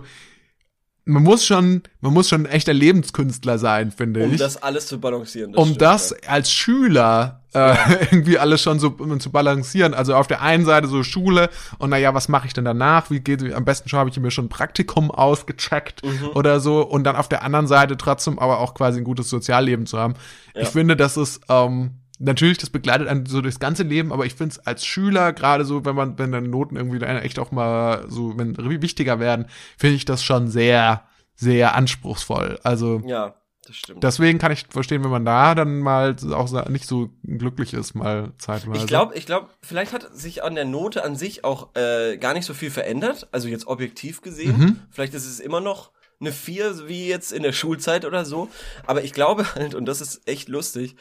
man 1.08 1.22
muss 1.22 1.46
schon, 1.46 1.84
man 2.02 2.14
muss 2.14 2.28
schon 2.30 2.42
ein 2.48 2.52
echter 2.52 2.74
Lebenskünstler 2.74 3.60
sein, 3.60 3.92
finde 3.92 4.22
Ja. 4.22 4.26
Um 4.26 4.32
ich. 4.34 4.40
das 4.40 4.58
alles 4.64 4.88
zu 4.88 5.00
balancieren. 5.00 5.54
um 5.54 5.66
stimmt, 5.66 5.82
das 5.82 6.14
als 6.28 6.52
Schüler 6.52 7.44
äh, 7.54 7.76
irgendwie 8.12 8.40
alles 8.40 8.62
schon 8.64 8.80
so 8.80 8.96
um, 8.98 9.20
zu 9.20 9.32
balancieren. 9.32 9.94
Also 9.94 10.16
auf 10.16 10.26
der 10.26 10.42
einen 10.42 10.66
Seite 10.66 10.88
so 10.88 11.04
Schule 11.04 11.52
und 11.78 11.92
naja, 11.92 12.16
was 12.16 12.28
mache 12.28 12.48
ich 12.48 12.54
denn 12.54 12.66
danach? 12.66 13.12
Wie 13.12 13.20
geht 13.20 13.54
am 13.54 13.66
besten 13.66 13.88
schon 13.88 14.00
habe 14.00 14.10
ich 14.10 14.20
mir 14.20 14.32
schon 14.32 14.46
ein 14.46 14.50
Praktikum 14.50 15.12
ausgecheckt 15.12 16.04
Mhm. 16.04 16.30
oder 16.34 16.60
so 16.60 16.82
und 16.82 17.04
dann 17.04 17.16
auf 17.16 17.30
der 17.30 17.44
anderen 17.44 17.68
Seite 17.68 17.98
trotzdem 17.98 18.40
aber 18.40 18.60
auch 18.60 18.74
quasi 18.74 19.00
ein 19.00 19.04
gutes 19.04 19.30
Sozialleben 19.30 19.86
zu 19.86 20.00
haben. 20.00 20.16
Ja. 20.56 20.64
Ich 20.64 20.70
finde, 20.70 20.96
das 20.96 21.18
ist 21.18 21.42
ähm, 21.50 21.92
natürlich, 22.20 22.58
das 22.58 22.70
begleitet 22.70 23.08
einen 23.08 23.26
so 23.26 23.42
durchs 23.42 23.60
ganze 23.60 23.84
Leben, 23.84 24.12
aber 24.14 24.26
ich 24.26 24.36
finde 24.36 24.54
es 24.54 24.60
als 24.66 24.86
Schüler 24.86 25.34
gerade 25.34 25.66
so, 25.66 25.86
wenn 25.86 25.96
man, 25.96 26.18
wenn 26.18 26.32
dann 26.32 26.50
Noten 26.50 26.76
irgendwie 26.76 27.00
dann 27.00 27.18
echt 27.18 27.40
auch 27.40 27.52
mal 27.52 28.06
so, 28.10 28.38
wenn 28.38 28.56
wichtiger 28.82 29.20
werden, 29.20 29.48
finde 29.78 29.96
ich 29.96 30.06
das 30.06 30.24
schon 30.24 30.48
sehr, 30.48 31.04
sehr 31.36 31.76
anspruchsvoll. 31.76 32.60
Also 32.64 33.02
Ja. 33.06 33.36
das 33.68 33.76
stimmt. 33.76 34.04
Deswegen 34.04 34.40
kann 34.40 34.52
ich 34.52 34.66
verstehen, 34.70 35.04
wenn 35.04 35.12
man 35.12 35.26
da 35.26 35.56
dann 35.56 35.80
mal 35.80 36.16
auch 36.32 36.70
nicht 36.70 36.88
so 36.88 37.10
glücklich 37.24 37.74
ist, 37.74 37.96
mal 37.96 38.32
zeitweise. 38.38 38.80
Ich 38.80 38.88
glaube, 38.88 39.16
ich 39.16 39.26
glaube, 39.26 39.50
vielleicht 39.62 39.92
hat 39.94 40.08
sich 40.16 40.44
an 40.44 40.56
der 40.56 40.66
Note 40.66 41.04
an 41.04 41.16
sich 41.16 41.44
auch 41.44 41.76
äh, 41.76 42.18
gar 42.18 42.34
nicht 42.34 42.46
so 42.46 42.54
viel 42.54 42.72
verändert, 42.72 43.28
also 43.32 43.48
jetzt 43.48 43.68
objektiv 43.68 44.22
gesehen. 44.22 44.58
Mhm. 44.58 44.80
Vielleicht 44.92 45.14
ist 45.14 45.26
es 45.26 45.40
immer 45.40 45.62
noch 45.62 45.92
eine 46.22 46.32
4, 46.32 46.88
wie 46.88 47.08
jetzt 47.08 47.34
in 47.34 47.44
der 47.44 47.52
Schulzeit 47.52 48.06
oder 48.06 48.24
so. 48.26 48.50
Aber 48.88 49.04
ich 49.04 49.12
glaube 49.14 49.54
halt, 49.56 49.76
und 49.76 49.86
das 49.86 50.00
ist 50.02 50.28
echt 50.28 50.48
lustig, 50.48 50.96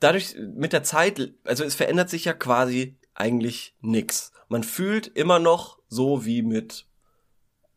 dadurch 0.00 0.34
mit 0.54 0.72
der 0.72 0.82
Zeit, 0.82 1.32
also 1.44 1.64
es 1.64 1.74
verändert 1.74 2.10
sich 2.10 2.24
ja 2.24 2.32
quasi 2.32 2.96
eigentlich 3.14 3.74
nix. 3.80 4.32
Man 4.48 4.62
fühlt 4.62 5.06
immer 5.08 5.38
noch 5.38 5.78
so 5.88 6.24
wie 6.24 6.42
mit, 6.42 6.86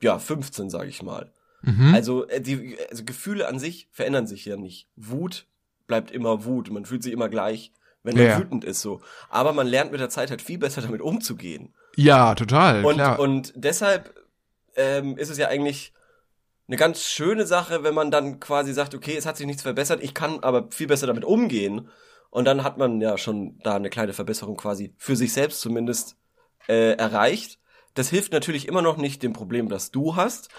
ja, 0.01 0.19
15, 0.19 0.69
sage 0.69 0.89
ich 0.89 1.01
mal. 1.01 1.31
Mhm. 1.61 1.93
Also, 1.93 2.27
äh, 2.27 2.41
die 2.41 2.77
also 2.89 3.03
Gefühle 3.03 3.47
an 3.47 3.59
sich 3.59 3.89
verändern 3.91 4.27
sich 4.27 4.45
ja 4.45 4.55
nicht. 4.57 4.87
Wut 4.95 5.45
bleibt 5.87 6.11
immer 6.11 6.45
Wut. 6.45 6.69
Man 6.71 6.85
fühlt 6.85 7.03
sich 7.03 7.11
immer 7.13 7.29
gleich, 7.29 7.71
wenn 8.03 8.15
man 8.15 8.23
Ja, 8.23 8.29
ja. 8.31 8.39
wütend 8.39 8.63
ist 8.63 8.81
so. 8.81 9.01
Aber 9.29 9.51
man 9.53 9.67
lernt 9.67 9.91
mit 9.91 9.99
der 9.99 10.09
Zeit 10.09 10.29
halt 10.29 10.41
viel 10.41 10.57
besser 10.57 10.81
damit 10.81 11.01
umzugehen. 11.01 11.73
ja, 11.95 12.33
total, 12.35 12.85
Und, 12.85 12.95
klar. 12.95 13.19
und 13.19 13.51
deshalb 13.55 14.13
ähm, 14.75 15.17
ist 15.17 15.29
es 15.29 15.37
ja 15.37 15.47
eigentlich 15.47 15.91
eine 16.67 16.77
ganz 16.77 17.03
schöne 17.03 17.45
Sache, 17.47 17.83
wenn 17.83 17.95
man 17.95 18.11
dann 18.11 18.39
quasi 18.39 18.71
sagt, 18.73 18.93
okay, 18.93 19.15
es 19.17 19.25
hat 19.25 19.35
sich 19.37 19.47
nichts 19.47 19.63
verbessert, 19.63 20.01
ich 20.03 20.13
kann 20.13 20.39
aber 20.41 20.69
viel 20.71 20.87
besser 20.87 21.07
damit 21.07 21.25
umgehen. 21.25 21.89
Und 22.29 22.45
dann 22.45 22.63
hat 22.63 22.77
man 22.77 23.01
ja 23.01 23.17
schon 23.17 23.59
da 23.63 23.75
eine 23.75 23.89
kleine 23.89 24.13
Verbesserung 24.13 24.55
quasi 24.57 24.93
für 24.97 25.15
sich 25.15 25.33
selbst 25.33 25.61
zumindest 25.61 26.15
äh, 26.67 26.93
erreicht. 26.93 27.59
Das 27.95 28.09
hilft 28.09 28.31
natürlich 28.31 28.67
immer 28.67 28.81
noch 28.81 28.97
nicht 28.97 29.23
dem 29.23 29.33
Problem, 29.33 29.67
das 29.69 29.91
du 29.91 30.15
hast, 30.15 30.49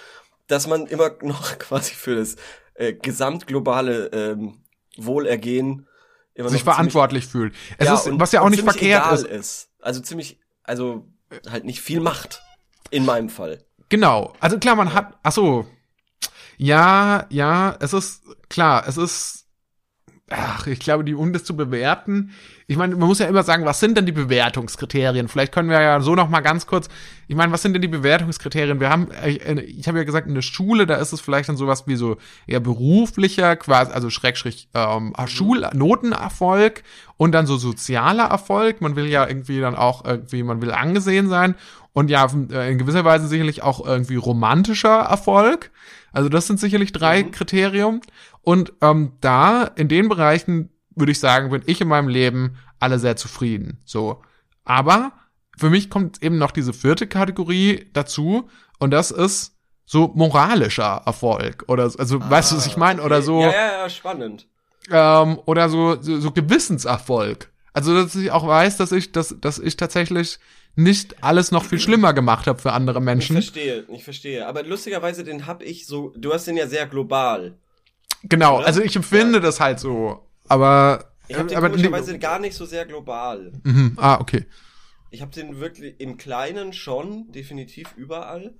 dass 0.49 0.67
man 0.67 0.87
immer 0.87 1.11
noch 1.23 1.59
quasi 1.59 1.95
für 1.95 2.17
das 2.17 2.37
äh, 2.75 2.93
gesamtglobale 2.93 4.07
ähm, 4.07 4.65
Wohlergehen 4.97 5.87
immer 6.35 6.49
sich 6.49 6.65
verantwortlich 6.65 7.27
fühlt. 7.27 7.55
Es 7.79 7.87
ja, 7.87 7.95
ist, 7.95 8.07
und- 8.07 8.21
was 8.21 8.33
ja 8.33 8.41
auch 8.41 8.51
nicht 8.51 8.63
verkehrt 8.65 9.13
ist. 9.13 9.27
ist. 9.27 9.71
Also 9.81 10.01
ziemlich, 10.01 10.41
also 10.65 11.07
halt 11.49 11.65
nicht 11.65 11.81
viel 11.81 12.01
macht. 12.01 12.43
In 12.93 13.05
meinem 13.05 13.29
Fall. 13.29 13.65
Genau. 13.89 14.33
Also 14.41 14.59
klar, 14.59 14.75
man 14.75 14.93
hat, 14.93 15.17
ach 15.23 15.31
so. 15.31 15.67
Ja, 16.57 17.27
ja, 17.31 17.77
es 17.81 17.93
ist, 17.93 18.23
klar, 18.49 18.85
es 18.89 18.97
ist, 18.97 19.40
ach, 20.31 20.67
ich 20.67 20.79
glaube, 20.79 21.05
die, 21.05 21.15
um 21.15 21.33
das 21.33 21.45
zu 21.45 21.57
bewerten, 21.57 22.31
ich 22.67 22.77
meine, 22.77 22.95
man 22.95 23.09
muss 23.09 23.19
ja 23.19 23.27
immer 23.27 23.43
sagen, 23.43 23.65
was 23.65 23.81
sind 23.81 23.97
denn 23.97 24.07
die 24.07 24.13
Bewertungskriterien? 24.13 25.27
Vielleicht 25.27 25.53
können 25.53 25.69
wir 25.69 25.81
ja 25.81 26.01
so 26.01 26.15
noch 26.15 26.29
mal 26.29 26.41
ganz 26.41 26.67
kurz, 26.69 26.89
ich 27.27 27.35
meine, 27.35 27.53
was 27.53 27.63
sind 27.63 27.73
denn 27.73 27.83
die 27.83 27.89
Bewertungskriterien? 27.89 28.79
Wir 28.79 28.91
haben, 28.91 29.09
ich, 29.27 29.45
ich 29.45 29.89
habe 29.89 29.99
ja 29.99 30.05
gesagt, 30.05 30.29
in 30.29 30.37
der 30.37 30.43
Schule, 30.43 30.87
da 30.87 30.95
ist 30.95 31.13
es 31.13 31.21
vielleicht 31.21 31.49
dann 31.49 31.57
sowas 31.57 31.89
wie 31.89 31.97
so 31.97 32.17
eher 32.47 32.61
beruflicher, 32.61 33.57
quasi, 33.57 33.91
also 33.93 34.09
Schrägstrich, 34.09 34.69
ähm, 34.75 35.15
Schulnotenerfolg 35.27 36.83
und 37.17 37.33
dann 37.33 37.47
so 37.47 37.57
sozialer 37.57 38.25
Erfolg. 38.25 38.81
Man 38.81 38.97
will 38.97 39.07
ja 39.07 39.27
irgendwie 39.27 39.61
dann 39.61 39.75
auch 39.75 40.05
irgendwie, 40.05 40.43
man 40.43 40.63
will 40.63 40.71
angesehen 40.71 41.29
sein 41.29 41.57
und 41.93 42.09
ja, 42.09 42.27
äh, 42.53 42.71
in 42.71 42.79
gewisser 42.79 43.05
Weise 43.05 43.27
sicherlich 43.27 43.63
auch 43.63 43.85
irgendwie 43.85 44.17
romantischer 44.17 45.01
Erfolg. 45.01 45.71
Also 46.13 46.29
das 46.29 46.47
sind 46.47 46.59
sicherlich 46.59 46.93
drei 46.93 47.23
Mhm. 47.23 47.31
Kriterien. 47.33 48.01
Und 48.43 48.73
ähm, 48.81 49.13
da, 49.21 49.65
in 49.65 49.89
den 49.89 50.09
Bereichen, 50.09 50.71
würde 50.95 51.13
ich 51.13 51.21
sagen, 51.21 51.51
bin 51.51 51.63
ich 51.67 51.81
in 51.81 51.89
meinem 51.89 52.09
Leben 52.09 52.57
alle 52.79 52.99
sehr 52.99 53.17
zufrieden. 53.17 53.79
So. 53.85 54.23
Aber 54.65 55.13
für 55.59 55.71
mich 55.71 55.91
kommt 55.91 56.23
eben 56.23 56.39
noch 56.39 56.51
diese 56.51 56.73
vierte 56.73 57.07
Kategorie 57.07 57.89
dazu 57.93 58.49
und 58.79 58.91
das 58.93 59.11
ist 59.11 59.57
so 59.85 60.13
moralischer 60.15 61.03
Erfolg 61.05 61.65
oder 61.69 61.91
so- 61.91 61.99
also 61.99 62.21
weißt 62.21 62.53
du, 62.53 62.57
was 62.57 62.67
ich 62.67 62.77
meine 62.77 63.03
oder 63.03 63.17
Ah, 63.17 63.19
Okay. 63.19 63.27
so 63.27 63.41
Ja, 63.43 63.51
ja, 63.53 63.73
ja, 63.83 63.89
spannend. 63.91 64.47
ähm, 64.91 65.39
oder 65.47 65.69
so, 65.69 66.01
so 66.01 66.19
so 66.21 66.31
Gewissenserfolg. 66.31 67.51
Also 67.73 67.95
dass 67.95 68.15
ich 68.15 68.31
auch 68.31 68.47
weiß, 68.47 68.77
dass 68.79 68.93
ich 68.93 69.13
dass 69.13 69.35
dass 69.41 69.59
ich 69.59 69.77
tatsächlich 69.77 70.39
nicht 70.77 71.23
alles 71.23 71.51
noch 71.51 71.65
viel 71.65 71.81
schlimmer 71.81 72.13
gemacht 72.15 72.47
habe 72.47 72.59
für 72.61 72.73
andere 72.73 73.01
Ich 73.01 73.05
Menschen. 73.05 73.35
verstehe, 73.35 73.85
ich 73.89 74.05
verstehe. 74.05 74.47
Aber 74.47 74.63
lustigerweise, 74.63 75.25
den 75.25 75.47
hab 75.47 75.63
ich 75.63 75.87
so, 75.87 76.13
du 76.17 76.33
hast 76.33 76.47
den 76.47 76.57
ja 76.57 76.69
sehr 76.69 76.87
global. 76.87 77.59
Genau, 78.25 78.59
Oder? 78.59 78.67
also 78.67 78.83
ich 78.83 78.95
empfinde 78.97 79.41
das 79.41 79.61
halt 79.61 79.81
so, 79.81 80.27
aber 80.49 81.13
Ich 81.29 81.37
hab 81.37 81.49
den 81.49 81.57
aber 81.57 81.71
komischerweise 81.71 82.19
gar 82.19 82.39
nicht 82.39 82.55
so 82.55 82.65
sehr 82.67 82.87
global. 82.87 83.53
mhm, 83.65 83.95
ah 83.97 84.21
okay. 84.21 84.47
Ich 85.11 85.23
habe 85.23 85.33
den 85.33 85.59
wirklich 85.59 85.99
im 85.99 86.17
Kleinen 86.17 86.73
schon, 86.73 87.33
definitiv 87.33 87.95
überall. 87.97 88.55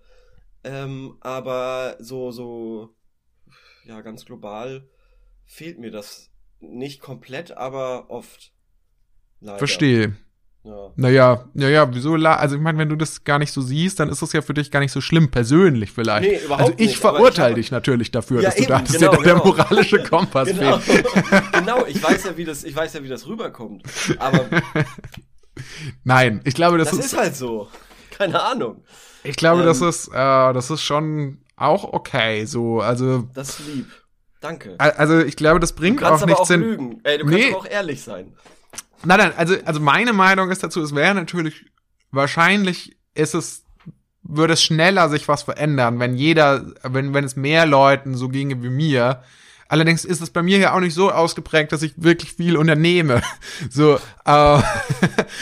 Ähm, 0.65 1.17
aber 1.21 1.97
so, 2.01 2.33
so, 2.33 2.95
ja, 3.85 4.01
ganz 4.01 4.25
global 4.25 4.89
fehlt 5.47 5.79
mir 5.79 5.91
das 5.91 6.31
nicht 6.61 7.01
komplett, 7.01 7.53
aber 7.53 8.11
oft. 8.11 8.53
Leider. 9.41 9.59
Verstehe. 9.59 10.17
Ja. 10.63 10.91
Naja, 10.97 11.45
naja, 11.55 11.89
wieso? 11.95 12.17
la- 12.17 12.37
Also 12.37 12.57
ich 12.57 12.61
meine, 12.61 12.77
wenn 12.77 12.91
du 12.91 12.97
das 12.97 13.25
gar 13.25 13.39
nicht 13.39 13.51
so 13.51 13.63
siehst, 13.63 13.99
dann 13.99 14.11
ist 14.11 14.21
das 14.21 14.35
ja 14.35 14.43
für 14.43 14.53
dich 14.53 14.71
gar 14.71 14.81
nicht 14.81 14.93
so 14.93 15.01
schlimm, 15.01 15.31
persönlich 15.31 15.91
vielleicht. 15.91 16.29
Nee, 16.31 16.39
überhaupt 16.45 16.61
also 16.61 16.73
ich 16.75 16.79
nicht, 16.81 16.91
ich 16.93 16.99
verurteile 16.99 17.45
habe- 17.53 17.55
dich 17.55 17.71
natürlich 17.71 18.11
dafür, 18.11 18.43
Ja, 18.43 18.49
dass 18.51 18.57
du 18.57 18.63
eben, 18.65 18.69
dachtest, 18.71 18.99
genau, 18.99 19.11
dir 19.13 19.17
da 19.17 19.23
der 19.23 19.33
genau. 19.35 19.45
moralische 19.47 20.03
Kompass 20.11 20.49
Genau, 20.49 20.79
fehlt. 20.79 21.07
genau, 21.53 21.87
ich 21.87 22.03
weiß 22.03 22.25
ja, 22.25 22.37
wie 22.37 22.45
das, 22.45 22.65
ich 22.65 22.77
weiß 22.77 22.93
ja, 22.93 23.03
wie 23.03 23.09
das 23.09 23.27
rüberkommt. 23.27 23.85
Aber 24.19 24.45
Nein, 26.05 26.41
ich 26.45 26.55
glaube, 26.55 26.79
das, 26.79 26.91
das 26.91 26.99
ist, 26.99 27.05
ist 27.07 27.19
halt 27.19 27.37
so. 27.37 27.69
Keine 28.17 28.43
Ahnung. 28.43 28.85
ich 29.25 29.37
glaube, 29.37 29.61
ähm, 29.61 29.67
das 29.67 29.81
ist, 29.81 30.09
äh, 30.09 30.13
das 30.53 30.71
ist 30.71 30.83
schon 30.83 31.39
auch 31.57 31.85
okay, 31.85 32.45
so, 32.45 32.81
also, 32.81 33.29
Das 33.35 33.61
ist 33.61 33.67
lieb. 33.67 33.87
Danke. 34.41 34.75
also 34.79 35.19
ich 35.21 35.37
glaube, 35.37 35.61
das 35.61 35.75
Du 35.75 35.81
bringt 35.81 36.03
auch 36.03 36.25
nichts 36.25 36.49
Sinn. 36.49 36.61
lügen. 36.61 37.01
Ey, 37.05 37.19
du 37.19 37.25
kannst 37.25 37.39
Nee. 37.39 37.49
aber 37.51 37.59
auch 37.59 37.67
ehrlich 37.67 38.03
sein. 38.03 38.33
Nein, 39.05 39.19
nein, 39.19 39.33
also, 39.37 39.57
also 39.65 39.81
meine 39.81 40.13
Meinung 40.13 40.51
ist 40.51 40.63
dazu, 40.63 40.83
es 40.83 40.95
wäre 40.95 41.15
natürlich, 41.15 41.65
wahrscheinlich 42.11 42.97
ist 43.15 43.35
es, 43.35 43.65
würde 44.23 44.55
es 44.55 44.63
schneller 44.63 45.09
sich 45.09 45.27
was 45.29 45.43
verändern, 45.43 45.99
wenn 45.99 46.15
jeder, 46.15 46.67
wenn, 46.83 47.15
wenn 47.15 47.25
es 47.25 47.37
mehr 47.37 47.67
Leuten 47.67 48.15
so 48.15 48.29
ginge 48.29 48.63
wie 48.63 48.69
mir, 48.69 49.23
Allerdings 49.71 50.05
ist 50.05 50.21
es 50.21 50.31
bei 50.31 50.43
mir 50.43 50.59
ja 50.59 50.75
auch 50.75 50.81
nicht 50.81 50.95
so 50.95 51.13
ausgeprägt, 51.13 51.71
dass 51.71 51.83
ich 51.83 51.93
wirklich 51.97 52.33
viel 52.33 52.57
unternehme. 52.57 53.23
So, 53.71 53.95
äh, 53.95 54.01
Ja, 54.27 54.63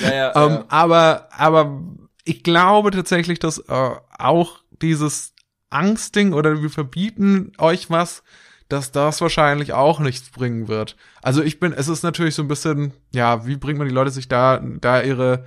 ja, 0.03 0.37
ähm, 0.37 0.53
ja. 0.53 0.65
aber, 0.69 1.29
aber 1.31 1.81
ich 2.25 2.43
glaube 2.43 2.91
tatsächlich, 2.91 3.39
dass 3.39 3.57
äh, 3.57 3.91
auch 4.19 4.59
dieses 4.83 5.33
Angstding 5.71 6.35
oder 6.35 6.61
wir 6.61 6.69
verbieten 6.69 7.53
euch 7.57 7.89
was, 7.89 8.23
dass 8.69 8.93
das 8.93 9.21
wahrscheinlich 9.21 9.73
auch 9.73 9.99
nichts 9.99 10.31
bringen 10.31 10.69
wird. 10.69 10.97
Also 11.23 11.43
ich 11.43 11.59
bin, 11.59 11.73
es 11.73 11.89
ist 11.89 12.03
natürlich 12.03 12.35
so 12.35 12.43
ein 12.43 12.49
bisschen, 12.49 12.93
ja, 13.13 13.47
wie 13.47 13.57
bringt 13.57 13.79
man 13.79 13.89
die 13.89 13.95
Leute 13.95 14.11
sich 14.11 14.29
da, 14.29 14.63
da 14.63 15.01
ihre, 15.03 15.45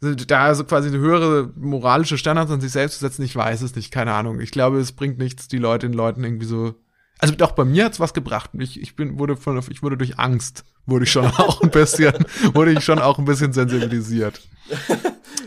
da 0.00 0.44
also 0.44 0.64
quasi 0.64 0.88
eine 0.88 0.98
höhere 0.98 1.50
moralische 1.56 2.18
Standards 2.18 2.50
an 2.50 2.60
sich 2.60 2.72
selbst 2.72 2.94
zu 2.94 3.00
setzen, 3.00 3.22
ich 3.22 3.34
weiß 3.34 3.62
es 3.62 3.74
nicht, 3.74 3.92
keine 3.92 4.12
Ahnung. 4.12 4.40
Ich 4.40 4.50
glaube, 4.50 4.78
es 4.78 4.92
bringt 4.92 5.18
nichts, 5.18 5.48
die 5.48 5.58
Leute 5.58 5.88
den 5.88 5.96
Leuten 5.96 6.22
irgendwie 6.24 6.46
so. 6.46 6.74
Also 7.18 7.34
doch 7.34 7.52
bei 7.52 7.64
mir 7.64 7.84
hat's 7.84 8.00
was 8.00 8.14
gebracht. 8.14 8.50
Ich, 8.58 8.80
ich 8.80 8.96
bin 8.96 9.18
wurde 9.18 9.36
von 9.36 9.62
ich 9.70 9.82
wurde 9.82 9.96
durch 9.96 10.18
Angst 10.18 10.64
wurde 10.86 11.04
ich 11.04 11.12
schon 11.12 11.26
auch 11.38 11.62
ein 11.62 11.70
bisschen 11.70 12.14
wurde 12.52 12.72
ich 12.72 12.84
schon 12.84 12.98
auch 12.98 13.18
ein 13.18 13.24
bisschen 13.24 13.52
sensibilisiert. 13.52 14.40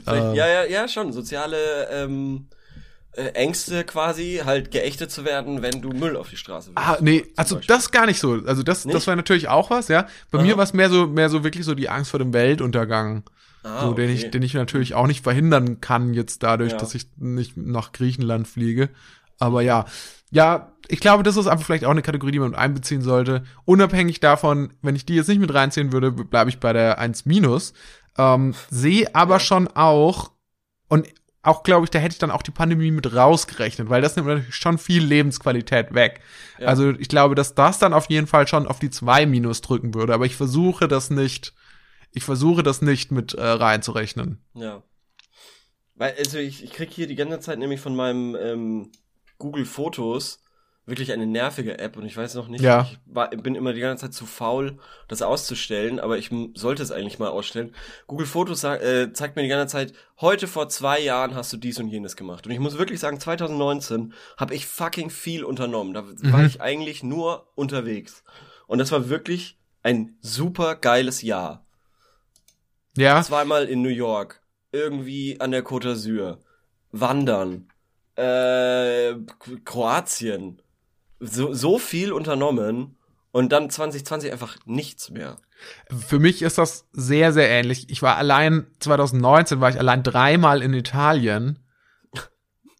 Vielleicht, 0.04 0.24
äh. 0.24 0.36
ja, 0.36 0.48
ja, 0.48 0.66
ja, 0.66 0.88
schon. 0.88 1.12
Soziale 1.12 1.90
ähm, 1.92 2.48
äh, 2.52 2.55
Ängste 3.34 3.84
quasi, 3.84 4.42
halt 4.44 4.72
geächtet 4.72 5.12
zu 5.12 5.26
werden, 5.26 5.62
wenn 5.62 5.82
du 5.82 5.90
Müll 5.90 6.16
auf 6.18 6.30
die 6.30 6.38
Straße 6.38 6.72
wirfst. 6.76 6.90
Ah, 6.90 6.98
nee, 7.02 7.26
also 7.36 7.56
Beispiel. 7.56 7.76
das 7.76 7.92
gar 7.92 8.06
nicht 8.06 8.20
so. 8.20 8.42
Also 8.46 8.64
das, 8.64 8.84
das 8.84 8.94
Nicht? 8.94 9.08
war 9.08 9.16
natürlich 9.16 9.48
auch 9.48 9.70
was, 9.70 9.88
ja. 9.88 10.08
Bei 10.32 10.40
Aha. 10.40 10.46
mir 10.46 10.58
war 10.58 10.64
es 10.64 10.74
mehr 10.74 10.90
so, 10.90 11.08
mehr 11.08 11.30
so 11.30 11.44
wirklich 11.44 11.66
so 11.66 11.76
die 11.76 11.90
Angst 11.90 12.12
vor 12.12 12.20
dem 12.20 12.34
Weltuntergang. 12.34 13.24
Ah, 13.64 13.82
so, 13.82 13.94
den 13.94 14.12
okay. 14.12 14.14
ich, 14.26 14.32
den 14.32 14.44
ich 14.44 14.54
natürlich 14.54 14.94
auch 14.94 15.08
nicht 15.08 15.24
verhindern 15.24 15.82
kann 15.82 16.14
jetzt 16.14 16.44
dadurch, 16.44 16.74
Ja. 16.74 16.78
dass 16.78 16.94
ich 16.94 17.08
nicht 17.18 17.58
nach 17.58 17.92
Griechenland 17.94 18.48
fliege. 18.48 18.90
Aber 19.40 19.62
ja, 19.62 19.86
ja, 20.32 20.72
ich 20.88 21.00
glaube, 21.00 21.24
das 21.24 21.38
ist 21.38 21.48
einfach 21.48 21.66
vielleicht 21.66 21.86
auch 21.86 21.92
eine 21.92 22.02
Kategorie, 22.02 22.32
die 22.32 22.40
man 22.40 22.52
mit 22.52 22.60
einbeziehen 22.60 23.02
sollte. 23.02 23.44
Unabhängig 23.66 24.20
davon, 24.20 24.74
wenn 24.82 24.96
ich 24.96 25.06
die 25.06 25.16
jetzt 25.16 25.30
nicht 25.30 25.40
mit 25.40 25.54
reinziehen 25.54 25.92
würde, 25.92 26.12
bleibe 26.12 26.50
ich 26.50 26.60
bei 26.60 26.74
der 26.74 27.00
1 27.00 27.26
minus. 27.26 27.74
Ähm, 28.18 28.54
sehe 28.70 29.14
aber 29.16 29.40
schon 29.40 29.68
auch, 29.68 30.32
und 30.88 31.08
auch 31.46 31.64
glaube 31.64 31.86
ich, 31.86 31.92
da 31.92 32.00
hätte 32.00 32.14
ich 32.14 32.20
dann 32.20 32.32
auch 32.32 32.42
die 32.42 32.52
Pandemie 32.52 32.92
mit 32.92 33.14
rausgerechnet, 33.14 33.90
weil 33.90 34.02
das 34.02 34.16
nimmt 34.16 34.28
natürlich 34.28 34.56
schon 34.56 34.78
viel 34.78 35.04
Lebensqualität 35.04 35.94
weg. 35.94 36.22
Ja. 36.60 36.68
Also 36.68 36.92
ich 36.92 37.08
glaube, 37.08 37.36
dass 37.36 37.56
das 37.56 37.80
dann 37.80 37.94
auf 37.94 38.10
jeden 38.10 38.28
Fall 38.28 38.48
schon 38.48 38.68
auf 38.68 38.80
die 38.80 38.90
2 38.90 39.26
minus 39.26 39.62
drücken 39.62 39.94
würde, 39.94 40.14
aber 40.14 40.26
ich 40.26 40.36
versuche 40.36 40.88
das 40.88 41.10
nicht, 41.10 41.54
ich 42.12 42.24
versuche 42.24 42.64
das 42.64 42.82
nicht 42.82 43.12
mit 43.12 43.34
äh, 43.34 43.44
reinzurechnen. 43.44 44.42
Ja. 44.54 44.84
Weil, 45.94 46.16
also 46.18 46.40
ich, 46.40 46.64
ich 46.64 46.74
krieg 46.74 46.92
hier 46.92 47.08
die 47.08 47.16
ganze 47.16 47.40
Zeit 47.40 47.60
nämlich 47.60 47.80
von 47.80 47.96
meinem 47.96 48.36
ähm, 48.36 48.92
Google 49.38 49.66
Fotos 49.66 50.40
wirklich 50.88 51.12
eine 51.12 51.26
nervige 51.26 51.80
App 51.80 51.98
und 51.98 52.06
ich 52.06 52.16
weiß 52.16 52.36
noch 52.36 52.48
nicht, 52.48 52.62
Ja. 52.62 52.84
ich 52.92 53.00
war, 53.06 53.30
bin 53.30 53.56
immer 53.56 53.74
die 53.74 53.80
ganze 53.82 54.06
Zeit 54.06 54.14
zu 54.14 54.26
faul, 54.26 54.78
das 55.08 55.22
auszustellen, 55.24 56.00
aber 56.00 56.18
ich 56.20 56.30
sollte 56.54 56.84
es 56.84 56.92
eigentlich 56.92 57.18
mal 57.18 57.30
ausstellen. 57.30 57.74
Google 58.06 58.28
Fotos 58.28 58.64
äh, 58.64 59.12
zeigt 59.14 59.36
mir 59.36 59.42
die 59.42 59.48
ganze 59.50 59.72
Zeit, 59.72 59.94
heute 60.22 60.48
vor 60.48 60.70
zwei 60.70 61.00
Jahren 61.00 61.34
hast 61.34 61.52
du 61.52 61.58
dies 61.58 61.80
und 61.80 61.88
jenes 61.88 62.16
gemacht. 62.16 62.46
Und 62.46 62.52
ich 62.54 62.60
muss 62.60 62.78
wirklich 62.78 63.00
sagen, 63.00 63.20
2019 63.20 64.14
habe 64.38 64.54
ich 64.54 64.68
fucking 64.68 65.10
viel 65.10 65.44
unternommen. 65.44 65.94
Da 65.96 66.06
war 66.32 66.40
Mhm. 66.42 66.46
ich 66.46 66.62
eigentlich 66.62 67.02
nur 67.04 67.48
unterwegs. 67.56 68.24
Und 68.68 68.78
das 68.78 68.92
war 68.92 69.10
wirklich 69.10 69.58
ein 69.82 70.18
super 70.22 70.76
geiles 70.76 71.22
Jahr 71.24 71.66
Ja, 72.98 73.22
zweimal 73.24 73.66
in 73.66 73.82
New 73.82 73.90
York, 73.90 74.42
irgendwie 74.72 75.40
an 75.40 75.52
der 75.52 75.66
Côte 75.66 75.88
d'Azur, 75.94 76.38
wandern, 76.92 77.68
äh, 78.16 79.14
Kroatien, 79.66 80.62
so, 81.20 81.54
so 81.54 81.78
viel 81.80 82.12
unternommen 82.12 82.98
und 83.32 83.52
dann 83.52 83.70
2020 83.70 84.32
einfach 84.32 84.58
nichts 84.66 85.10
mehr. 85.10 85.38
für 86.08 86.20
mich 86.20 86.42
ist 86.42 86.58
das 86.58 86.86
sehr, 86.94 87.34
sehr 87.34 87.50
ähnlich. 87.50 87.90
Ich 87.90 88.02
war 88.02 88.18
allein, 88.18 88.68
2019 88.80 89.60
war 89.62 89.70
ich 89.70 89.80
allein 89.80 90.04
dreimal 90.04 90.62
in 90.62 90.74
Italien. 90.74 91.60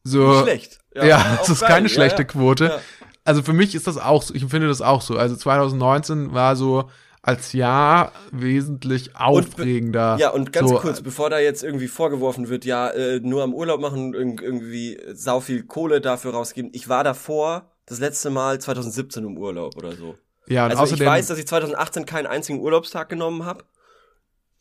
So, 0.08 0.30
Nicht 0.34 0.42
schlecht. 0.44 0.80
Ja, 0.94 1.18
auch 1.18 1.38
das 1.40 1.50
ist 1.50 1.62
keine 1.62 1.88
Ja, 1.88 1.94
schlechte 1.94 2.22
ja. 2.22 2.28
Quote. 2.28 2.66
Ja. 2.66 2.80
Also 3.24 3.42
für 3.42 3.54
mich 3.54 3.74
ist 3.74 3.88
das 3.88 3.98
auch 3.98 4.22
so, 4.22 4.36
ich 4.36 4.44
empfinde 4.44 4.68
das 4.68 4.82
auch 4.82 5.02
so. 5.02 5.18
Also 5.18 5.36
2019 5.36 6.32
war 6.34 6.56
so 6.56 6.92
als 7.24 7.54
Jahr 7.54 8.12
wesentlich 8.32 9.16
aufregender. 9.16 10.18
Ja, 10.20 10.30
und 10.30 10.54
ganz 10.54 10.70
so, 10.70 10.78
kurz, 10.78 11.02
bevor 11.02 11.32
da 11.32 11.40
jetzt 11.40 11.64
irgendwie 11.64 11.88
vorgeworfen 11.88 12.50
wird, 12.50 12.66
ja, 12.66 12.88
äh, 12.92 13.20
nur 13.20 13.42
am 13.42 13.56
Urlaub 13.56 13.82
machen, 13.82 14.14
irg- 14.16 14.44
irgendwie 14.44 15.02
sau 15.14 15.40
viel 15.40 15.64
Kohle 15.64 16.02
dafür 16.02 16.34
rausgeben. 16.34 16.70
Ich 16.76 16.88
war 16.88 17.04
davor 17.04 17.72
das 17.86 18.00
letzte 18.00 18.30
Mal 18.30 18.60
2017 18.60 19.24
im 19.24 19.38
Urlaub 19.38 19.76
oder 19.78 19.92
so. 19.94 20.18
Ja, 20.48 20.66
und 20.66 20.72
Also 20.72 20.84
außerdem, 20.84 21.06
ich 21.06 21.10
weiß, 21.10 21.28
dass 21.28 21.40
ich 21.40 21.48
2018 21.48 22.06
keinen 22.06 22.28
einzigen 22.28 22.60
Urlaubstag 22.60 23.10
genommen 23.10 23.46
habe. 23.46 23.66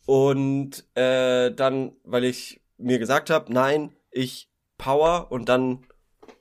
Und 0.05 0.85
äh, 0.95 1.51
dann, 1.51 1.93
weil 2.03 2.25
ich 2.25 2.61
mir 2.77 2.99
gesagt 2.99 3.29
habe, 3.29 3.51
nein, 3.51 3.95
ich 4.11 4.49
power 4.77 5.31
und 5.31 5.49
dann 5.49 5.85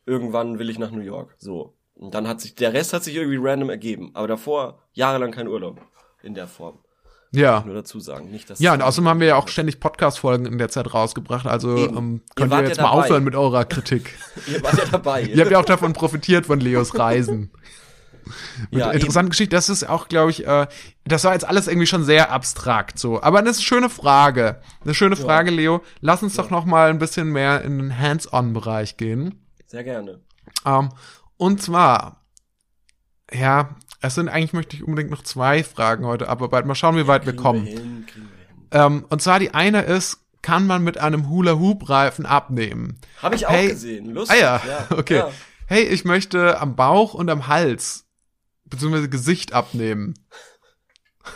irgendwann 0.07 0.59
will 0.59 0.68
ich 0.68 0.78
nach 0.78 0.91
New 0.91 1.01
York. 1.01 1.35
So. 1.39 1.74
Und 1.95 2.14
dann 2.14 2.28
hat 2.28 2.41
sich, 2.41 2.55
der 2.55 2.72
Rest 2.72 2.93
hat 2.93 3.05
sich 3.05 3.14
irgendwie 3.14 3.39
random 3.41 3.70
ergeben. 3.70 4.11
Aber 4.14 4.28
davor 4.28 4.82
jahrelang 4.93 5.30
kein 5.30 5.49
Urlaub. 5.49 5.80
In 6.22 6.35
der 6.35 6.47
Form. 6.47 6.84
Ja. 7.35 7.62
Nur 7.66 7.74
dazu 7.74 8.01
sagen. 8.01 8.30
Nicht, 8.30 8.49
dass 8.51 8.59
Ja, 8.61 8.72
und 8.74 8.82
außerdem 8.82 9.09
haben 9.09 9.20
wir 9.20 9.26
ja 9.28 9.37
auch 9.37 9.49
ständig 9.49 9.80
Podcast-Folgen 9.80 10.47
in 10.47 10.59
der 10.59 10.68
Zeit 10.68 10.93
rausgebracht. 10.93 11.47
Also 11.47 11.76
Eben. 11.76 11.97
ähm, 11.97 12.14
Ihr 12.14 12.35
könnt 12.35 12.53
ihr, 12.53 12.61
ja 12.61 12.68
jetzt 12.68 12.80
mal 12.80 12.91
dabei. 12.91 13.05
aufhören 13.05 13.24
mit 13.24 13.35
eurer 13.35 13.64
Kritik. 13.64 14.16
Ihr 14.47 14.62
wart 14.62 14.78
ja 14.78 14.85
dabei. 14.91 15.22
Ihr 15.22 15.41
habt 15.41 15.51
ja 15.51 15.59
auch 15.59 15.64
davon 15.64 15.93
profitiert 15.93 16.47
von 16.47 16.61
Leos 16.61 16.99
Reisen. 16.99 17.51
Ja, 18.70 18.91
interessante 18.91 19.28
Geschichte, 19.28 19.55
das 19.55 19.68
ist 19.68 19.87
auch, 19.87 20.09
glaube 20.09 20.30
ich, 20.30 20.47
äh, 20.47 20.66
das 21.05 21.24
war 21.24 21.35
jetzt 21.35 21.47
alles 21.47 21.68
irgendwie 21.68 21.87
schon 21.87 22.05
sehr 22.05 22.32
abstrakt 22.32 22.99
so. 22.99 23.22
Aber 23.22 23.43
das 23.43 23.53
ist 23.53 23.59
eine 23.59 23.66
schöne 23.66 23.91
Frage. 23.91 24.62
Eine 24.82 24.95
schöne 24.95 25.16
Frage, 25.16 25.51
Leo. 25.51 25.82
Lass 26.01 26.22
uns 26.22 26.35
doch 26.35 26.49
noch 26.49 26.64
mal 26.64 26.89
ein 26.89 26.99
bisschen 26.99 27.28
mehr 27.28 27.61
in 27.62 27.76
den 27.76 27.99
Hands-on-Bereich 27.99 28.97
gehen. 28.97 29.45
Sehr 29.66 29.85
gerne. 29.85 30.20
Ähm, 30.64 30.89
und 31.37 31.62
zwar, 31.62 32.24
ja, 33.32 33.76
es 34.07 34.14
sind 34.14 34.28
eigentlich, 34.28 34.52
möchte 34.52 34.76
ich 34.76 34.84
unbedingt 34.84 35.11
noch 35.11 35.22
zwei 35.22 35.64
Fragen 35.64 36.05
heute 36.07 36.28
abarbeiten. 36.28 36.68
Mal 36.68 36.74
schauen, 36.74 36.96
wie 36.96 37.07
weit 37.07 37.26
wir 37.26 37.34
kommen. 37.34 37.64
Wir 37.66 37.72
hin, 37.78 38.07
wir. 38.70 38.80
Ähm, 38.80 39.05
und 39.09 39.22
zwar 39.22 39.38
die 39.40 39.55
eine 39.55 39.82
ist, 39.82 40.18
kann 40.42 40.66
man 40.66 40.82
mit 40.84 40.98
einem 40.98 41.30
Hula-Hoop-Reifen 41.30 42.26
abnehmen? 42.26 42.98
Habe 43.22 43.34
ich 43.34 43.46
auch 43.46 43.50
Hey. 43.52 43.68
gesehen. 43.68 44.12
Lustig. 44.12 44.36
Ah 44.36 44.61
ja, 44.66 44.86
okay. 44.96 45.16
Ja. 45.18 45.30
Hey, 45.66 45.84
ich 45.84 46.05
möchte 46.05 46.61
am 46.61 46.76
Bauch 46.76 47.14
und 47.14 47.30
am 47.30 47.46
Hals 47.46 48.05
beziehungsweise 48.66 49.09
Gesicht 49.09 49.52
abnehmen. 49.52 50.14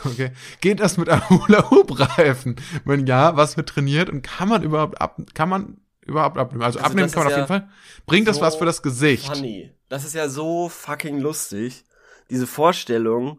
Okay. 0.04 0.32
Geht 0.60 0.80
das 0.80 0.98
mit 0.98 1.08
einem 1.08 1.22
Hula-Hoop-Reifen? 1.30 2.56
Wenn 2.84 3.06
ja, 3.06 3.36
was 3.36 3.56
wird 3.56 3.70
trainiert 3.70 4.10
und 4.10 4.20
kann 4.20 4.46
man 4.46 4.62
überhaupt 4.62 5.00
ab, 5.00 5.16
kann 5.32 5.48
man 5.48 5.78
überhaupt 6.02 6.36
abnehmen? 6.36 6.62
Also, 6.62 6.78
Also 6.78 6.90
abnehmen 6.90 7.06
das 7.06 7.12
kann 7.14 7.24
man 7.24 7.32
auf 7.32 7.38
jeden 7.38 7.50
ja 7.50 7.60
Fall. 7.60 7.68
Bringt 8.04 8.28
das 8.28 8.36
so 8.36 8.42
was 8.42 8.56
für 8.56 8.66
das 8.66 8.82
Gesicht? 8.82 9.26
Funny. 9.26 9.72
Das 9.88 10.04
ist 10.04 10.14
ja 10.14 10.28
so 10.28 10.68
fucking 10.68 11.20
lustig. 11.20 11.84
Diese 12.31 12.47
Vorstellung, 12.47 13.39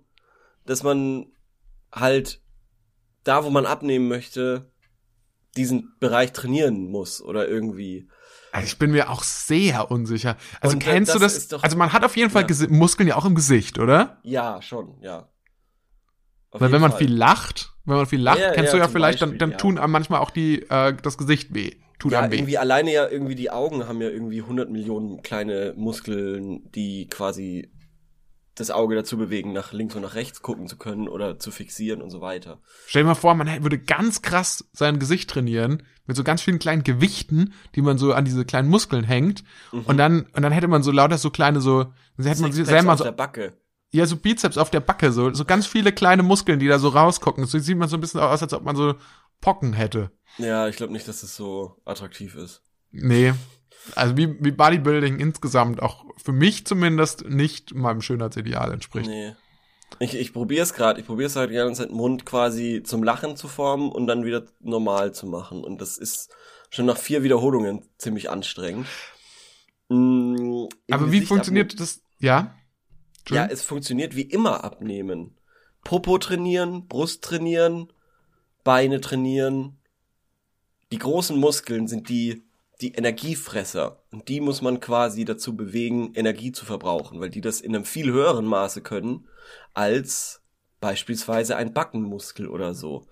dass 0.66 0.84
man 0.84 1.28
halt 1.92 2.42
da, 3.24 3.44
wo 3.44 3.50
man 3.50 3.66
abnehmen 3.66 4.08
möchte, 4.08 4.72
diesen 5.58 5.94
Bereich 6.00 6.32
trainieren 6.34 6.90
muss 6.90 7.22
oder 7.22 7.48
irgendwie. 7.48 8.08
Also 8.52 8.66
ich 8.68 8.80
bin 8.80 8.92
mir 8.92 9.10
auch 9.10 9.24
sehr 9.24 9.92
unsicher. 9.92 10.38
Also 10.62 10.76
Und, 10.76 10.84
äh, 10.84 10.92
kennst 10.92 11.14
du 11.14 11.20
das 11.20 11.34
das? 11.34 11.44
ist 11.44 11.54
doch- 11.54 11.64
also 11.64 11.78
man 11.78 11.94
hat 11.94 12.04
auf 12.04 12.16
jeden 12.18 12.30
Fall 12.32 12.46
Ja. 12.50 12.68
Muskeln 12.70 13.08
ja 13.08 13.16
auch 13.16 13.26
im 13.26 13.36
Gesicht, 13.36 13.78
oder? 13.80 14.20
Ja, 14.24 14.62
schon, 14.62 14.98
ja. 15.02 15.30
Auf 16.52 16.62
Weil 16.62 16.72
wenn 16.72 16.82
man 16.82 16.92
Fall. 16.92 17.00
viel 17.02 17.14
lacht, 17.14 17.74
wenn 17.86 17.98
man 17.98 18.06
viel 18.08 18.22
lacht, 18.22 18.40
Ja, 18.40 18.52
kennst 18.54 18.74
ja, 18.74 18.80
du 18.80 18.84
ja 18.84 18.88
vielleicht, 18.88 19.22
dann, 19.22 19.30
Beispiel, 19.30 19.38
dann 19.40 19.52
ja. 19.52 19.58
tun 19.58 19.78
einem 19.78 19.92
manchmal 19.92 20.20
auch 20.20 20.32
die 20.32 20.64
äh, 20.70 20.96
das 21.02 21.18
Gesicht 21.18 21.54
weh. 21.54 21.76
Tut 22.00 22.14
ja, 22.14 22.22
einem 22.22 22.32
weh. 22.32 22.38
irgendwie 22.38 22.58
alleine 22.58 22.92
ja 22.92 23.08
irgendwie 23.08 23.36
die 23.36 23.52
Augen 23.52 23.88
haben 23.88 24.02
ja 24.02 24.10
irgendwie 24.10 24.42
100 24.42 24.70
Millionen 24.72 25.22
kleine 25.22 25.74
Muskeln, 25.78 26.72
die 26.72 27.08
quasi 27.08 27.70
das 28.60 28.72
Auge 28.72 28.96
dazu 28.96 29.18
bewegen, 29.18 29.54
nach 29.54 29.74
links 29.74 29.96
und 29.96 30.02
nach 30.02 30.16
rechts 30.16 30.42
gucken 30.42 30.68
zu 30.68 30.78
können 30.78 31.08
oder 31.08 31.40
zu 31.40 31.52
fixieren 31.52 32.02
und 32.02 32.10
so 32.10 32.22
weiter. 32.22 32.62
Stell 32.88 33.04
dir 33.04 33.08
mal 33.08 33.16
vor, 33.16 33.34
man 33.36 33.64
würde 33.64 33.80
ganz 33.80 34.22
krass 34.22 34.70
sein 34.74 35.00
Gesicht 35.00 35.30
trainieren 35.30 35.84
mit 36.06 36.16
so 36.18 36.24
ganz 36.24 36.42
vielen 36.42 36.60
kleinen 36.60 36.84
Gewichten, 36.84 37.54
die 37.76 37.82
man 37.82 37.98
so 37.98 38.14
an 38.14 38.26
diese 38.26 38.44
kleinen 38.46 38.70
Muskeln 38.70 39.04
hängt 39.04 39.44
und 39.72 39.98
dann 39.98 40.28
und 40.34 40.42
dann 40.42 40.52
hätte 40.52 40.68
man 40.68 40.84
so 40.84 40.92
lauter 40.92 41.18
so 41.18 41.30
kleine 41.30 41.62
so 41.62 41.86
dann 42.18 42.26
hätte 42.26 42.42
man 42.42 42.52
Mhm. 42.52 42.66
Selber 42.66 42.94
auf 42.94 42.98
so 43.00 43.04
der 43.06 43.12
Backe. 43.12 43.54
ja 43.92 44.06
so 44.06 44.16
Bizeps 44.18 44.58
auf 44.58 44.70
der 44.72 44.80
Backe 44.82 45.12
so 45.12 45.34
so 45.34 45.46
ganz 45.46 45.66
viele 45.68 45.92
kleine 45.92 46.24
Muskeln, 46.24 46.60
die 46.60 46.68
da 46.68 46.80
so 46.80 46.90
rausgucken. 46.90 47.46
So 47.46 47.60
sieht 47.60 47.78
man 47.78 47.90
so 47.90 47.98
ein 47.98 48.02
bisschen 48.02 48.20
aus, 48.20 48.42
als 48.42 48.54
ob 48.54 48.64
man 48.64 48.76
so 48.76 48.96
Pocken 49.42 49.74
hätte. 49.74 50.12
Ja, 50.38 50.68
ich 50.68 50.76
glaube 50.76 50.92
nicht, 50.94 51.08
dass 51.08 51.24
es 51.24 51.36
so 51.36 51.78
attraktiv 51.86 52.36
ist. 52.36 52.62
Nee. 52.92 53.34
Also 53.96 54.18
wie, 54.18 54.36
wie 54.44 54.52
Bodybuilding 54.52 55.20
insgesamt 55.20 55.82
auch 55.82 56.06
für 56.22 56.32
mich 56.32 56.66
zumindest 56.66 57.28
nicht 57.28 57.74
meinem 57.74 58.02
Schönheitsideal 58.02 58.72
entspricht. 58.72 59.10
Nee. 59.10 59.36
Ich, 60.00 60.16
ich 60.16 60.34
probiere 60.34 60.62
es 60.64 60.74
gerade. 60.74 61.00
Ich 61.00 61.08
probiere 61.08 61.28
es 61.28 61.36
halt 61.36 61.50
die 61.50 61.56
ganze 61.56 61.82
Zeit, 61.84 61.92
Mund 61.92 62.26
quasi 62.26 62.84
zum 62.84 63.04
Lachen 63.04 63.36
zu 63.36 63.48
formen 63.48 63.92
und 63.92 64.06
dann 64.08 64.24
wieder 64.24 64.46
normal 64.60 65.14
zu 65.14 65.26
machen. 65.26 65.64
Und 65.64 65.82
das 65.82 65.98
ist 65.98 66.30
schon 66.70 66.86
nach 66.86 66.98
vier 66.98 67.24
Wiederholungen 67.24 67.84
ziemlich 67.98 68.30
anstrengend. 68.30 68.86
Im 69.90 70.70
Aber 70.92 71.08
wie 71.08 71.16
Gesicht 71.16 71.28
funktioniert 71.28 71.72
abnehmen- 71.74 71.80
das? 71.80 72.02
Ja? 72.20 72.56
Ja, 73.30 73.46
es 73.46 73.64
funktioniert 73.64 74.16
wie 74.16 74.22
immer 74.24 74.64
abnehmen. 74.64 75.36
Popo 75.84 76.18
trainieren, 76.18 76.88
Brust 76.88 77.24
trainieren, 77.24 77.92
Beine 78.64 79.02
trainieren. 79.02 79.80
Die 80.92 80.98
großen 81.00 81.38
Muskeln 81.40 81.88
sind 81.88 82.10
die, 82.10 82.44
die 82.82 82.94
Energiefresser. 82.94 84.04
Und 84.12 84.30
die 84.30 84.40
muss 84.40 84.62
man 84.62 84.80
quasi 84.80 85.26
dazu 85.26 85.56
bewegen, 85.56 86.14
Energie 86.16 86.52
zu 86.52 86.66
verbrauchen, 86.66 87.20
weil 87.20 87.30
die 87.30 87.42
das 87.42 87.62
in 87.62 87.76
einem 87.76 87.86
viel 87.86 88.12
höheren 88.12 88.46
Maße 88.46 88.82
können 88.82 89.28
als 89.74 90.42
beispielsweise 90.80 91.58
ein 91.58 91.74
Backenmuskel 91.74 92.48
oder 92.48 92.74
so. 92.74 93.08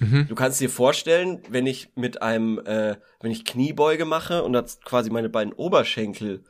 Mhm. 0.00 0.26
Du 0.28 0.34
kannst 0.34 0.60
dir 0.60 0.70
vorstellen, 0.70 1.42
wenn 1.48 1.66
ich 1.66 1.90
mit 1.94 2.20
einem, 2.20 2.58
äh, 2.64 2.96
wenn 3.20 3.30
ich 3.30 3.44
Kniebeuge 3.44 4.04
mache 4.04 4.42
und 4.42 4.52
das 4.52 4.80
quasi 4.80 5.10
meine 5.10 5.28
beiden 5.28 5.52
Oberschenkel 5.52 6.42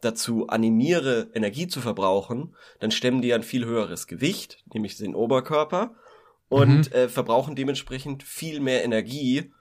dazu 0.00 0.48
animiere, 0.48 1.28
Energie 1.34 1.66
zu 1.66 1.80
verbrauchen, 1.80 2.54
dann 2.78 2.90
stemmen 2.90 3.22
die 3.22 3.34
ein 3.34 3.42
viel 3.42 3.64
höheres 3.64 4.06
Gewicht, 4.06 4.62
nämlich 4.72 4.96
den 4.96 5.14
Oberkörper, 5.14 5.94
und 6.48 6.92
äh, 6.92 7.08
verbrauchen 7.08 7.56
dementsprechend 7.56 8.22
viel 8.22 8.60
mehr 8.60 8.84
Energie, 8.84 9.52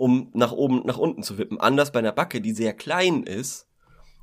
um 0.00 0.30
nach 0.34 0.52
oben, 0.52 0.82
nach 0.86 0.96
unten 0.96 1.22
zu 1.22 1.36
wippen. 1.38 1.60
Anders 1.60 1.92
bei 1.92 1.98
einer 1.98 2.12
Backe, 2.12 2.40
die 2.40 2.52
sehr 2.52 2.72
klein 2.72 3.22
ist 3.22 3.68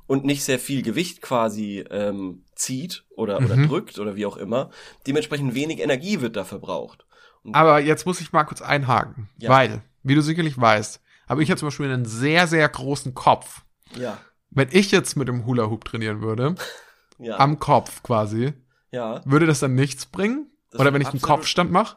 und 0.06 0.24
nicht 0.24 0.42
sehr 0.44 0.58
viel 0.58 0.82
Gewicht 0.82 1.22
quasi 1.22 1.84
ähm, 1.90 2.44
zieht 2.54 3.04
oder, 3.10 3.38
oder 3.38 3.56
Mhm. 3.56 3.68
drückt 3.68 3.98
oder 3.98 4.16
wie 4.16 4.26
auch 4.26 4.36
immer. 4.36 4.70
Dementsprechend 5.06 5.54
wenig 5.54 5.80
Energie 5.80 6.20
wird 6.20 6.34
da 6.36 6.44
verbraucht. 6.44 7.06
Aber 7.52 7.78
jetzt 7.80 8.04
muss 8.06 8.20
ich 8.20 8.32
mal 8.32 8.44
kurz 8.44 8.60
einhaken, 8.60 9.28
Ja. 9.38 9.50
weil, 9.50 9.82
wie 10.02 10.14
du 10.16 10.20
sicherlich 10.20 10.60
weißt, 10.60 11.00
habe 11.28 11.42
ich 11.42 11.48
ja 11.48 11.56
zum 11.56 11.68
Beispiel 11.68 11.86
einen 11.90 12.04
sehr, 12.06 12.46
sehr 12.46 12.68
großen 12.68 13.14
Kopf. 13.14 13.62
Ja, 13.96 14.18
Wenn 14.50 14.68
ich 14.72 14.90
jetzt 14.90 15.14
mit 15.16 15.28
dem 15.28 15.46
Hula 15.46 15.70
Hoop 15.70 15.84
trainieren 15.84 16.20
würde, 16.22 16.54
ja, 17.18 17.38
am 17.38 17.58
Kopf 17.58 18.02
quasi, 18.02 18.52
ja. 18.90 19.20
würde 19.24 19.46
das 19.46 19.60
dann 19.60 19.74
nichts 19.74 20.06
bringen? 20.06 20.50
Das 20.70 20.80
Oder 20.80 20.92
wenn 20.92 21.02
ich 21.02 21.08
einen 21.08 21.20
Kopfstand 21.20 21.70
mache? 21.70 21.96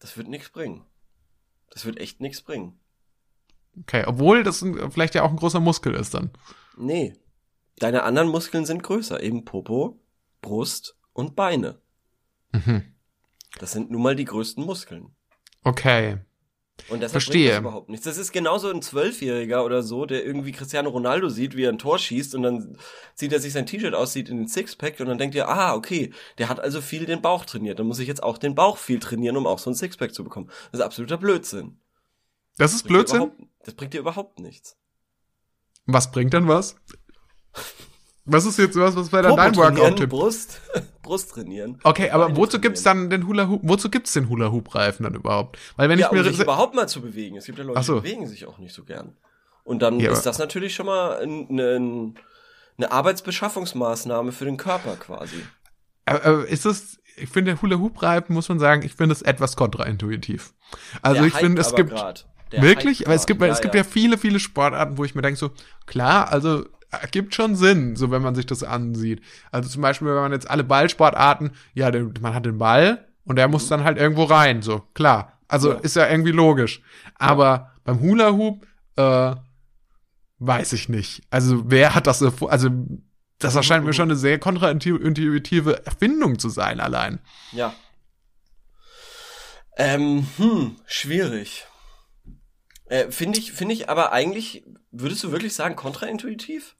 Das 0.00 0.16
wird 0.16 0.28
nichts 0.28 0.48
bringen. 0.50 0.84
Das 1.70 1.84
wird 1.84 1.98
echt 1.98 2.20
nichts 2.20 2.42
bringen. 2.42 2.78
Okay, 3.80 4.04
obwohl 4.06 4.42
das 4.42 4.62
ein, 4.62 4.90
vielleicht 4.90 5.14
ja 5.14 5.22
auch 5.22 5.30
ein 5.30 5.36
großer 5.36 5.60
Muskel 5.60 5.94
ist 5.94 6.14
dann. 6.14 6.30
Nee. 6.76 7.14
Deine 7.78 8.02
anderen 8.02 8.28
Muskeln 8.28 8.66
sind 8.66 8.82
größer, 8.82 9.22
eben 9.22 9.44
Popo, 9.44 10.00
Brust 10.40 10.98
und 11.12 11.36
Beine. 11.36 11.80
Mhm. 12.52 12.94
Das 13.58 13.72
sind 13.72 13.90
nun 13.90 14.02
mal 14.02 14.16
die 14.16 14.24
größten 14.24 14.64
Muskeln. 14.64 15.14
Okay. 15.62 16.18
Und 16.88 17.00
deshalb 17.00 17.22
Verstehe. 17.22 17.42
bringt 17.42 17.52
das 17.52 17.60
überhaupt 17.60 17.88
nichts. 17.88 18.04
Das 18.04 18.16
ist 18.16 18.32
genauso 18.32 18.70
ein 18.70 18.82
Zwölfjähriger 18.82 19.64
oder 19.64 19.82
so, 19.82 20.06
der 20.06 20.24
irgendwie 20.24 20.52
Cristiano 20.52 20.90
Ronaldo 20.90 21.28
sieht, 21.28 21.56
wie 21.56 21.64
er 21.64 21.72
ein 21.72 21.78
Tor 21.78 21.98
schießt 21.98 22.34
und 22.34 22.42
dann 22.42 22.78
sieht 23.14 23.32
er 23.32 23.40
sich 23.40 23.52
sein 23.52 23.66
T-Shirt 23.66 23.94
aussieht 23.94 24.28
in 24.28 24.38
den 24.38 24.48
Sixpack 24.48 24.98
und 25.00 25.06
dann 25.06 25.18
denkt 25.18 25.34
er, 25.34 25.48
ah, 25.48 25.74
okay, 25.74 26.12
der 26.38 26.48
hat 26.48 26.60
also 26.60 26.80
viel 26.80 27.04
den 27.04 27.20
Bauch 27.20 27.44
trainiert. 27.44 27.78
Dann 27.78 27.86
muss 27.86 27.98
ich 27.98 28.08
jetzt 28.08 28.22
auch 28.22 28.38
den 28.38 28.54
Bauch 28.54 28.78
viel 28.78 29.00
trainieren, 29.00 29.36
um 29.36 29.46
auch 29.46 29.58
so 29.58 29.70
ein 29.70 29.74
Sixpack 29.74 30.14
zu 30.14 30.24
bekommen. 30.24 30.46
Das 30.70 30.80
ist 30.80 30.86
absoluter 30.86 31.18
Blödsinn. 31.18 31.78
Das 32.56 32.72
ist 32.72 32.84
dir 32.84 32.88
Blödsinn? 32.88 33.32
Das 33.64 33.74
bringt 33.74 33.92
dir 33.92 34.00
überhaupt 34.00 34.40
nichts. 34.40 34.76
Was 35.86 36.10
bringt 36.10 36.34
dann 36.34 36.48
was? 36.48 36.76
Was 38.30 38.44
ist 38.44 38.58
jetzt 38.58 38.76
was, 38.78 38.94
was 38.94 39.10
wäre 39.12 39.22
dann 39.24 39.36
dein 39.36 39.56
Workout-Tipp? 39.56 40.10
Brust, 40.10 40.60
Brust 41.02 41.30
trainieren. 41.32 41.78
Okay, 41.82 42.10
aber 42.10 42.26
Beine 42.26 42.36
wozu 42.36 42.46
trainieren. 42.52 42.62
gibt's 42.62 42.82
dann 42.82 43.10
den 43.10 43.26
Hula 43.26 43.48
Hoop, 43.48 43.60
wozu 43.64 43.90
gibt's 43.90 44.12
den 44.12 44.28
Hula 44.28 44.50
Hoop 44.52 44.74
Reifen 44.74 45.04
dann 45.04 45.14
überhaupt? 45.14 45.58
Weil 45.76 45.88
wenn 45.88 45.98
ja, 45.98 46.06
ich 46.06 46.12
mir 46.12 46.20
um 46.20 46.24
sich 46.32 46.38
überhaupt 46.40 46.74
mal 46.74 46.88
zu 46.88 47.00
bewegen. 47.00 47.36
Es 47.36 47.46
gibt 47.46 47.58
ja 47.58 47.64
Leute, 47.64 47.82
so. 47.82 47.94
die 47.96 48.00
bewegen 48.02 48.26
sich 48.26 48.46
auch 48.46 48.58
nicht 48.58 48.74
so 48.74 48.84
gern. 48.84 49.16
Und 49.64 49.80
dann 49.82 49.98
Ja, 50.00 50.10
ist 50.12 50.18
aber- 50.18 50.24
das 50.24 50.38
natürlich 50.38 50.74
schon 50.74 50.86
mal 50.86 51.18
ein, 51.22 51.48
ein, 51.58 52.14
eine 52.78 52.92
Arbeitsbeschaffungsmaßnahme 52.92 54.32
für 54.32 54.44
den 54.44 54.56
Körper 54.56 54.96
quasi. 54.96 55.36
äh, 56.06 56.44
ist 56.50 56.66
es 56.66 56.98
ich 57.20 57.28
finde 57.30 57.52
der 57.52 57.62
Hula 57.62 57.78
Hoop 57.78 58.00
Reifen 58.00 58.32
muss 58.34 58.48
man 58.48 58.58
sagen, 58.60 58.82
ich 58.82 58.94
finde 58.94 59.12
es 59.12 59.22
etwas 59.22 59.56
kontraintuitiv. 59.56 60.52
Also 61.02 61.18
Der 61.22 61.26
ich 61.28 61.34
finde 61.34 61.60
es 61.60 61.68
aber 61.68 61.76
gibt 61.76 61.90
grad. 61.90 62.28
Der 62.52 62.62
wirklich, 62.62 63.06
aber 63.06 63.14
es 63.16 63.26
gibt 63.26 63.42
es 63.42 63.60
gibt 63.60 63.74
ja 63.74 63.82
viele 63.84 64.16
viele 64.18 64.38
Sportarten, 64.40 64.96
wo 64.98 65.04
ich 65.04 65.14
mir 65.14 65.22
denke 65.22 65.38
so 65.38 65.50
klar, 65.86 66.30
also 66.32 66.64
ergibt 66.90 67.34
schon 67.34 67.54
Sinn, 67.56 67.96
so 67.96 68.10
wenn 68.10 68.22
man 68.22 68.34
sich 68.34 68.46
das 68.46 68.62
ansieht. 68.62 69.22
Also 69.50 69.68
zum 69.68 69.82
Beispiel, 69.82 70.08
wenn 70.08 70.14
man 70.14 70.32
jetzt 70.32 70.48
alle 70.50 70.64
Ballsportarten, 70.64 71.50
ja, 71.74 71.90
man 72.20 72.34
hat 72.34 72.46
den 72.46 72.58
Ball 72.58 73.06
und 73.24 73.36
der 73.36 73.48
muss 73.48 73.68
dann 73.68 73.84
halt 73.84 73.98
irgendwo 73.98 74.24
rein, 74.24 74.62
so 74.62 74.80
klar. 74.94 75.38
Also 75.48 75.70
Mhm. 75.70 75.74
Ja. 75.76 75.80
ist 75.82 75.96
ja 75.96 76.08
irgendwie 76.08 76.32
logisch. 76.32 76.80
Aber 77.16 77.72
beim 77.84 78.00
Hula 78.00 78.32
Hoop 78.32 78.66
äh, 78.96 79.34
weiß 80.38 80.72
ich 80.72 80.88
nicht. 80.88 81.22
Also 81.30 81.70
wer 81.70 81.94
hat 81.94 82.06
das? 82.06 82.22
Also 82.22 82.70
das 83.38 83.54
erscheint 83.54 83.84
mir 83.84 83.92
schon 83.92 84.08
eine 84.10 84.16
sehr 84.16 84.38
kontraintuitive 84.38 85.86
Erfindung 85.86 86.38
zu 86.38 86.48
sein 86.48 86.80
allein. 86.80 87.20
Ja. 87.52 87.72
Ähm, 89.76 90.26
hm, 90.38 90.76
schwierig. 90.86 91.66
Äh, 92.88 93.10
finde 93.10 93.38
ich, 93.38 93.52
finde 93.52 93.74
ich 93.74 93.88
aber 93.90 94.12
eigentlich, 94.12 94.64
würdest 94.90 95.22
du 95.24 95.32
wirklich 95.32 95.54
sagen, 95.54 95.76
kontraintuitiv? 95.76 96.74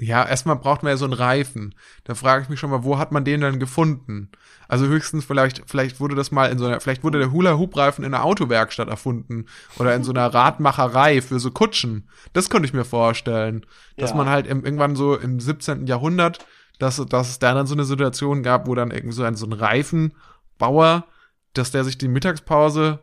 Ja, 0.00 0.24
erstmal 0.24 0.54
braucht 0.56 0.84
man 0.84 0.90
ja 0.90 0.96
so 0.96 1.06
einen 1.06 1.12
Reifen. 1.14 1.74
Da 2.04 2.14
frage 2.14 2.44
ich 2.44 2.48
mich 2.48 2.60
schon 2.60 2.70
mal, 2.70 2.84
wo 2.84 2.98
hat 2.98 3.10
man 3.10 3.24
den 3.24 3.40
dann 3.40 3.58
gefunden? 3.58 4.30
Also 4.68 4.86
höchstens 4.86 5.24
vielleicht, 5.24 5.62
vielleicht 5.66 5.98
wurde 5.98 6.14
das 6.14 6.30
mal 6.30 6.52
in 6.52 6.58
so 6.58 6.66
einer, 6.66 6.80
vielleicht 6.80 7.02
wurde 7.02 7.18
der 7.18 7.32
Hula-Hoop-Reifen 7.32 8.04
in 8.04 8.14
einer 8.14 8.24
Autowerkstatt 8.24 8.88
erfunden 8.88 9.46
oder 9.76 9.94
in 9.96 10.04
so 10.04 10.12
einer 10.12 10.26
Radmacherei 10.34 11.20
für 11.20 11.40
so 11.40 11.50
Kutschen. 11.50 12.08
Das 12.32 12.48
könnte 12.48 12.66
ich 12.68 12.72
mir 12.74 12.84
vorstellen, 12.84 13.66
dass 13.96 14.10
Ja. 14.10 14.16
man 14.16 14.28
halt 14.28 14.46
im, 14.46 14.64
irgendwann 14.64 14.94
so 14.94 15.16
im 15.16 15.40
17. 15.40 15.88
Jahrhundert, 15.88 16.46
dass, 16.78 17.04
dass 17.04 17.28
es 17.30 17.40
da 17.40 17.52
dann 17.54 17.66
so 17.66 17.74
eine 17.74 17.84
Situation 17.84 18.44
gab, 18.44 18.68
wo 18.68 18.76
dann 18.76 18.92
irgendwie 18.92 19.16
so 19.16 19.24
ein, 19.24 19.34
so 19.34 19.46
ein 19.46 19.52
Reifenbauer, 19.52 21.06
dass 21.54 21.72
der 21.72 21.82
sich 21.82 21.98
die 21.98 22.06
Mittagspause 22.06 23.00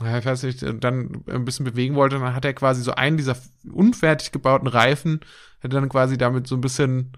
ich 0.00 0.24
weiß 0.26 0.42
nicht, 0.44 0.62
dann 0.62 1.24
ein 1.26 1.44
bisschen 1.44 1.64
bewegen 1.64 1.94
wollte, 1.96 2.16
und 2.16 2.22
dann 2.22 2.34
hat 2.34 2.44
er 2.44 2.54
quasi 2.54 2.82
so 2.82 2.92
einen 2.92 3.16
dieser 3.16 3.36
unfertig 3.72 4.32
gebauten 4.32 4.68
Reifen, 4.68 5.20
hat 5.62 5.72
dann 5.72 5.88
quasi 5.88 6.16
damit 6.18 6.46
so 6.46 6.56
ein 6.56 6.60
bisschen 6.60 7.12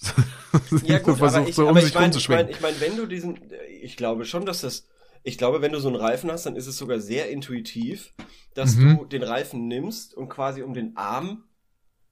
Ja 0.84 0.98
gut, 0.98 1.18
versucht, 1.18 1.48
ich, 1.50 1.54
so 1.54 1.68
um 1.68 1.78
sich 1.78 1.90
ich 1.90 1.94
meine, 1.94 2.16
ich 2.16 2.28
rumzuschwingen. 2.28 2.46
mein, 2.46 2.48
ich 2.54 2.60
mein, 2.60 2.80
wenn 2.80 2.96
du 2.96 3.06
diesen, 3.06 3.38
ich 3.80 3.96
glaube 3.96 4.24
schon, 4.24 4.46
dass 4.46 4.60
das, 4.62 4.88
ich 5.22 5.38
glaube, 5.38 5.62
wenn 5.62 5.72
du 5.72 5.80
so 5.80 5.88
einen 5.88 5.96
Reifen 5.96 6.30
hast, 6.30 6.46
dann 6.46 6.56
ist 6.56 6.66
es 6.66 6.76
sogar 6.76 7.00
sehr 7.00 7.30
intuitiv, 7.30 8.12
dass 8.54 8.76
Mhm. 8.76 8.98
du 8.98 9.04
den 9.04 9.22
Reifen 9.22 9.68
nimmst 9.68 10.14
und 10.14 10.28
quasi 10.28 10.62
um 10.62 10.74
den 10.74 10.96
Arm 10.96 11.44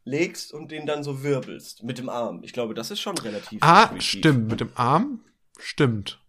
legst 0.04 0.52
und 0.52 0.70
den 0.70 0.86
dann 0.86 1.04
so 1.04 1.22
wirbelst 1.22 1.82
mit 1.82 1.98
dem 1.98 2.08
Arm. 2.08 2.42
Ich 2.42 2.52
glaube, 2.52 2.74
das 2.74 2.90
ist 2.90 3.00
schon 3.00 3.18
relativ 3.18 3.62
ah, 3.62 3.84
intuitiv. 3.84 4.02
stimmt, 4.02 4.48
mit 4.48 4.60
dem 4.60 4.70
Arm, 4.74 5.20
stimmt. 5.58 6.20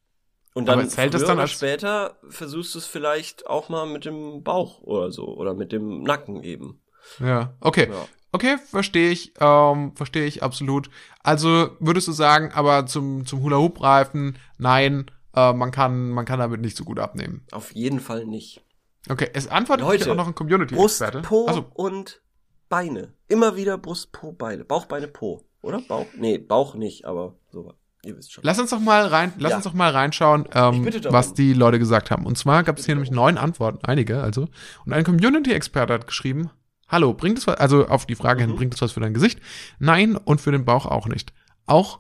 Und 0.54 0.66
dann 0.66 0.88
zählt 0.90 1.14
früher 1.16 1.26
dann 1.28 1.40
als- 1.40 1.52
später 1.52 2.18
versuchst 2.28 2.76
du 2.76 2.80
es 2.80 2.86
vielleicht 2.86 3.48
auch 3.48 3.70
mal 3.70 3.86
mit 3.86 4.06
dem 4.06 4.44
Bauch 4.44 4.82
oder 4.82 5.12
so 5.12 5.26
oder 5.28 5.54
mit 5.54 5.72
dem 5.72 6.04
Nacken 6.04 6.44
eben. 6.44 6.82
Ja, 7.20 7.54
okay. 7.62 7.88
Ja. 7.90 8.06
Okay, 8.34 8.58
verstehe 8.70 9.12
ich, 9.12 9.34
ähm, 9.42 9.94
verstehe 9.96 10.26
ich 10.26 10.42
absolut. 10.44 10.90
Also 11.22 11.70
würdest 11.80 12.08
du 12.08 12.12
sagen, 12.14 12.52
aber 12.54 12.86
zum, 12.86 13.26
zum 13.26 13.42
Hula-Hoop-Reifen, 13.44 14.38
nein, 14.58 15.12
äh, 15.36 15.52
man 15.54 15.72
kann, 15.72 16.10
man 16.12 16.24
kann 16.26 16.40
damit 16.40 16.62
nicht 16.62 16.78
so 16.78 16.86
gut 16.86 17.00
abnehmen. 17.00 17.46
Auf 17.52 17.74
jeden 17.74 18.00
Fall 18.00 18.26
nicht. 18.26 18.64
Okay, 19.10 19.30
es 19.34 19.48
antwortet 19.48 19.86
Leute, 19.86 20.12
auch 20.12 20.16
noch 20.16 20.28
ein 20.28 20.34
Brust, 20.34 20.38
Community-Experte. 20.38 21.22
Po 21.24 21.46
Also, 21.48 21.66
und 21.74 22.22
Beine. 22.70 23.14
Immer 23.28 23.58
wieder 23.58 23.78
Brust, 23.78 24.12
Po, 24.14 24.32
Beine. 24.32 24.64
Bauch, 24.64 24.86
Beine, 24.86 25.08
Po. 25.10 25.44
Oder? 25.62 25.82
Bauch? 25.82 26.06
Nee, 26.16 26.38
Bauch 26.38 26.76
nicht, 26.76 27.04
aber 27.06 27.36
so. 27.52 27.74
Ihr 28.04 28.18
wisst 28.18 28.34
schon. 28.34 28.44
Lass 28.44 28.58
uns 28.60 28.72
doch 28.72 28.80
mal 28.80 29.06
rein, 29.06 29.32
lass 29.38 29.52
Ja. 29.52 29.56
uns 29.58 29.66
doch 29.66 29.74
mal 29.74 29.92
reinschauen, 29.92 30.48
ähm, 30.54 30.88
was 31.10 31.34
die 31.36 31.54
Leute 31.54 31.78
gesagt 31.78 32.10
haben. 32.10 32.26
Und 32.26 32.38
zwar 32.38 32.64
gab 32.64 32.80
es 32.80 32.86
hier 32.86 32.96
nämlich 32.96 33.12
neun 33.12 33.38
Antworten, 33.38 33.80
einige 33.84 34.22
also. 34.22 34.48
Und 34.86 34.94
ein 34.94 35.04
Community-Experte 35.04 35.94
hat 35.94 36.08
geschrieben, 36.08 36.50
hallo, 36.88 37.14
bringt 37.14 37.38
es 37.38 37.46
was, 37.48 37.58
also 37.58 37.88
auf 37.88 38.06
die 38.08 38.16
Frage 38.16 38.42
hin, 38.42 38.52
Mhm. 38.52 38.56
bringt 38.56 38.74
es 38.74 38.82
was 38.82 38.94
für 38.94 39.00
dein 39.02 39.14
Gesicht? 39.14 39.40
Nein, 39.80 40.16
und 40.18 40.42
für 40.42 40.52
den 40.52 40.66
Bauch 40.66 40.86
auch 40.88 41.08
nicht. 41.08 41.32
Auch 41.68 42.00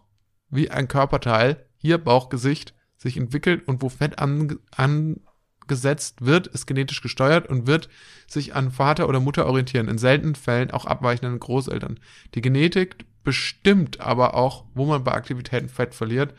wie 0.49 0.71
ein 0.71 0.87
Körperteil, 0.87 1.65
hier 1.77 1.97
Bauch, 1.99 2.29
Gesicht, 2.29 2.73
sich 2.97 3.15
entwickelt 3.17 3.67
und 3.67 3.81
wo 3.81 3.89
Fett 3.89 4.19
ange 4.19 4.57
angesetzt 4.75 6.25
wird, 6.25 6.47
ist 6.47 6.67
genetisch 6.67 7.01
gesteuert 7.01 7.47
und 7.47 7.65
wird 7.67 7.89
sich 8.27 8.55
an 8.55 8.71
Vater 8.71 9.07
oder 9.07 9.19
Mutter 9.19 9.45
orientieren. 9.45 9.87
In 9.87 9.97
seltenen 9.97 10.35
Fällen 10.35 10.71
auch 10.71 10.85
abweichenden 10.85 11.39
Großeltern. 11.39 11.99
Die 12.35 12.41
Genetik 12.41 13.05
bestimmt 13.23 13.99
aber 13.99 14.33
auch, 14.33 14.65
wo 14.73 14.85
man 14.85 15.03
bei 15.03 15.13
Aktivitäten 15.13 15.69
Fett 15.69 15.93
verliert. 15.93 16.33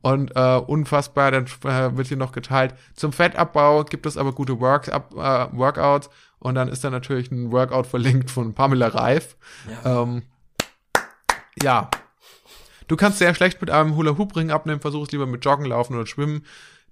Und 0.00 0.36
äh, 0.36 0.56
unfassbar, 0.58 1.32
dann 1.32 1.46
äh, 1.64 1.96
wird 1.96 2.06
hier 2.06 2.16
noch 2.16 2.32
geteilt. 2.32 2.74
Zum 2.94 3.12
Fettabbau 3.12 3.84
gibt 3.84 4.06
es 4.06 4.16
aber 4.16 4.32
gute 4.32 4.60
Works, 4.60 4.88
ab, 4.88 5.12
äh, 5.14 5.56
Workouts. 5.56 6.08
Und 6.38 6.54
dann 6.54 6.68
ist 6.68 6.84
da 6.84 6.90
natürlich 6.90 7.32
ein 7.32 7.50
Workout 7.50 7.86
verlinkt 7.86 8.30
von 8.30 8.54
Pamela 8.54 8.88
Reif. 8.88 9.36
Ja. 9.68 10.02
Ähm, 10.02 10.22
ja. 11.62 11.90
Du 12.86 12.96
kannst 12.96 13.18
sehr 13.18 13.34
schlecht 13.34 13.60
mit 13.60 13.70
einem 13.70 13.96
Hula-Hoop-Ring 13.96 14.50
abnehmen, 14.50 14.80
versuch 14.80 15.06
es 15.06 15.12
lieber 15.12 15.26
mit 15.26 15.44
Joggen, 15.44 15.66
Laufen 15.66 15.94
oder 15.94 16.06
Schwimmen. 16.06 16.46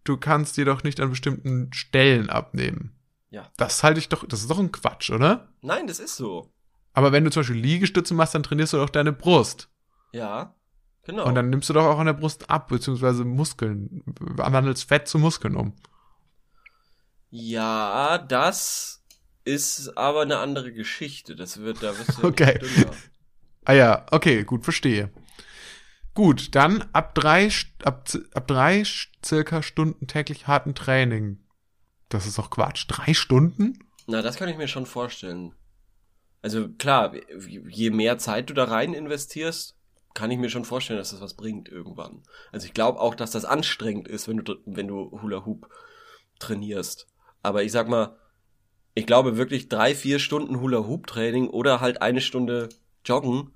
Du 0.04 0.16
kannst 0.16 0.56
jedoch 0.56 0.82
nicht 0.82 1.00
an 1.00 1.10
bestimmten 1.10 1.72
Stellen 1.72 2.28
abnehmen. 2.28 2.92
Ja. 3.30 3.50
Das 3.56 3.82
halte 3.82 3.98
ich 3.98 4.08
doch, 4.08 4.26
das 4.26 4.40
ist 4.40 4.50
doch 4.50 4.58
ein 4.58 4.72
Quatsch, 4.72 5.10
oder? 5.10 5.48
Nein, 5.62 5.86
das 5.86 6.00
ist 6.00 6.16
so. 6.16 6.52
Aber 6.96 7.12
wenn 7.12 7.24
du 7.24 7.30
zum 7.30 7.40
Beispiel 7.40 7.60
Liegestütze 7.60 8.14
machst, 8.14 8.34
dann 8.34 8.42
trainierst 8.42 8.72
du 8.72 8.78
doch 8.78 8.88
deine 8.88 9.12
Brust. 9.12 9.68
Ja. 10.12 10.54
Genau. 11.02 11.26
Und 11.26 11.34
dann 11.34 11.50
nimmst 11.50 11.68
du 11.68 11.74
doch 11.74 11.84
auch 11.84 11.98
an 11.98 12.06
der 12.06 12.14
Brust 12.14 12.48
ab, 12.48 12.68
beziehungsweise 12.68 13.26
Muskeln, 13.26 14.02
wandelst 14.18 14.88
Fett 14.88 15.06
zu 15.06 15.18
Muskeln 15.18 15.56
um. 15.56 15.74
ja, 17.30 18.16
das 18.16 19.04
ist 19.44 19.96
aber 19.98 20.22
eine 20.22 20.38
andere 20.38 20.72
Geschichte. 20.72 21.36
Das 21.36 21.60
wird, 21.60 21.82
da 21.82 21.98
wirst 21.98 22.16
du 22.16 22.22
Okay. 22.28 22.58
Ah 23.66 23.74
ja, 23.74 24.06
okay, 24.10 24.44
gut, 24.44 24.64
verstehe. 24.64 25.10
Gut, 26.14 26.54
dann 26.54 26.82
ab 26.94 27.14
drei, 27.14 27.50
ab, 27.84 28.08
ab 28.32 28.46
drei 28.46 28.84
circa 29.22 29.62
Stunden 29.62 30.06
täglich 30.06 30.46
harten 30.46 30.74
Training. 30.74 31.44
Das 32.08 32.26
ist 32.26 32.38
doch 32.38 32.48
Quatsch. 32.48 32.86
Drei 32.88 33.12
Stunden? 33.12 33.80
Na, 34.06 34.22
das 34.22 34.36
kann 34.36 34.48
ich 34.48 34.56
mir 34.56 34.68
schon 34.68 34.86
vorstellen. 34.86 35.52
Also 36.46 36.68
klar, 36.68 37.12
je 37.40 37.90
mehr 37.90 38.18
Zeit 38.18 38.48
du 38.48 38.54
da 38.54 38.66
rein 38.66 38.94
investierst, 38.94 39.74
kann 40.14 40.30
ich 40.30 40.38
mir 40.38 40.48
schon 40.48 40.64
vorstellen, 40.64 41.00
dass 41.00 41.10
das 41.10 41.20
was 41.20 41.34
bringt 41.34 41.68
irgendwann. 41.68 42.22
Also 42.52 42.68
ich 42.68 42.72
glaube 42.72 43.00
auch, 43.00 43.16
dass 43.16 43.32
das 43.32 43.44
anstrengend 43.44 44.06
ist, 44.06 44.28
wenn 44.28 44.36
du 44.36 44.54
wenn 44.64 44.86
du 44.86 45.20
Hula 45.20 45.44
Hoop 45.44 45.68
trainierst. 46.38 47.08
Aber 47.42 47.64
ich 47.64 47.72
sag 47.72 47.88
mal, 47.88 48.16
ich 48.94 49.06
glaube 49.06 49.36
wirklich 49.36 49.68
drei, 49.68 49.92
vier 49.92 50.20
Stunden 50.20 50.60
Hula 50.60 50.86
Hoop 50.86 51.08
Training 51.08 51.48
oder 51.48 51.80
halt 51.80 52.00
eine 52.00 52.20
Stunde 52.20 52.68
Joggen, 53.04 53.50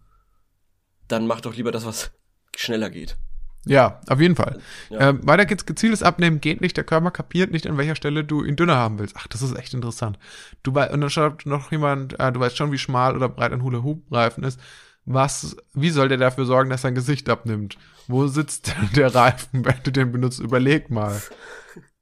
dann 1.07 1.28
mach 1.28 1.41
doch 1.41 1.55
lieber 1.55 1.70
das, 1.70 1.86
was 1.86 2.11
schneller 2.57 2.91
geht. 2.91 3.18
Ja, 3.66 4.00
auf 4.08 4.20
jeden 4.20 4.36
Fall. 4.36 4.58
Ja. 4.88 5.11
Ähm, 5.11 5.20
weiter 5.26 5.44
geht's. 5.44 5.66
Gezieltes 5.66 6.02
Abnehmen 6.02 6.40
geht 6.40 6.61
nicht. 6.62 6.76
Der 6.76 6.84
Körper 6.84 7.11
kapiert 7.11 7.50
nicht, 7.52 7.66
an 7.66 7.76
welcher 7.76 7.94
Stelle 7.94 8.24
du 8.24 8.42
ihn 8.42 8.56
dünner 8.56 8.76
haben 8.76 8.98
willst. 8.98 9.16
Ach, 9.18 9.26
das 9.26 9.42
ist 9.42 9.56
echt 9.56 9.74
interessant. 9.74 10.18
Du 10.62 10.74
wei- 10.74 10.90
und 10.90 11.00
dann 11.00 11.11
schreibt 11.11 11.44
noch 11.46 11.70
jemand, 11.70 12.18
äh, 12.18 12.32
du 12.32 12.40
weißt 12.40 12.56
schon, 12.56 12.72
wie 12.72 12.78
schmal 12.78 13.14
oder 13.14 13.28
breit 13.28 13.52
ein 13.52 13.62
Hula-Hoop-Reifen 13.62 14.44
ist. 14.44 14.58
Was, 15.04 15.56
wie 15.74 15.90
soll 15.90 16.08
der 16.08 16.18
dafür 16.18 16.46
sorgen, 16.46 16.70
dass 16.70 16.82
sein 16.82 16.94
Gesicht 16.94 17.28
abnimmt? 17.28 17.76
Wo 18.08 18.26
sitzt 18.26 18.74
der 18.96 19.14
Reifen, 19.14 19.64
wenn 19.64 19.82
du 19.82 19.92
den 19.92 20.11
benutzt? 20.12 20.40
Überleg 20.40 20.90
mal. 20.90 21.20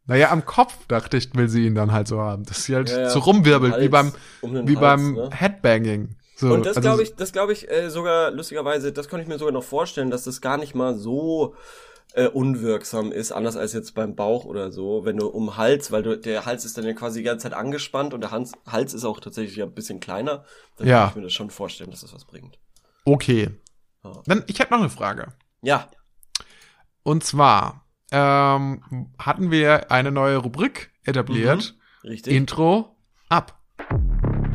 Naja, 0.07 0.31
am 0.31 0.45
Kopf, 0.47 0.75
dachte 0.87 1.17
ich, 1.17 1.35
will 1.35 1.49
sie 1.49 1.67
ihn 1.67 1.75
dann 1.75 1.93
halt 1.93 2.09
so 2.09 2.21
haben. 2.21 2.45
Dass 2.45 2.65
sie 2.65 2.75
halt 2.75 2.89
Ja, 2.89 3.01
ja. 3.01 3.11
so 3.11 3.19
rumwirbelt, 3.19 3.75
Hals, 3.75 3.85
wie 3.85 3.89
beim, 3.89 4.13
um 4.41 4.53
wie 4.67 4.77
Hals, 4.77 4.81
beim 4.81 5.13
ne? 5.15 5.31
Headbanging. 5.33 6.17
So, 6.41 6.55
Und 6.55 6.65
das 6.67 6.77
also- 6.77 6.89
glaube 6.89 7.03
ich, 7.03 7.17
das 7.17 7.33
glaube 7.33 7.53
ich 7.53 7.69
äh, 7.69 7.91
sogar 7.91 8.31
lustigerweise, 8.31 8.93
das 8.93 9.09
kann 9.09 9.21
ich 9.21 9.27
mir 9.27 9.39
sogar 9.39 9.53
noch 9.53 9.65
vorstellen, 9.65 10.11
dass 10.11 10.23
das 10.23 10.41
gar 10.41 10.57
nicht 10.57 10.75
mal 10.77 10.95
so 10.97 11.57
äh, 12.15 12.29
unwirksam 12.29 13.11
ist, 13.13 13.33
anders 13.33 13.57
als 13.57 13.73
jetzt 13.73 13.95
beim 13.95 14.15
Bauch 14.15 14.45
oder 14.45 14.71
so, 14.71 15.05
wenn 15.05 15.17
du 15.17 15.27
um 15.27 15.57
Hals, 15.57 15.91
weil 15.91 16.03
du, 16.05 16.17
der 16.17 16.47
Hals 16.47 16.65
ist 16.65 16.79
dann 16.79 16.85
ja 16.87 16.93
quasi 16.95 17.19
die 17.21 17.25
ganze 17.25 17.43
Zeit 17.45 17.55
angespannt 17.55 18.15
und 18.15 18.21
der 18.21 18.31
Hans, 18.31 18.53
Hals 18.67 18.95
ist 18.95 19.05
auch 19.05 19.19
tatsächlich 19.21 19.57
ja 19.57 19.65
ein 19.67 19.75
bisschen 19.75 19.99
kleiner, 20.01 20.45
dann 20.77 20.87
Ja. 20.87 21.01
kann 21.01 21.09
ich 21.11 21.17
mir 21.17 21.23
das 21.23 21.33
schon 21.33 21.51
vorstellen, 21.51 21.91
dass 21.91 22.01
das 22.03 22.15
was 22.15 22.25
bringt. 22.25 22.59
Okay. 23.05 23.51
Ja. 24.05 24.13
Dann, 24.27 24.45
ich 24.47 24.61
habe 24.61 24.71
noch 24.73 24.81
eine 24.81 24.91
Frage. 24.91 25.33
Ja, 25.61 25.89
Und 27.03 27.25
zwar 27.25 27.85
ähm, 28.13 29.13
hatten 29.19 29.51
wir 29.51 29.91
eine 29.91 30.13
neue 30.13 30.37
Rubrik 30.39 30.93
etabliert. 31.05 31.75
richtig. 32.05 32.33
Intro 32.33 32.97
ab. 33.29 33.59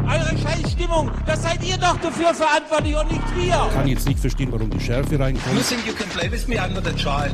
Eure 0.06 0.38
Scheißstimmung, 0.38 1.12
das 1.26 1.44
seid 1.44 1.64
ihr 1.64 1.78
doch 1.78 1.98
dafür 1.98 2.34
verantwortlich 2.34 2.96
und 2.96 3.12
nicht 3.12 3.36
wir. 3.36 3.70
kann 3.74 3.88
jetzt 3.88 4.08
nicht 4.08 4.20
verstehen, 4.20 4.52
warum 4.52 4.70
die 4.70 4.80
Schärfe 4.80 5.20
reinkommt. 5.20 5.56
You 5.56 5.62
think 5.62 5.86
you 5.88 5.94
can 5.94 6.08
play 6.10 6.30
with 6.32 6.48
me? 6.48 6.56
I'm 6.60 6.74
not 6.74 6.86
a 6.88 6.92
child. 6.94 7.34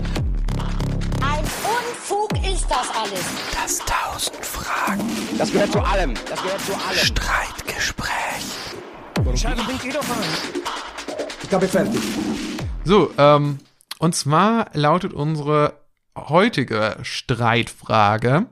Ein 1.22 1.44
Unfug 1.44 2.32
ist 2.46 2.66
das 2.70 2.90
alles. 2.96 3.26
Das 3.54 3.80
tausend 3.80 4.46
Fragen 4.46 5.04
Das 5.38 5.52
gehört 5.52 5.72
zu 5.72 5.80
allem. 5.82 6.14
Das 6.30 6.42
gehört 6.42 6.62
zu 6.62 6.74
allem. 6.74 6.98
Streitgespräch. 6.98 8.10
Schade, 9.36 9.62
bringt 9.64 9.84
ihr 9.84 9.94
doch 9.94 10.04
rein. 10.10 11.86
So, 12.84 13.12
ähm, 13.18 13.60
und 14.00 14.16
zwar 14.16 14.68
lautet 14.74 15.14
unsere 15.14 15.74
heutige 16.16 16.98
Streitfrage. 17.02 18.46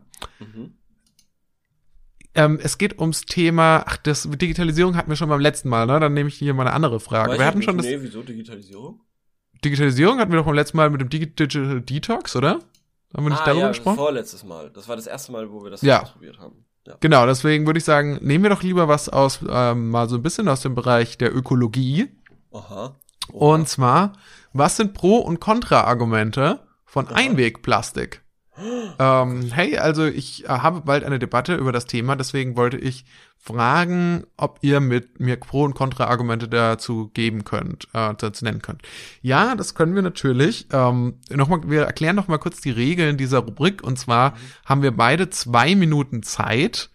Ähm, 2.38 2.60
es 2.62 2.78
geht 2.78 3.00
ums 3.00 3.22
Thema, 3.26 3.84
ach, 3.86 3.98
das 3.98 4.24
Digitalisierung 4.30 4.96
hatten 4.96 5.10
wir 5.10 5.16
schon 5.18 5.30
beim 5.30 5.40
letzten 5.42 5.70
Mal, 5.70 5.86
ne? 5.88 6.00
Dann 6.00 6.14
nehme 6.14 6.30
ich 6.30 6.36
hier 6.36 6.54
mal 6.54 6.64
eine 6.68 6.74
andere 6.74 7.00
Frage. 7.00 7.32
Weiß 7.32 7.40
wir 7.40 7.46
hatten 7.46 7.58
nicht. 7.60 7.66
schon 7.66 7.78
das 7.78 7.86
Nee, 7.86 7.98
wieso 8.00 8.22
Digitalisierung? 8.24 9.02
Digitalisierung 9.66 10.20
hatten 10.20 10.32
wir 10.32 10.38
doch 10.40 10.46
beim 10.46 10.56
letzten 10.56 10.78
Mal 10.78 10.90
mit 10.90 11.02
dem 11.02 11.10
Digi 11.10 11.28
Digital 11.34 11.82
Detox, 11.82 12.36
oder? 12.36 12.60
Haben 13.16 13.24
wir 13.26 13.30
nicht 13.32 13.46
darüber 13.46 13.62
ja, 13.62 13.68
gesprochen? 13.70 13.96
vorletztes 13.98 14.44
Mal. 14.44 14.70
Das 14.70 14.88
war 14.88 14.96
das 14.96 15.08
erste 15.08 15.32
Mal, 15.32 15.50
wo 15.52 15.64
wir 15.64 15.72
das 15.72 15.82
Ja. 15.82 16.04
ausprobiert 16.04 16.38
haben. 16.40 16.66
Ja. 16.86 16.96
Genau, 17.00 17.26
deswegen 17.26 17.66
würde 17.66 17.80
ich 17.80 17.84
sagen, 17.86 18.20
nehmen 18.22 18.44
wir 18.44 18.50
doch 18.50 18.64
lieber 18.64 18.88
was 18.88 19.10
aus, 19.10 19.40
ähm, 19.50 19.90
mal 19.90 20.08
so 20.08 20.16
ein 20.18 20.22
bisschen 20.22 20.48
aus 20.48 20.62
dem 20.62 20.76
Bereich 20.76 21.18
der 21.18 21.36
Ökologie. 21.36 22.08
Aha. 22.54 22.96
Und 23.32 23.68
zwar, 23.68 24.14
was 24.54 24.78
sind 24.78 24.94
Pro- 24.94 25.18
und 25.18 25.40
Kontra-Argumente 25.40 26.60
von 26.86 27.08
Einwegplastik? 27.08 28.22
Ähm, 28.99 29.51
hey, 29.51 29.78
also 29.78 30.05
ich 30.05 30.45
äh, 30.45 30.47
habe 30.47 30.82
bald 30.82 31.03
eine 31.03 31.20
Debatte 31.20 31.55
über 31.55 31.72
das 31.72 31.86
Thema, 31.86 32.16
deswegen 32.16 32.58
wollte 32.58 32.78
ich 32.78 33.05
fragen, 33.38 34.26
ob 34.36 34.60
ihr 34.62 34.80
mit 34.80 35.20
mir 35.20 35.38
Pro- 35.38 35.64
und 35.64 35.76
Kontra-Argumente 35.76 36.47
dazu 36.49 37.10
geben 37.14 37.43
könnt, 37.43 37.88
äh, 37.93 38.14
dazu 38.18 38.43
nennen 38.43 38.62
könnt. 38.62 38.82
Ja, 39.22 39.55
das 39.55 39.76
können 39.76 39.95
wir 39.95 40.01
natürlich. 40.01 40.68
Ähm, 40.72 41.20
noch 41.30 41.47
mal, 41.47 41.62
wir 41.70 41.84
erklären 41.84 42.16
noch 42.16 42.28
mal 42.28 42.39
kurz 42.39 42.60
die 42.60 42.72
Regeln 42.72 43.18
dieser 43.18 43.39
Rubrik. 43.39 43.84
Und 43.84 43.97
zwar 43.99 44.34
haben 44.66 44.82
wir 44.82 44.91
beide 44.91 45.30
zwei 45.30 45.76
Minuten 45.76 46.24
Zeit 46.24 46.89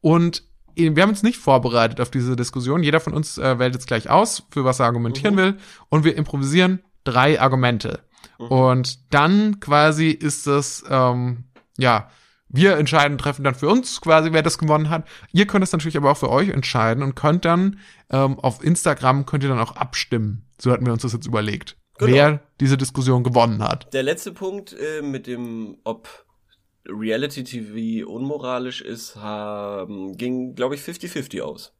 und 0.00 0.44
wir 0.74 1.02
haben 1.02 1.10
uns 1.10 1.22
nicht 1.22 1.38
vorbereitet 1.38 2.00
auf 2.00 2.10
diese 2.10 2.36
Diskussion. 2.36 2.82
Jeder 2.82 3.00
von 3.00 3.12
uns 3.12 3.38
äh, 3.38 3.58
wählt 3.58 3.74
jetzt 3.74 3.86
gleich 3.86 4.08
aus, 4.08 4.44
für 4.50 4.64
was 4.64 4.80
er 4.80 4.86
argumentieren 4.86 5.36
will. 5.36 5.56
Und 5.88 6.04
wir 6.04 6.16
improvisieren 6.16 6.80
drei 7.04 7.40
Argumente. 7.40 8.00
Und 8.48 9.12
dann 9.14 9.60
quasi 9.60 10.10
ist 10.10 10.46
es, 10.46 10.84
ähm, 10.88 11.44
ja, 11.78 12.08
wir 12.48 12.76
entscheiden, 12.76 13.16
treffen 13.16 13.44
dann 13.44 13.54
für 13.54 13.68
uns 13.68 14.00
quasi, 14.00 14.32
wer 14.32 14.42
das 14.42 14.58
gewonnen 14.58 14.90
hat. 14.90 15.06
Ihr 15.32 15.46
könnt 15.46 15.62
es 15.62 15.72
natürlich 15.72 15.96
aber 15.96 16.10
auch 16.10 16.16
für 16.16 16.30
euch 16.30 16.48
entscheiden 16.48 17.02
und 17.02 17.14
könnt 17.14 17.44
dann 17.44 17.78
ähm, 18.10 18.38
auf 18.40 18.62
Instagram 18.64 19.24
könnt 19.24 19.44
ihr 19.44 19.48
dann 19.48 19.60
auch 19.60 19.76
abstimmen. 19.76 20.48
So 20.60 20.72
hatten 20.72 20.84
wir 20.84 20.92
uns 20.92 21.02
das 21.02 21.12
jetzt 21.12 21.26
überlegt. 21.26 21.76
Genau. 21.98 22.12
Wer 22.12 22.42
diese 22.60 22.76
Diskussion 22.76 23.22
gewonnen 23.22 23.62
hat. 23.62 23.92
Der 23.92 24.02
letzte 24.02 24.32
Punkt 24.32 24.72
äh, 24.72 25.02
mit 25.02 25.26
dem, 25.26 25.76
ob 25.84 26.26
Reality 26.88 27.44
TV 27.44 28.10
unmoralisch 28.10 28.80
ist, 28.80 29.16
haben, 29.16 30.16
ging, 30.16 30.54
glaube 30.54 30.74
ich, 30.74 30.80
50-50 30.80 31.42
aus. 31.42 31.72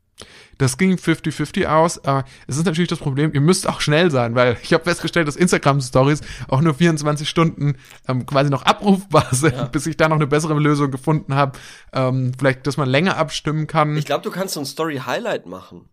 Das 0.59 0.79
ging 0.79 0.95
50-50 0.95 1.67
aus. 1.67 2.05
Aber 2.05 2.25
es 2.47 2.57
ist 2.57 2.67
natürlich 2.67 2.89
das 2.89 2.99
Problem, 2.99 3.33
ihr 3.33 3.41
müsst 3.41 3.69
auch 3.69 3.81
schnell 3.81 4.11
sein, 4.11 4.35
weil 4.35 4.57
ich 4.63 4.73
habe 4.73 4.85
festgestellt, 4.85 5.29
dass 5.29 5.37
Instagram-Stories 5.37 6.21
auch 6.49 6.61
nur 6.61 6.75
24 6.75 7.29
Stunden 7.29 7.77
ähm, 8.09 8.27
quasi 8.27 8.51
noch 8.51 8.63
abrufbar 8.63 9.27
sind, 9.33 9.73
bis 9.73 9.87
ich 9.87 9.97
da 9.97 10.09
noch 10.09 10.17
eine 10.17 10.27
bessere 10.27 10.55
Lösung 10.55 10.91
gefunden 10.91 11.35
habe. 11.35 11.59
Ähm, 11.93 12.33
vielleicht, 12.39 12.67
dass 12.67 12.77
man 12.77 12.89
länger 12.89 13.17
abstimmen 13.17 13.67
kann. 13.67 13.97
Ich 13.97 14.07
glaube, 14.07 14.23
du 14.23 14.31
kannst 14.31 14.55
so 14.55 14.61
ein 14.61 14.67
Story-Highlight 14.67 15.47
machen. 15.47 15.89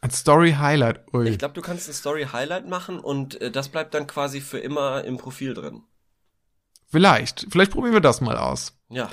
Ein 0.00 0.10
Story-Highlight. 0.10 1.14
Ui. 1.14 1.28
Ich 1.28 1.38
glaube, 1.38 1.54
du 1.54 1.62
kannst 1.62 1.88
ein 1.88 1.94
Story-Highlight 1.94 2.68
machen 2.68 3.00
und 3.00 3.40
äh, 3.40 3.50
das 3.50 3.70
bleibt 3.70 3.94
dann 3.94 4.06
quasi 4.06 4.40
für 4.40 4.58
immer 4.58 5.02
im 5.04 5.16
Profil 5.16 5.54
drin. 5.54 5.82
Vielleicht. 6.88 7.46
Vielleicht 7.50 7.72
probieren 7.72 7.94
wir 7.94 8.00
das 8.00 8.20
mal 8.20 8.36
aus. 8.36 8.78
Ja, 8.90 9.08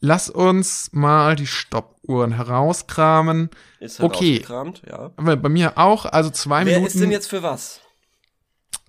Lass 0.00 0.30
uns 0.30 0.90
mal 0.92 1.36
die 1.36 1.46
Stoppuhren 1.46 2.32
herauskramen. 2.32 3.50
ist 3.80 4.00
Okay. 4.00 4.36
herausgekramt, 4.46 4.82
ja. 4.88 5.10
Aber 5.16 5.36
Bei 5.36 5.48
mir 5.50 5.76
auch, 5.78 6.06
also 6.06 6.30
zwei 6.30 6.64
Wer 6.64 6.76
Minuten. 6.76 6.86
ist 6.86 7.00
denn 7.00 7.10
jetzt 7.10 7.28
für 7.28 7.42
was? 7.42 7.80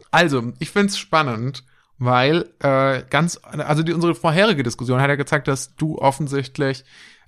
Also, 0.10 0.54
ich 0.60 0.70
find's 0.72 0.98
spannend, 0.98 1.64
weil 1.98 2.50
äh, 2.60 3.04
ganz, 3.10 3.40
also 3.44 3.84
die, 3.84 3.94
unsere 3.94 4.16
vorherige 4.16 4.64
Diskussion 4.64 5.00
hat 5.02 5.10
ja 5.10 5.16
gezeigt, 5.16 5.48
dass 5.48 5.76
du 5.76 5.98
offensichtlich 5.98 6.84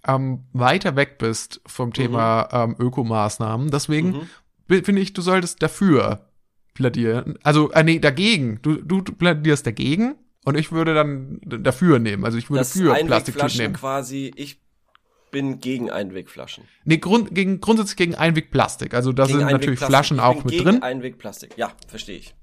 ähm, 0.07 0.45
weiter 0.53 0.95
weg 0.95 1.17
bist 1.17 1.61
vom 1.65 1.93
Thema 1.93 2.49
ähm, 2.51 2.75
Ökomaßnahmen. 2.79 3.69
Deswegen 3.71 4.27
Mhm. 4.69 4.83
finde 4.83 5.01
ich, 5.01 5.13
du 5.13 5.21
solltest 5.21 5.61
dafür 5.61 6.25
plädieren. 6.73 7.37
Also, 7.43 7.71
äh, 7.71 7.83
nee, 7.83 7.99
dagegen. 7.99 8.59
Du, 8.61 8.75
du, 8.81 9.01
du 9.01 9.13
plädierst 9.13 9.65
dagegen 9.67 10.15
und 10.45 10.57
ich 10.57 10.71
würde 10.71 10.93
dann 10.93 11.39
dafür 11.43 11.99
nehmen. 11.99 12.25
Also 12.25 12.37
ich 12.37 12.49
würde 12.49 12.59
Das 12.59 12.73
für 12.73 12.93
Plastiktüten 12.93 13.57
nehmen. 13.57 13.73
quasi, 13.73 14.31
ich 14.35 14.61
bin 15.31 15.59
gegen 15.59 15.89
Einwegflaschen. 15.89 16.65
Nee, 16.85 16.97
grund, 16.97 17.33
gegen, 17.33 17.59
grundsätzlich 17.59 17.97
gegen 17.97 18.15
Einwegplastik. 18.15 18.93
Also 18.93 19.11
da 19.11 19.25
Gegen 19.25 19.39
sind 19.39 19.51
natürlich. 19.51 19.79
Flaschen 19.79 20.17
ich 20.17 20.23
auch 20.23 20.35
bin 20.35 20.43
mit 20.43 20.51
gegen 20.51 20.63
drin. 20.65 20.83
Einwegplastik. 20.83 21.57
Ja, 21.57 21.71
verstehe 21.87 22.17
ich. 22.17 22.35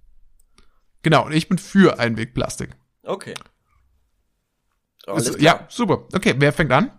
Genau, 1.02 1.26
und 1.26 1.32
ich 1.32 1.48
bin 1.48 1.56
für 1.58 1.98
Einwegplastik. 1.98 2.70
Okay. 3.04 3.34
Alles 5.06 5.30
klar. 5.36 5.40
ja, 5.40 5.66
super. 5.70 6.06
Okay, 6.12 6.34
wer 6.36 6.52
fängt 6.52 6.72
an? 6.72 6.90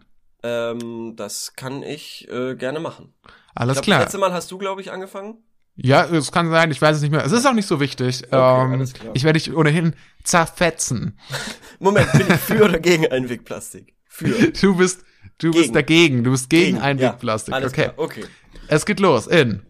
Ähm, 0.44 1.14
das 1.18 1.56
kann 1.56 1.84
ich 1.84 2.28
äh, 2.32 2.56
gerne 2.56 2.80
machen. 2.80 3.14
Alles 3.54 3.78
Ich 3.78 3.84
glaub, 3.84 3.86
klar. 3.86 3.98
Das 4.00 4.06
letzte 4.08 4.18
Mal 4.18 4.34
hast 4.34 4.50
du, 4.52 4.58
glaube 4.58 4.82
ich, 4.82 4.92
angefangen. 4.92 5.44
Ja, 5.76 6.06
es 6.06 6.32
kann 6.32 6.50
sein, 6.52 6.70
ich 6.72 6.82
weiß 6.82 6.98
es 6.98 7.02
nicht 7.02 7.12
mehr. 7.12 7.26
Es 7.26 7.32
ist 7.32 7.46
auch 7.46 7.54
nicht 7.54 7.68
so 7.68 7.80
wichtig. 7.80 8.24
ähm, 8.32 8.40
alles 8.40 8.94
klar. 8.94 9.12
ich 9.16 9.24
werde 9.24 9.40
dich 9.40 9.56
ohnehin 9.56 9.96
zerfetzen. 10.24 11.18
Moment, 11.80 12.12
bin 12.12 12.28
ich 12.30 12.36
für 12.40 12.64
oder 12.66 12.80
gegen 12.80 13.08
Einwegplastik? 13.12 13.96
Für. 14.08 14.52
Du 14.52 14.76
bist, 14.76 15.04
du 15.40 15.52
bist 15.52 15.64
Gegen. 15.64 15.74
dagegen. 15.74 16.24
Du 16.24 16.32
bist 16.32 16.50
gegen, 16.50 16.78
Ja, 16.78 16.84
Einwegplastik. 16.84 17.54
alles 17.54 17.72
okay. 17.72 17.84
klar. 17.84 17.94
Okay. 17.98 18.26
Es 18.68 18.86
geht 18.86 19.00
los 19.00 19.28
in 19.28 19.66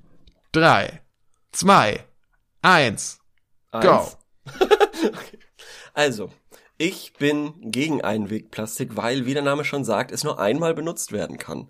drei, 0.51 1.01
zwei, 1.51 2.03
eins. 2.61 3.19
eins. 3.71 4.17
okay. 4.59 5.39
Also, 5.93 6.31
ich 6.77 7.13
bin 7.19 7.53
gegen 7.71 8.01
Einwegplastik, 8.01 8.97
weil, 8.97 9.25
wie 9.25 9.33
der 9.33 9.43
Name 9.43 9.63
schon 9.63 9.85
sagt, 9.85 10.11
es 10.11 10.23
nur 10.23 10.39
einmal 10.39 10.73
benutzt 10.73 11.11
werden 11.11 11.37
kann. 11.37 11.67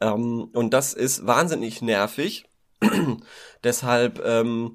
Ähm, 0.00 0.48
und 0.54 0.72
das 0.72 0.94
ist 0.94 1.26
wahnsinnig 1.26 1.82
nervig. 1.82 2.46
Deshalb, 3.64 4.20
ähm, 4.24 4.74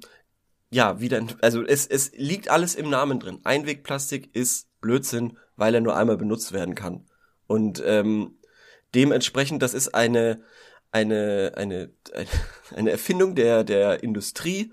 ja, 0.70 1.00
wieder, 1.00 1.24
also 1.40 1.62
es, 1.62 1.86
es 1.86 2.12
liegt 2.14 2.48
alles 2.48 2.74
im 2.74 2.90
Namen 2.90 3.20
drin. 3.20 3.40
Einwegplastik 3.44 4.34
ist 4.34 4.68
Blödsinn, 4.80 5.38
weil 5.56 5.74
er 5.74 5.80
nur 5.80 5.96
einmal 5.96 6.16
benutzt 6.16 6.52
werden 6.52 6.74
kann. 6.74 7.06
Und 7.46 7.82
ähm, 7.84 8.38
dementsprechend, 8.94 9.62
das 9.62 9.74
ist 9.74 9.94
eine, 9.94 10.42
eine, 10.90 11.52
eine, 11.56 11.90
eine 12.74 12.90
Erfindung 12.90 13.34
der, 13.34 13.64
der 13.64 14.02
Industrie, 14.02 14.72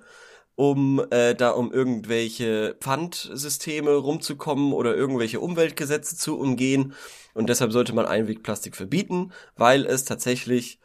um 0.55 1.01
äh, 1.11 1.35
da 1.35 1.51
um 1.51 1.71
irgendwelche 1.71 2.75
Pfandsysteme 2.79 3.91
rumzukommen 3.91 4.73
oder 4.73 4.95
irgendwelche 4.95 5.39
Umweltgesetze 5.39 6.17
zu 6.17 6.37
umgehen. 6.37 6.93
Und 7.33 7.47
deshalb 7.47 7.71
sollte 7.71 7.93
man 7.93 8.05
Einwegplastik 8.05 8.75
verbieten, 8.75 9.31
weil 9.55 9.85
es 9.85 10.03
tatsächlich 10.03 10.79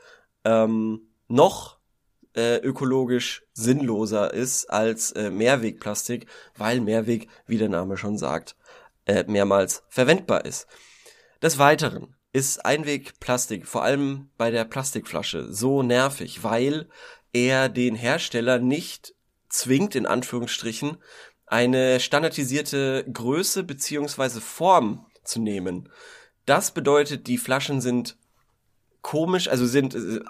ähm, 0.44 1.08
noch 1.26 1.73
äh, 2.34 2.56
ökologisch 2.56 3.42
sinnloser 3.52 4.32
ist 4.32 4.66
als 4.66 5.12
äh, 5.12 5.30
Mehrwegplastik, 5.30 6.26
weil 6.56 6.80
Mehrweg, 6.80 7.28
wie 7.46 7.58
der 7.58 7.68
Name 7.68 7.96
schon 7.96 8.18
sagt, 8.18 8.56
äh, 9.06 9.24
mehrmals 9.26 9.82
verwendbar 9.88 10.44
ist. 10.44 10.66
Des 11.42 11.58
Weiteren 11.58 12.16
ist 12.32 12.64
Einwegplastik, 12.64 13.66
vor 13.66 13.84
allem 13.84 14.30
bei 14.36 14.50
der 14.50 14.64
Plastikflasche, 14.64 15.52
so 15.52 15.82
nervig, 15.82 16.42
weil 16.42 16.88
er 17.32 17.68
den 17.68 17.94
Hersteller 17.94 18.58
nicht 18.58 19.14
zwingt, 19.48 19.94
in 19.94 20.06
Anführungsstrichen, 20.06 20.98
eine 21.46 22.00
standardisierte 22.00 23.04
Größe 23.12 23.62
beziehungsweise 23.62 24.40
Form 24.40 25.06
zu 25.22 25.40
nehmen. 25.40 25.90
Das 26.46 26.72
bedeutet, 26.72 27.26
die 27.26 27.38
Flaschen 27.38 27.80
sind 27.80 28.16
komisch, 29.02 29.48
also 29.48 29.66
sind 29.66 29.94
äh, 29.94 30.20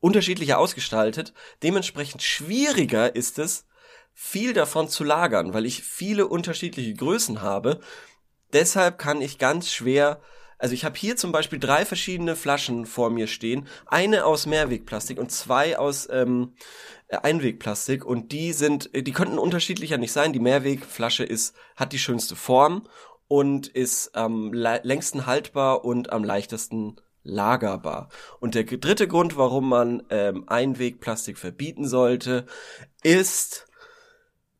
unterschiedlicher 0.00 0.58
ausgestaltet. 0.58 1.32
Dementsprechend 1.62 2.22
schwieriger 2.22 3.14
ist 3.14 3.38
es, 3.38 3.66
viel 4.12 4.52
davon 4.52 4.88
zu 4.88 5.04
lagern, 5.04 5.54
weil 5.54 5.66
ich 5.66 5.82
viele 5.82 6.26
unterschiedliche 6.26 6.94
Größen 6.94 7.42
habe. 7.42 7.80
Deshalb 8.52 8.98
kann 8.98 9.22
ich 9.22 9.38
ganz 9.38 9.72
schwer 9.72 10.20
also 10.60 10.74
ich 10.74 10.84
habe 10.84 10.98
hier 10.98 11.16
zum 11.16 11.32
Beispiel 11.32 11.58
drei 11.58 11.86
verschiedene 11.86 12.36
Flaschen 12.36 12.84
vor 12.84 13.08
mir 13.08 13.26
stehen. 13.28 13.66
Eine 13.86 14.26
aus 14.26 14.44
Mehrwegplastik 14.44 15.18
und 15.18 15.32
zwei 15.32 15.78
aus 15.78 16.06
ähm, 16.10 16.52
Einwegplastik. 17.08 18.04
Und 18.04 18.30
die 18.32 18.52
sind, 18.52 18.90
die 18.94 19.12
könnten 19.12 19.38
unterschiedlicher 19.38 19.96
nicht 19.96 20.12
sein. 20.12 20.34
Die 20.34 20.38
Mehrwegflasche 20.38 21.24
ist, 21.24 21.56
hat 21.76 21.94
die 21.94 21.98
schönste 21.98 22.36
Form 22.36 22.86
und 23.26 23.68
ist 23.68 24.14
am 24.14 24.52
längsten 24.52 25.24
haltbar 25.24 25.82
und 25.84 26.12
am 26.12 26.24
leichtesten 26.24 26.96
lagerbar. 27.30 28.08
Und 28.40 28.54
der 28.54 28.64
dritte 28.64 29.08
Grund, 29.08 29.36
warum 29.36 29.68
man 29.68 30.02
ähm, 30.10 30.44
Einwegplastik 30.46 31.38
verbieten 31.38 31.88
sollte, 31.88 32.46
ist, 33.02 33.66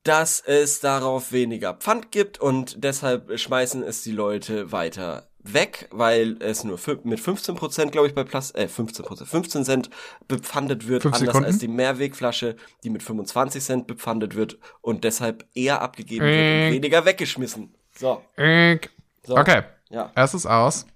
dass 0.02 0.40
es 0.40 0.80
darauf 0.80 1.32
weniger 1.32 1.74
Pfand 1.74 2.10
gibt 2.10 2.40
und 2.40 2.82
deshalb 2.82 3.38
schmeißen 3.38 3.82
es 3.82 4.02
die 4.02 4.12
Leute 4.12 4.72
weiter 4.72 5.28
weg, 5.42 5.88
weil 5.90 6.36
es 6.40 6.64
nur 6.64 6.78
mit 7.04 7.20
15 7.20 7.54
Prozent, 7.54 7.92
glaube 7.92 8.08
ich, 8.08 8.14
bei 8.14 8.24
Plus, 8.24 8.54
äh, 8.54 8.68
15 8.68 9.04
Prozent, 9.04 9.28
15 9.28 9.64
Cent 9.64 9.90
bepfandet 10.28 10.86
wird, 10.86 11.04
anders 11.04 11.20
Sekunden? 11.20 11.44
als 11.46 11.58
die 11.58 11.68
Mehrwegflasche, 11.68 12.56
die 12.84 12.90
mit 12.90 13.02
25 13.02 13.62
Cent 13.62 13.86
bepfandet 13.86 14.34
wird 14.34 14.58
und 14.80 15.04
deshalb 15.04 15.46
eher 15.54 15.82
abgegeben 15.82 16.24
äh. 16.24 16.28
wird 16.28 16.66
und 16.66 16.74
weniger 16.74 17.04
weggeschmissen. 17.04 17.74
So. 17.94 18.22
Äh. 18.36 18.78
so. 19.26 19.36
Okay. 19.36 19.62
Ja. 19.90 20.12
Erstes 20.14 20.46
aus. 20.46 20.86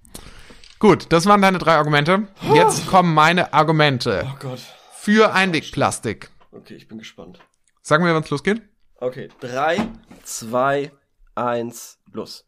Gut, 0.85 1.07
das 1.09 1.25
waren 1.25 1.41
deine 1.41 1.57
drei 1.57 1.77
Argumente. 1.77 2.29
Jetzt 2.53 2.87
kommen 2.87 3.15
meine 3.15 3.55
Argumente. 3.55 4.27
Oh 4.31 4.37
Gott. 4.39 4.61
Für 4.95 5.33
Einwegplastik. 5.33 6.29
Okay, 6.53 6.75
ich 6.75 6.89
bin 6.89 6.99
gespannt. 6.99 7.39
Sagen 7.81 8.05
wir, 8.05 8.13
wann 8.15 8.23
es 8.23 8.29
losgeht? 8.29 8.61
Okay, 8.97 9.31
drei, 9.41 9.89
zwei, 10.25 10.93
eins, 11.35 12.01
los. 12.13 12.45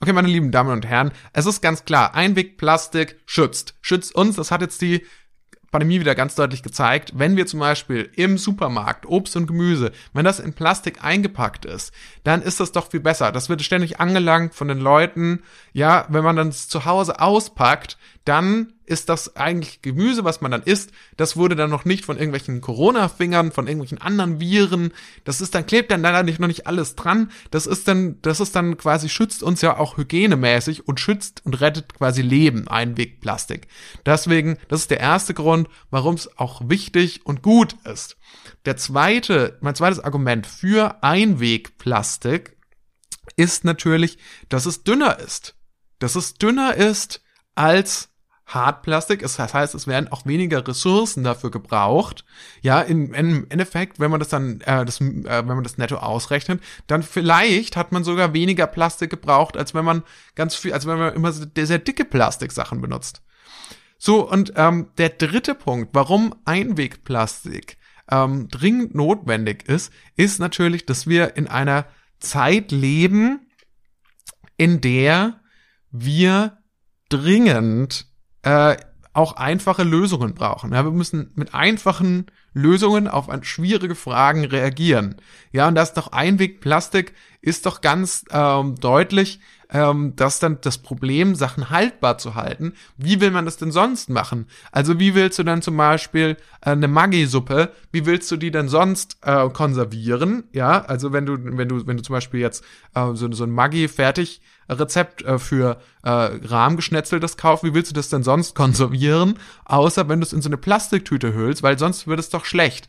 Okay, 0.00 0.14
meine 0.14 0.28
lieben 0.28 0.50
Damen 0.50 0.70
und 0.70 0.86
Herren, 0.86 1.12
es 1.34 1.44
ist 1.44 1.60
ganz 1.60 1.84
klar, 1.84 2.14
Einwegplastik 2.14 3.20
schützt. 3.26 3.74
Schützt 3.82 4.14
uns, 4.14 4.36
das 4.36 4.50
hat 4.50 4.62
jetzt 4.62 4.80
die 4.80 5.04
Pandemie 5.74 5.98
wieder 5.98 6.14
ganz 6.14 6.36
deutlich 6.36 6.62
gezeigt, 6.62 7.14
wenn 7.16 7.36
wir 7.36 7.48
zum 7.48 7.58
Beispiel 7.58 8.08
im 8.14 8.38
Supermarkt 8.38 9.06
Obst 9.06 9.34
und 9.34 9.48
Gemüse, 9.48 9.90
wenn 10.12 10.24
das 10.24 10.38
in 10.38 10.52
Plastik 10.52 11.02
eingepackt 11.02 11.64
ist, 11.64 11.92
dann 12.22 12.42
ist 12.42 12.60
das 12.60 12.70
doch 12.70 12.92
viel 12.92 13.00
besser. 13.00 13.32
Das 13.32 13.48
wird 13.48 13.60
ständig 13.60 13.98
angelangt 13.98 14.54
von 14.54 14.68
den 14.68 14.78
Leuten. 14.78 15.42
Ja, 15.72 16.06
wenn 16.10 16.22
man 16.22 16.36
dann 16.36 16.52
zu 16.52 16.84
Hause 16.84 17.20
auspackt, 17.20 17.98
dann 18.24 18.73
ist 18.86 19.08
das 19.08 19.36
eigentlich 19.36 19.82
Gemüse, 19.82 20.24
was 20.24 20.40
man 20.40 20.50
dann 20.50 20.62
isst. 20.62 20.90
Das 21.16 21.36
wurde 21.36 21.56
dann 21.56 21.70
noch 21.70 21.84
nicht 21.84 22.04
von 22.04 22.16
irgendwelchen 22.16 22.60
Corona-Fingern, 22.60 23.52
von 23.52 23.66
irgendwelchen 23.66 24.00
anderen 24.00 24.40
Viren. 24.40 24.92
Das 25.24 25.40
ist 25.40 25.54
dann, 25.54 25.66
klebt 25.66 25.90
dann 25.90 26.02
leider 26.02 26.22
nicht, 26.22 26.38
noch 26.38 26.48
nicht 26.48 26.66
alles 26.66 26.94
dran. 26.94 27.30
Das 27.50 27.66
ist 27.66 27.88
dann, 27.88 28.20
das 28.22 28.40
ist 28.40 28.54
dann 28.54 28.76
quasi, 28.76 29.08
schützt 29.08 29.42
uns 29.42 29.62
ja 29.62 29.76
auch 29.78 29.96
hygienemäßig 29.96 30.86
und 30.86 31.00
schützt 31.00 31.44
und 31.44 31.60
rettet 31.60 31.94
quasi 31.94 32.22
Leben, 32.22 32.68
Einwegplastik. 32.68 33.68
Deswegen, 34.04 34.58
das 34.68 34.82
ist 34.82 34.90
der 34.90 35.00
erste 35.00 35.34
Grund, 35.34 35.68
warum 35.90 36.14
es 36.14 36.38
auch 36.38 36.68
wichtig 36.68 37.24
und 37.24 37.42
gut 37.42 37.76
ist. 37.84 38.16
Der 38.64 38.76
zweite, 38.76 39.58
mein 39.60 39.74
zweites 39.74 40.00
Argument 40.00 40.46
für 40.46 41.02
Einwegplastik 41.02 42.56
ist 43.36 43.64
natürlich, 43.64 44.18
dass 44.48 44.66
es 44.66 44.84
dünner 44.84 45.18
ist. 45.18 45.56
Dass 45.98 46.16
es 46.16 46.34
dünner 46.34 46.74
ist 46.74 47.22
als 47.54 48.13
Hartplastik. 48.46 49.20
Das 49.20 49.38
heißt, 49.38 49.74
es 49.74 49.86
werden 49.86 50.12
auch 50.12 50.26
weniger 50.26 50.66
Ressourcen 50.66 51.24
dafür 51.24 51.50
gebraucht. 51.50 52.24
Ja, 52.60 52.80
im, 52.80 53.14
Endeffekt, 53.14 54.00
wenn 54.00 54.10
man 54.10 54.20
das 54.20 54.28
dann, 54.28 54.60
äh, 54.62 54.84
das, 54.84 55.00
äh, 55.00 55.24
wenn 55.24 55.46
man 55.46 55.62
das 55.62 55.78
netto 55.78 55.96
ausrechnet, 55.96 56.62
dann 56.86 57.02
vielleicht 57.02 57.76
hat 57.76 57.92
man 57.92 58.04
sogar 58.04 58.34
weniger 58.34 58.66
Plastik 58.66 59.10
gebraucht, 59.10 59.56
als 59.56 59.74
wenn 59.74 59.84
man 59.84 60.02
ganz 60.34 60.54
viel, 60.54 60.72
als 60.72 60.86
wenn 60.86 60.98
man 60.98 61.14
immer 61.14 61.32
sehr, 61.32 61.48
sehr 61.66 61.78
dicke 61.78 62.04
Plastiksachen 62.04 62.80
benutzt. 62.80 63.22
So, 63.98 64.28
und 64.28 64.52
ähm, 64.56 64.88
der 64.98 65.10
dritte 65.10 65.54
Punkt, 65.54 65.90
warum 65.94 66.34
Einwegplastik 66.44 67.78
ähm, 68.10 68.48
dringend 68.48 68.94
notwendig 68.94 69.66
ist, 69.66 69.92
ist 70.16 70.38
natürlich, 70.38 70.84
dass 70.84 71.06
wir 71.06 71.36
in 71.36 71.48
einer 71.48 71.86
Zeit 72.18 72.70
leben, 72.70 73.46
in 74.56 74.80
der 74.80 75.40
wir 75.90 76.58
dringend 77.08 78.06
äh, 78.44 78.76
auch 79.12 79.36
einfache 79.36 79.84
Lösungen 79.84 80.34
brauchen. 80.34 80.72
Ja, 80.72 80.84
wir 80.84 80.90
müssen 80.90 81.30
mit 81.34 81.54
einfachen 81.54 82.26
Lösungen 82.52 83.08
auf 83.08 83.28
schwierige 83.42 83.94
Fragen 83.94 84.44
reagieren. 84.44 85.16
Ja, 85.52 85.68
und 85.68 85.74
das 85.74 85.90
ist 85.90 85.96
doch 85.96 86.12
Einwegplastik 86.12 87.14
ist 87.40 87.66
doch 87.66 87.80
ganz 87.80 88.24
ähm, 88.30 88.74
deutlich, 88.76 89.40
ähm, 89.74 90.14
dass 90.14 90.38
dann 90.38 90.58
das 90.60 90.78
Problem, 90.78 91.34
Sachen 91.34 91.68
haltbar 91.68 92.16
zu 92.16 92.36
halten. 92.36 92.74
Wie 92.96 93.20
will 93.20 93.32
man 93.32 93.44
das 93.44 93.56
denn 93.56 93.72
sonst 93.72 94.08
machen? 94.08 94.46
Also 94.70 95.00
wie 95.00 95.16
willst 95.16 95.38
du 95.38 95.42
dann 95.42 95.62
zum 95.62 95.76
Beispiel 95.76 96.36
äh, 96.60 96.70
eine 96.70 96.86
Maggi-Suppe, 96.86 97.72
wie 97.90 98.06
willst 98.06 98.30
du 98.30 98.36
die 98.36 98.52
denn 98.52 98.68
sonst 98.68 99.18
äh, 99.22 99.48
konservieren? 99.50 100.44
Ja, 100.52 100.84
also 100.84 101.12
wenn 101.12 101.26
du, 101.26 101.36
wenn 101.42 101.68
du, 101.68 101.86
wenn 101.88 101.96
du 101.96 102.02
zum 102.04 102.14
Beispiel 102.14 102.40
jetzt 102.40 102.64
äh, 102.94 103.14
so, 103.14 103.30
so 103.32 103.44
ein 103.44 103.50
Maggi 103.50 103.88
fertig 103.88 104.40
Rezept 104.68 105.22
äh, 105.22 105.38
für 105.40 105.80
äh, 106.04 106.08
Rahmgeschnetzeltes 106.08 107.36
kaufst, 107.36 107.64
wie 107.64 107.74
willst 107.74 107.90
du 107.90 107.94
das 107.96 108.08
denn 108.08 108.22
sonst 108.22 108.54
konservieren? 108.54 109.40
Außer 109.64 110.08
wenn 110.08 110.20
du 110.20 110.26
es 110.26 110.32
in 110.32 110.40
so 110.40 110.48
eine 110.48 110.56
Plastiktüte 110.56 111.34
hüllst, 111.34 111.64
weil 111.64 111.78
sonst 111.80 112.06
wird 112.06 112.20
es 112.20 112.30
doch 112.30 112.44
schlecht. 112.44 112.88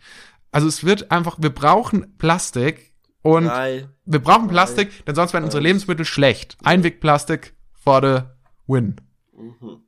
Also 0.51 0.67
es 0.67 0.83
wird 0.83 1.11
einfach, 1.11 1.37
wir 1.41 1.49
brauchen 1.49 2.15
Plastik, 2.19 2.93
und 3.25 3.45
Drei, 3.45 3.89
wir 4.05 4.19
brauchen 4.19 4.47
Plastik, 4.49 4.91
drei, 4.91 5.03
denn 5.07 5.15
sonst 5.15 5.33
werden 5.33 5.45
unsere 5.45 5.63
Lebensmittel 5.63 6.05
schlecht. 6.05 6.57
Einwegplastik 6.63 7.55
for 7.73 7.99
the 7.99 8.21
win. 8.71 8.97
Mhm. 9.35 9.81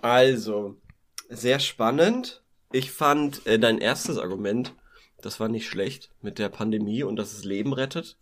Also, 0.00 0.80
sehr 1.28 1.58
spannend. 1.58 2.42
Ich 2.72 2.92
fand 2.92 3.46
äh, 3.46 3.58
dein 3.58 3.76
erstes 3.76 4.16
Argument, 4.16 4.74
das 5.20 5.38
war 5.38 5.48
nicht 5.50 5.68
schlecht 5.68 6.12
mit 6.22 6.38
der 6.38 6.48
Pandemie 6.48 7.02
und 7.02 7.16
dass 7.16 7.34
es 7.34 7.44
Leben 7.44 7.74
rettet. 7.74 8.16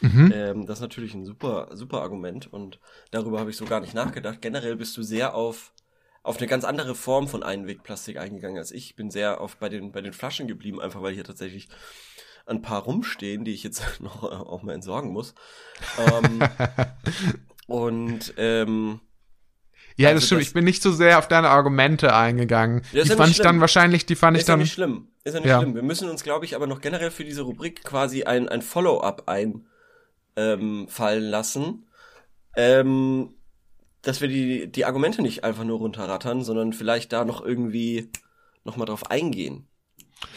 Mhm. 0.00 0.32
Ähm, 0.34 0.66
das 0.66 0.78
ist 0.78 0.82
natürlich 0.82 1.14
ein 1.14 1.24
super, 1.24 1.68
super 1.72 2.00
Argument 2.00 2.52
und 2.52 2.80
darüber 3.12 3.38
habe 3.38 3.50
ich 3.50 3.56
so 3.56 3.66
gar 3.66 3.78
nicht 3.78 3.94
nachgedacht. 3.94 4.42
Generell 4.42 4.74
bist 4.74 4.96
du 4.96 5.04
sehr 5.04 5.36
auf 5.36 5.72
auf 6.22 6.36
eine 6.36 6.48
ganz 6.48 6.64
andere 6.64 6.94
Form 6.94 7.28
von 7.28 7.42
Einwegplastik 7.42 8.18
eingegangen 8.18 8.58
als 8.58 8.72
ich. 8.72 8.90
Ich 8.90 8.96
bin 8.96 9.10
sehr 9.10 9.40
auf 9.40 9.56
bei 9.56 9.68
den 9.68 9.92
bei 9.92 10.02
den 10.02 10.12
Flaschen 10.12 10.48
geblieben, 10.48 10.80
einfach 10.80 11.02
weil 11.02 11.14
hier 11.14 11.24
tatsächlich 11.24 11.68
ein 12.50 12.62
paar 12.62 12.82
rumstehen, 12.82 13.44
die 13.44 13.52
ich 13.52 13.62
jetzt 13.62 13.82
noch 14.00 14.24
äh, 14.24 14.34
auch 14.34 14.62
mal 14.62 14.72
entsorgen 14.74 15.10
muss. 15.12 15.34
ähm, 15.98 16.40
und 17.66 18.34
ähm, 18.36 19.00
Ja, 19.96 20.08
Also 20.08 20.18
das 20.20 20.26
stimmt. 20.26 20.40
das- 20.42 20.48
ich 20.48 20.54
bin 20.54 20.64
nicht 20.64 20.82
so 20.82 20.92
sehr 20.92 21.18
auf 21.18 21.28
deine 21.28 21.48
Argumente 21.50 22.14
eingegangen. 22.14 22.80
Ist 22.92 23.04
die 23.06 23.08
ja 23.10 23.16
fand 23.16 23.30
ich 23.30 23.38
dann 23.38 23.60
wahrscheinlich, 23.60 24.06
die 24.06 24.16
fand 24.16 24.36
ich 24.36 24.42
Ist 24.42 24.48
ja 24.48 24.52
dann. 24.54 24.60
nicht 24.60 24.72
schlimm. 24.72 25.08
Ist 25.24 25.34
ja 25.34 25.40
nicht 25.40 25.48
Ja. 25.48 25.60
schlimm. 25.60 25.74
Wir 25.74 25.82
müssen 25.82 26.08
uns, 26.08 26.22
glaube 26.22 26.44
ich, 26.44 26.56
aber 26.56 26.66
noch 26.66 26.80
generell 26.80 27.10
für 27.10 27.24
diese 27.24 27.42
Rubrik 27.42 27.84
quasi 27.84 28.24
ein, 28.24 28.48
ein 28.48 28.62
Follow-up 28.62 29.24
ein 29.26 29.66
ähm, 30.36 30.86
fallen 30.88 31.24
lassen. 31.24 31.86
Ähm, 32.56 33.34
dass 34.02 34.20
wir 34.22 34.28
die, 34.28 34.72
die 34.72 34.86
Argumente 34.86 35.20
nicht 35.22 35.44
einfach 35.44 35.64
nur 35.64 35.78
runterrattern, 35.78 36.42
sondern 36.42 36.72
vielleicht 36.72 37.12
da 37.12 37.24
noch 37.26 37.44
irgendwie 37.44 38.10
noch 38.64 38.76
mal 38.78 38.86
drauf 38.86 39.10
eingehen. 39.10 39.66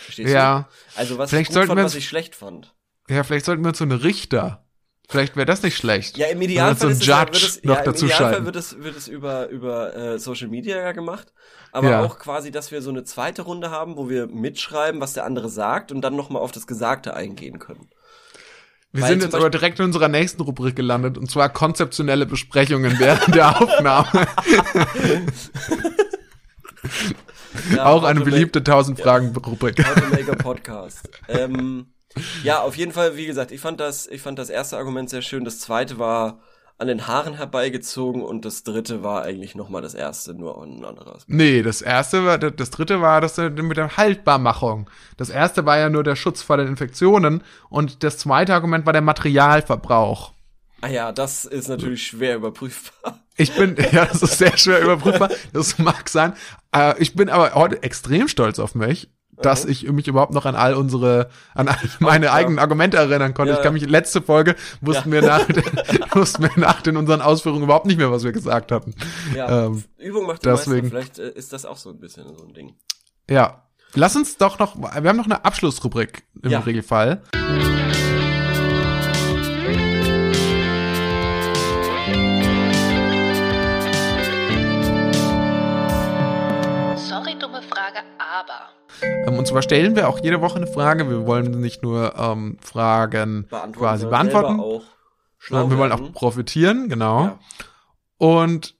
Verstehst 0.04 0.34
Ja. 0.34 0.70
du? 0.96 1.00
Also 1.00 1.18
was 1.18 1.30
Vielleicht 1.30 1.44
ich 1.44 1.48
gut 1.50 1.54
sollten 1.56 1.68
fand, 1.70 1.80
wir 1.80 1.86
was 1.86 1.96
ich 1.96 2.08
schlecht 2.08 2.36
fand. 2.36 2.74
Ja, 3.10 3.24
vielleicht 3.24 3.46
sollten 3.46 3.64
wir 3.64 3.70
uns 3.70 3.78
so 3.78 3.84
eine 3.84 4.04
Richter. 4.04 4.60
Vielleicht 5.10 5.36
wäre 5.36 5.46
das 5.46 5.62
nicht 5.62 5.76
schlecht. 5.76 6.18
Ja, 6.18 6.28
im 6.28 6.42
Idealfall 6.42 6.94
so 6.96 7.04
ja, 7.06 7.20
Judge 7.24 7.34
wird 7.34 7.44
es, 7.44 7.64
noch 7.64 7.76
ja, 7.76 7.80
im 7.82 7.86
dazu 7.86 8.06
Idealfall 8.06 8.30
schalten. 8.32 8.46
wird 8.46 8.56
es, 8.56 8.78
wird 8.80 8.96
es 8.96 9.08
über, 9.10 9.50
über 9.50 9.96
äh, 9.96 10.18
Social 10.20 10.48
Media 10.48 10.78
ja 10.78 10.92
gemacht. 10.94 11.34
Aber 11.74 11.90
Ja. 11.90 12.02
auch 12.04 12.18
quasi, 12.20 12.52
dass 12.52 12.72
wir 12.72 12.82
so 12.82 12.90
eine 12.90 13.04
zweite 13.04 13.42
Runde 13.42 13.70
haben, 13.70 13.98
wo 13.98 14.10
wir 14.10 14.28
mitschreiben, 14.28 15.02
was 15.02 15.14
der 15.14 15.26
andere 15.26 15.50
sagt 15.50 15.92
und 15.92 16.02
dann 16.02 16.16
nochmal 16.16 16.42
auf 16.42 16.52
das 16.54 16.68
Gesagte 16.68 17.14
eingehen 17.16 17.60
können. 17.60 17.90
Wir 18.94 19.02
Weil 19.02 19.10
sind 19.10 19.24
jetzt 19.24 19.36
aber 19.36 19.50
direkt 19.50 19.80
in 19.80 19.86
unserer 19.86 20.08
nächsten 20.08 20.42
Rubrik 20.42 20.76
gelandet, 20.76 21.18
und 21.18 21.30
zwar 21.30 21.50
konzeptionelle 21.50 22.26
Besprechungen 22.26 22.98
während 23.00 23.36
der 23.36 23.60
Aufnahme. 23.62 24.08
Ja, 27.76 27.86
Auch 27.86 28.04
eine 28.04 28.22
beliebte 28.22 28.60
1000 28.60 29.00
Fragen 29.00 29.36
Rubrik. 29.36 29.78
How 29.88 29.96
to 29.96 30.10
make 30.10 30.32
a 30.32 30.36
podcast. 30.36 31.10
ähm, 31.28 31.88
ja, 32.44 32.62
auf 32.62 32.76
jeden 32.76 32.92
Fall, 32.92 33.16
wie 33.16 33.26
gesagt, 33.26 33.52
ich 33.52 33.62
fand 33.62 33.80
das, 33.80 34.08
ich 34.08 34.22
fand 34.22 34.40
das 34.40 34.50
erste 34.50 34.78
Argument 34.78 35.10
sehr 35.10 35.22
schön. 35.22 35.46
Das 35.46 35.60
zweite 35.60 36.00
war 36.00 36.40
an 36.78 36.88
den 36.88 37.08
Haaren 37.08 37.36
herbeigezogen 37.36 38.24
und 38.24 38.46
das 38.46 38.64
dritte 38.64 39.04
war 39.04 39.24
eigentlich 39.24 39.56
nochmal 39.56 39.82
das 39.82 39.94
erste, 39.94 40.34
nur 40.34 40.62
ein 40.62 40.84
anderes. 40.84 41.24
Nee, 41.28 41.62
das 41.62 41.82
erste 41.82 42.26
war, 42.26 42.38
das 42.38 42.70
dritte 42.72 43.00
war 43.02 43.22
das 43.22 43.38
mit 43.38 43.78
der 43.78 43.96
Haltbarmachung. 43.96 44.90
Das 45.18 45.30
erste 45.30 45.66
war 45.66 45.78
ja 45.78 45.90
nur 45.90 46.04
der 46.04 46.16
Schutz 46.16 46.42
vor 46.42 46.58
den 46.58 46.68
Infektionen 46.68 47.44
und 47.70 48.04
das 48.04 48.18
zweite 48.18 48.54
Argument 48.54 48.86
war 48.86 48.94
der 48.94 49.02
Materialverbrauch. 49.04 50.34
Ah 50.82 50.90
ja, 50.90 51.12
das 51.12 51.46
ist 51.46 51.70
natürlich 51.70 52.08
schwer 52.08 52.36
überprüfbar. 52.36 53.23
Ich 53.38 53.56
bin, 53.56 53.76
ja, 53.92 54.06
das 54.06 54.22
ist 54.22 54.38
sehr 54.38 54.56
schwer 54.58 54.82
überprüfbar, 54.82 55.30
das 55.54 55.78
mag 55.80 56.08
sein. 56.10 56.34
Äh, 56.76 57.02
ich 57.02 57.16
bin 57.16 57.30
aber 57.30 57.54
heute 57.56 57.82
extrem 57.84 58.28
stolz 58.28 58.60
auf 58.60 58.76
mich, 58.76 59.10
dass 59.42 59.66
ich 59.66 59.90
mich 59.92 60.08
überhaupt 60.08 60.32
noch 60.34 60.46
an 60.46 60.56
all 60.56 60.76
unsere, 60.76 61.30
an 61.56 61.68
all 61.68 61.78
meine 62.00 62.32
eigenen 62.32 62.60
Argumente 62.60 62.98
erinnern 62.98 63.34
konnte. 63.34 63.54
Ja, 63.54 63.58
ich 63.58 63.64
kann 63.64 63.74
mich, 63.74 63.84
letzte 63.90 64.22
Folge 64.22 64.56
wussten 64.82 65.12
Ja. 65.12 65.22
wir 65.22 65.28
nach, 65.28 65.48
wussten 66.16 66.44
wir 66.44 66.52
nach 66.58 66.82
den 66.82 66.96
unseren 66.98 67.22
Ausführungen 67.22 67.64
überhaupt 67.64 67.88
nicht 67.88 67.98
mehr, 67.98 68.12
was 68.12 68.24
wir 68.24 68.32
gesagt 68.32 68.72
hatten. 68.72 68.94
Ja, 69.36 69.66
Ähm, 69.66 69.84
Übung 69.98 70.28
macht 70.28 70.46
die 70.46 70.50
deswegen. 70.50 70.90
Meister. 70.94 71.16
Vielleicht 71.16 71.20
äh, 71.20 71.38
ist 71.38 71.52
das 71.52 71.66
auch 71.66 71.78
so 71.78 71.90
ein 71.90 72.00
bisschen 72.00 72.26
so 72.38 72.46
ein 72.46 72.54
Ding. 72.54 72.76
Ja. 73.30 73.64
Lass 73.96 74.16
uns 74.16 74.38
doch 74.38 74.58
noch, 74.60 74.76
wir 74.80 74.92
haben 75.10 75.18
noch 75.18 75.26
eine 75.26 75.44
Abschlussrubrik 75.46 76.24
im. 76.42 76.52
Regelfall. 76.54 77.22
Ähm, 89.26 89.38
und 89.38 89.48
zwar 89.48 89.62
stellen 89.62 89.96
wir 89.96 90.10
auch 90.10 90.20
jede 90.24 90.42
Woche 90.42 90.58
eine 90.58 90.68
Frage. 90.68 91.10
Wir 91.10 91.26
wollen 91.26 91.60
nicht 91.62 91.84
nur 91.84 92.16
ähm, 92.18 92.58
Fragen 92.62 93.48
Beantworten, 93.50 93.74
quasi 93.74 94.06
beantworten, 94.06 94.60
auch 94.60 94.84
sondern 95.48 95.72
wir 95.72 95.78
wollen 95.78 95.92
auch 95.92 96.14
profitieren, 96.14 96.90
genau. 96.90 97.26
Ja. 97.26 97.40
Und 98.18 98.76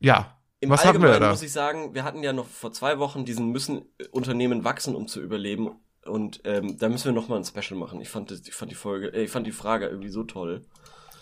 ja, 0.00 0.38
Im 0.60 0.70
was 0.70 0.84
hatten 0.84 1.00
wir 1.00 1.08
Allgemeinen 1.08 1.22
da? 1.22 1.30
muss 1.30 1.42
ich 1.42 1.52
sagen, 1.52 1.94
wir 1.94 2.04
hatten 2.04 2.22
ja 2.22 2.32
noch 2.32 2.46
vor 2.46 2.72
zwei 2.72 2.98
Wochen 2.98 3.24
diesen 3.24 3.50
müssen 3.50 3.82
äh, 3.98 4.06
Unternehmen 4.10 4.64
wachsen, 4.64 4.94
um 4.94 5.06
zu 5.08 5.20
überleben. 5.20 5.70
Und 6.04 6.40
ähm, 6.44 6.78
da 6.78 6.88
müssen 6.88 7.06
wir 7.06 7.12
noch 7.12 7.28
mal 7.28 7.36
ein 7.36 7.44
Special 7.44 7.78
machen. 7.78 8.00
Ich 8.00 8.08
fand, 8.08 8.30
das, 8.30 8.40
ich 8.40 8.54
fand 8.54 8.70
die 8.70 8.76
Folge, 8.76 9.08
äh, 9.08 9.24
ich 9.24 9.30
fand 9.30 9.46
die 9.46 9.52
Frage 9.52 9.86
irgendwie 9.86 10.08
so 10.08 10.24
toll. 10.24 10.62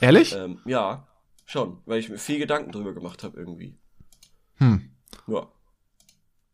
Ehrlich? 0.01 0.35
Ähm, 0.35 0.61
ja, 0.65 1.07
schon, 1.45 1.83
weil 1.87 1.99
ich 1.99 2.09
mir 2.09 2.19
viel 2.19 2.39
Gedanken 2.39 2.73
drüber 2.73 2.95
gemacht 2.95 3.23
habe 3.25 3.39
irgendwie. 3.39 3.77
Hm. 4.57 4.91
Ja, 5.27 5.49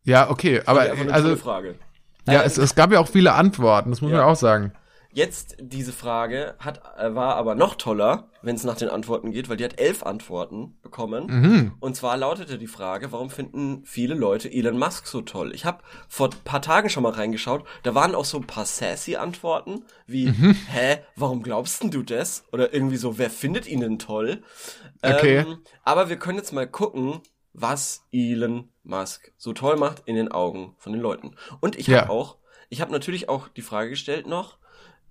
Ja, 0.04 0.30
okay, 0.30 0.62
aber 0.64 0.80
also 1.10 1.36
Frage. 1.36 1.78
Ja, 2.26 2.42
es, 2.42 2.58
es 2.58 2.74
gab 2.74 2.92
ja 2.92 3.00
auch 3.00 3.08
viele 3.08 3.32
Antworten, 3.34 3.90
das 3.90 4.00
muss 4.00 4.10
man 4.10 4.20
Ja. 4.20 4.26
auch 4.26 4.36
sagen. 4.36 4.72
Jetzt 5.14 5.56
diese 5.60 5.92
Frage 5.92 6.54
hat 6.58 6.80
äh, 6.96 7.14
war 7.14 7.36
aber 7.36 7.54
noch 7.54 7.74
toller, 7.74 8.30
wenn 8.40 8.56
es 8.56 8.64
nach 8.64 8.76
den 8.76 8.88
Antworten 8.88 9.30
geht, 9.30 9.50
weil 9.50 9.58
die 9.58 9.64
hat 9.64 9.78
elf 9.78 10.02
Antworten 10.04 10.78
bekommen. 10.80 11.26
Mhm. 11.26 11.72
Und 11.80 11.96
zwar 11.96 12.16
lautete 12.16 12.56
die 12.56 12.66
Frage, 12.66 13.12
warum 13.12 13.28
finden 13.28 13.82
viele 13.84 14.14
Leute 14.14 14.50
Elon 14.50 14.78
Musk 14.78 15.06
so 15.06 15.20
toll? 15.20 15.52
Ich 15.54 15.66
habe 15.66 15.82
vor 16.08 16.28
ein 16.30 16.36
paar 16.44 16.62
Tagen 16.62 16.88
schon 16.88 17.02
mal 17.02 17.12
reingeschaut, 17.12 17.64
da 17.82 17.94
waren 17.94 18.14
auch 18.14 18.24
so 18.24 18.38
ein 18.38 18.46
paar 18.46 18.64
sassy 18.64 19.16
Antworten, 19.16 19.84
wie, 20.06 20.28
Mhm. 20.30 20.56
hä, 20.68 21.00
warum 21.14 21.42
glaubst 21.42 21.82
denn 21.82 21.90
du 21.90 22.02
das? 22.02 22.44
Oder 22.50 22.72
irgendwie 22.72 22.96
so, 22.96 23.18
wer 23.18 23.28
findet 23.28 23.66
ihn 23.66 23.80
denn 23.80 23.98
toll? 23.98 24.42
Okay. 25.02 25.40
Ähm, 25.40 25.58
aber 25.84 26.08
wir 26.08 26.16
können 26.16 26.38
jetzt 26.38 26.54
mal 26.54 26.66
gucken, 26.66 27.20
was 27.52 28.04
Elon 28.12 28.68
Musk 28.82 29.32
so 29.36 29.52
toll 29.52 29.76
macht 29.76 30.02
in 30.06 30.16
den 30.16 30.30
Augen 30.32 30.74
von 30.78 30.92
den 30.92 31.02
Leuten. 31.02 31.36
Und 31.60 31.76
ich 31.78 31.86
Ja. 31.86 32.02
habe 32.02 32.10
auch, 32.10 32.38
ich 32.70 32.80
habe 32.80 32.92
natürlich 32.92 33.28
auch 33.28 33.48
die 33.48 33.62
Frage 33.62 33.90
gestellt 33.90 34.26
noch, 34.26 34.58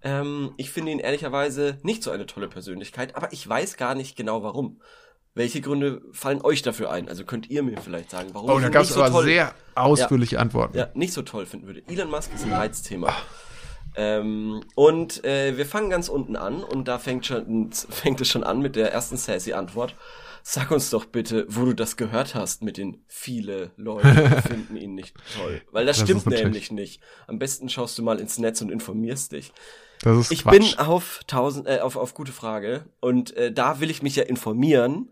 ähm, 0.04 0.54
ich 0.58 0.72
finde 0.72 0.92
ihn 0.92 1.00
ehrlicherweise 1.00 1.78
nicht 1.84 2.02
so 2.02 2.10
eine 2.12 2.26
tolle 2.26 2.48
Persönlichkeit, 2.48 3.16
aber 3.16 3.32
ich 3.34 3.48
weiß 3.48 3.78
gar 3.78 3.94
nicht 3.96 4.16
genau 4.16 4.42
warum. 4.44 4.82
Welche 5.34 5.62
Gründe 5.62 6.02
fallen 6.12 6.42
euch 6.44 6.62
dafür 6.62 6.92
ein? 6.92 7.08
Also 7.08 7.24
könnt 7.24 7.50
ihr 7.50 7.64
mir 7.64 7.80
vielleicht 7.80 8.10
sagen, 8.10 8.30
warum 8.34 8.50
Oh, 8.50 8.58
ich 8.58 8.64
da 8.64 8.70
gab 8.70 8.82
es 8.84 8.90
so 8.90 9.02
aber 9.02 9.12
toll, 9.12 9.24
sehr 9.26 9.54
ausführliche 9.76 10.40
Antworten. 10.40 10.78
ja, 10.78 10.90
nicht 10.94 11.14
so 11.14 11.22
toll 11.22 11.46
finden 11.46 11.68
würde. 11.68 11.84
Elon 11.88 12.10
Musk 12.10 12.34
ist 12.34 12.44
ein 12.46 12.52
Reizthema. 12.52 13.16
Ähm, 13.96 14.62
und 14.76 15.24
äh, 15.26 15.58
wir 15.58 15.66
fangen 15.66 15.90
ganz 15.90 16.08
unten 16.10 16.36
an 16.36 16.64
und 16.64 16.88
da 16.88 16.98
fängt 16.98 17.26
schon 17.26 17.72
fängt 17.90 18.22
es 18.22 18.28
schon 18.30 18.44
an 18.44 18.60
mit 18.62 18.76
der 18.76 18.92
ersten 18.92 19.18
sassy 19.18 19.54
Antwort. 19.54 19.96
Sag 20.44 20.72
uns 20.72 20.90
doch 20.90 21.06
bitte, 21.06 21.46
wo 21.50 21.66
du 21.66 21.74
das 21.74 21.98
gehört 21.98 22.36
hast 22.36 22.64
mit 22.64 22.78
den 22.78 23.04
viele 23.08 23.72
Leute 23.78 24.42
finden 24.48 24.76
ihn 24.76 24.96
nicht 24.96 25.16
toll, 25.38 25.62
weil 25.72 25.86
das, 25.86 25.98
Das 26.00 26.08
stimmt 26.10 26.26
nämlich 26.26 26.72
nicht. 26.72 27.02
Am 27.28 27.38
besten 27.40 27.70
schaust 27.70 27.98
du 27.98 28.04
mal 28.04 28.20
ins 28.20 28.38
Netz 28.38 28.62
und 28.62 28.72
informierst 28.72 29.32
dich. 29.34 29.54
Das 30.02 30.18
ist 30.18 30.32
Ich 30.32 30.44
Quatsch. 30.44 30.54
bin 30.54 30.80
auf 30.80 31.22
tausend 31.28 31.68
äh, 31.68 31.80
auf 31.80 31.96
auf 31.96 32.14
gute 32.14 32.32
Frage 32.32 32.86
und 33.00 33.36
äh, 33.38 33.52
da 33.52 33.80
will 33.80 33.90
ich 33.92 34.02
mich 34.02 34.16
ja 34.16 34.24
informieren. 34.24 35.10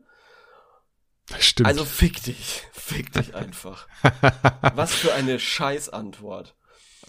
Stimmt. 1.38 1.68
Also 1.68 1.86
fick 1.86 2.24
dich, 2.24 2.64
fick 2.72 3.12
dich 3.14 3.36
einfach. 3.36 3.88
Was 4.74 4.94
für 4.96 5.14
eine 5.14 5.40
Scheißantwort. 5.40 6.56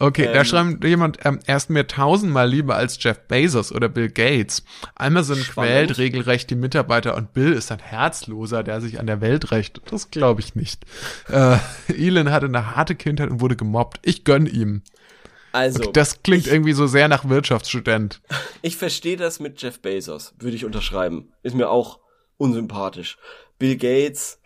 Okay, 0.01 0.24
da 0.24 0.40
Ähm, 0.40 0.44
schreibt 0.46 0.84
jemand, 0.84 1.18
ähm, 1.26 1.40
er 1.44 1.59
ist 1.59 1.68
mir 1.68 1.86
tausendmal 1.86 2.48
lieber 2.48 2.74
als 2.74 2.96
Jeff 3.03 3.18
Bezos 3.28 3.70
oder 3.70 3.90
Bill 3.90 4.09
Gates. 4.09 4.64
Amazon 4.94 5.36
Spannend. 5.36 5.70
quält 5.70 5.98
regelrecht 5.98 6.48
die 6.48 6.55
Mitarbeiter 6.55 7.14
und 7.16 7.34
Bill 7.34 7.53
ist 7.53 7.70
ein 7.70 7.80
Herzloser, 7.80 8.62
der 8.62 8.80
sich 8.80 8.98
an 8.98 9.07
der 9.07 9.20
Welt 9.20 9.51
rächt. 9.51 9.82
Das 9.90 10.11
glaube 10.11 10.40
ich 10.40 10.55
nicht. 10.55 10.86
Äh, 11.28 11.59
Elon 11.88 12.30
hatte 12.30 12.46
eine 12.46 12.74
harte 12.74 12.94
Kindheit 12.94 13.28
und 13.30 13.42
wurde 13.42 13.57
gemobbt. 13.57 14.01
Ich 14.03 14.24
gönn 14.24 14.46
ihm. 14.46 14.82
Also, 15.53 15.90
Das 15.92 16.22
klingt 16.22 16.46
ich, 16.46 16.53
irgendwie 16.53 16.72
so 16.72 16.86
sehr 16.86 17.09
nach 17.09 17.28
Wirtschaftsstudent. 17.28 18.22
ich 18.62 18.76
verstehe 18.78 19.18
das 19.18 19.38
mit 19.38 19.61
Jeff 19.61 19.80
Bezos, 19.82 20.32
würde 20.38 20.57
ich 20.57 20.64
unterschreiben. 20.64 21.32
Ist 21.42 21.55
mir 21.57 21.68
auch 21.68 21.98
unsympathisch. 22.38 23.18
Bill 23.59 23.76
Gates. 23.76 24.38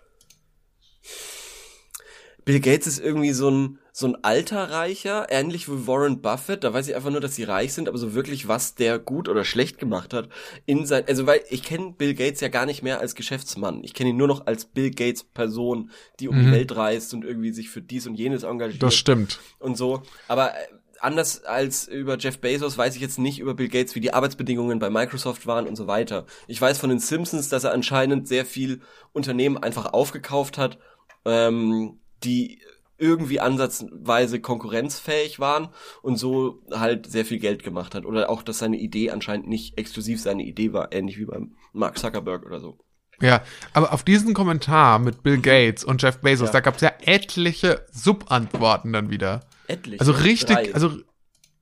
Bill 2.45 2.59
Gates 2.59 2.89
ist 2.89 2.99
irgendwie 2.99 3.33
so 3.33 3.51
ein, 3.51 3.79
so 3.97 4.09
ein 4.09 4.25
alter 4.25 4.71
Reicher, 4.71 5.27
ähnlich 5.31 5.69
wie 5.69 5.87
Warren 5.87 6.21
Buffett. 6.21 6.65
Da 6.65 6.75
weiß 6.75 6.89
ich 6.89 6.97
einfach 6.97 7.13
nur, 7.13 7.21
dass 7.21 7.37
sie 7.37 7.45
reich 7.45 7.75
sind, 7.75 7.89
aber 7.89 7.97
so 7.97 8.13
wirklich, 8.13 8.49
was 8.49 8.75
der 8.75 8.99
gut 8.99 9.29
oder 9.29 9.45
schlecht 9.45 9.79
gemacht 9.79 10.13
hat 10.13 10.29
in 10.67 10.85
sein, 10.85 11.05
also 11.07 11.29
weil 11.29 11.43
ich 11.49 11.63
kenne 11.63 11.95
Bill 11.97 12.13
Gates 12.15 12.41
ja 12.41 12.49
gar 12.49 12.67
nicht 12.67 12.83
mehr 12.83 12.99
als 12.99 13.15
Geschäftsmann. 13.15 13.85
Ich 13.85 13.95
kenne 13.95 14.11
ihn 14.11 14.17
nur 14.17 14.27
noch 14.27 14.47
als 14.47 14.65
Bill 14.65 14.91
Gates 14.91 15.23
Person, 15.23 15.91
die 16.19 16.27
um 16.27 16.37
die 16.37 16.51
Welt 16.51 16.75
reist 16.75 17.15
und 17.15 17.25
irgendwie 17.25 17.53
sich 17.53 17.71
für 17.71 17.83
dies 17.83 18.09
und 18.09 18.17
jenes 18.17 18.43
engagiert 18.43 18.83
Das 18.83 18.97
stimmt. 18.97 19.39
und 19.61 19.77
so. 19.77 20.03
Aber 20.27 20.51
äh, 20.51 20.57
anders 20.99 21.45
als 21.45 21.87
über 21.87 22.19
Jeff 22.19 22.41
Bezos 22.41 22.77
weiß 22.77 22.97
ich 22.97 23.01
jetzt 23.01 23.21
nicht 23.21 23.39
über 23.39 23.55
Bill 23.55 23.69
Gates, 23.69 23.95
wie 23.95 24.01
die 24.01 24.13
Arbeitsbedingungen 24.13 24.81
bei 24.81 24.91
Microsoft 24.91 25.47
waren 25.47 25.69
und 25.69 25.77
so 25.77 25.87
weiter. 25.87 26.27
Ich 26.49 26.61
weiß 26.61 26.79
von 26.79 26.91
den 26.91 26.99
Simpsons, 26.99 27.49
dass 27.49 27.63
er 27.63 27.71
anscheinend 27.71 28.27
sehr 28.27 28.45
viel 28.45 28.81
Unternehmen 29.13 29.57
einfach 29.57 29.93
aufgekauft 29.93 30.59
hat, 30.59 30.79
ähm, 31.25 32.01
die 32.25 32.59
irgendwie 32.99 33.41
ansatzweise 33.41 34.41
konkurrenzfähig 34.41 35.41
waren 35.41 35.69
und 36.03 36.17
so 36.17 36.63
halt 36.73 37.07
sehr 37.11 37.25
viel 37.25 37.39
Geld 37.39 37.63
gemacht 37.63 37.95
hat. 37.95 38.05
Oder 38.05 38.31
auch, 38.31 38.43
dass 38.43 38.59
seine 38.59 38.77
Idee 38.79 39.11
anscheinend 39.11 39.49
nicht 39.49 39.79
exklusiv 39.79 40.21
seine 40.21 40.45
Idee 40.45 40.73
war, 40.73 40.93
ähnlich 40.93 41.19
wie 41.19 41.25
beim 41.27 41.55
Mark 41.73 41.99
Zuckerberg 41.99 42.45
oder 42.47 42.61
so. 42.61 42.79
Ja, 43.21 43.43
aber 43.73 43.93
auf 43.93 44.03
diesen 44.03 44.35
Kommentar 44.35 44.99
mit 44.99 45.23
Bill 45.23 45.41
Gates 45.41 45.85
und 45.85 46.03
Jeff 46.03 46.19
Bezos, 46.21 46.49
Ja. 46.49 46.53
da 46.55 46.61
gab 46.61 46.77
es 46.77 46.81
ja 46.83 46.93
etliche 47.03 47.87
Subantworten 47.93 48.93
dann 48.93 49.11
wieder. 49.11 49.41
Etlich. 49.69 50.01
Also 50.01 50.13
richtig, 50.13 50.57
Drei. 50.57 50.75
also 50.75 50.91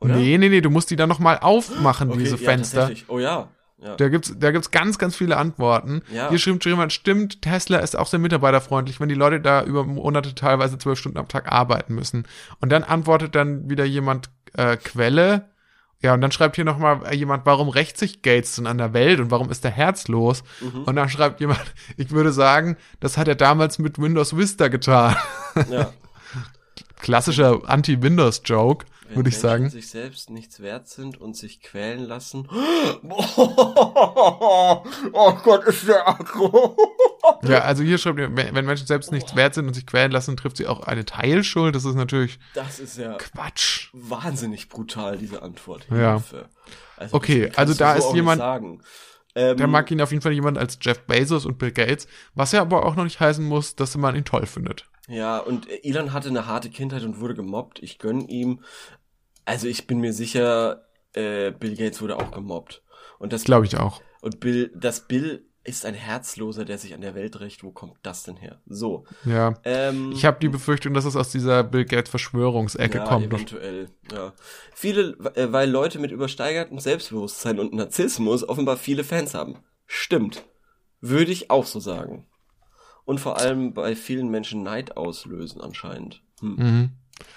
Oder? 0.01 0.17
nee, 0.17 0.39
nee, 0.39 0.49
nee, 0.49 0.61
du 0.61 0.71
musst 0.71 0.91
die 0.91 0.97
dann 0.97 1.09
noch 1.09 1.19
mal 1.19 1.39
aufmachen, 1.39 2.11
Okay, 2.11 2.19
diese 2.21 2.37
ja, 2.37 2.43
Fenster. 2.43 2.91
Oh 3.09 3.19
ja. 3.19 3.51
Ja. 3.83 3.97
Da 3.97 4.09
gibt's, 4.09 4.33
da 4.39 4.53
gibt's 4.53 4.71
ganz, 4.71 4.99
ganz 4.99 5.17
viele 5.17 5.37
Antworten. 5.37 6.03
Ja. 6.13 6.29
Hier 6.29 6.39
schreibt 6.39 6.65
jemand, 6.65 6.93
stimmt, 6.93 7.43
Tesla 7.43 7.79
ist 7.79 7.99
auch 7.99 8.07
sehr 8.07 8.21
mitarbeiterfreundlich, 8.21 9.01
wenn 9.01 9.09
die 9.09 9.17
Leute 9.17 9.41
da 9.41 9.65
über 9.65 9.85
Monate 9.85 10.35
teilweise 10.35 10.79
zwölf 10.79 10.99
Stunden 10.99 11.19
am 11.19 11.29
Tag 11.29 11.51
arbeiten 11.51 11.95
müssen. 11.95 12.27
Und 12.61 12.71
dann 12.71 12.85
antwortet 12.85 13.35
dann 13.35 13.69
wieder 13.69 13.85
jemand, 13.85 14.31
äh, 14.55 14.77
Quelle. 14.77 15.49
Ja, 16.01 16.15
und 16.15 16.21
dann 16.21 16.33
schreibt 16.33 16.57
hier 16.57 16.65
nochmal 16.65 17.15
jemand, 17.15 17.47
warum 17.47 17.69
rächt 17.69 17.97
sich 17.97 18.23
Gates 18.23 18.57
denn 18.57 18.67
an 18.67 18.79
der 18.79 18.93
Welt 18.93 19.21
und 19.21 19.31
warum 19.31 19.51
ist 19.51 19.63
der 19.65 19.71
herzlos? 19.71 20.43
Mhm. 20.61 20.85
Und 20.85 20.97
dann 20.97 21.09
schreibt 21.09 21.41
jemand, 21.41 21.75
ich 21.97 22.11
würde 22.11 22.33
sagen, 22.33 22.77
das 23.01 23.19
hat 23.19 23.29
er 23.29 23.37
damals 23.37 23.79
mit 23.79 24.01
Windows 24.01 24.37
Vista 24.37 24.69
getan. 24.69 25.17
Ja. 25.71 25.93
Klassischer 27.03 27.61
Anti-Windows-Joke, 27.67 28.87
würde 29.15 29.29
ich 29.29 29.35
Menschen 29.35 29.41
sagen. 29.41 29.69
sich 29.71 29.91
selbst 29.91 30.31
nichts 30.31 30.61
wert 30.61 30.89
sind 30.89 31.21
und 31.21 31.37
sich 31.37 31.61
quälen 31.61 32.01
lassen. 32.05 32.49
Oh 35.15 35.33
Gott, 35.45 35.65
ist 35.65 35.87
der 35.87 36.09
aggro. 36.09 36.77
Ja, 37.45 37.61
also 37.61 37.83
hier 37.85 37.99
schreibt 37.99 38.19
ihr, 38.19 38.35
wenn 38.37 38.65
Menschen 38.65 38.87
selbst 38.87 39.13
nichts 39.13 39.35
wert 39.37 39.55
sind 39.55 39.67
und 39.69 39.75
sich 39.75 39.87
quälen 39.87 40.11
lassen, 40.11 40.37
trifft 40.37 40.57
sie 40.57 40.67
auch 40.67 40.81
eine 40.87 41.05
Teilschuld. 41.05 41.75
Das 41.75 41.85
ist 41.85 41.95
natürlich 41.95 42.39
Das 42.55 42.79
ist 42.81 42.99
ja 42.99 43.15
Quatsch. 43.17 43.91
wahnsinnig 43.93 44.69
brutal, 44.69 45.19
diese 45.19 45.43
Antwort. 45.43 45.87
Ja. 45.91 46.15
Hilfe. 46.15 46.49
Also, 46.97 47.17
Okay, 47.17 47.51
also 47.57 47.75
da 47.75 48.01
so 48.01 48.09
ist 48.09 48.15
jemand-. 48.15 48.41
Ähm, 49.35 49.57
Da 49.57 49.67
mag 49.67 49.91
ihn 49.91 50.01
auf 50.01 50.11
jeden 50.11 50.23
Fall 50.23 50.33
jemand 50.33 50.59
als 50.59 50.79
Jeff 50.81 51.01
Bezos 51.07 51.47
und 51.47 51.59
Bill 51.59 51.73
Gates, 51.73 52.07
was 52.35 52.53
ja 52.53 52.61
aber 52.61 52.85
auch 52.85 52.97
noch 52.97 53.05
nicht 53.05 53.21
heißen 53.21 53.45
muss, 53.45 53.75
dass 53.77 53.97
man 53.97 54.15
ihn 54.17 54.25
toll 54.25 54.47
findet. 54.47 54.89
Ja, 55.09 55.39
und 55.39 55.67
Elon 55.85 56.13
hatte 56.13 56.29
eine 56.29 56.47
harte 56.47 56.71
Kindheit 56.71 57.03
und 57.03 57.19
wurde 57.21 57.35
gemobbt. 57.35 57.83
Ich 57.83 57.99
gönn 57.99 58.21
ihm. 58.29 58.61
Also 59.45 59.67
ich 59.67 59.87
bin 59.87 59.99
mir 60.01 60.13
sicher, 60.13 60.85
äh, 61.15 61.51
Bill 61.51 61.77
Gates 61.77 62.01
wurde 62.01 62.17
auch 62.17 62.31
gemobbt. 62.31 62.83
Und 63.19 63.33
das 63.33 63.45
Glaube 63.45 63.67
ich 63.67 63.77
auch. 63.77 64.01
und 64.21 64.39
Bill, 64.41 64.71
das 64.75 65.07
Bill 65.09 65.45
ist 65.65 65.87
ein 65.87 65.95
Herzloser, 65.95 66.65
der 66.65 66.79
sich 66.79 66.95
an 66.95 67.01
der 67.01 67.15
Welt 67.15 67.39
rächt. 67.41 67.63
Wo 67.63 67.71
kommt 67.71 67.95
das 68.03 68.25
denn 68.25 68.37
her? 68.37 68.61
So. 68.67 69.05
Ja. 69.25 69.55
Ähm, 69.65 70.13
Ich 70.13 70.25
habe 70.25 70.39
die 70.41 70.49
Befürchtung, 70.49 70.95
dass 70.95 71.05
es 71.05 71.17
aus 71.17 71.31
dieser 71.31 71.63
Bill 71.63 71.85
Gates 71.85 72.11
Verschwörungsecke 72.11 72.99
ja, 72.99 73.05
kommt. 73.05 73.27
eventuell. 73.27 73.89
Ja. 74.13 74.33
Viele, 74.75 75.17
äh, 75.35 75.53
weil 75.53 75.71
Leute 75.71 75.99
mit 75.99 76.11
übersteigertem 76.11 76.79
Selbstbewusstsein 76.79 77.61
und 77.61 77.73
Narzissmus 77.75 78.49
offenbar 78.49 78.77
viele 78.77 79.05
Fans 79.05 79.35
haben. 79.35 79.59
Stimmt. 79.87 80.45
Würde 81.01 81.33
ich 81.33 81.51
auch 81.51 81.67
so 81.67 81.81
sagen. 81.81 82.27
Und 83.05 83.21
vor 83.21 83.39
allem 83.39 83.75
bei 83.75 83.97
vielen 83.97 84.29
Menschen 84.31 84.63
Neid 84.63 84.97
auslösen 84.97 85.61
anscheinend. 85.61 86.23
Hm. 86.41 86.55
Mhm. 86.57 86.91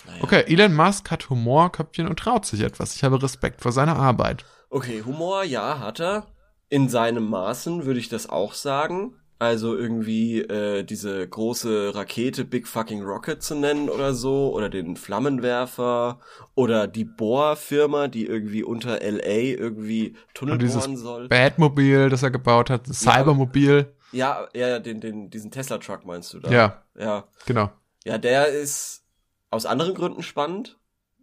Naja. 0.08 0.24
Okay, 0.24 0.44
Elon 0.48 0.74
Musk 0.74 1.12
hat 1.12 1.30
Humor, 1.30 1.72
Köpfchen 1.72 2.08
und 2.08 2.18
traut 2.18 2.46
sich 2.46 2.62
etwas. 2.62 2.96
Ich 2.96 3.04
habe 3.04 3.22
Respekt 3.22 3.62
vor 3.62 3.72
seiner 3.72 3.96
Arbeit. 3.98 4.46
Okay, 4.70 5.04
Humor, 5.06 5.44
ja, 5.44 5.80
hat 5.80 6.00
er. 6.00 6.26
In 6.70 6.90
seinem 6.90 7.30
Maßen 7.30 7.86
würde 7.86 8.00
ich 8.00 8.10
das 8.10 8.30
auch 8.30 8.54
sagen. 8.54 9.16
Also 9.38 9.76
irgendwie 9.76 10.40
äh, 10.42 10.84
diese 10.84 11.28
große 11.28 11.94
Rakete 11.94 12.46
Big 12.46 12.68
Fucking 12.68 13.04
Rocket 13.04 13.44
zu 13.44 13.54
nennen 13.56 13.90
oder 13.90 14.14
so. 14.14 14.54
Oder 14.54 14.70
den 14.70 14.96
Flammenwerfer. 14.96 16.20
Oder 16.56 16.88
die 16.88 17.04
Bohrfirma, 17.06 18.08
die 18.08 18.26
irgendwie 18.26 18.64
unter 18.64 19.02
LA 19.02 19.58
irgendwie 19.58 20.16
Tunnel 20.34 20.54
Und 20.62 20.68
bohren 20.74 20.98
soll. 20.98 21.28
Batmobil, 21.28 22.10
das 22.10 22.24
er 22.24 22.32
gebaut 22.32 22.70
hat, 22.70 22.88
das 22.90 23.02
Cybermobil. 23.02 23.94
Ja, 24.12 24.48
ja, 24.56 24.80
den, 24.80 25.02
den, 25.02 25.30
diesen 25.30 25.52
Tesla-Truck 25.52 26.06
meinst 26.06 26.34
du 26.34 26.40
da? 26.40 26.52
Ja, 26.52 26.84
Ja. 26.98 27.28
genau. 27.46 27.70
Ja, 28.06 28.18
der 28.18 28.48
ist 28.48 29.04
aus 29.50 29.66
anderen 29.66 29.96
Gründen 29.96 30.24
spannend. 30.24 30.80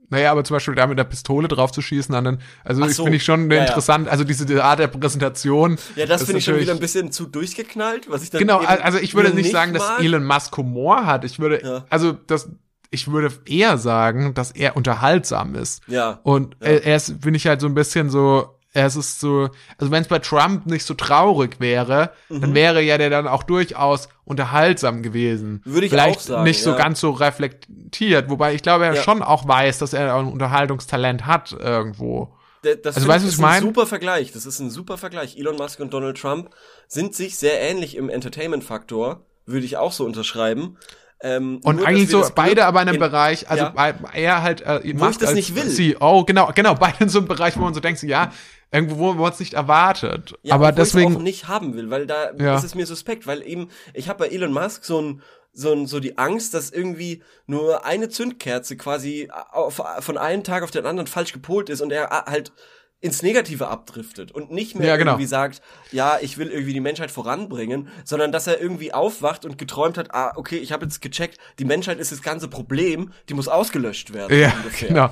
Naja, 0.09 0.31
aber 0.31 0.45
zum 0.45 0.57
Beispiel 0.57 0.75
da 0.75 0.87
mit 0.87 0.99
der 0.99 1.05
Pistole 1.05 1.49
drauf 1.49 1.73
zu 1.73 1.81
schießen, 1.81 2.15
an 2.15 2.25
den, 2.25 2.39
also 2.65 2.87
so, 2.89 3.05
finde 3.05 3.17
ich 3.17 3.25
schon 3.25 3.51
ja, 3.51 3.63
interessant, 3.63 4.09
also 4.09 4.25
diese 4.25 4.45
diese 4.45 4.63
Art 4.63 4.79
der 4.79 4.89
Präsentation. 4.89 5.79
Ja, 5.97 6.05
das 6.07 6.25
finde 6.25 6.39
ich 6.41 6.45
schon 6.45 6.59
wieder 6.61 6.73
ein 6.73 6.81
bisschen 6.81 7.11
zu 7.13 7.27
durchgeknallt, 7.27 8.11
was 8.11 8.23
ich 8.23 8.31
dann 8.31 8.39
Genau, 8.41 8.59
also 8.59 8.99
ich 8.99 9.15
würde 9.15 9.31
nicht 9.31 9.51
sagen, 9.51 9.73
dass 9.73 9.83
mag. 9.89 10.03
Elon 10.03 10.25
Musk 10.25 10.57
Humor 10.57 11.07
hat. 11.07 11.25
Ich 11.25 11.39
würde, 11.39 11.63
Ja. 11.63 11.85
also 11.89 12.13
das, 12.13 12.51
ich 12.91 13.11
würde 13.11 13.31
eher 13.47 13.79
sagen, 13.79 14.35
dass 14.35 14.51
er 14.51 14.77
unterhaltsam 14.77 15.55
ist. 15.55 15.81
Ja. 15.87 16.21
Und 16.25 16.57
Ja. 16.61 16.69
er, 16.69 16.85
er 16.85 16.97
ist, 16.97 17.15
finde 17.23 17.39
ich 17.39 17.47
halt 17.47 17.61
so 17.63 17.67
ein 17.67 17.75
bisschen 17.75 18.11
so, 18.11 18.59
er 18.75 18.87
ist 18.87 19.21
so, 19.21 19.51
also 19.79 19.91
wenn 19.91 20.03
es 20.03 20.09
bei 20.09 20.19
Trump 20.19 20.67
nicht 20.67 20.85
so 20.87 20.95
traurig 20.95 21.61
wäre, 21.61 22.13
Mhm. 22.29 22.41
dann 22.41 22.55
wäre 22.55 22.81
ja 22.83 22.97
der 22.99 23.11
dann 23.11 23.29
auch 23.29 23.43
durchaus 23.43 24.09
unterhaltsam 24.25 25.03
gewesen. 25.03 25.61
Würde 25.65 25.87
ich 25.87 25.93
Vielleicht 25.93 26.19
auch 26.19 26.23
sagen, 26.23 26.45
nicht 26.45 26.63
so 26.63 26.71
ja. 26.71 26.77
ganz 26.77 27.01
so 27.01 27.11
reflektiert, 27.11 28.31
wobei 28.31 28.55
ich 28.55 28.63
glaube, 28.63 28.87
er 28.87 28.95
Ja. 28.95 29.03
schon 29.03 29.23
auch 29.23 29.47
weiß, 29.47 29.79
dass 29.79 29.93
er 29.93 30.15
ein 30.15 30.27
Unterhaltungstalent 30.27 31.27
hat 31.27 31.53
irgendwo. 31.53 32.35
D- 32.65 32.77
Das 32.77 32.97
Also 32.97 33.09
weißt 33.09 33.25
du, 33.25 33.27
was 33.27 33.33
ist 33.33 33.39
ich 33.39 33.41
mein? 33.43 33.55
ein 33.57 33.63
super 33.63 33.87
Vergleich. 33.87 34.33
Das 34.33 34.47
ist 34.47 34.59
ein 34.61 34.71
super 34.71 34.97
Vergleich. 34.97 35.37
Elon 35.37 35.57
Musk 35.57 35.81
und 35.81 35.93
Donald 35.93 36.17
Trump 36.19 36.51
sind 36.89 37.15
sich 37.15 37.37
sehr 37.37 37.61
ähnlich 37.61 37.97
im 37.97 38.09
Entertainment-Faktor. 38.09 39.27
Würde 39.47 39.67
ich 39.67 39.77
auch 39.77 39.93
so 39.93 40.05
unterschreiben. 40.05 40.77
Ähm, 41.25 41.61
Und 41.65 41.77
nur, 41.77 41.87
eigentlich 41.87 42.11
so 42.11 42.25
beide 42.35 42.67
aber 42.67 42.83
in 42.83 42.89
einem 42.89 42.95
in- 42.97 43.01
Bereich, 43.01 43.49
also 43.49 43.65
Ja. 43.65 43.71
bei, 43.71 43.95
er 44.13 44.43
halt 44.43 44.61
äh, 44.63 44.81
Wo 44.95 45.05
Musk 45.05 45.13
ich 45.13 45.19
das 45.27 45.35
nicht 45.35 45.55
will. 45.55 45.69
CEO, 45.69 46.25
genau, 46.25 46.51
genau, 46.55 46.75
beide 46.81 47.03
in 47.05 47.09
so 47.09 47.19
einem 47.19 47.29
Bereich, 47.29 47.57
wo 47.57 47.61
man 47.63 47.75
so 47.75 47.81
denkt, 47.81 48.01
so, 48.01 48.07
ja, 48.09 48.33
irgendwo, 48.73 48.97
wo 48.99 49.13
man 49.23 49.33
es 49.33 49.39
nicht 49.39 49.55
erwartet. 49.55 50.35
Ja, 50.43 50.55
aber 50.55 50.73
deswegen, 50.73 51.17
auch 51.17 51.21
nicht 51.21 51.47
haben 51.49 51.75
will, 51.75 51.91
weil 51.91 52.07
da 52.07 52.33
Ja. 52.39 52.57
ist 52.57 52.65
es 52.65 52.75
mir 52.75 52.87
suspekt, 52.87 53.27
weil 53.27 53.47
eben 53.47 53.69
ich 53.95 54.09
habe 54.09 54.21
bei 54.25 54.29
Elon 54.29 54.53
Musk 54.53 54.85
so 54.85 55.01
ein 55.01 55.23
so 55.55 55.71
ein, 55.71 55.87
so 55.87 56.01
die 56.01 56.17
Angst, 56.17 56.55
dass 56.55 56.71
irgendwie 56.71 57.23
nur 57.47 57.85
eine 57.85 58.09
Zündkerze 58.09 58.75
quasi 58.79 59.29
auf, 59.51 59.83
von 60.01 60.17
einem 60.17 60.45
Tag 60.45 60.63
auf 60.63 60.71
den 60.71 60.87
anderen 60.87 61.07
falsch 61.07 61.35
gepolt 61.35 61.69
ist 61.69 61.83
und 61.83 61.93
er 61.93 62.09
halt 62.27 62.53
ins 63.01 63.21
Negative 63.23 63.69
abdriftet 63.69 64.33
und 64.33 64.51
nicht 64.51 64.77
mehr 64.77 64.89
Ja, 64.89 64.97
genau. 64.97 65.11
irgendwie 65.13 65.27
sagt, 65.27 65.61
ja, 65.91 66.19
ich 66.23 66.39
will 66.39 66.49
irgendwie 66.49 66.73
die 66.73 66.81
Menschheit 66.81 67.11
voranbringen, 67.11 67.89
sondern 68.05 68.33
dass 68.33 68.47
er 68.47 68.61
irgendwie 68.63 68.95
aufwacht 68.95 69.45
und 69.45 69.59
geträumt 69.59 69.99
hat, 69.99 70.15
ah, 70.15 70.33
okay, 70.37 70.57
ich 70.57 70.73
habe 70.73 70.87
jetzt 70.87 71.03
gecheckt, 71.03 71.37
die 71.59 71.65
Menschheit 71.67 71.99
ist 71.99 72.13
das 72.13 72.23
ganze 72.23 72.49
Problem, 72.49 73.13
die 73.29 73.35
muss 73.35 73.49
ausgelöscht 73.49 74.15
werden. 74.15 74.39
ja, 74.39 74.53
ungefähr. 74.57 74.89
genau. 74.89 75.11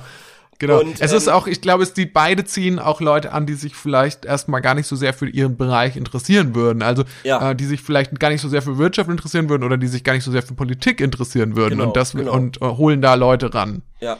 Genau. 0.61 0.79
Und, 0.79 1.01
es 1.01 1.11
ist 1.11 1.25
ähm, 1.25 1.33
auch, 1.33 1.47
ich 1.47 1.59
glaube, 1.59 1.81
es 1.81 1.93
die 1.93 2.05
beide 2.05 2.45
ziehen 2.45 2.77
auch 2.77 3.01
Leute 3.01 3.31
an, 3.33 3.47
die 3.47 3.55
sich 3.55 3.75
vielleicht 3.75 4.25
erstmal 4.25 4.61
gar 4.61 4.75
nicht 4.75 4.85
so 4.85 4.95
sehr 4.95 5.11
für 5.11 5.27
ihren 5.27 5.57
Bereich 5.57 5.95
interessieren 5.95 6.53
würden. 6.53 6.83
Also 6.83 7.03
Ja. 7.23 7.49
äh, 7.49 7.55
die 7.55 7.65
sich 7.65 7.81
vielleicht 7.81 8.19
gar 8.19 8.29
nicht 8.29 8.41
so 8.41 8.47
sehr 8.47 8.61
für 8.61 8.77
Wirtschaft 8.77 9.09
interessieren 9.09 9.49
würden 9.49 9.63
oder 9.63 9.77
die 9.77 9.87
sich 9.87 10.03
gar 10.03 10.13
nicht 10.13 10.23
so 10.23 10.31
sehr 10.31 10.43
für 10.43 10.53
Politik 10.53 11.01
interessieren 11.01 11.55
würden 11.55 11.79
Genau, 11.79 11.87
und 11.87 11.97
das 11.97 12.11
genau. 12.11 12.33
und 12.33 12.61
äh, 12.61 12.65
holen 12.65 13.01
da 13.01 13.15
Leute 13.15 13.51
ran. 13.51 13.81
Ja. 14.01 14.19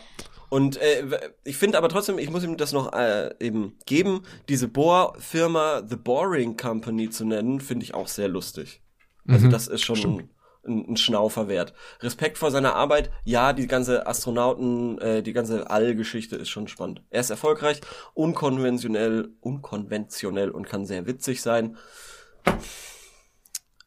Und 0.49 0.77
äh, 0.77 1.03
ich 1.43 1.57
finde 1.57 1.77
aber 1.77 1.89
trotzdem, 1.89 2.17
ich 2.17 2.31
muss 2.31 2.43
ihm 2.43 2.57
das 2.57 2.73
noch 2.73 2.91
äh, 2.91 3.29
eben 3.39 3.73
geben, 3.85 4.23
diese 4.49 4.67
Bohrfirma 4.67 5.83
The 5.87 5.95
Boring 5.95 6.57
Company 6.57 7.11
zu 7.11 7.23
nennen, 7.23 7.61
finde 7.61 7.83
ich 7.83 7.93
auch 7.93 8.07
sehr 8.07 8.27
lustig. 8.27 8.81
Also 9.27 9.47
das 9.47 9.67
ist 9.67 9.83
schon 9.83 9.99
ein, 9.99 10.29
ein, 10.65 10.97
Schnaufer 10.97 11.47
wert. 11.47 11.73
Respekt 12.01 12.37
vor 12.37 12.51
seiner 12.51 12.75
Arbeit, 12.75 13.11
ja, 13.23 13.53
die 13.53 13.67
ganze 13.67 14.07
Astronauten, 14.07 14.99
äh, 14.99 15.23
die 15.23 15.33
ganze 15.33 15.69
Allgeschichte 15.69 16.35
ist 16.35 16.49
schon 16.49 16.67
spannend. 16.67 17.03
Er 17.09 17.21
ist 17.21 17.29
erfolgreich, 17.29 17.81
unkonventionell, 18.13 19.29
unkonventionell 19.41 20.49
und 20.49 20.67
kann 20.67 20.85
sehr 20.85 21.05
witzig 21.07 21.41
sein. 21.41 21.77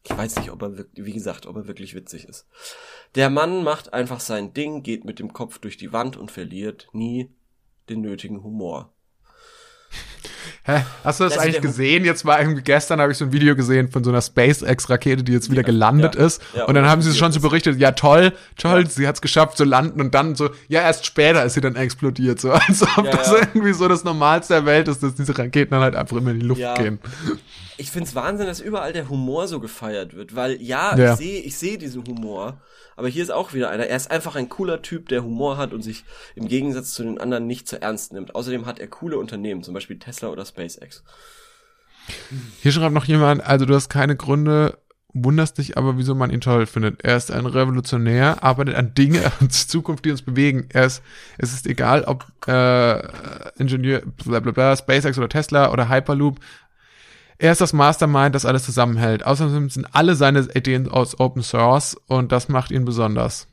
Ich 0.03 0.15
weiß 0.15 0.37
nicht, 0.37 0.51
ob 0.51 0.61
er 0.61 0.77
wirklich, 0.77 1.05
wie 1.05 1.13
gesagt, 1.13 1.45
ob 1.47 1.55
er 1.55 1.67
wirklich 1.67 1.95
witzig 1.95 2.25
ist. 2.25 2.45
Der 3.15 3.29
Mann 3.29 3.63
macht 3.63 3.93
einfach 3.93 4.19
sein 4.19 4.53
Ding, 4.53 4.83
geht 4.83 5.03
mit 5.03 5.19
dem 5.19 5.33
Kopf 5.33 5.57
durch 5.57 5.77
die 5.77 5.93
Wand 5.93 6.15
und 6.15 6.31
verliert 6.31 6.87
nie 6.93 7.33
den 7.89 8.01
nötigen 8.01 8.43
Humor. 8.43 8.94
Hä? 10.67 10.83
Hast 11.03 11.19
du 11.19 11.25
das, 11.25 11.35
Das 11.35 11.43
eigentlich 11.43 11.61
gesehen? 11.61 12.05
Jetzt 12.05 12.25
war 12.25 12.39
irgendwie 12.39 12.63
gestern 12.63 12.99
habe 12.99 13.11
ich 13.11 13.19
so 13.19 13.25
ein 13.25 13.31
Video 13.31 13.55
gesehen 13.55 13.87
von 13.91 14.03
so 14.03 14.09
einer 14.09 14.21
SpaceX-Rakete, 14.21 15.23
die 15.23 15.31
jetzt 15.31 15.51
wieder 15.51 15.61
gelandet 15.61 16.15
ja. 16.15 16.25
ist. 16.25 16.41
Ja, 16.55 16.65
und 16.65 16.73
dann 16.73 16.87
haben 16.89 17.03
sie 17.03 17.13
schon 17.15 17.31
so 17.31 17.39
berichtet, 17.39 17.77
ja 17.79 17.91
toll, 17.91 18.33
toll, 18.57 18.81
Ja. 18.81 18.89
sie 18.89 19.07
hat 19.07 19.13
es 19.15 19.21
geschafft 19.21 19.57
zu 19.57 19.63
landen 19.63 20.01
und 20.01 20.15
dann 20.15 20.33
so, 20.33 20.49
ja 20.67 20.81
erst 20.81 21.05
später 21.05 21.45
ist 21.45 21.53
sie 21.53 21.61
dann 21.61 21.75
explodiert. 21.75 22.41
So, 22.41 22.51
als 22.67 22.81
ob 22.97 23.05
Ja, 23.05 23.11
das 23.11 23.27
ja. 23.27 23.37
irgendwie 23.37 23.73
so 23.73 23.87
das 23.87 24.03
Normalste 24.03 24.55
der 24.55 24.65
Welt 24.65 24.87
ist, 24.87 25.03
dass 25.03 25.13
diese 25.13 25.37
Raketen 25.37 25.69
dann 25.71 25.81
halt 25.81 25.95
einfach 25.95 26.17
immer 26.17 26.31
in 26.31 26.39
die 26.39 26.45
Luft 26.47 26.61
Ja. 26.61 26.73
gehen. 26.73 26.97
Ich 27.77 27.91
find's 27.91 28.15
Wahnsinn, 28.15 28.47
dass 28.47 28.59
überall 28.61 28.93
der 28.93 29.09
Humor 29.09 29.47
so 29.47 29.59
gefeiert 29.59 30.15
wird, 30.15 30.35
weil 30.35 30.61
ja, 30.61 30.95
Ja. 30.97 31.11
ich 31.13 31.17
sehe 31.17 31.41
ich 31.41 31.57
sehe 31.57 31.77
diesen 31.77 32.05
Humor, 32.05 32.61
aber 32.95 33.07
hier 33.09 33.21
ist 33.23 33.31
auch 33.31 33.53
wieder 33.53 33.69
einer. 33.69 33.85
Er 33.87 33.97
ist 33.97 34.09
einfach 34.11 34.35
ein 34.35 34.47
cooler 34.49 34.81
Typ, 34.81 35.09
der 35.09 35.23
Humor 35.23 35.57
hat 35.57 35.73
und 35.73 35.81
sich 35.81 36.05
im 36.35 36.47
Gegensatz 36.47 36.93
zu 36.93 37.03
den 37.03 37.19
anderen 37.19 37.47
nicht 37.47 37.67
zu 37.67 37.81
ernst 37.81 38.13
nimmt. 38.13 38.33
Außerdem 38.33 38.65
hat 38.65 38.79
er 38.79 38.87
coole 38.87 39.17
Unternehmen, 39.17 39.63
zum 39.63 39.73
Beispiel 39.73 39.99
Tesla 39.99 40.29
oder 40.29 40.45
SpaceX. 40.45 41.03
Hier 42.61 42.71
schreibt 42.71 42.93
noch 42.93 43.05
jemand, 43.05 43.43
also 43.45 43.65
du 43.65 43.73
hast 43.73 43.89
keine 43.89 44.15
Gründe, 44.15 44.77
wunderst 45.13 45.57
dich 45.57 45.77
aber, 45.77 45.97
wieso 45.97 46.13
man 46.13 46.29
ihn 46.29 46.41
toll 46.41 46.65
findet. 46.67 47.03
Er 47.03 47.17
ist 47.17 47.31
ein 47.31 47.45
Revolutionär, 47.45 48.43
arbeitet 48.43 48.75
an 48.75 48.93
Dinge 48.93 49.31
und 49.39 49.51
Zukunft, 49.53 50.05
die 50.05 50.11
uns 50.11 50.21
bewegen. 50.21 50.67
Er 50.71 50.85
ist, 50.85 51.01
es 51.37 51.51
ist 51.53 51.67
egal, 51.67 52.03
ob 52.03 52.25
äh, 52.47 52.99
Ingenieur, 53.57 54.01
bla 54.23 54.39
bla 54.39 54.51
bla, 54.51 54.75
SpaceX 54.77 55.17
oder 55.17 55.29
Tesla 55.29 55.71
oder 55.71 55.89
Hyperloop. 55.89 56.39
Er 57.37 57.51
ist 57.51 57.61
das 57.61 57.73
Mastermind, 57.73 58.33
das 58.33 58.45
alles 58.45 58.63
zusammenhält. 58.65 59.25
Außerdem 59.25 59.69
sind 59.69 59.87
alle 59.93 60.15
seine 60.15 60.47
Ideen 60.53 60.87
aus 60.89 61.19
Open 61.19 61.43
Source 61.43 61.95
und 62.07 62.31
das 62.31 62.47
macht 62.49 62.71
ihn 62.71 62.85
besonders. 62.85 63.47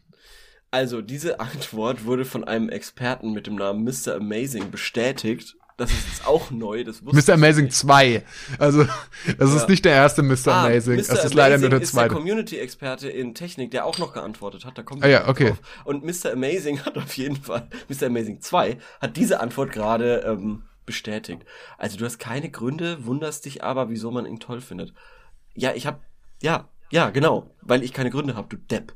Also, 0.71 1.03
diese 1.03 1.39
Antwort 1.41 2.05
wurde 2.05 2.25
von 2.25 2.45
einem 2.45 2.69
Experten 2.71 3.33
mit 3.33 3.47
dem 3.47 3.57
Namen 3.57 3.85
Mr. 3.85 4.15
Amazing 4.17 4.71
bestätigt. 4.71 5.57
Das 5.77 5.91
ist 5.91 6.07
jetzt 6.09 6.27
auch 6.27 6.51
neu. 6.51 6.85
Das 6.85 7.05
wusste 7.05 7.33
Mr. 7.33 7.35
Amazing 7.35 7.65
nicht. 7.65 7.77
2. 7.77 8.23
Also, 8.59 8.85
das 9.39 9.51
Ja. 9.51 9.57
ist 9.57 9.69
nicht 9.69 9.85
der 9.85 9.93
erste 9.95 10.23
Mr. 10.23 10.49
Ah, 10.49 10.65
Amazing. 10.67 10.97
Mr. 10.97 11.03
Das 11.09 11.25
ist 11.25 11.35
leider 11.35 11.59
nur 11.59 11.69
der 11.71 11.79
Amazing 11.79 11.83
ist 11.83 11.93
der 11.95 12.01
zweite. 12.03 12.15
Community-Experte 12.15 13.09
in 13.11 13.35
Technik, 13.35 13.71
der 13.73 13.85
auch 13.85 13.99
noch 13.99 14.13
geantwortet 14.15 14.65
hat. 14.65 14.79
Da 14.79 14.83
kommt 14.83 15.03
Ah 15.05 15.09
ja, 15.09 15.29
okay. 15.29 15.49
drauf. 15.49 15.61
Und 15.85 16.05
Mr. 16.05 16.33
Amazing 16.33 16.81
hat 16.87 16.97
auf 16.97 17.17
jeden 17.17 17.37
Fall, 17.37 17.67
Mr. 17.89 18.07
Amazing 18.07 18.41
2 18.41 18.79
hat 19.01 19.17
diese 19.17 19.41
Antwort 19.41 19.73
gerade 19.73 20.25
ähm, 20.27 20.63
bestätigt. 20.93 21.45
Also 21.79 21.97
du 21.97 22.05
hast 22.05 22.19
keine 22.19 22.51
Gründe, 22.51 23.07
wunderst 23.07 23.47
dich 23.47 23.65
aber, 23.65 23.89
wieso 23.89 24.11
man 24.11 24.27
ihn 24.27 24.41
toll 24.41 24.61
findet. 24.61 24.93
Ja, 25.55 25.73
ich 25.73 25.87
hab, 25.87 26.03
ja, 26.43 26.69
ja, 26.91 27.09
genau, 27.09 27.55
weil 27.63 27.83
ich 27.83 27.95
keine 27.95 28.11
Gründe 28.11 28.37
habe, 28.37 28.49
du 28.49 28.59
Depp. 28.59 28.95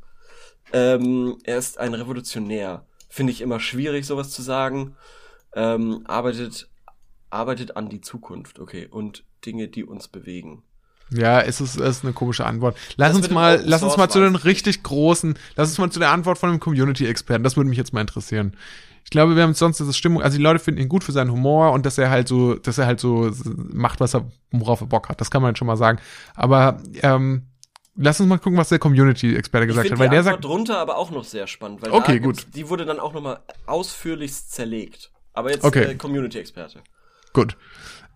Ähm, 0.72 1.38
er 1.44 1.56
ist 1.56 1.78
ein 1.78 1.94
Revolutionär. 1.94 2.84
Finde 3.08 3.32
ich 3.32 3.40
immer 3.40 3.60
schwierig, 3.60 4.04
sowas 4.04 4.30
zu 4.30 4.42
sagen. 4.42 4.94
Ähm, 5.54 6.02
arbeitet, 6.06 6.68
arbeitet 7.30 7.76
an 7.76 7.88
die 7.88 8.02
Zukunft, 8.02 8.58
okay, 8.58 8.86
und 8.86 9.24
Dinge, 9.46 9.68
die 9.68 9.84
uns 9.84 10.08
bewegen. 10.08 10.62
Ja, 11.10 11.40
es 11.40 11.60
ist, 11.60 11.76
es 11.76 11.98
ist 11.98 12.04
eine 12.04 12.12
komische 12.12 12.44
Antwort. 12.44 12.76
Lass 12.96 13.10
Das 13.10 13.18
uns 13.18 13.30
mal, 13.30 13.62
lass 13.64 13.82
uns 13.82 13.96
mal 13.96 14.10
zu 14.10 14.20
den 14.20 14.36
richtig 14.36 14.82
großen, 14.82 15.38
lass 15.54 15.68
uns 15.70 15.78
mal 15.78 15.90
zu 15.90 16.00
der 16.00 16.10
Antwort 16.10 16.36
von 16.36 16.50
einem 16.50 16.60
Community-Experten. 16.60 17.44
Das 17.44 17.56
würde 17.56 17.70
mich 17.70 17.78
jetzt 17.78 17.94
mal 17.94 18.00
interessieren. 18.02 18.56
Ich 19.06 19.10
glaube, 19.10 19.36
wir 19.36 19.44
haben 19.44 19.54
sonst 19.54 19.78
diese 19.78 19.92
Stimmung, 19.92 20.20
also 20.20 20.36
die 20.36 20.42
Leute 20.42 20.58
finden 20.58 20.80
ihn 20.80 20.88
gut 20.88 21.04
für 21.04 21.12
seinen 21.12 21.30
Humor 21.30 21.70
und 21.70 21.86
dass 21.86 21.96
er 21.96 22.10
halt 22.10 22.26
so, 22.26 22.56
dass 22.56 22.76
er 22.76 22.86
halt 22.86 22.98
so 22.98 23.30
macht, 23.54 24.00
was 24.00 24.14
er, 24.14 24.26
worauf 24.50 24.80
er 24.80 24.88
Bock 24.88 25.08
hat. 25.08 25.20
Das 25.20 25.30
kann 25.30 25.42
man 25.42 25.54
schon 25.54 25.68
mal 25.68 25.76
sagen. 25.76 26.00
Aber, 26.34 26.82
ähm, 27.02 27.46
lass 27.94 28.18
uns 28.18 28.28
mal 28.28 28.38
gucken, 28.40 28.58
was 28.58 28.68
der 28.68 28.80
Community-Experte 28.80 29.68
gesagt 29.68 29.88
hat, 29.92 29.98
weil 30.00 30.08
der 30.08 30.18
Antwort 30.18 30.34
sagt, 30.42 30.44
drunter 30.44 30.78
aber 30.78 30.96
auch 30.96 31.12
noch 31.12 31.22
sehr 31.22 31.46
spannend, 31.46 31.82
weil 31.82 31.92
Okay, 31.92 32.18
gut. 32.18 32.48
die 32.56 32.68
wurde 32.68 32.84
dann 32.84 32.98
auch 32.98 33.12
nochmal 33.12 33.38
ausführlichst 33.66 34.52
zerlegt. 34.52 35.12
Aber 35.34 35.52
jetzt 35.52 35.62
Okay. 35.62 35.84
äh, 35.84 35.94
Community-Experte. 35.94 36.80
Gut. 37.32 37.56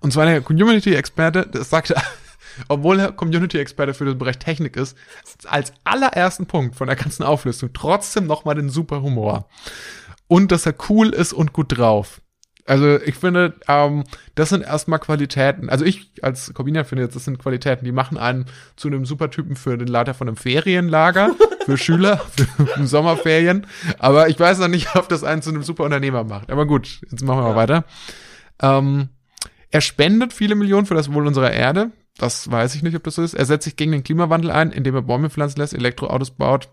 Und 0.00 0.12
zwar 0.12 0.26
der 0.26 0.40
Community-Experte, 0.40 1.46
das 1.46 1.70
sagte, 1.70 1.94
obwohl 2.68 2.98
er 2.98 3.12
Community-Experte 3.12 3.94
für 3.94 4.06
den 4.06 4.18
Bereich 4.18 4.38
Technik 4.38 4.76
ist, 4.76 4.96
als 5.46 5.72
allerersten 5.84 6.46
Punkt 6.46 6.74
von 6.74 6.88
der 6.88 6.96
ganzen 6.96 7.22
Auflistung 7.22 7.70
trotzdem 7.72 8.26
nochmal 8.26 8.56
den 8.56 8.70
super 8.70 9.02
Humor. 9.02 9.48
Und 10.30 10.52
dass 10.52 10.64
er 10.64 10.76
cool 10.88 11.08
ist 11.08 11.32
und 11.32 11.52
gut 11.52 11.76
drauf. 11.76 12.20
Also 12.64 13.00
ich 13.00 13.16
finde, 13.16 13.54
ähm, 13.66 14.04
das 14.36 14.50
sind 14.50 14.62
erstmal 14.62 15.00
Qualitäten. 15.00 15.68
Also 15.68 15.84
ich 15.84 16.12
als 16.22 16.54
Corbinian 16.54 16.84
finde, 16.84 17.02
jetzt, 17.02 17.16
das 17.16 17.24
sind 17.24 17.40
Qualitäten, 17.40 17.84
die 17.84 17.90
machen 17.90 18.16
einen 18.16 18.46
zu 18.76 18.86
einem 18.86 19.04
Supertypen 19.04 19.56
für 19.56 19.76
den 19.76 19.88
Leiter 19.88 20.14
von 20.14 20.28
einem 20.28 20.36
Ferienlager, 20.36 21.34
für 21.64 21.76
Schüler, 21.76 22.18
für 22.30 22.46
Sommerferien. 22.86 23.66
Aber 23.98 24.28
ich 24.28 24.38
weiß 24.38 24.60
noch 24.60 24.68
nicht, 24.68 24.94
ob 24.94 25.08
das 25.08 25.24
einen 25.24 25.42
zu 25.42 25.50
einem 25.50 25.64
super 25.64 25.82
Unternehmer 25.82 26.22
macht. 26.22 26.52
Aber 26.52 26.64
gut, 26.64 27.00
jetzt 27.10 27.24
machen 27.24 27.40
wir 27.40 27.48
mal 27.48 27.56
weiter. 27.56 27.84
Ähm, 28.62 29.08
er 29.72 29.80
spendet 29.80 30.32
viele 30.32 30.54
Millionen 30.54 30.86
für 30.86 30.94
das 30.94 31.12
Wohl 31.12 31.26
unserer 31.26 31.50
Erde. 31.50 31.90
Das 32.18 32.48
weiß 32.48 32.76
ich 32.76 32.84
nicht, 32.84 32.94
ob 32.94 33.02
das 33.02 33.16
so 33.16 33.22
ist. 33.24 33.34
Er 33.34 33.46
setzt 33.46 33.64
sich 33.64 33.74
gegen 33.74 33.90
den 33.90 34.04
Klimawandel 34.04 34.52
ein, 34.52 34.70
indem 34.70 34.94
er 34.94 35.02
Bäume 35.02 35.28
pflanzen 35.28 35.58
lässt, 35.58 35.74
Elektroautos 35.74 36.30
baut 36.30 36.68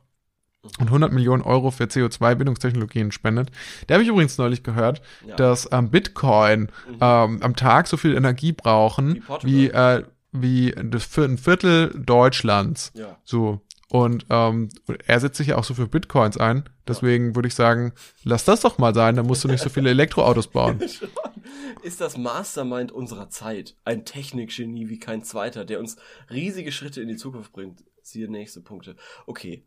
und 0.79 0.87
100 0.87 1.11
Millionen 1.11 1.41
Euro 1.43 1.71
für 1.71 1.85
CO2-Bindungstechnologien 1.85 3.11
spendet. 3.11 3.51
Da 3.87 3.95
habe 3.95 4.03
ich 4.03 4.09
übrigens 4.09 4.37
neulich 4.37 4.63
gehört, 4.63 5.01
Ja. 5.25 5.35
dass 5.35 5.69
ähm, 5.71 5.89
Bitcoin 5.89 6.69
ähm, 7.01 7.41
am 7.41 7.55
Tag 7.55 7.87
so 7.87 7.97
viel 7.97 8.15
Energie 8.15 8.49
Wie 8.49 8.51
brauchen 8.53 9.23
Portugal. 9.25 9.53
wie, 9.53 9.67
äh, 9.69 10.03
wie 10.31 10.75
das 10.91 11.03
für 11.05 11.23
ein 11.25 11.37
Viertel 11.37 11.89
Deutschlands. 11.97 12.91
Ja. 12.95 13.17
So. 13.23 13.61
Und 13.89 14.25
ähm, 14.29 14.67
er 15.05 15.19
setzt 15.21 15.37
sich 15.37 15.47
ja 15.47 15.55
auch 15.57 15.63
so 15.63 15.73
für 15.73 15.87
Bitcoins 15.87 16.37
ein. 16.37 16.65
Deswegen 16.89 17.35
würde 17.35 17.47
ich 17.47 17.55
sagen, 17.55 17.93
lass 18.23 18.43
das 18.43 18.59
doch 18.59 18.77
mal 18.77 18.93
sein, 18.93 19.15
dann 19.15 19.25
musst 19.25 19.45
du 19.45 19.47
nicht 19.47 19.63
so 19.63 19.69
viele 19.69 19.89
Elektroautos 19.89 20.47
bauen. 20.47 20.79
Ist 21.83 22.01
das 22.01 22.17
Mastermind 22.17 22.91
unserer 22.91 23.29
Zeit. 23.29 23.77
Ein 23.85 24.03
Technikgenie 24.03 24.89
wie 24.89 24.99
kein 24.99 25.23
zweiter, 25.23 25.63
der 25.63 25.79
uns 25.79 25.95
riesige 26.29 26.73
Schritte 26.73 27.01
in 27.01 27.07
die 27.07 27.15
Zukunft 27.15 27.53
bringt. 27.53 27.83
Siehe 28.01 28.29
nächste 28.29 28.59
Punkte. 28.61 28.97
Okay. 29.25 29.63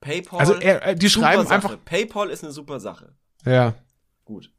PayPal. 0.00 0.40
Also 0.40 0.54
er, 0.54 0.82
er- 0.82 0.94
die 0.94 1.10
schreiben 1.10 1.42
Sache. 1.44 1.54
einfach. 1.54 1.76
PayPal 1.84 2.30
ist 2.30 2.42
eine 2.44 2.52
super 2.52 2.80
Sache. 2.80 3.14
Ja. 3.44 3.74
Gut. 4.24 4.50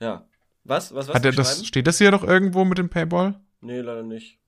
Ja. 0.00 0.26
Was? 0.64 0.94
Was? 0.94 1.08
Was? 1.08 1.14
Hat 1.14 1.24
er 1.24 1.32
das, 1.32 1.66
steht 1.66 1.86
das 1.86 1.98
hier 1.98 2.10
doch 2.10 2.22
irgendwo 2.24 2.64
mit 2.64 2.78
dem 2.78 2.88
Payball? 2.88 3.40
Nee, 3.60 3.80
leider 3.80 4.02
nicht. 4.02 4.38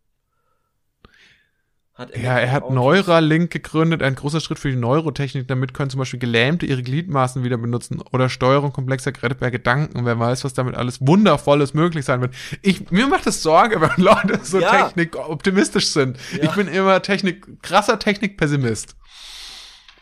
Hat 1.95 2.17
Ja, 2.17 2.37
er 2.41 2.51
hat 2.51 2.65
Elektroautos- 2.65 2.73
Neuralink 2.75 3.53
gegründet, 3.53 4.03
ein 4.03 4.17
großer 4.17 4.41
Schritt 4.41 4.59
für 4.59 4.69
die 4.69 4.75
Neurotechnik. 4.77 5.47
Damit 5.47 5.75
können 5.75 5.91
zum 5.91 6.01
Beispiel 6.01 6.19
Gelähmte 6.19 6.67
ihre 6.67 6.83
Gliedmaßen 6.83 7.45
wieder 7.45 7.57
benutzen 7.57 8.01
oder 8.13 8.29
Steuerung 8.29 8.73
komplexer 8.73 9.13
Geräte 9.13 9.37
per 9.37 9.53
Gedanken. 9.53 10.05
Wer 10.05 10.19
weiß, 10.19 10.43
was 10.43 10.55
damit 10.55 10.75
alles 10.75 11.01
Wundervolles 11.07 11.73
möglich 11.73 12.05
sein 12.05 12.21
wird. 12.21 12.35
Ich, 12.63 12.91
mir 12.91 13.07
macht 13.07 13.29
es 13.29 13.45
Sorge, 13.45 13.81
wenn 13.81 14.05
Leute 14.05 14.41
so 14.45 14.59
Ja. 14.59 14.73
technikoptimistisch 14.89 15.89
sind. 15.91 16.19
Ja. 16.33 16.43
Ich 16.43 16.51
bin 16.57 16.67
immer 16.67 17.01
Technik, 17.01 17.63
krasser 17.63 18.01
Technikpessimist. 18.01 18.97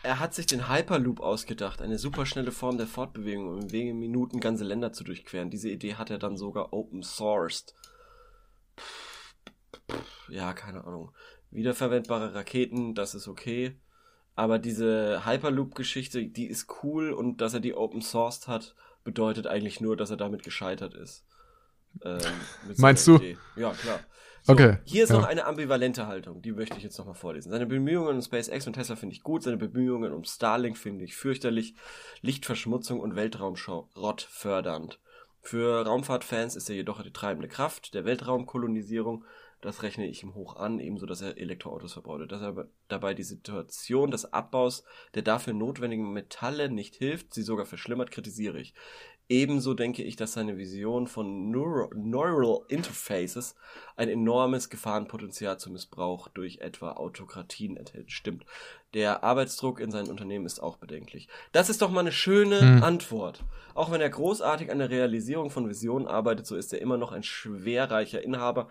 Er 0.03 0.19
hat 0.19 0.33
sich 0.33 0.45
den 0.45 0.69
Hyperloop 0.69 1.21
ausgedacht, 1.21 1.81
eine 1.81 1.97
superschnelle 1.97 2.51
Form 2.51 2.77
der 2.77 2.87
Fortbewegung, 2.87 3.47
um 3.47 3.59
in 3.61 3.71
wenigen 3.71 3.99
Minuten 3.99 4.41
ganze 4.41 4.65
Länder 4.65 4.91
zu 4.91 5.05
durchqueren. 5.05 5.49
Diese 5.49 5.69
Idee 5.69 5.95
hat 5.95 6.09
er 6.09 6.19
dann 6.19 6.35
sogar 6.35 6.73
open 6.73 7.03
sourced. 7.03 7.73
Ja, 10.27 10.51
keine 10.53 10.83
Ahnung. 10.83 11.13
Wiederverwendbare 11.51 12.35
Raketen, 12.35 12.95
das 12.95 13.15
ist 13.15 13.29
okay. 13.29 13.79
Aber 14.35 14.59
diese 14.59 15.25
Hyperloop-Geschichte, 15.25 16.25
die 16.25 16.47
ist 16.47 16.67
cool 16.83 17.13
und 17.13 17.39
dass 17.39 17.53
er 17.53 17.59
die 17.61 17.75
open 17.75 18.01
sourced 18.01 18.47
hat, 18.49 18.75
bedeutet 19.05 19.47
eigentlich 19.47 19.79
nur, 19.79 19.95
dass 19.95 20.09
er 20.09 20.17
damit 20.17 20.43
gescheitert 20.43 20.95
ist. 20.95 21.25
Ähm, 22.03 22.19
mit 22.67 22.77
Meinst 22.79 23.07
du? 23.07 23.15
Idee. 23.15 23.37
Ja, 23.55 23.71
klar. 23.71 23.99
So, 24.45 24.51
Okay, 24.53 24.77
Hier 24.83 25.05
ist 25.05 25.09
ja. 25.09 25.17
noch 25.17 25.25
eine 25.25 25.45
ambivalente 25.45 26.05
Haltung, 26.07 26.41
die 26.41 26.51
möchte 26.51 26.75
ich 26.75 26.83
jetzt 26.83 26.97
nochmal 26.97 27.15
vorlesen. 27.15 27.49
Seine 27.49 27.65
Bemühungen 27.65 28.15
um 28.15 28.21
SpaceX 28.21 28.67
und 28.67 28.73
Tesla 28.73 28.97
finde 28.97 29.15
ich 29.15 29.23
gut, 29.23 29.41
seine 29.41 29.55
Bemühungen 29.55 30.11
um 30.11 30.25
Starlink 30.25 30.77
finde 30.77 31.05
ich 31.05 31.15
fürchterlich, 31.15 31.75
Lichtverschmutzung 32.21 32.99
und 32.99 33.15
Weltraumschrott 33.15 34.21
fördernd. 34.21 34.99
Für 35.41 35.85
Raumfahrtfans 35.85 36.57
ist 36.57 36.69
er 36.69 36.75
jedoch 36.75 37.01
die 37.03 37.13
treibende 37.13 37.47
Kraft 37.47 37.93
der 37.93 38.03
Weltraumkolonisierung. 38.03 39.23
Das 39.61 39.81
rechne 39.81 40.07
ich 40.07 40.23
ihm 40.23 40.35
hoch 40.35 40.57
an, 40.57 40.79
ebenso, 40.79 41.05
dass 41.05 41.21
er 41.21 41.37
Elektroautos 41.37 41.93
verbaut. 41.93 42.29
Dass 42.29 42.41
er 42.41 42.67
dabei 42.89 43.13
die 43.13 43.23
Situation 43.23 44.11
des 44.11 44.33
Abbaus 44.33 44.83
der 45.15 45.21
dafür 45.21 45.53
notwendigen 45.53 46.11
Metalle 46.11 46.69
nicht 46.69 46.95
hilft, 46.95 47.33
sie 47.33 47.43
sogar 47.43 47.65
verschlimmert, 47.65 48.11
kritisiere 48.11 48.59
ich. 48.59 48.73
Ebenso 49.29 49.73
denke 49.73 50.03
ich, 50.03 50.15
dass 50.15 50.33
seine 50.33 50.57
Vision 50.57 51.07
von 51.07 51.49
Neuro 51.49 51.89
Neural 51.95 52.59
Interfaces 52.67 53.55
ein 53.95 54.09
enormes 54.09 54.69
Gefahrenpotenzial 54.69 55.57
zum 55.57 55.73
Missbrauch 55.73 56.27
durch 56.27 56.59
etwa 56.59 56.91
Autokratien 56.93 57.77
enthält. 57.77 58.11
Stimmt. 58.11 58.45
Der 58.93 59.23
Arbeitsdruck 59.23 59.79
in 59.79 59.91
seinen 59.91 60.09
Unternehmen 60.09 60.45
ist 60.45 60.61
auch 60.61 60.77
bedenklich. 60.77 61.27
Das 61.51 61.69
ist 61.69 61.81
doch 61.81 61.89
mal 61.89 62.01
eine 62.01 62.11
schöne 62.11 62.59
Hm. 62.59 62.83
Antwort. 62.83 63.43
Auch 63.73 63.91
wenn 63.91 64.01
er 64.01 64.09
großartig 64.09 64.69
an 64.71 64.79
der 64.79 64.89
Realisierung 64.89 65.49
von 65.49 65.67
Visionen 65.67 66.07
arbeitet, 66.07 66.45
so 66.45 66.55
ist 66.55 66.73
er 66.73 66.81
immer 66.81 66.97
noch 66.97 67.11
ein 67.11 67.23
schwerreicher 67.23 68.21
Inhaber 68.21 68.67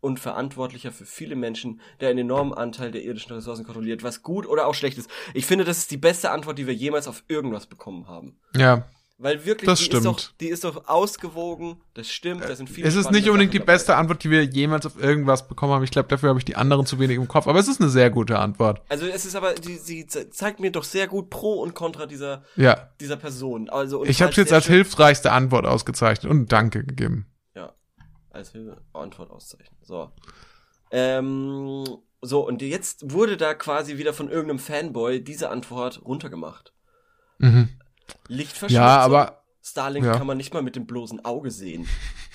und 0.00 0.20
Verantwortlicher 0.20 0.92
für 0.92 1.06
viele 1.06 1.34
Menschen, 1.34 1.80
der 2.00 2.10
einen 2.10 2.20
enormen 2.20 2.54
Anteil 2.54 2.90
der 2.92 3.02
irdischen 3.02 3.32
Ressourcen 3.32 3.64
kontrolliert, 3.64 4.02
was 4.02 4.22
gut 4.22 4.46
oder 4.46 4.66
auch 4.66 4.74
schlecht 4.74 4.98
ist. 4.98 5.10
Ich 5.32 5.46
finde, 5.46 5.64
das 5.64 5.78
ist 5.78 5.90
die 5.90 5.96
beste 5.96 6.30
Antwort, 6.30 6.58
die 6.58 6.66
wir 6.66 6.74
jemals 6.74 7.08
auf 7.08 7.24
irgendwas 7.26 7.66
bekommen 7.66 8.06
haben. 8.06 8.38
Ja. 8.54 8.86
Weil 9.16 9.44
wirklich, 9.46 9.68
Das 9.68 9.78
die, 9.78 9.84
stimmt. 9.84 10.04
Ist 10.06 10.06
doch, 10.06 10.32
die 10.40 10.48
ist 10.48 10.64
doch 10.64 10.88
ausgewogen, 10.88 11.80
das 11.94 12.10
stimmt, 12.10 12.42
da 12.42 12.56
sind 12.56 12.68
viele 12.68 12.88
Es 12.88 12.96
ist 12.96 13.12
nicht 13.12 13.28
unbedingt 13.28 13.52
die 13.54 13.58
Sachen 13.58 13.66
dabei. 13.66 13.72
beste 13.74 13.94
Antwort, 13.96 14.24
die 14.24 14.30
wir 14.30 14.42
jemals 14.42 14.86
auf 14.86 15.00
irgendwas 15.00 15.46
bekommen 15.46 15.72
haben. 15.72 15.84
Ich 15.84 15.92
glaube, 15.92 16.08
dafür 16.08 16.30
habe 16.30 16.38
ich 16.40 16.44
die 16.44 16.56
anderen 16.56 16.84
zu 16.84 16.98
wenig 16.98 17.16
im 17.16 17.28
Kopf. 17.28 17.46
Aber 17.46 17.60
es 17.60 17.68
ist 17.68 17.80
eine 17.80 17.90
sehr 17.90 18.10
gute 18.10 18.40
Antwort. 18.40 18.82
Also 18.88 19.06
es 19.06 19.24
ist 19.24 19.36
aber, 19.36 19.54
die, 19.54 19.76
sie 19.76 20.06
ze- 20.08 20.30
zeigt 20.30 20.58
mir 20.58 20.72
doch 20.72 20.82
sehr 20.82 21.06
gut 21.06 21.30
Pro 21.30 21.62
und 21.62 21.74
Contra 21.74 22.06
dieser, 22.06 22.42
Ja. 22.56 22.90
dieser 23.00 23.16
Person. 23.16 23.68
Also, 23.70 24.04
Ich 24.04 24.20
habe 24.20 24.32
es 24.32 24.36
jetzt 24.36 24.52
als 24.52 24.66
hilfreichste 24.66 25.30
Antwort 25.30 25.64
ausgezeichnet 25.64 26.28
und 26.28 26.50
Danke 26.50 26.82
gegeben. 26.84 27.26
Ja, 27.54 27.72
als 28.30 28.50
Hilfe 28.50 28.82
Antwort 28.92 29.30
auszeichnen. 29.30 29.78
So. 29.82 30.10
Ähm, 30.90 31.84
so, 32.20 32.46
und 32.46 32.62
jetzt 32.62 33.12
wurde 33.12 33.36
da 33.36 33.54
quasi 33.54 33.96
wieder 33.98 34.12
von 34.12 34.28
irgendeinem 34.28 34.58
Fanboy 34.58 35.22
diese 35.22 35.50
Antwort 35.50 36.02
runtergemacht. 36.04 36.72
Mhm. 37.38 37.68
Lichtverschmutzung. 38.28 38.74
Ja, 38.74 38.98
aber 38.98 39.43
Starlink 39.66 40.04
ja. 40.04 40.18
kann 40.18 40.26
man 40.26 40.36
nicht 40.36 40.52
mal 40.52 40.62
mit 40.62 40.76
dem 40.76 40.84
bloßen 40.84 41.24
Auge 41.24 41.50
sehen. 41.50 41.86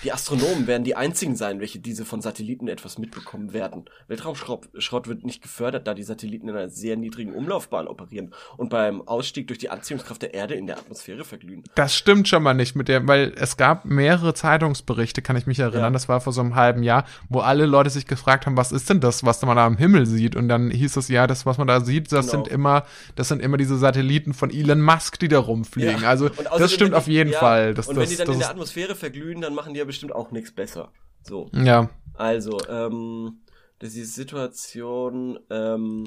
Die 0.02 0.12
Astronomen 0.12 0.66
werden 0.66 0.82
die 0.82 0.96
einzigen 0.96 1.36
sein, 1.36 1.60
welche 1.60 1.78
diese 1.78 2.04
von 2.04 2.20
Satelliten 2.20 2.66
etwas 2.66 2.98
mitbekommen 2.98 3.52
werden. 3.52 3.84
Weltraumschrott 4.08 4.68
Schrott 4.78 5.06
wird 5.06 5.24
nicht 5.24 5.40
gefördert, 5.40 5.86
da 5.86 5.94
die 5.94 6.02
Satelliten 6.02 6.48
in 6.48 6.56
einer 6.56 6.70
sehr 6.70 6.96
niedrigen 6.96 7.32
Umlaufbahn 7.32 7.86
operieren 7.86 8.34
und 8.56 8.70
beim 8.70 9.06
Ausstieg 9.06 9.46
durch 9.46 9.58
die 9.60 9.70
Anziehungskraft 9.70 10.22
der 10.22 10.34
Erde 10.34 10.54
in 10.54 10.66
der 10.66 10.78
Atmosphäre 10.78 11.22
verglühen. 11.24 11.62
Das 11.76 11.94
stimmt 11.94 12.26
schon 12.26 12.42
mal 12.42 12.54
nicht 12.54 12.74
mit 12.74 12.88
der, 12.88 13.06
weil 13.06 13.32
es 13.36 13.56
gab 13.56 13.84
mehrere 13.84 14.34
Zeitungsberichte, 14.34 15.22
kann 15.22 15.36
ich 15.36 15.46
mich 15.46 15.60
erinnern, 15.60 15.82
Ja. 15.84 15.90
das 15.90 16.08
war 16.08 16.20
vor 16.20 16.32
so 16.32 16.40
einem 16.40 16.56
halben 16.56 16.82
Jahr, 16.82 17.04
wo 17.28 17.38
alle 17.40 17.66
Leute 17.66 17.90
sich 17.90 18.06
gefragt 18.08 18.46
haben, 18.46 18.56
was 18.56 18.72
ist 18.72 18.90
denn 18.90 19.00
das, 19.00 19.22
was 19.24 19.40
man 19.42 19.54
da 19.56 19.66
am 19.66 19.76
Himmel 19.76 20.04
sieht? 20.06 20.34
Und 20.34 20.48
dann 20.48 20.70
hieß 20.70 20.96
es, 20.96 21.06
ja, 21.06 21.28
das, 21.28 21.46
was 21.46 21.58
man 21.58 21.68
da 21.68 21.80
sieht, 21.80 22.10
das 22.10 22.30
Genau. 22.30 22.42
sind 22.44 22.52
immer, 22.52 22.84
das 23.14 23.28
sind 23.28 23.40
immer 23.40 23.56
diese 23.56 23.78
Satelliten 23.78 24.34
von 24.34 24.50
Elon 24.50 24.80
Musk, 24.82 25.20
die 25.20 25.28
da 25.28 25.38
rumfliegen. 25.38 26.02
Ja. 26.02 26.08
Also, 26.08 26.28
das 26.28 26.72
stimmt 26.72 26.94
auf 26.94 27.04
die- 27.04 27.19
jeden 27.20 27.32
ja, 27.32 27.38
Fall. 27.38 27.74
Das, 27.74 27.88
und 27.88 27.96
das, 27.96 28.02
wenn 28.02 28.10
die 28.10 28.16
dann 28.16 28.32
in 28.32 28.38
der 28.38 28.50
Atmosphäre 28.50 28.94
verglühen, 28.94 29.40
dann 29.40 29.54
machen 29.54 29.74
die 29.74 29.78
ja 29.78 29.84
bestimmt 29.84 30.12
auch 30.12 30.30
nichts 30.30 30.52
besser. 30.52 30.92
So. 31.22 31.50
Ja. 31.52 31.90
Also, 32.14 32.58
ähm, 32.68 33.40
das 33.78 33.90
ist 33.90 33.96
die 33.96 34.04
Situation 34.04 35.38
ähm, 35.50 36.06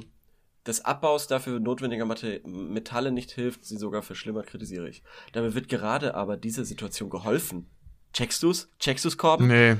des 0.65 0.85
Abbaus 0.85 1.27
dafür 1.27 1.60
notwendiger 1.60 2.06
Metalle 2.06 3.11
nicht 3.11 3.31
hilft, 3.31 3.65
sie 3.65 3.77
sogar 3.77 4.02
verschlimmert, 4.02 4.48
kritisiere 4.48 4.90
ich. 4.90 5.03
Dabei 5.34 5.53
wird 5.53 5.69
gerade 5.69 6.15
aber 6.15 6.38
dieser 6.38 6.65
Situation 6.65 7.10
geholfen. 7.10 7.69
Checkst 8.14 8.44
du's? 8.44 8.69
Checkst 8.80 9.03
du's, 9.06 9.18
Korben? 9.18 9.48
Nee. 9.48 9.77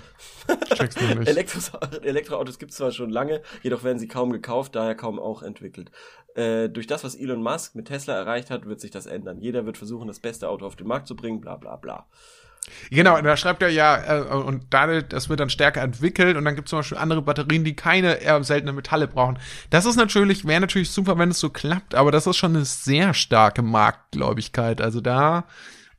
Checkst 0.76 1.00
du 1.00 1.06
nicht. 1.06 1.28
Elektros 1.28 1.72
Elektroautos 2.02 2.58
gibt's 2.58 2.78
zwar 2.78 2.92
schon 2.92 3.12
lange, 3.12 3.42
jedoch 3.62 3.84
werden 3.84 4.00
sie 4.00 4.08
kaum 4.08 4.32
gekauft, 4.32 4.76
daher 4.76 4.96
kaum 4.96 5.20
auch 5.20 5.44
entwickelt. 5.44 5.92
Äh, 6.36 6.70
durch 6.70 6.88
das, 6.88 7.04
was 7.04 7.16
Elon 7.16 7.44
Musk 7.44 7.76
mit 7.76 7.88
Tesla 7.88 8.16
erreicht 8.16 8.50
hat, 8.50 8.66
wird 8.66 8.82
sich 8.82 8.90
das 8.90 9.06
ändern. 9.06 9.40
Jeder 9.40 9.66
wird 9.68 9.78
versuchen, 9.78 10.08
das 10.08 10.20
beste 10.20 10.50
Auto 10.50 10.66
auf 10.66 10.76
den 10.76 10.88
Markt 10.88 11.08
zu 11.08 11.16
bringen, 11.16 11.42
bla 11.42 11.58
bla 11.58 11.76
bla. 11.76 12.08
Genau, 12.90 13.22
da 13.22 13.38
schreibt 13.38 13.62
er 13.62 13.70
ja, 13.70 14.22
äh, 14.22 14.22
und 14.34 14.66
dadurch, 14.70 15.08
das 15.10 15.30
wird 15.30 15.40
dann 15.40 15.50
stärker 15.50 15.82
entwickelt 15.82 16.38
und 16.38 16.46
dann 16.46 16.56
gibt 16.56 16.68
es 16.68 16.70
zum 16.70 16.80
Beispiel 16.80 16.98
andere 16.98 17.22
Batterien, 17.22 17.64
die 17.64 17.76
keine 17.76 18.16
eher 18.16 18.42
seltene 18.44 18.74
Metalle 18.74 19.08
brauchen. 19.08 19.38
Das 19.70 19.86
ist 19.86 19.96
natürlich, 19.96 20.46
wäre 20.46 20.62
natürlich 20.62 20.90
super, 20.90 21.18
wenn 21.18 21.30
es 21.30 21.40
so 21.40 21.50
klappt, 21.50 21.94
aber 21.94 22.12
das 22.12 22.26
ist 22.26 22.38
schon 22.38 22.56
eine 22.56 22.66
sehr 22.66 23.14
starke 23.14 23.62
Marktgläubigkeit. 23.62 24.82
Also 24.82 25.02
da 25.02 25.46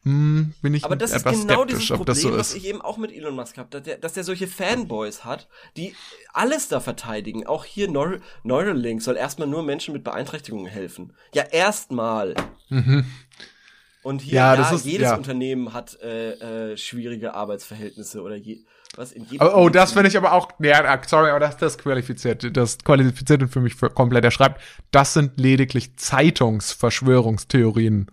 hm, 0.04 0.52
bin 0.62 0.74
ich 0.74 0.84
Aber 0.84 0.96
das 0.96 1.12
ist 1.12 1.24
genau 1.24 1.64
dieses 1.64 1.88
Problem, 1.88 2.04
das 2.06 2.20
so 2.20 2.36
was 2.36 2.54
ich 2.54 2.66
eben 2.66 2.80
auch 2.82 2.96
mit 2.98 3.12
Elon 3.12 3.34
Musk 3.34 3.56
habe, 3.58 3.68
dass 3.70 3.82
der, 3.82 3.98
dass 3.98 4.12
der 4.12 4.22
solche 4.24 4.46
Fanboys 4.46 5.24
hat, 5.24 5.48
die 5.76 5.94
alles 6.32 6.68
da 6.68 6.80
verteidigen. 6.80 7.46
Auch 7.46 7.64
hier 7.64 7.90
Neur 7.90 8.18
Neuralink 8.42 9.02
soll 9.02 9.16
erstmal 9.16 9.48
nur 9.48 9.62
Menschen 9.62 9.92
mit 9.94 10.04
Beeinträchtigungen 10.04 10.66
helfen. 10.66 11.12
Ja, 11.34 11.44
erstmal. 11.44 12.34
Und 14.02 14.20
hier, 14.20 14.34
Mhm. 14.34 14.34
Ja, 14.36 14.54
ja, 14.54 14.70
ist- 14.70 14.84
jedes 14.84 15.08
ja. 15.08 15.16
Unternehmen 15.16 15.72
hat 15.72 15.98
äh, 16.02 16.72
äh, 16.72 16.76
schwierige 16.76 17.32
Arbeitsverhältnisse 17.34 18.20
oder 18.20 18.36
je, 18.36 18.58
was 18.96 19.12
in 19.12 19.24
jedem 19.24 19.46
Oh, 19.46 19.50
oh, 19.54 19.68
das 19.70 19.92
finde 19.92 20.08
ich 20.08 20.16
aber 20.18 20.32
auch, 20.34 20.48
ja, 20.58 21.00
sorry, 21.06 21.30
aber 21.30 21.40
das, 21.40 21.56
das 21.56 21.78
qualifiziert, 21.78 22.54
das 22.56 22.76
qualifiziert 22.78 23.48
für 23.50 23.60
mich 23.60 23.74
für 23.74 23.88
komplett. 23.88 24.24
Er 24.24 24.30
schreibt, 24.30 24.60
das 24.90 25.14
sind 25.14 25.40
lediglich 25.40 25.96
Zeitungsverschwörungstheorien. 25.96 28.08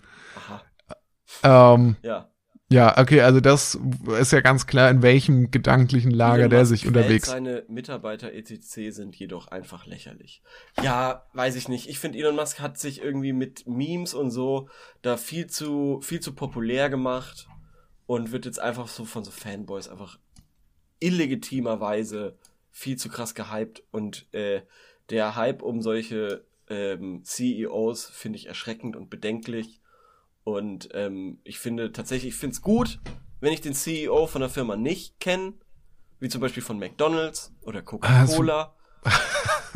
Ähm, 1.44 1.96
Ja. 2.04 2.30
ja, 2.70 2.98
okay, 2.98 3.22
also 3.22 3.40
das 3.40 3.80
ist 4.20 4.32
ja 4.32 4.42
ganz 4.42 4.68
klar, 4.68 4.90
in 4.90 5.02
welchem 5.02 5.52
gedanklichen 5.52 6.12
Lager 6.12 6.50
der 6.50 6.66
sich 6.66 6.88
unterwegs. 6.88 7.28
Seine 7.28 7.64
Mitarbeiter 7.68 8.34
etc. 8.34 8.60
sind 8.90 9.16
jedoch 9.16 9.48
einfach 9.48 9.86
lächerlich. 9.86 10.42
Ja, 10.82 11.26
weiß 11.34 11.56
ich 11.56 11.68
nicht. 11.68 11.90
Ich 11.90 12.00
finde, 12.00 12.18
Elon 12.18 12.36
Musk 12.36 12.60
hat 12.60 12.78
sich 12.78 13.02
irgendwie 13.02 13.34
mit 13.34 13.68
Memes 13.68 14.14
und 14.14 14.32
so 14.32 14.70
da 15.02 15.18
viel 15.18 15.48
zu, 15.48 16.00
viel 16.02 16.20
zu 16.20 16.34
populär 16.34 16.90
gemacht 16.90 17.48
und 18.06 18.32
wird 18.32 18.46
jetzt 18.46 18.60
einfach 18.60 18.88
so 18.88 19.06
von 19.06 19.24
so 19.24 19.32
Fanboys 19.32 19.88
einfach 19.88 20.20
illegitimerweise 21.00 22.38
viel 22.72 22.98
zu 22.98 23.10
krass 23.10 23.36
gehypt 23.36 23.84
und 23.92 24.28
äh, 24.34 24.62
der 25.10 25.36
Hype 25.36 25.62
um 25.62 25.82
solche 25.82 26.46
ähm, 26.70 27.24
CEOs 27.24 28.06
finde 28.06 28.38
ich 28.38 28.48
erschreckend 28.48 28.96
und 28.96 29.10
bedenklich 29.10 29.81
und 30.44 30.90
ähm, 30.94 31.40
ich 31.44 31.60
finde 31.60 31.92
tatsächlich, 31.92 32.34
ich 32.34 32.40
finde 32.40 32.56
es 32.56 32.62
gut, 32.62 33.00
wenn 33.40 33.54
ich 33.54 33.62
den 33.62 33.74
CEO 33.74 34.28
von 34.28 34.42
der 34.42 34.50
Firma 34.50 34.76
nicht 34.76 35.20
kenne, 35.20 35.54
wie 36.20 36.30
zum 36.30 36.42
Beispiel 36.42 36.64
von 36.64 36.78
McDonalds 36.80 37.52
oder 37.62 37.82
Coca-Cola. 37.82 38.74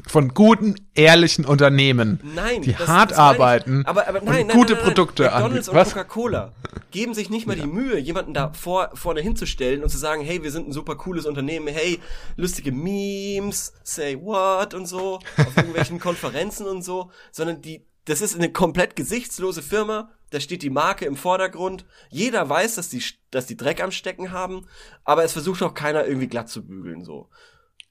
Von 0.08 0.34
guten, 0.36 0.76
ehrlichen 0.94 1.46
Unternehmen, 1.46 2.20
Nein, 2.36 2.62
die 2.62 2.74
das- 2.74 2.88
hart 2.88 3.12
das 3.12 3.18
ich. 3.18 3.22
arbeiten 3.24 3.84
aber, 3.86 4.08
aber 4.08 4.20
und 4.20 4.26
nein, 4.26 4.48
gute 4.50 4.74
nein, 4.74 4.84
nein, 4.84 4.94
Produkte 4.94 5.24
McDonalds 5.24 5.46
anbieten. 5.46 5.70
und 5.72 5.76
Was? 5.76 5.94
Coca-Cola 5.94 6.54
geben 6.92 7.14
sich 7.16 7.30
nicht 7.32 7.48
mal 7.48 7.56
die 7.56 7.66
Mühe, 7.66 7.98
jemanden 7.98 8.34
da 8.36 8.54
vor, 8.54 8.92
vorne 8.94 9.22
hinzustellen 9.22 9.82
und 9.84 9.90
zu 9.90 9.98
sagen, 9.98 10.22
hey, 10.22 10.44
wir 10.44 10.52
sind 10.52 10.68
ein 10.68 10.74
super 10.74 10.96
cooles 10.96 11.26
Unternehmen, 11.26 11.68
hey, 11.70 12.00
lustige 12.36 12.72
Memes, 12.72 13.74
say 13.84 14.16
what 14.22 14.74
und 14.76 14.86
so, 14.86 15.16
auf 15.38 15.48
irgendwelchen 15.58 16.00
Konferenzen 16.00 16.68
und 16.68 16.84
so, 16.84 17.10
sondern 17.32 17.62
die, 17.62 17.84
das 18.06 18.22
ist 18.22 18.36
eine 18.36 18.52
komplett 18.52 18.96
gesichtslose 18.96 19.64
Firma, 19.64 20.12
da 20.36 20.42
steht 20.42 20.64
die 20.64 20.70
Marke 20.70 21.06
im 21.06 21.16
Vordergrund, 21.16 21.86
jeder 22.10 22.50
weiß, 22.50 22.76
dass 22.76 22.90
die, 22.90 23.02
dass 23.32 23.46
die 23.46 23.56
Dreck 23.56 23.82
am 23.82 23.92
Stecken 23.92 24.34
haben, 24.34 24.68
aber 25.06 25.24
es 25.24 25.32
versucht 25.32 25.64
auch 25.64 25.74
keiner 25.74 26.06
irgendwie 26.06 26.28
glatt 26.28 26.50
zu 26.50 26.68
bügeln, 26.68 27.06
so. 27.06 27.30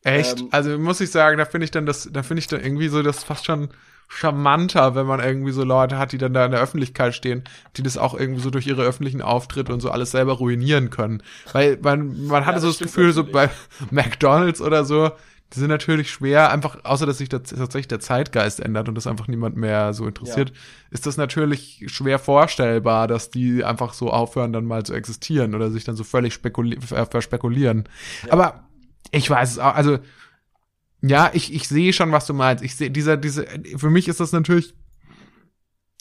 Echt? 0.03 0.41
Ähm, 0.41 0.49
also 0.51 0.79
muss 0.79 1.01
ich 1.01 1.11
sagen, 1.11 1.39
da 1.39 1.47
finde 1.47 1.65
ich 1.65 1.71
dann 1.71 1.87
das, 1.87 2.07
da 2.13 2.23
finde 2.23 2.41
ich 2.41 2.47
dann 2.47 2.61
irgendwie 2.63 2.89
so 2.89 3.03
das 3.03 3.25
fast 3.25 3.47
schon 3.47 3.71
charmanter, 4.09 4.95
wenn 4.95 5.07
man 5.07 5.21
irgendwie 5.21 5.53
so 5.53 5.65
Leute 5.65 5.97
hat, 5.97 6.13
die 6.13 6.19
dann 6.19 6.35
da 6.35 6.45
in 6.45 6.51
der 6.51 6.61
Öffentlichkeit 6.61 7.15
stehen, 7.15 7.45
die 7.79 7.83
das 7.83 7.97
auch 7.97 8.13
irgendwie 8.13 8.43
so 8.43 8.51
durch 8.51 8.67
ihre 8.67 8.83
öffentlichen 8.83 9.23
Auftritte 9.23 9.73
und 9.73 9.81
so 9.81 9.91
alles 9.91 10.11
selber 10.11 10.35
ruinieren 10.35 10.91
können. 10.91 11.23
Weil 11.51 11.79
man, 11.81 12.27
man 12.27 12.45
hatte 12.45 12.57
das 12.57 12.63
so 12.63 12.69
das 12.69 12.79
Gefühl, 12.79 13.15
so 13.15 13.25
bei 13.25 13.49
McDonalds 13.91 14.61
oder 14.61 14.85
so, 14.85 15.13
die 15.55 15.61
sind 15.61 15.69
natürlich 15.69 16.11
schwer, 16.11 16.51
einfach, 16.51 16.85
außer 16.85 17.07
dass 17.07 17.19
sich 17.19 17.29
da 17.29 17.39
tatsächlich 17.39 17.89
der 17.89 18.01
Zeitgeist 18.01 18.61
ändert 18.61 18.89
und 18.89 18.95
das 18.97 19.07
einfach 19.07 19.29
niemand 19.29 19.57
mehr 19.57 19.95
so 19.95 20.07
interessiert, 20.07 20.53
ist 20.91 21.07
das 21.07 21.17
natürlich 21.17 21.85
schwer 21.87 22.19
vorstellbar, 22.19 23.07
dass 23.07 23.31
die 23.31 23.63
einfach 23.65 23.93
so 23.93 24.11
aufhören, 24.11 24.53
dann 24.53 24.65
mal 24.65 24.83
zu 24.85 24.95
existieren 24.95 25.55
oder 25.55 25.71
sich 25.71 25.85
dann 25.85 25.97
so 25.97 26.05
völlig 26.05 26.35
spekuli 26.35 26.77
äh, 26.77 27.07
verspekulieren. 27.07 27.85
Aber 28.31 28.69
ich 29.13 29.29
weiß 29.31 29.53
es 29.53 29.59
auch, 29.59 29.75
also 29.75 29.99
ja, 31.03 31.31
ich, 31.35 31.53
ich 31.53 31.69
sehe 31.69 31.93
schon, 31.93 32.13
was 32.13 32.27
du 32.27 32.35
meinst. 32.35 32.65
Ich 32.65 32.77
sehe, 32.77 32.91
dieser, 32.91 33.17
diese, 33.17 33.47
für 33.77 33.91
mich 33.91 34.09
ist 34.09 34.21
das 34.21 34.33
natürlich, 34.33 34.75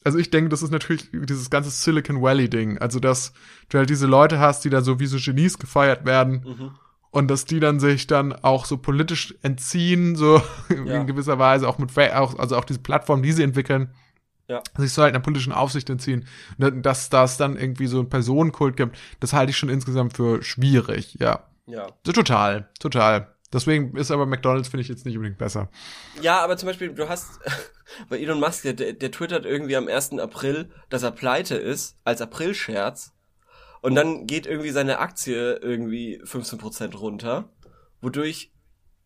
also 0.04 0.18
ich 0.18 0.32
denke, 0.32 0.50
das 0.50 0.64
ist 0.64 0.72
natürlich 0.72 1.10
dieses 1.12 1.50
ganze 1.50 1.70
Silicon 1.70 2.22
Valley-Ding. 2.22 2.78
Also, 2.78 3.00
dass 3.00 3.34
du 3.70 3.78
halt 3.78 3.90
diese 3.90 4.08
Leute 4.08 4.40
hast, 4.40 4.64
die 4.64 4.70
da 4.70 4.82
so 4.82 5.00
wie 5.00 5.06
so 5.06 5.18
Genies 5.18 5.60
gefeiert 5.60 6.06
werden 6.06 6.44
Mhm. 6.46 6.72
Und 7.14 7.28
dass 7.30 7.46
die 7.46 7.60
dann 7.60 7.80
sich 7.80 8.08
dann 8.08 8.34
auch 8.34 8.66
so 8.66 8.78
politisch 8.78 9.36
entziehen, 9.44 10.16
so 10.16 10.42
Ja. 10.70 11.00
in 11.00 11.08
gewisser 11.08 11.38
Weise, 11.38 11.68
auch 11.70 11.78
mit, 11.78 11.96
auch, 11.98 12.38
also 12.40 12.58
auch 12.58 12.66
diese 12.66 12.80
Plattform, 12.80 13.22
die 13.22 13.32
sie 13.32 13.44
entwickeln, 13.44 13.94
Ja. 14.48 14.62
sich 14.78 14.92
so 14.92 15.04
halt 15.04 15.14
einer 15.14 15.24
politischen 15.24 15.54
Aufsicht 15.54 15.90
entziehen. 15.92 16.28
Und 16.58 16.82
Dass 16.84 17.10
das 17.10 17.38
dann 17.38 17.56
irgendwie 17.56 17.86
so 17.86 18.00
einen 18.00 18.10
Personenkult 18.10 18.76
gibt, 18.76 18.98
das 19.20 19.32
halte 19.32 19.52
ich 19.52 19.58
schon 19.58 19.70
insgesamt 19.70 20.18
für 20.18 20.42
schwierig, 20.42 21.16
ja. 21.20 21.44
Ja. 21.68 21.88
So, 22.04 22.12
total, 22.12 22.70
total. 22.80 23.30
Deswegen 23.54 23.96
ist 23.96 24.10
aber 24.10 24.26
McDonalds, 24.26 24.68
finde 24.68 24.82
ich, 24.82 24.88
jetzt 24.88 25.06
nicht 25.06 25.16
unbedingt 25.16 25.38
besser. 25.38 25.70
Ja, 26.20 26.44
aber 26.44 26.58
zum 26.58 26.66
Beispiel, 26.68 26.90
du 26.90 27.08
hast 27.08 27.40
bei 28.10 28.18
Elon 28.20 28.40
Musk, 28.40 28.64
der, 28.64 28.74
der, 28.74 28.94
der 28.94 29.12
twittert 29.12 29.46
irgendwie 29.46 29.76
am 29.78 29.88
1. 29.88 30.18
April, 30.18 30.72
dass 30.90 31.04
er 31.04 31.12
pleite 31.12 31.56
ist, 31.56 31.96
als 32.04 32.22
Aprilscherz. 32.22 33.13
Und 33.84 33.96
dann 33.96 34.28
geht 34.28 34.46
irgendwie 34.46 34.70
seine 34.70 35.00
Aktie 35.00 35.56
irgendwie 35.58 36.22
15% 36.24 36.96
runter, 36.96 37.50
wodurch 38.00 38.54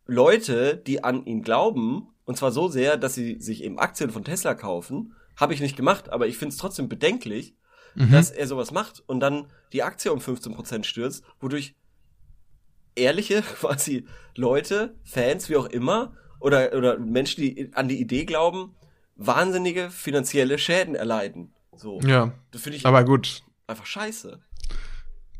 Leute, 0.05 0.77
die 0.77 1.03
an 1.03 1.25
ihn 1.25 1.41
glauben, 1.41 2.09
und 2.25 2.37
zwar 2.37 2.51
so 2.51 2.67
sehr, 2.67 2.95
dass 2.95 3.15
sie 3.15 3.41
sich 3.41 3.63
eben 3.63 3.79
Aktien 3.79 4.11
von 4.11 4.23
Tesla 4.23 4.53
kaufen, 4.53 5.15
habe 5.35 5.55
ich 5.55 5.61
nicht 5.61 5.77
gemacht, 5.77 6.09
aber 6.09 6.27
ich 6.27 6.37
finde 6.37 6.53
es 6.53 6.59
trotzdem 6.59 6.87
bedenklich, 6.89 7.55
dass 7.95 8.29
er 8.29 8.45
sowas 8.45 8.71
macht 8.71 9.03
und 9.07 9.19
dann 9.19 9.47
die 9.73 9.81
Aktie 9.81 10.13
um 10.13 10.19
15% 10.19 10.83
stürzt, 10.83 11.23
wodurch 11.39 11.73
ehrliche 12.95 13.41
quasi 13.59 14.05
Leute, 14.35 14.93
Fans, 15.03 15.49
wie 15.49 15.57
auch 15.57 15.65
immer, 15.65 16.13
oder, 16.39 16.73
oder 16.75 16.99
Menschen, 16.99 17.41
die 17.41 17.71
an 17.73 17.87
die 17.87 17.99
Idee 17.99 18.25
glauben, 18.25 18.75
wahnsinnige 19.15 19.89
finanzielle 19.89 20.59
Schäden 20.59 20.93
erleiden. 20.93 21.51
So. 21.75 21.99
Ja. 22.01 22.33
Das 22.51 22.61
finde 22.61 22.77
ich 22.77 22.85
Aber 22.85 23.03
gut, 23.03 23.41
einfach 23.65 23.87
scheiße. 23.87 24.39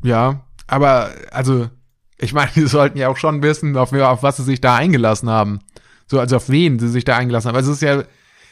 Ja. 0.03 0.43
Aber, 0.67 1.11
also, 1.31 1.69
ich 2.17 2.33
meine, 2.33 2.51
die 2.55 2.67
sollten 2.67 2.97
ja 2.97 3.09
auch 3.09 3.17
schon 3.17 3.41
wissen, 3.41 3.75
auf, 3.77 3.93
auf 3.93 4.23
was 4.23 4.37
sie 4.37 4.43
sich 4.43 4.61
da 4.61 4.75
eingelassen 4.75 5.29
haben. 5.29 5.59
So, 6.07 6.19
also 6.19 6.37
auf 6.37 6.49
wen 6.49 6.79
sie 6.79 6.87
sich 6.87 7.03
da 7.03 7.17
eingelassen 7.17 7.49
haben. 7.49 7.55
Also 7.55 7.71
es 7.71 7.77
ist 7.77 7.81
ja, 7.81 8.03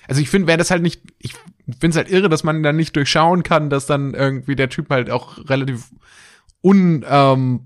also 0.08 0.22
ich 0.22 0.30
finde, 0.30 0.48
wäre 0.48 0.58
das 0.58 0.72
halt 0.72 0.82
nicht, 0.82 1.02
ich 1.20 1.34
finde 1.80 1.90
es 1.90 1.96
halt 1.96 2.10
irre, 2.10 2.30
dass 2.30 2.44
man 2.44 2.64
dann 2.64 2.76
nicht 2.76 2.96
durchschauen 2.96 3.44
kann, 3.44 3.70
dass 3.70 3.86
dann 3.86 4.14
irgendwie 4.14 4.56
der 4.56 4.70
Typ 4.70 4.90
halt 4.90 5.10
auch 5.10 5.38
relativ 5.50 5.90
un, 6.62 7.06
ähm, 7.08 7.62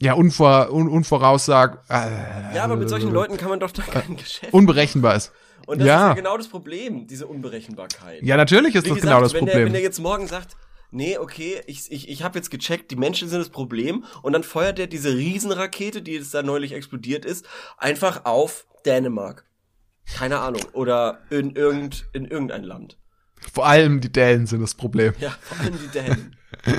ja, 0.00 0.14
unvor, 0.14 0.72
un, 0.72 0.88
unvoraussag, 0.88 1.84
äh, 1.88 2.54
Ja, 2.54 2.64
aber 2.64 2.76
mit 2.76 2.88
solchen 2.88 3.12
Leuten 3.12 3.36
kann 3.36 3.48
man 3.48 3.60
doch 3.60 3.70
da 3.70 3.82
kein 3.82 4.16
Geschäft. 4.16 4.52
unberechenbar 4.52 5.16
ist. 5.16 5.32
Und 5.66 5.80
das 5.80 5.88
ja. 5.88 5.94
ist 5.94 6.16
ja 6.16 6.22
genau 6.22 6.36
das 6.36 6.48
Problem, 6.48 7.06
diese 7.06 7.26
Unberechenbarkeit. 7.26 8.22
Ja, 8.22 8.36
natürlich 8.36 8.74
ist 8.74 8.84
Wie 8.84 8.90
das 8.90 9.00
gesagt, 9.00 9.10
genau 9.10 9.20
das 9.22 9.34
wenn 9.34 9.46
Der, 9.46 9.52
Problem. 9.52 9.66
wenn 9.66 9.72
der 9.72 9.82
jetzt 9.82 9.98
morgen 9.98 10.26
sagt, 10.28 10.56
nee, 10.96 11.18
okay, 11.18 11.60
ich, 11.66 11.90
ich, 11.92 12.08
ich 12.08 12.22
habe 12.24 12.38
jetzt 12.38 12.50
gecheckt, 12.50 12.90
die 12.90 12.96
Menschen 12.96 13.28
sind 13.28 13.38
das 13.38 13.50
Problem 13.50 14.04
und 14.22 14.32
dann 14.32 14.42
feuert 14.42 14.78
er 14.78 14.86
diese 14.86 15.14
Riesenrakete, 15.14 16.02
die 16.02 16.12
jetzt 16.12 16.34
da 16.34 16.42
neulich 16.42 16.72
explodiert 16.72 17.24
ist, 17.24 17.46
einfach 17.76 18.24
auf 18.24 18.66
Dänemark. 18.84 19.44
Keine 20.14 20.38
Ahnung. 20.38 20.62
Oder 20.72 21.20
in, 21.30 21.54
irgend, 21.54 22.06
in 22.12 22.24
irgendein 22.24 22.64
Land. 22.64 22.96
Vor 23.52 23.66
allem 23.66 24.00
die 24.00 24.10
Dänen 24.10 24.46
sind 24.46 24.60
das 24.60 24.74
Problem. 24.74 25.12
Ja, 25.20 25.36
vor 25.40 25.60
allem 25.60 25.78
die 25.78 25.88
Dänen. 25.88 26.36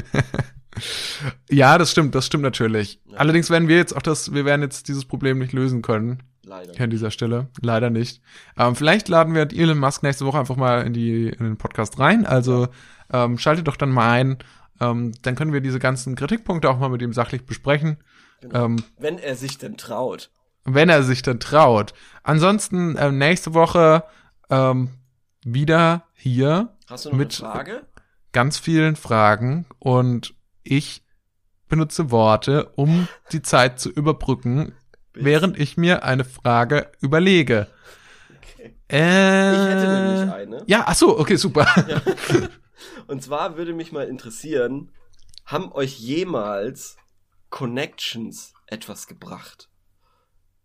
Ja, 1.49 1.79
das 1.79 1.89
stimmt, 1.89 2.13
das 2.13 2.27
stimmt 2.27 2.43
natürlich. 2.43 3.01
Allerdings 3.15 3.49
werden 3.49 3.67
wir 3.67 3.77
jetzt 3.77 3.95
auch 3.95 4.01
das, 4.01 4.33
wir 4.33 4.45
werden 4.45 4.61
jetzt 4.61 4.87
dieses 4.87 5.05
Problem 5.05 5.39
nicht 5.39 5.53
lösen 5.53 5.81
können. 5.81 6.21
Leider. 6.43 6.73
Hier 6.73 6.83
an 6.83 6.89
dieser 6.89 7.11
Stelle. 7.11 7.47
Leider 7.61 7.89
nicht. 7.89 8.21
Ähm, 8.57 8.75
vielleicht 8.75 9.09
laden 9.09 9.35
wir 9.35 9.51
Elon 9.51 9.79
Musk 9.79 10.03
nächste 10.03 10.25
Woche 10.25 10.39
einfach 10.39 10.55
mal 10.55 10.85
in, 10.85 10.93
die, 10.93 11.27
in 11.27 11.43
den 11.43 11.57
Podcast 11.57 11.99
rein. 11.99 12.25
Also 12.25 12.69
ähm, 13.11 13.37
schaltet 13.37 13.67
doch 13.67 13.77
dann 13.77 13.91
mal 13.91 14.09
ein. 14.11 14.37
Ähm, 14.79 15.13
dann 15.23 15.35
können 15.35 15.53
wir 15.53 15.61
diese 15.61 15.79
ganzen 15.79 16.15
Kritikpunkte 16.15 16.69
auch 16.69 16.77
mal 16.79 16.89
mit 16.89 17.01
ihm 17.01 17.13
sachlich 17.13 17.45
besprechen. 17.45 17.97
Ähm, 18.53 18.83
Wenn 18.99 19.17
er 19.17 19.35
sich 19.35 19.57
denn 19.57 19.77
traut. 19.77 20.29
wenn 20.65 20.89
er 20.89 21.01
sich 21.03 21.21
denn 21.23 21.39
traut. 21.39 21.93
Ansonsten 22.23 22.95
äh, 22.97 23.11
nächste 23.11 23.53
Woche 23.53 24.03
ähm, 24.49 24.89
wieder 25.43 26.03
hier 26.13 26.75
Hast 26.89 27.05
du 27.05 27.09
noch 27.09 27.17
Mit- 27.17 27.41
eine 27.43 27.51
Frage? 27.51 27.81
ganz 28.33 28.57
vielen 28.59 28.95
Fragen 28.95 29.65
und 29.79 30.35
ich 30.63 31.03
benutze 31.69 32.11
Worte, 32.11 32.65
um 32.75 33.07
die 33.31 33.41
Zeit 33.41 33.79
zu 33.79 33.89
überbrücken, 33.89 34.73
während 35.13 35.57
ich 35.59 35.75
mir 35.77 36.03
eine 36.03 36.23
Frage 36.23 36.91
überlege. 37.01 37.67
Äh, 38.89 39.55
Ich 39.55 39.67
hätte 39.69 39.87
nämlich 39.91 40.31
eine. 40.31 40.63
Ja, 40.67 40.83
ach 40.85 40.95
so, 40.95 41.17
okay, 41.19 41.35
super. 41.37 41.65
Und 43.07 43.23
zwar 43.23 43.57
würde 43.57 43.73
mich 43.73 43.91
mal 43.91 44.07
interessieren, 44.07 44.91
haben 45.45 45.71
euch 45.71 45.97
jemals 45.99 46.97
Connections 47.49 48.53
etwas 48.67 49.07
gebracht? 49.07 49.69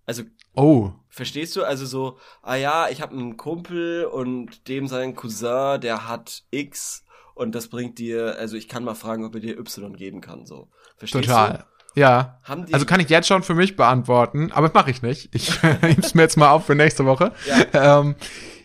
Also 0.04 0.24
Oh, 0.54 0.92
Verstehst 1.08 1.56
du? 1.56 1.64
Also 1.64 1.86
so, 1.86 2.18
ah 2.42 2.56
ja, 2.56 2.88
ich 2.88 3.00
habe 3.00 3.14
einen 3.14 3.36
Kumpel 3.36 4.04
und 4.04 4.68
dem 4.68 4.86
sein 4.86 5.14
Cousin, 5.14 5.80
der 5.80 6.08
hat 6.08 6.44
X 6.50 7.04
und 7.34 7.54
das 7.54 7.68
bringt 7.68 7.98
dir, 7.98 8.36
also 8.38 8.56
ich 8.56 8.68
kann 8.68 8.84
mal 8.84 8.94
fragen, 8.94 9.24
ob 9.24 9.34
er 9.34 9.40
dir 9.40 9.58
Y 9.58 9.94
geben 9.96 10.20
kann, 10.20 10.46
so. 10.46 10.68
Verstehst 10.96 11.24
total. 11.24 11.66
Ja. 11.94 12.40
du? 12.46 12.62
Die, 12.64 12.74
Also 12.74 12.86
kann 12.86 13.00
ich 13.00 13.08
jetzt 13.08 13.28
schon 13.28 13.42
für 13.42 13.54
mich 13.54 13.76
beantworten, 13.76 14.52
aber 14.52 14.68
das 14.68 14.74
mache 14.74 14.90
ich 14.90 15.02
nicht. 15.02 15.34
Ich 15.34 15.62
heb's 15.82 16.14
mir 16.14 16.22
jetzt 16.22 16.36
mal 16.36 16.50
auf 16.50 16.66
für 16.66 16.74
nächste 16.74 17.04
Woche. 17.04 17.32
Ja. 17.46 18.00
Ähm, 18.00 18.16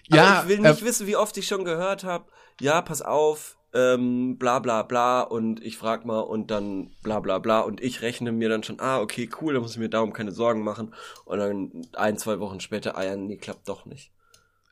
ja, 0.09 0.41
ich 0.41 0.49
will 0.49 0.65
äh, 0.65 0.69
nicht 0.69 0.85
wissen, 0.85 1.07
wie 1.07 1.17
oft 1.17 1.35
ich 1.37 1.47
schon 1.47 1.65
gehört 1.65 2.03
habe, 2.05 2.27
ja, 2.61 2.81
pass 2.81 3.01
auf, 3.01 3.56
ähm, 3.77 4.37
bla 4.37 4.57
bla 4.59 4.81
bla 4.81 5.21
und 5.21 5.63
ich 5.63 5.77
frag 5.77 6.03
mal 6.05 6.21
und 6.21 6.49
dann 6.49 6.89
bla 7.03 7.19
bla 7.19 7.37
bla 7.37 7.59
und 7.59 7.79
ich 7.81 8.01
rechne 8.01 8.31
mir 8.31 8.49
dann 8.49 8.63
schon, 8.63 8.79
ah, 8.79 8.99
okay, 8.99 9.29
cool, 9.39 9.53
da 9.53 9.59
muss 9.59 9.73
ich 9.73 9.77
mir 9.77 9.89
darum 9.89 10.13
keine 10.13 10.31
Sorgen 10.31 10.63
machen 10.63 10.95
und 11.25 11.37
dann 11.37 11.71
ein, 11.93 12.17
zwei 12.17 12.39
Wochen 12.39 12.59
später, 12.59 12.97
ah 12.97 13.03
ja, 13.03 13.15
nee, 13.15 13.37
klappt 13.37 13.67
doch 13.69 13.85
nicht. 13.85 14.11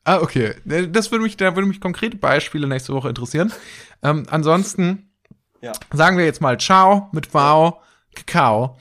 Ah, 0.06 0.20
okay. 0.22 0.56
Das 0.66 1.12
würde 1.12 1.24
mich, 1.24 1.36
da 1.38 1.56
würde 1.56 1.68
mich 1.68 1.82
konkrete 1.82 2.18
Beispiele 2.18 2.68
nächste 2.68 2.94
Woche 2.94 3.10
interessieren. 3.10 3.52
Ähm, 4.04 4.26
ansonsten 4.30 5.12
Ja. 5.62 5.72
sagen 5.94 6.18
wir 6.18 6.26
jetzt 6.26 6.42
mal 6.42 6.60
Ciao 6.60 7.10
mit 7.12 7.26
V, 7.28 7.82
Kakao. 8.14 8.78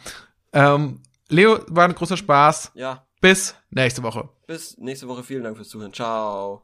Ähm, 0.53 1.01
Leo, 1.29 1.59
war 1.69 1.85
ein 1.87 1.95
großer 1.95 2.17
Spaß. 2.19 2.73
Ja, 2.75 3.07
Bis 3.21 3.55
nächste 3.71 4.03
Woche. 4.03 4.29
bis 4.47 4.77
nächste 4.77 5.09
Woche, 5.09 5.23
vielen 5.25 5.43
Dank 5.45 5.57
fürs 5.57 5.71
Zuhören, 5.71 5.95
ciao. 5.95 6.63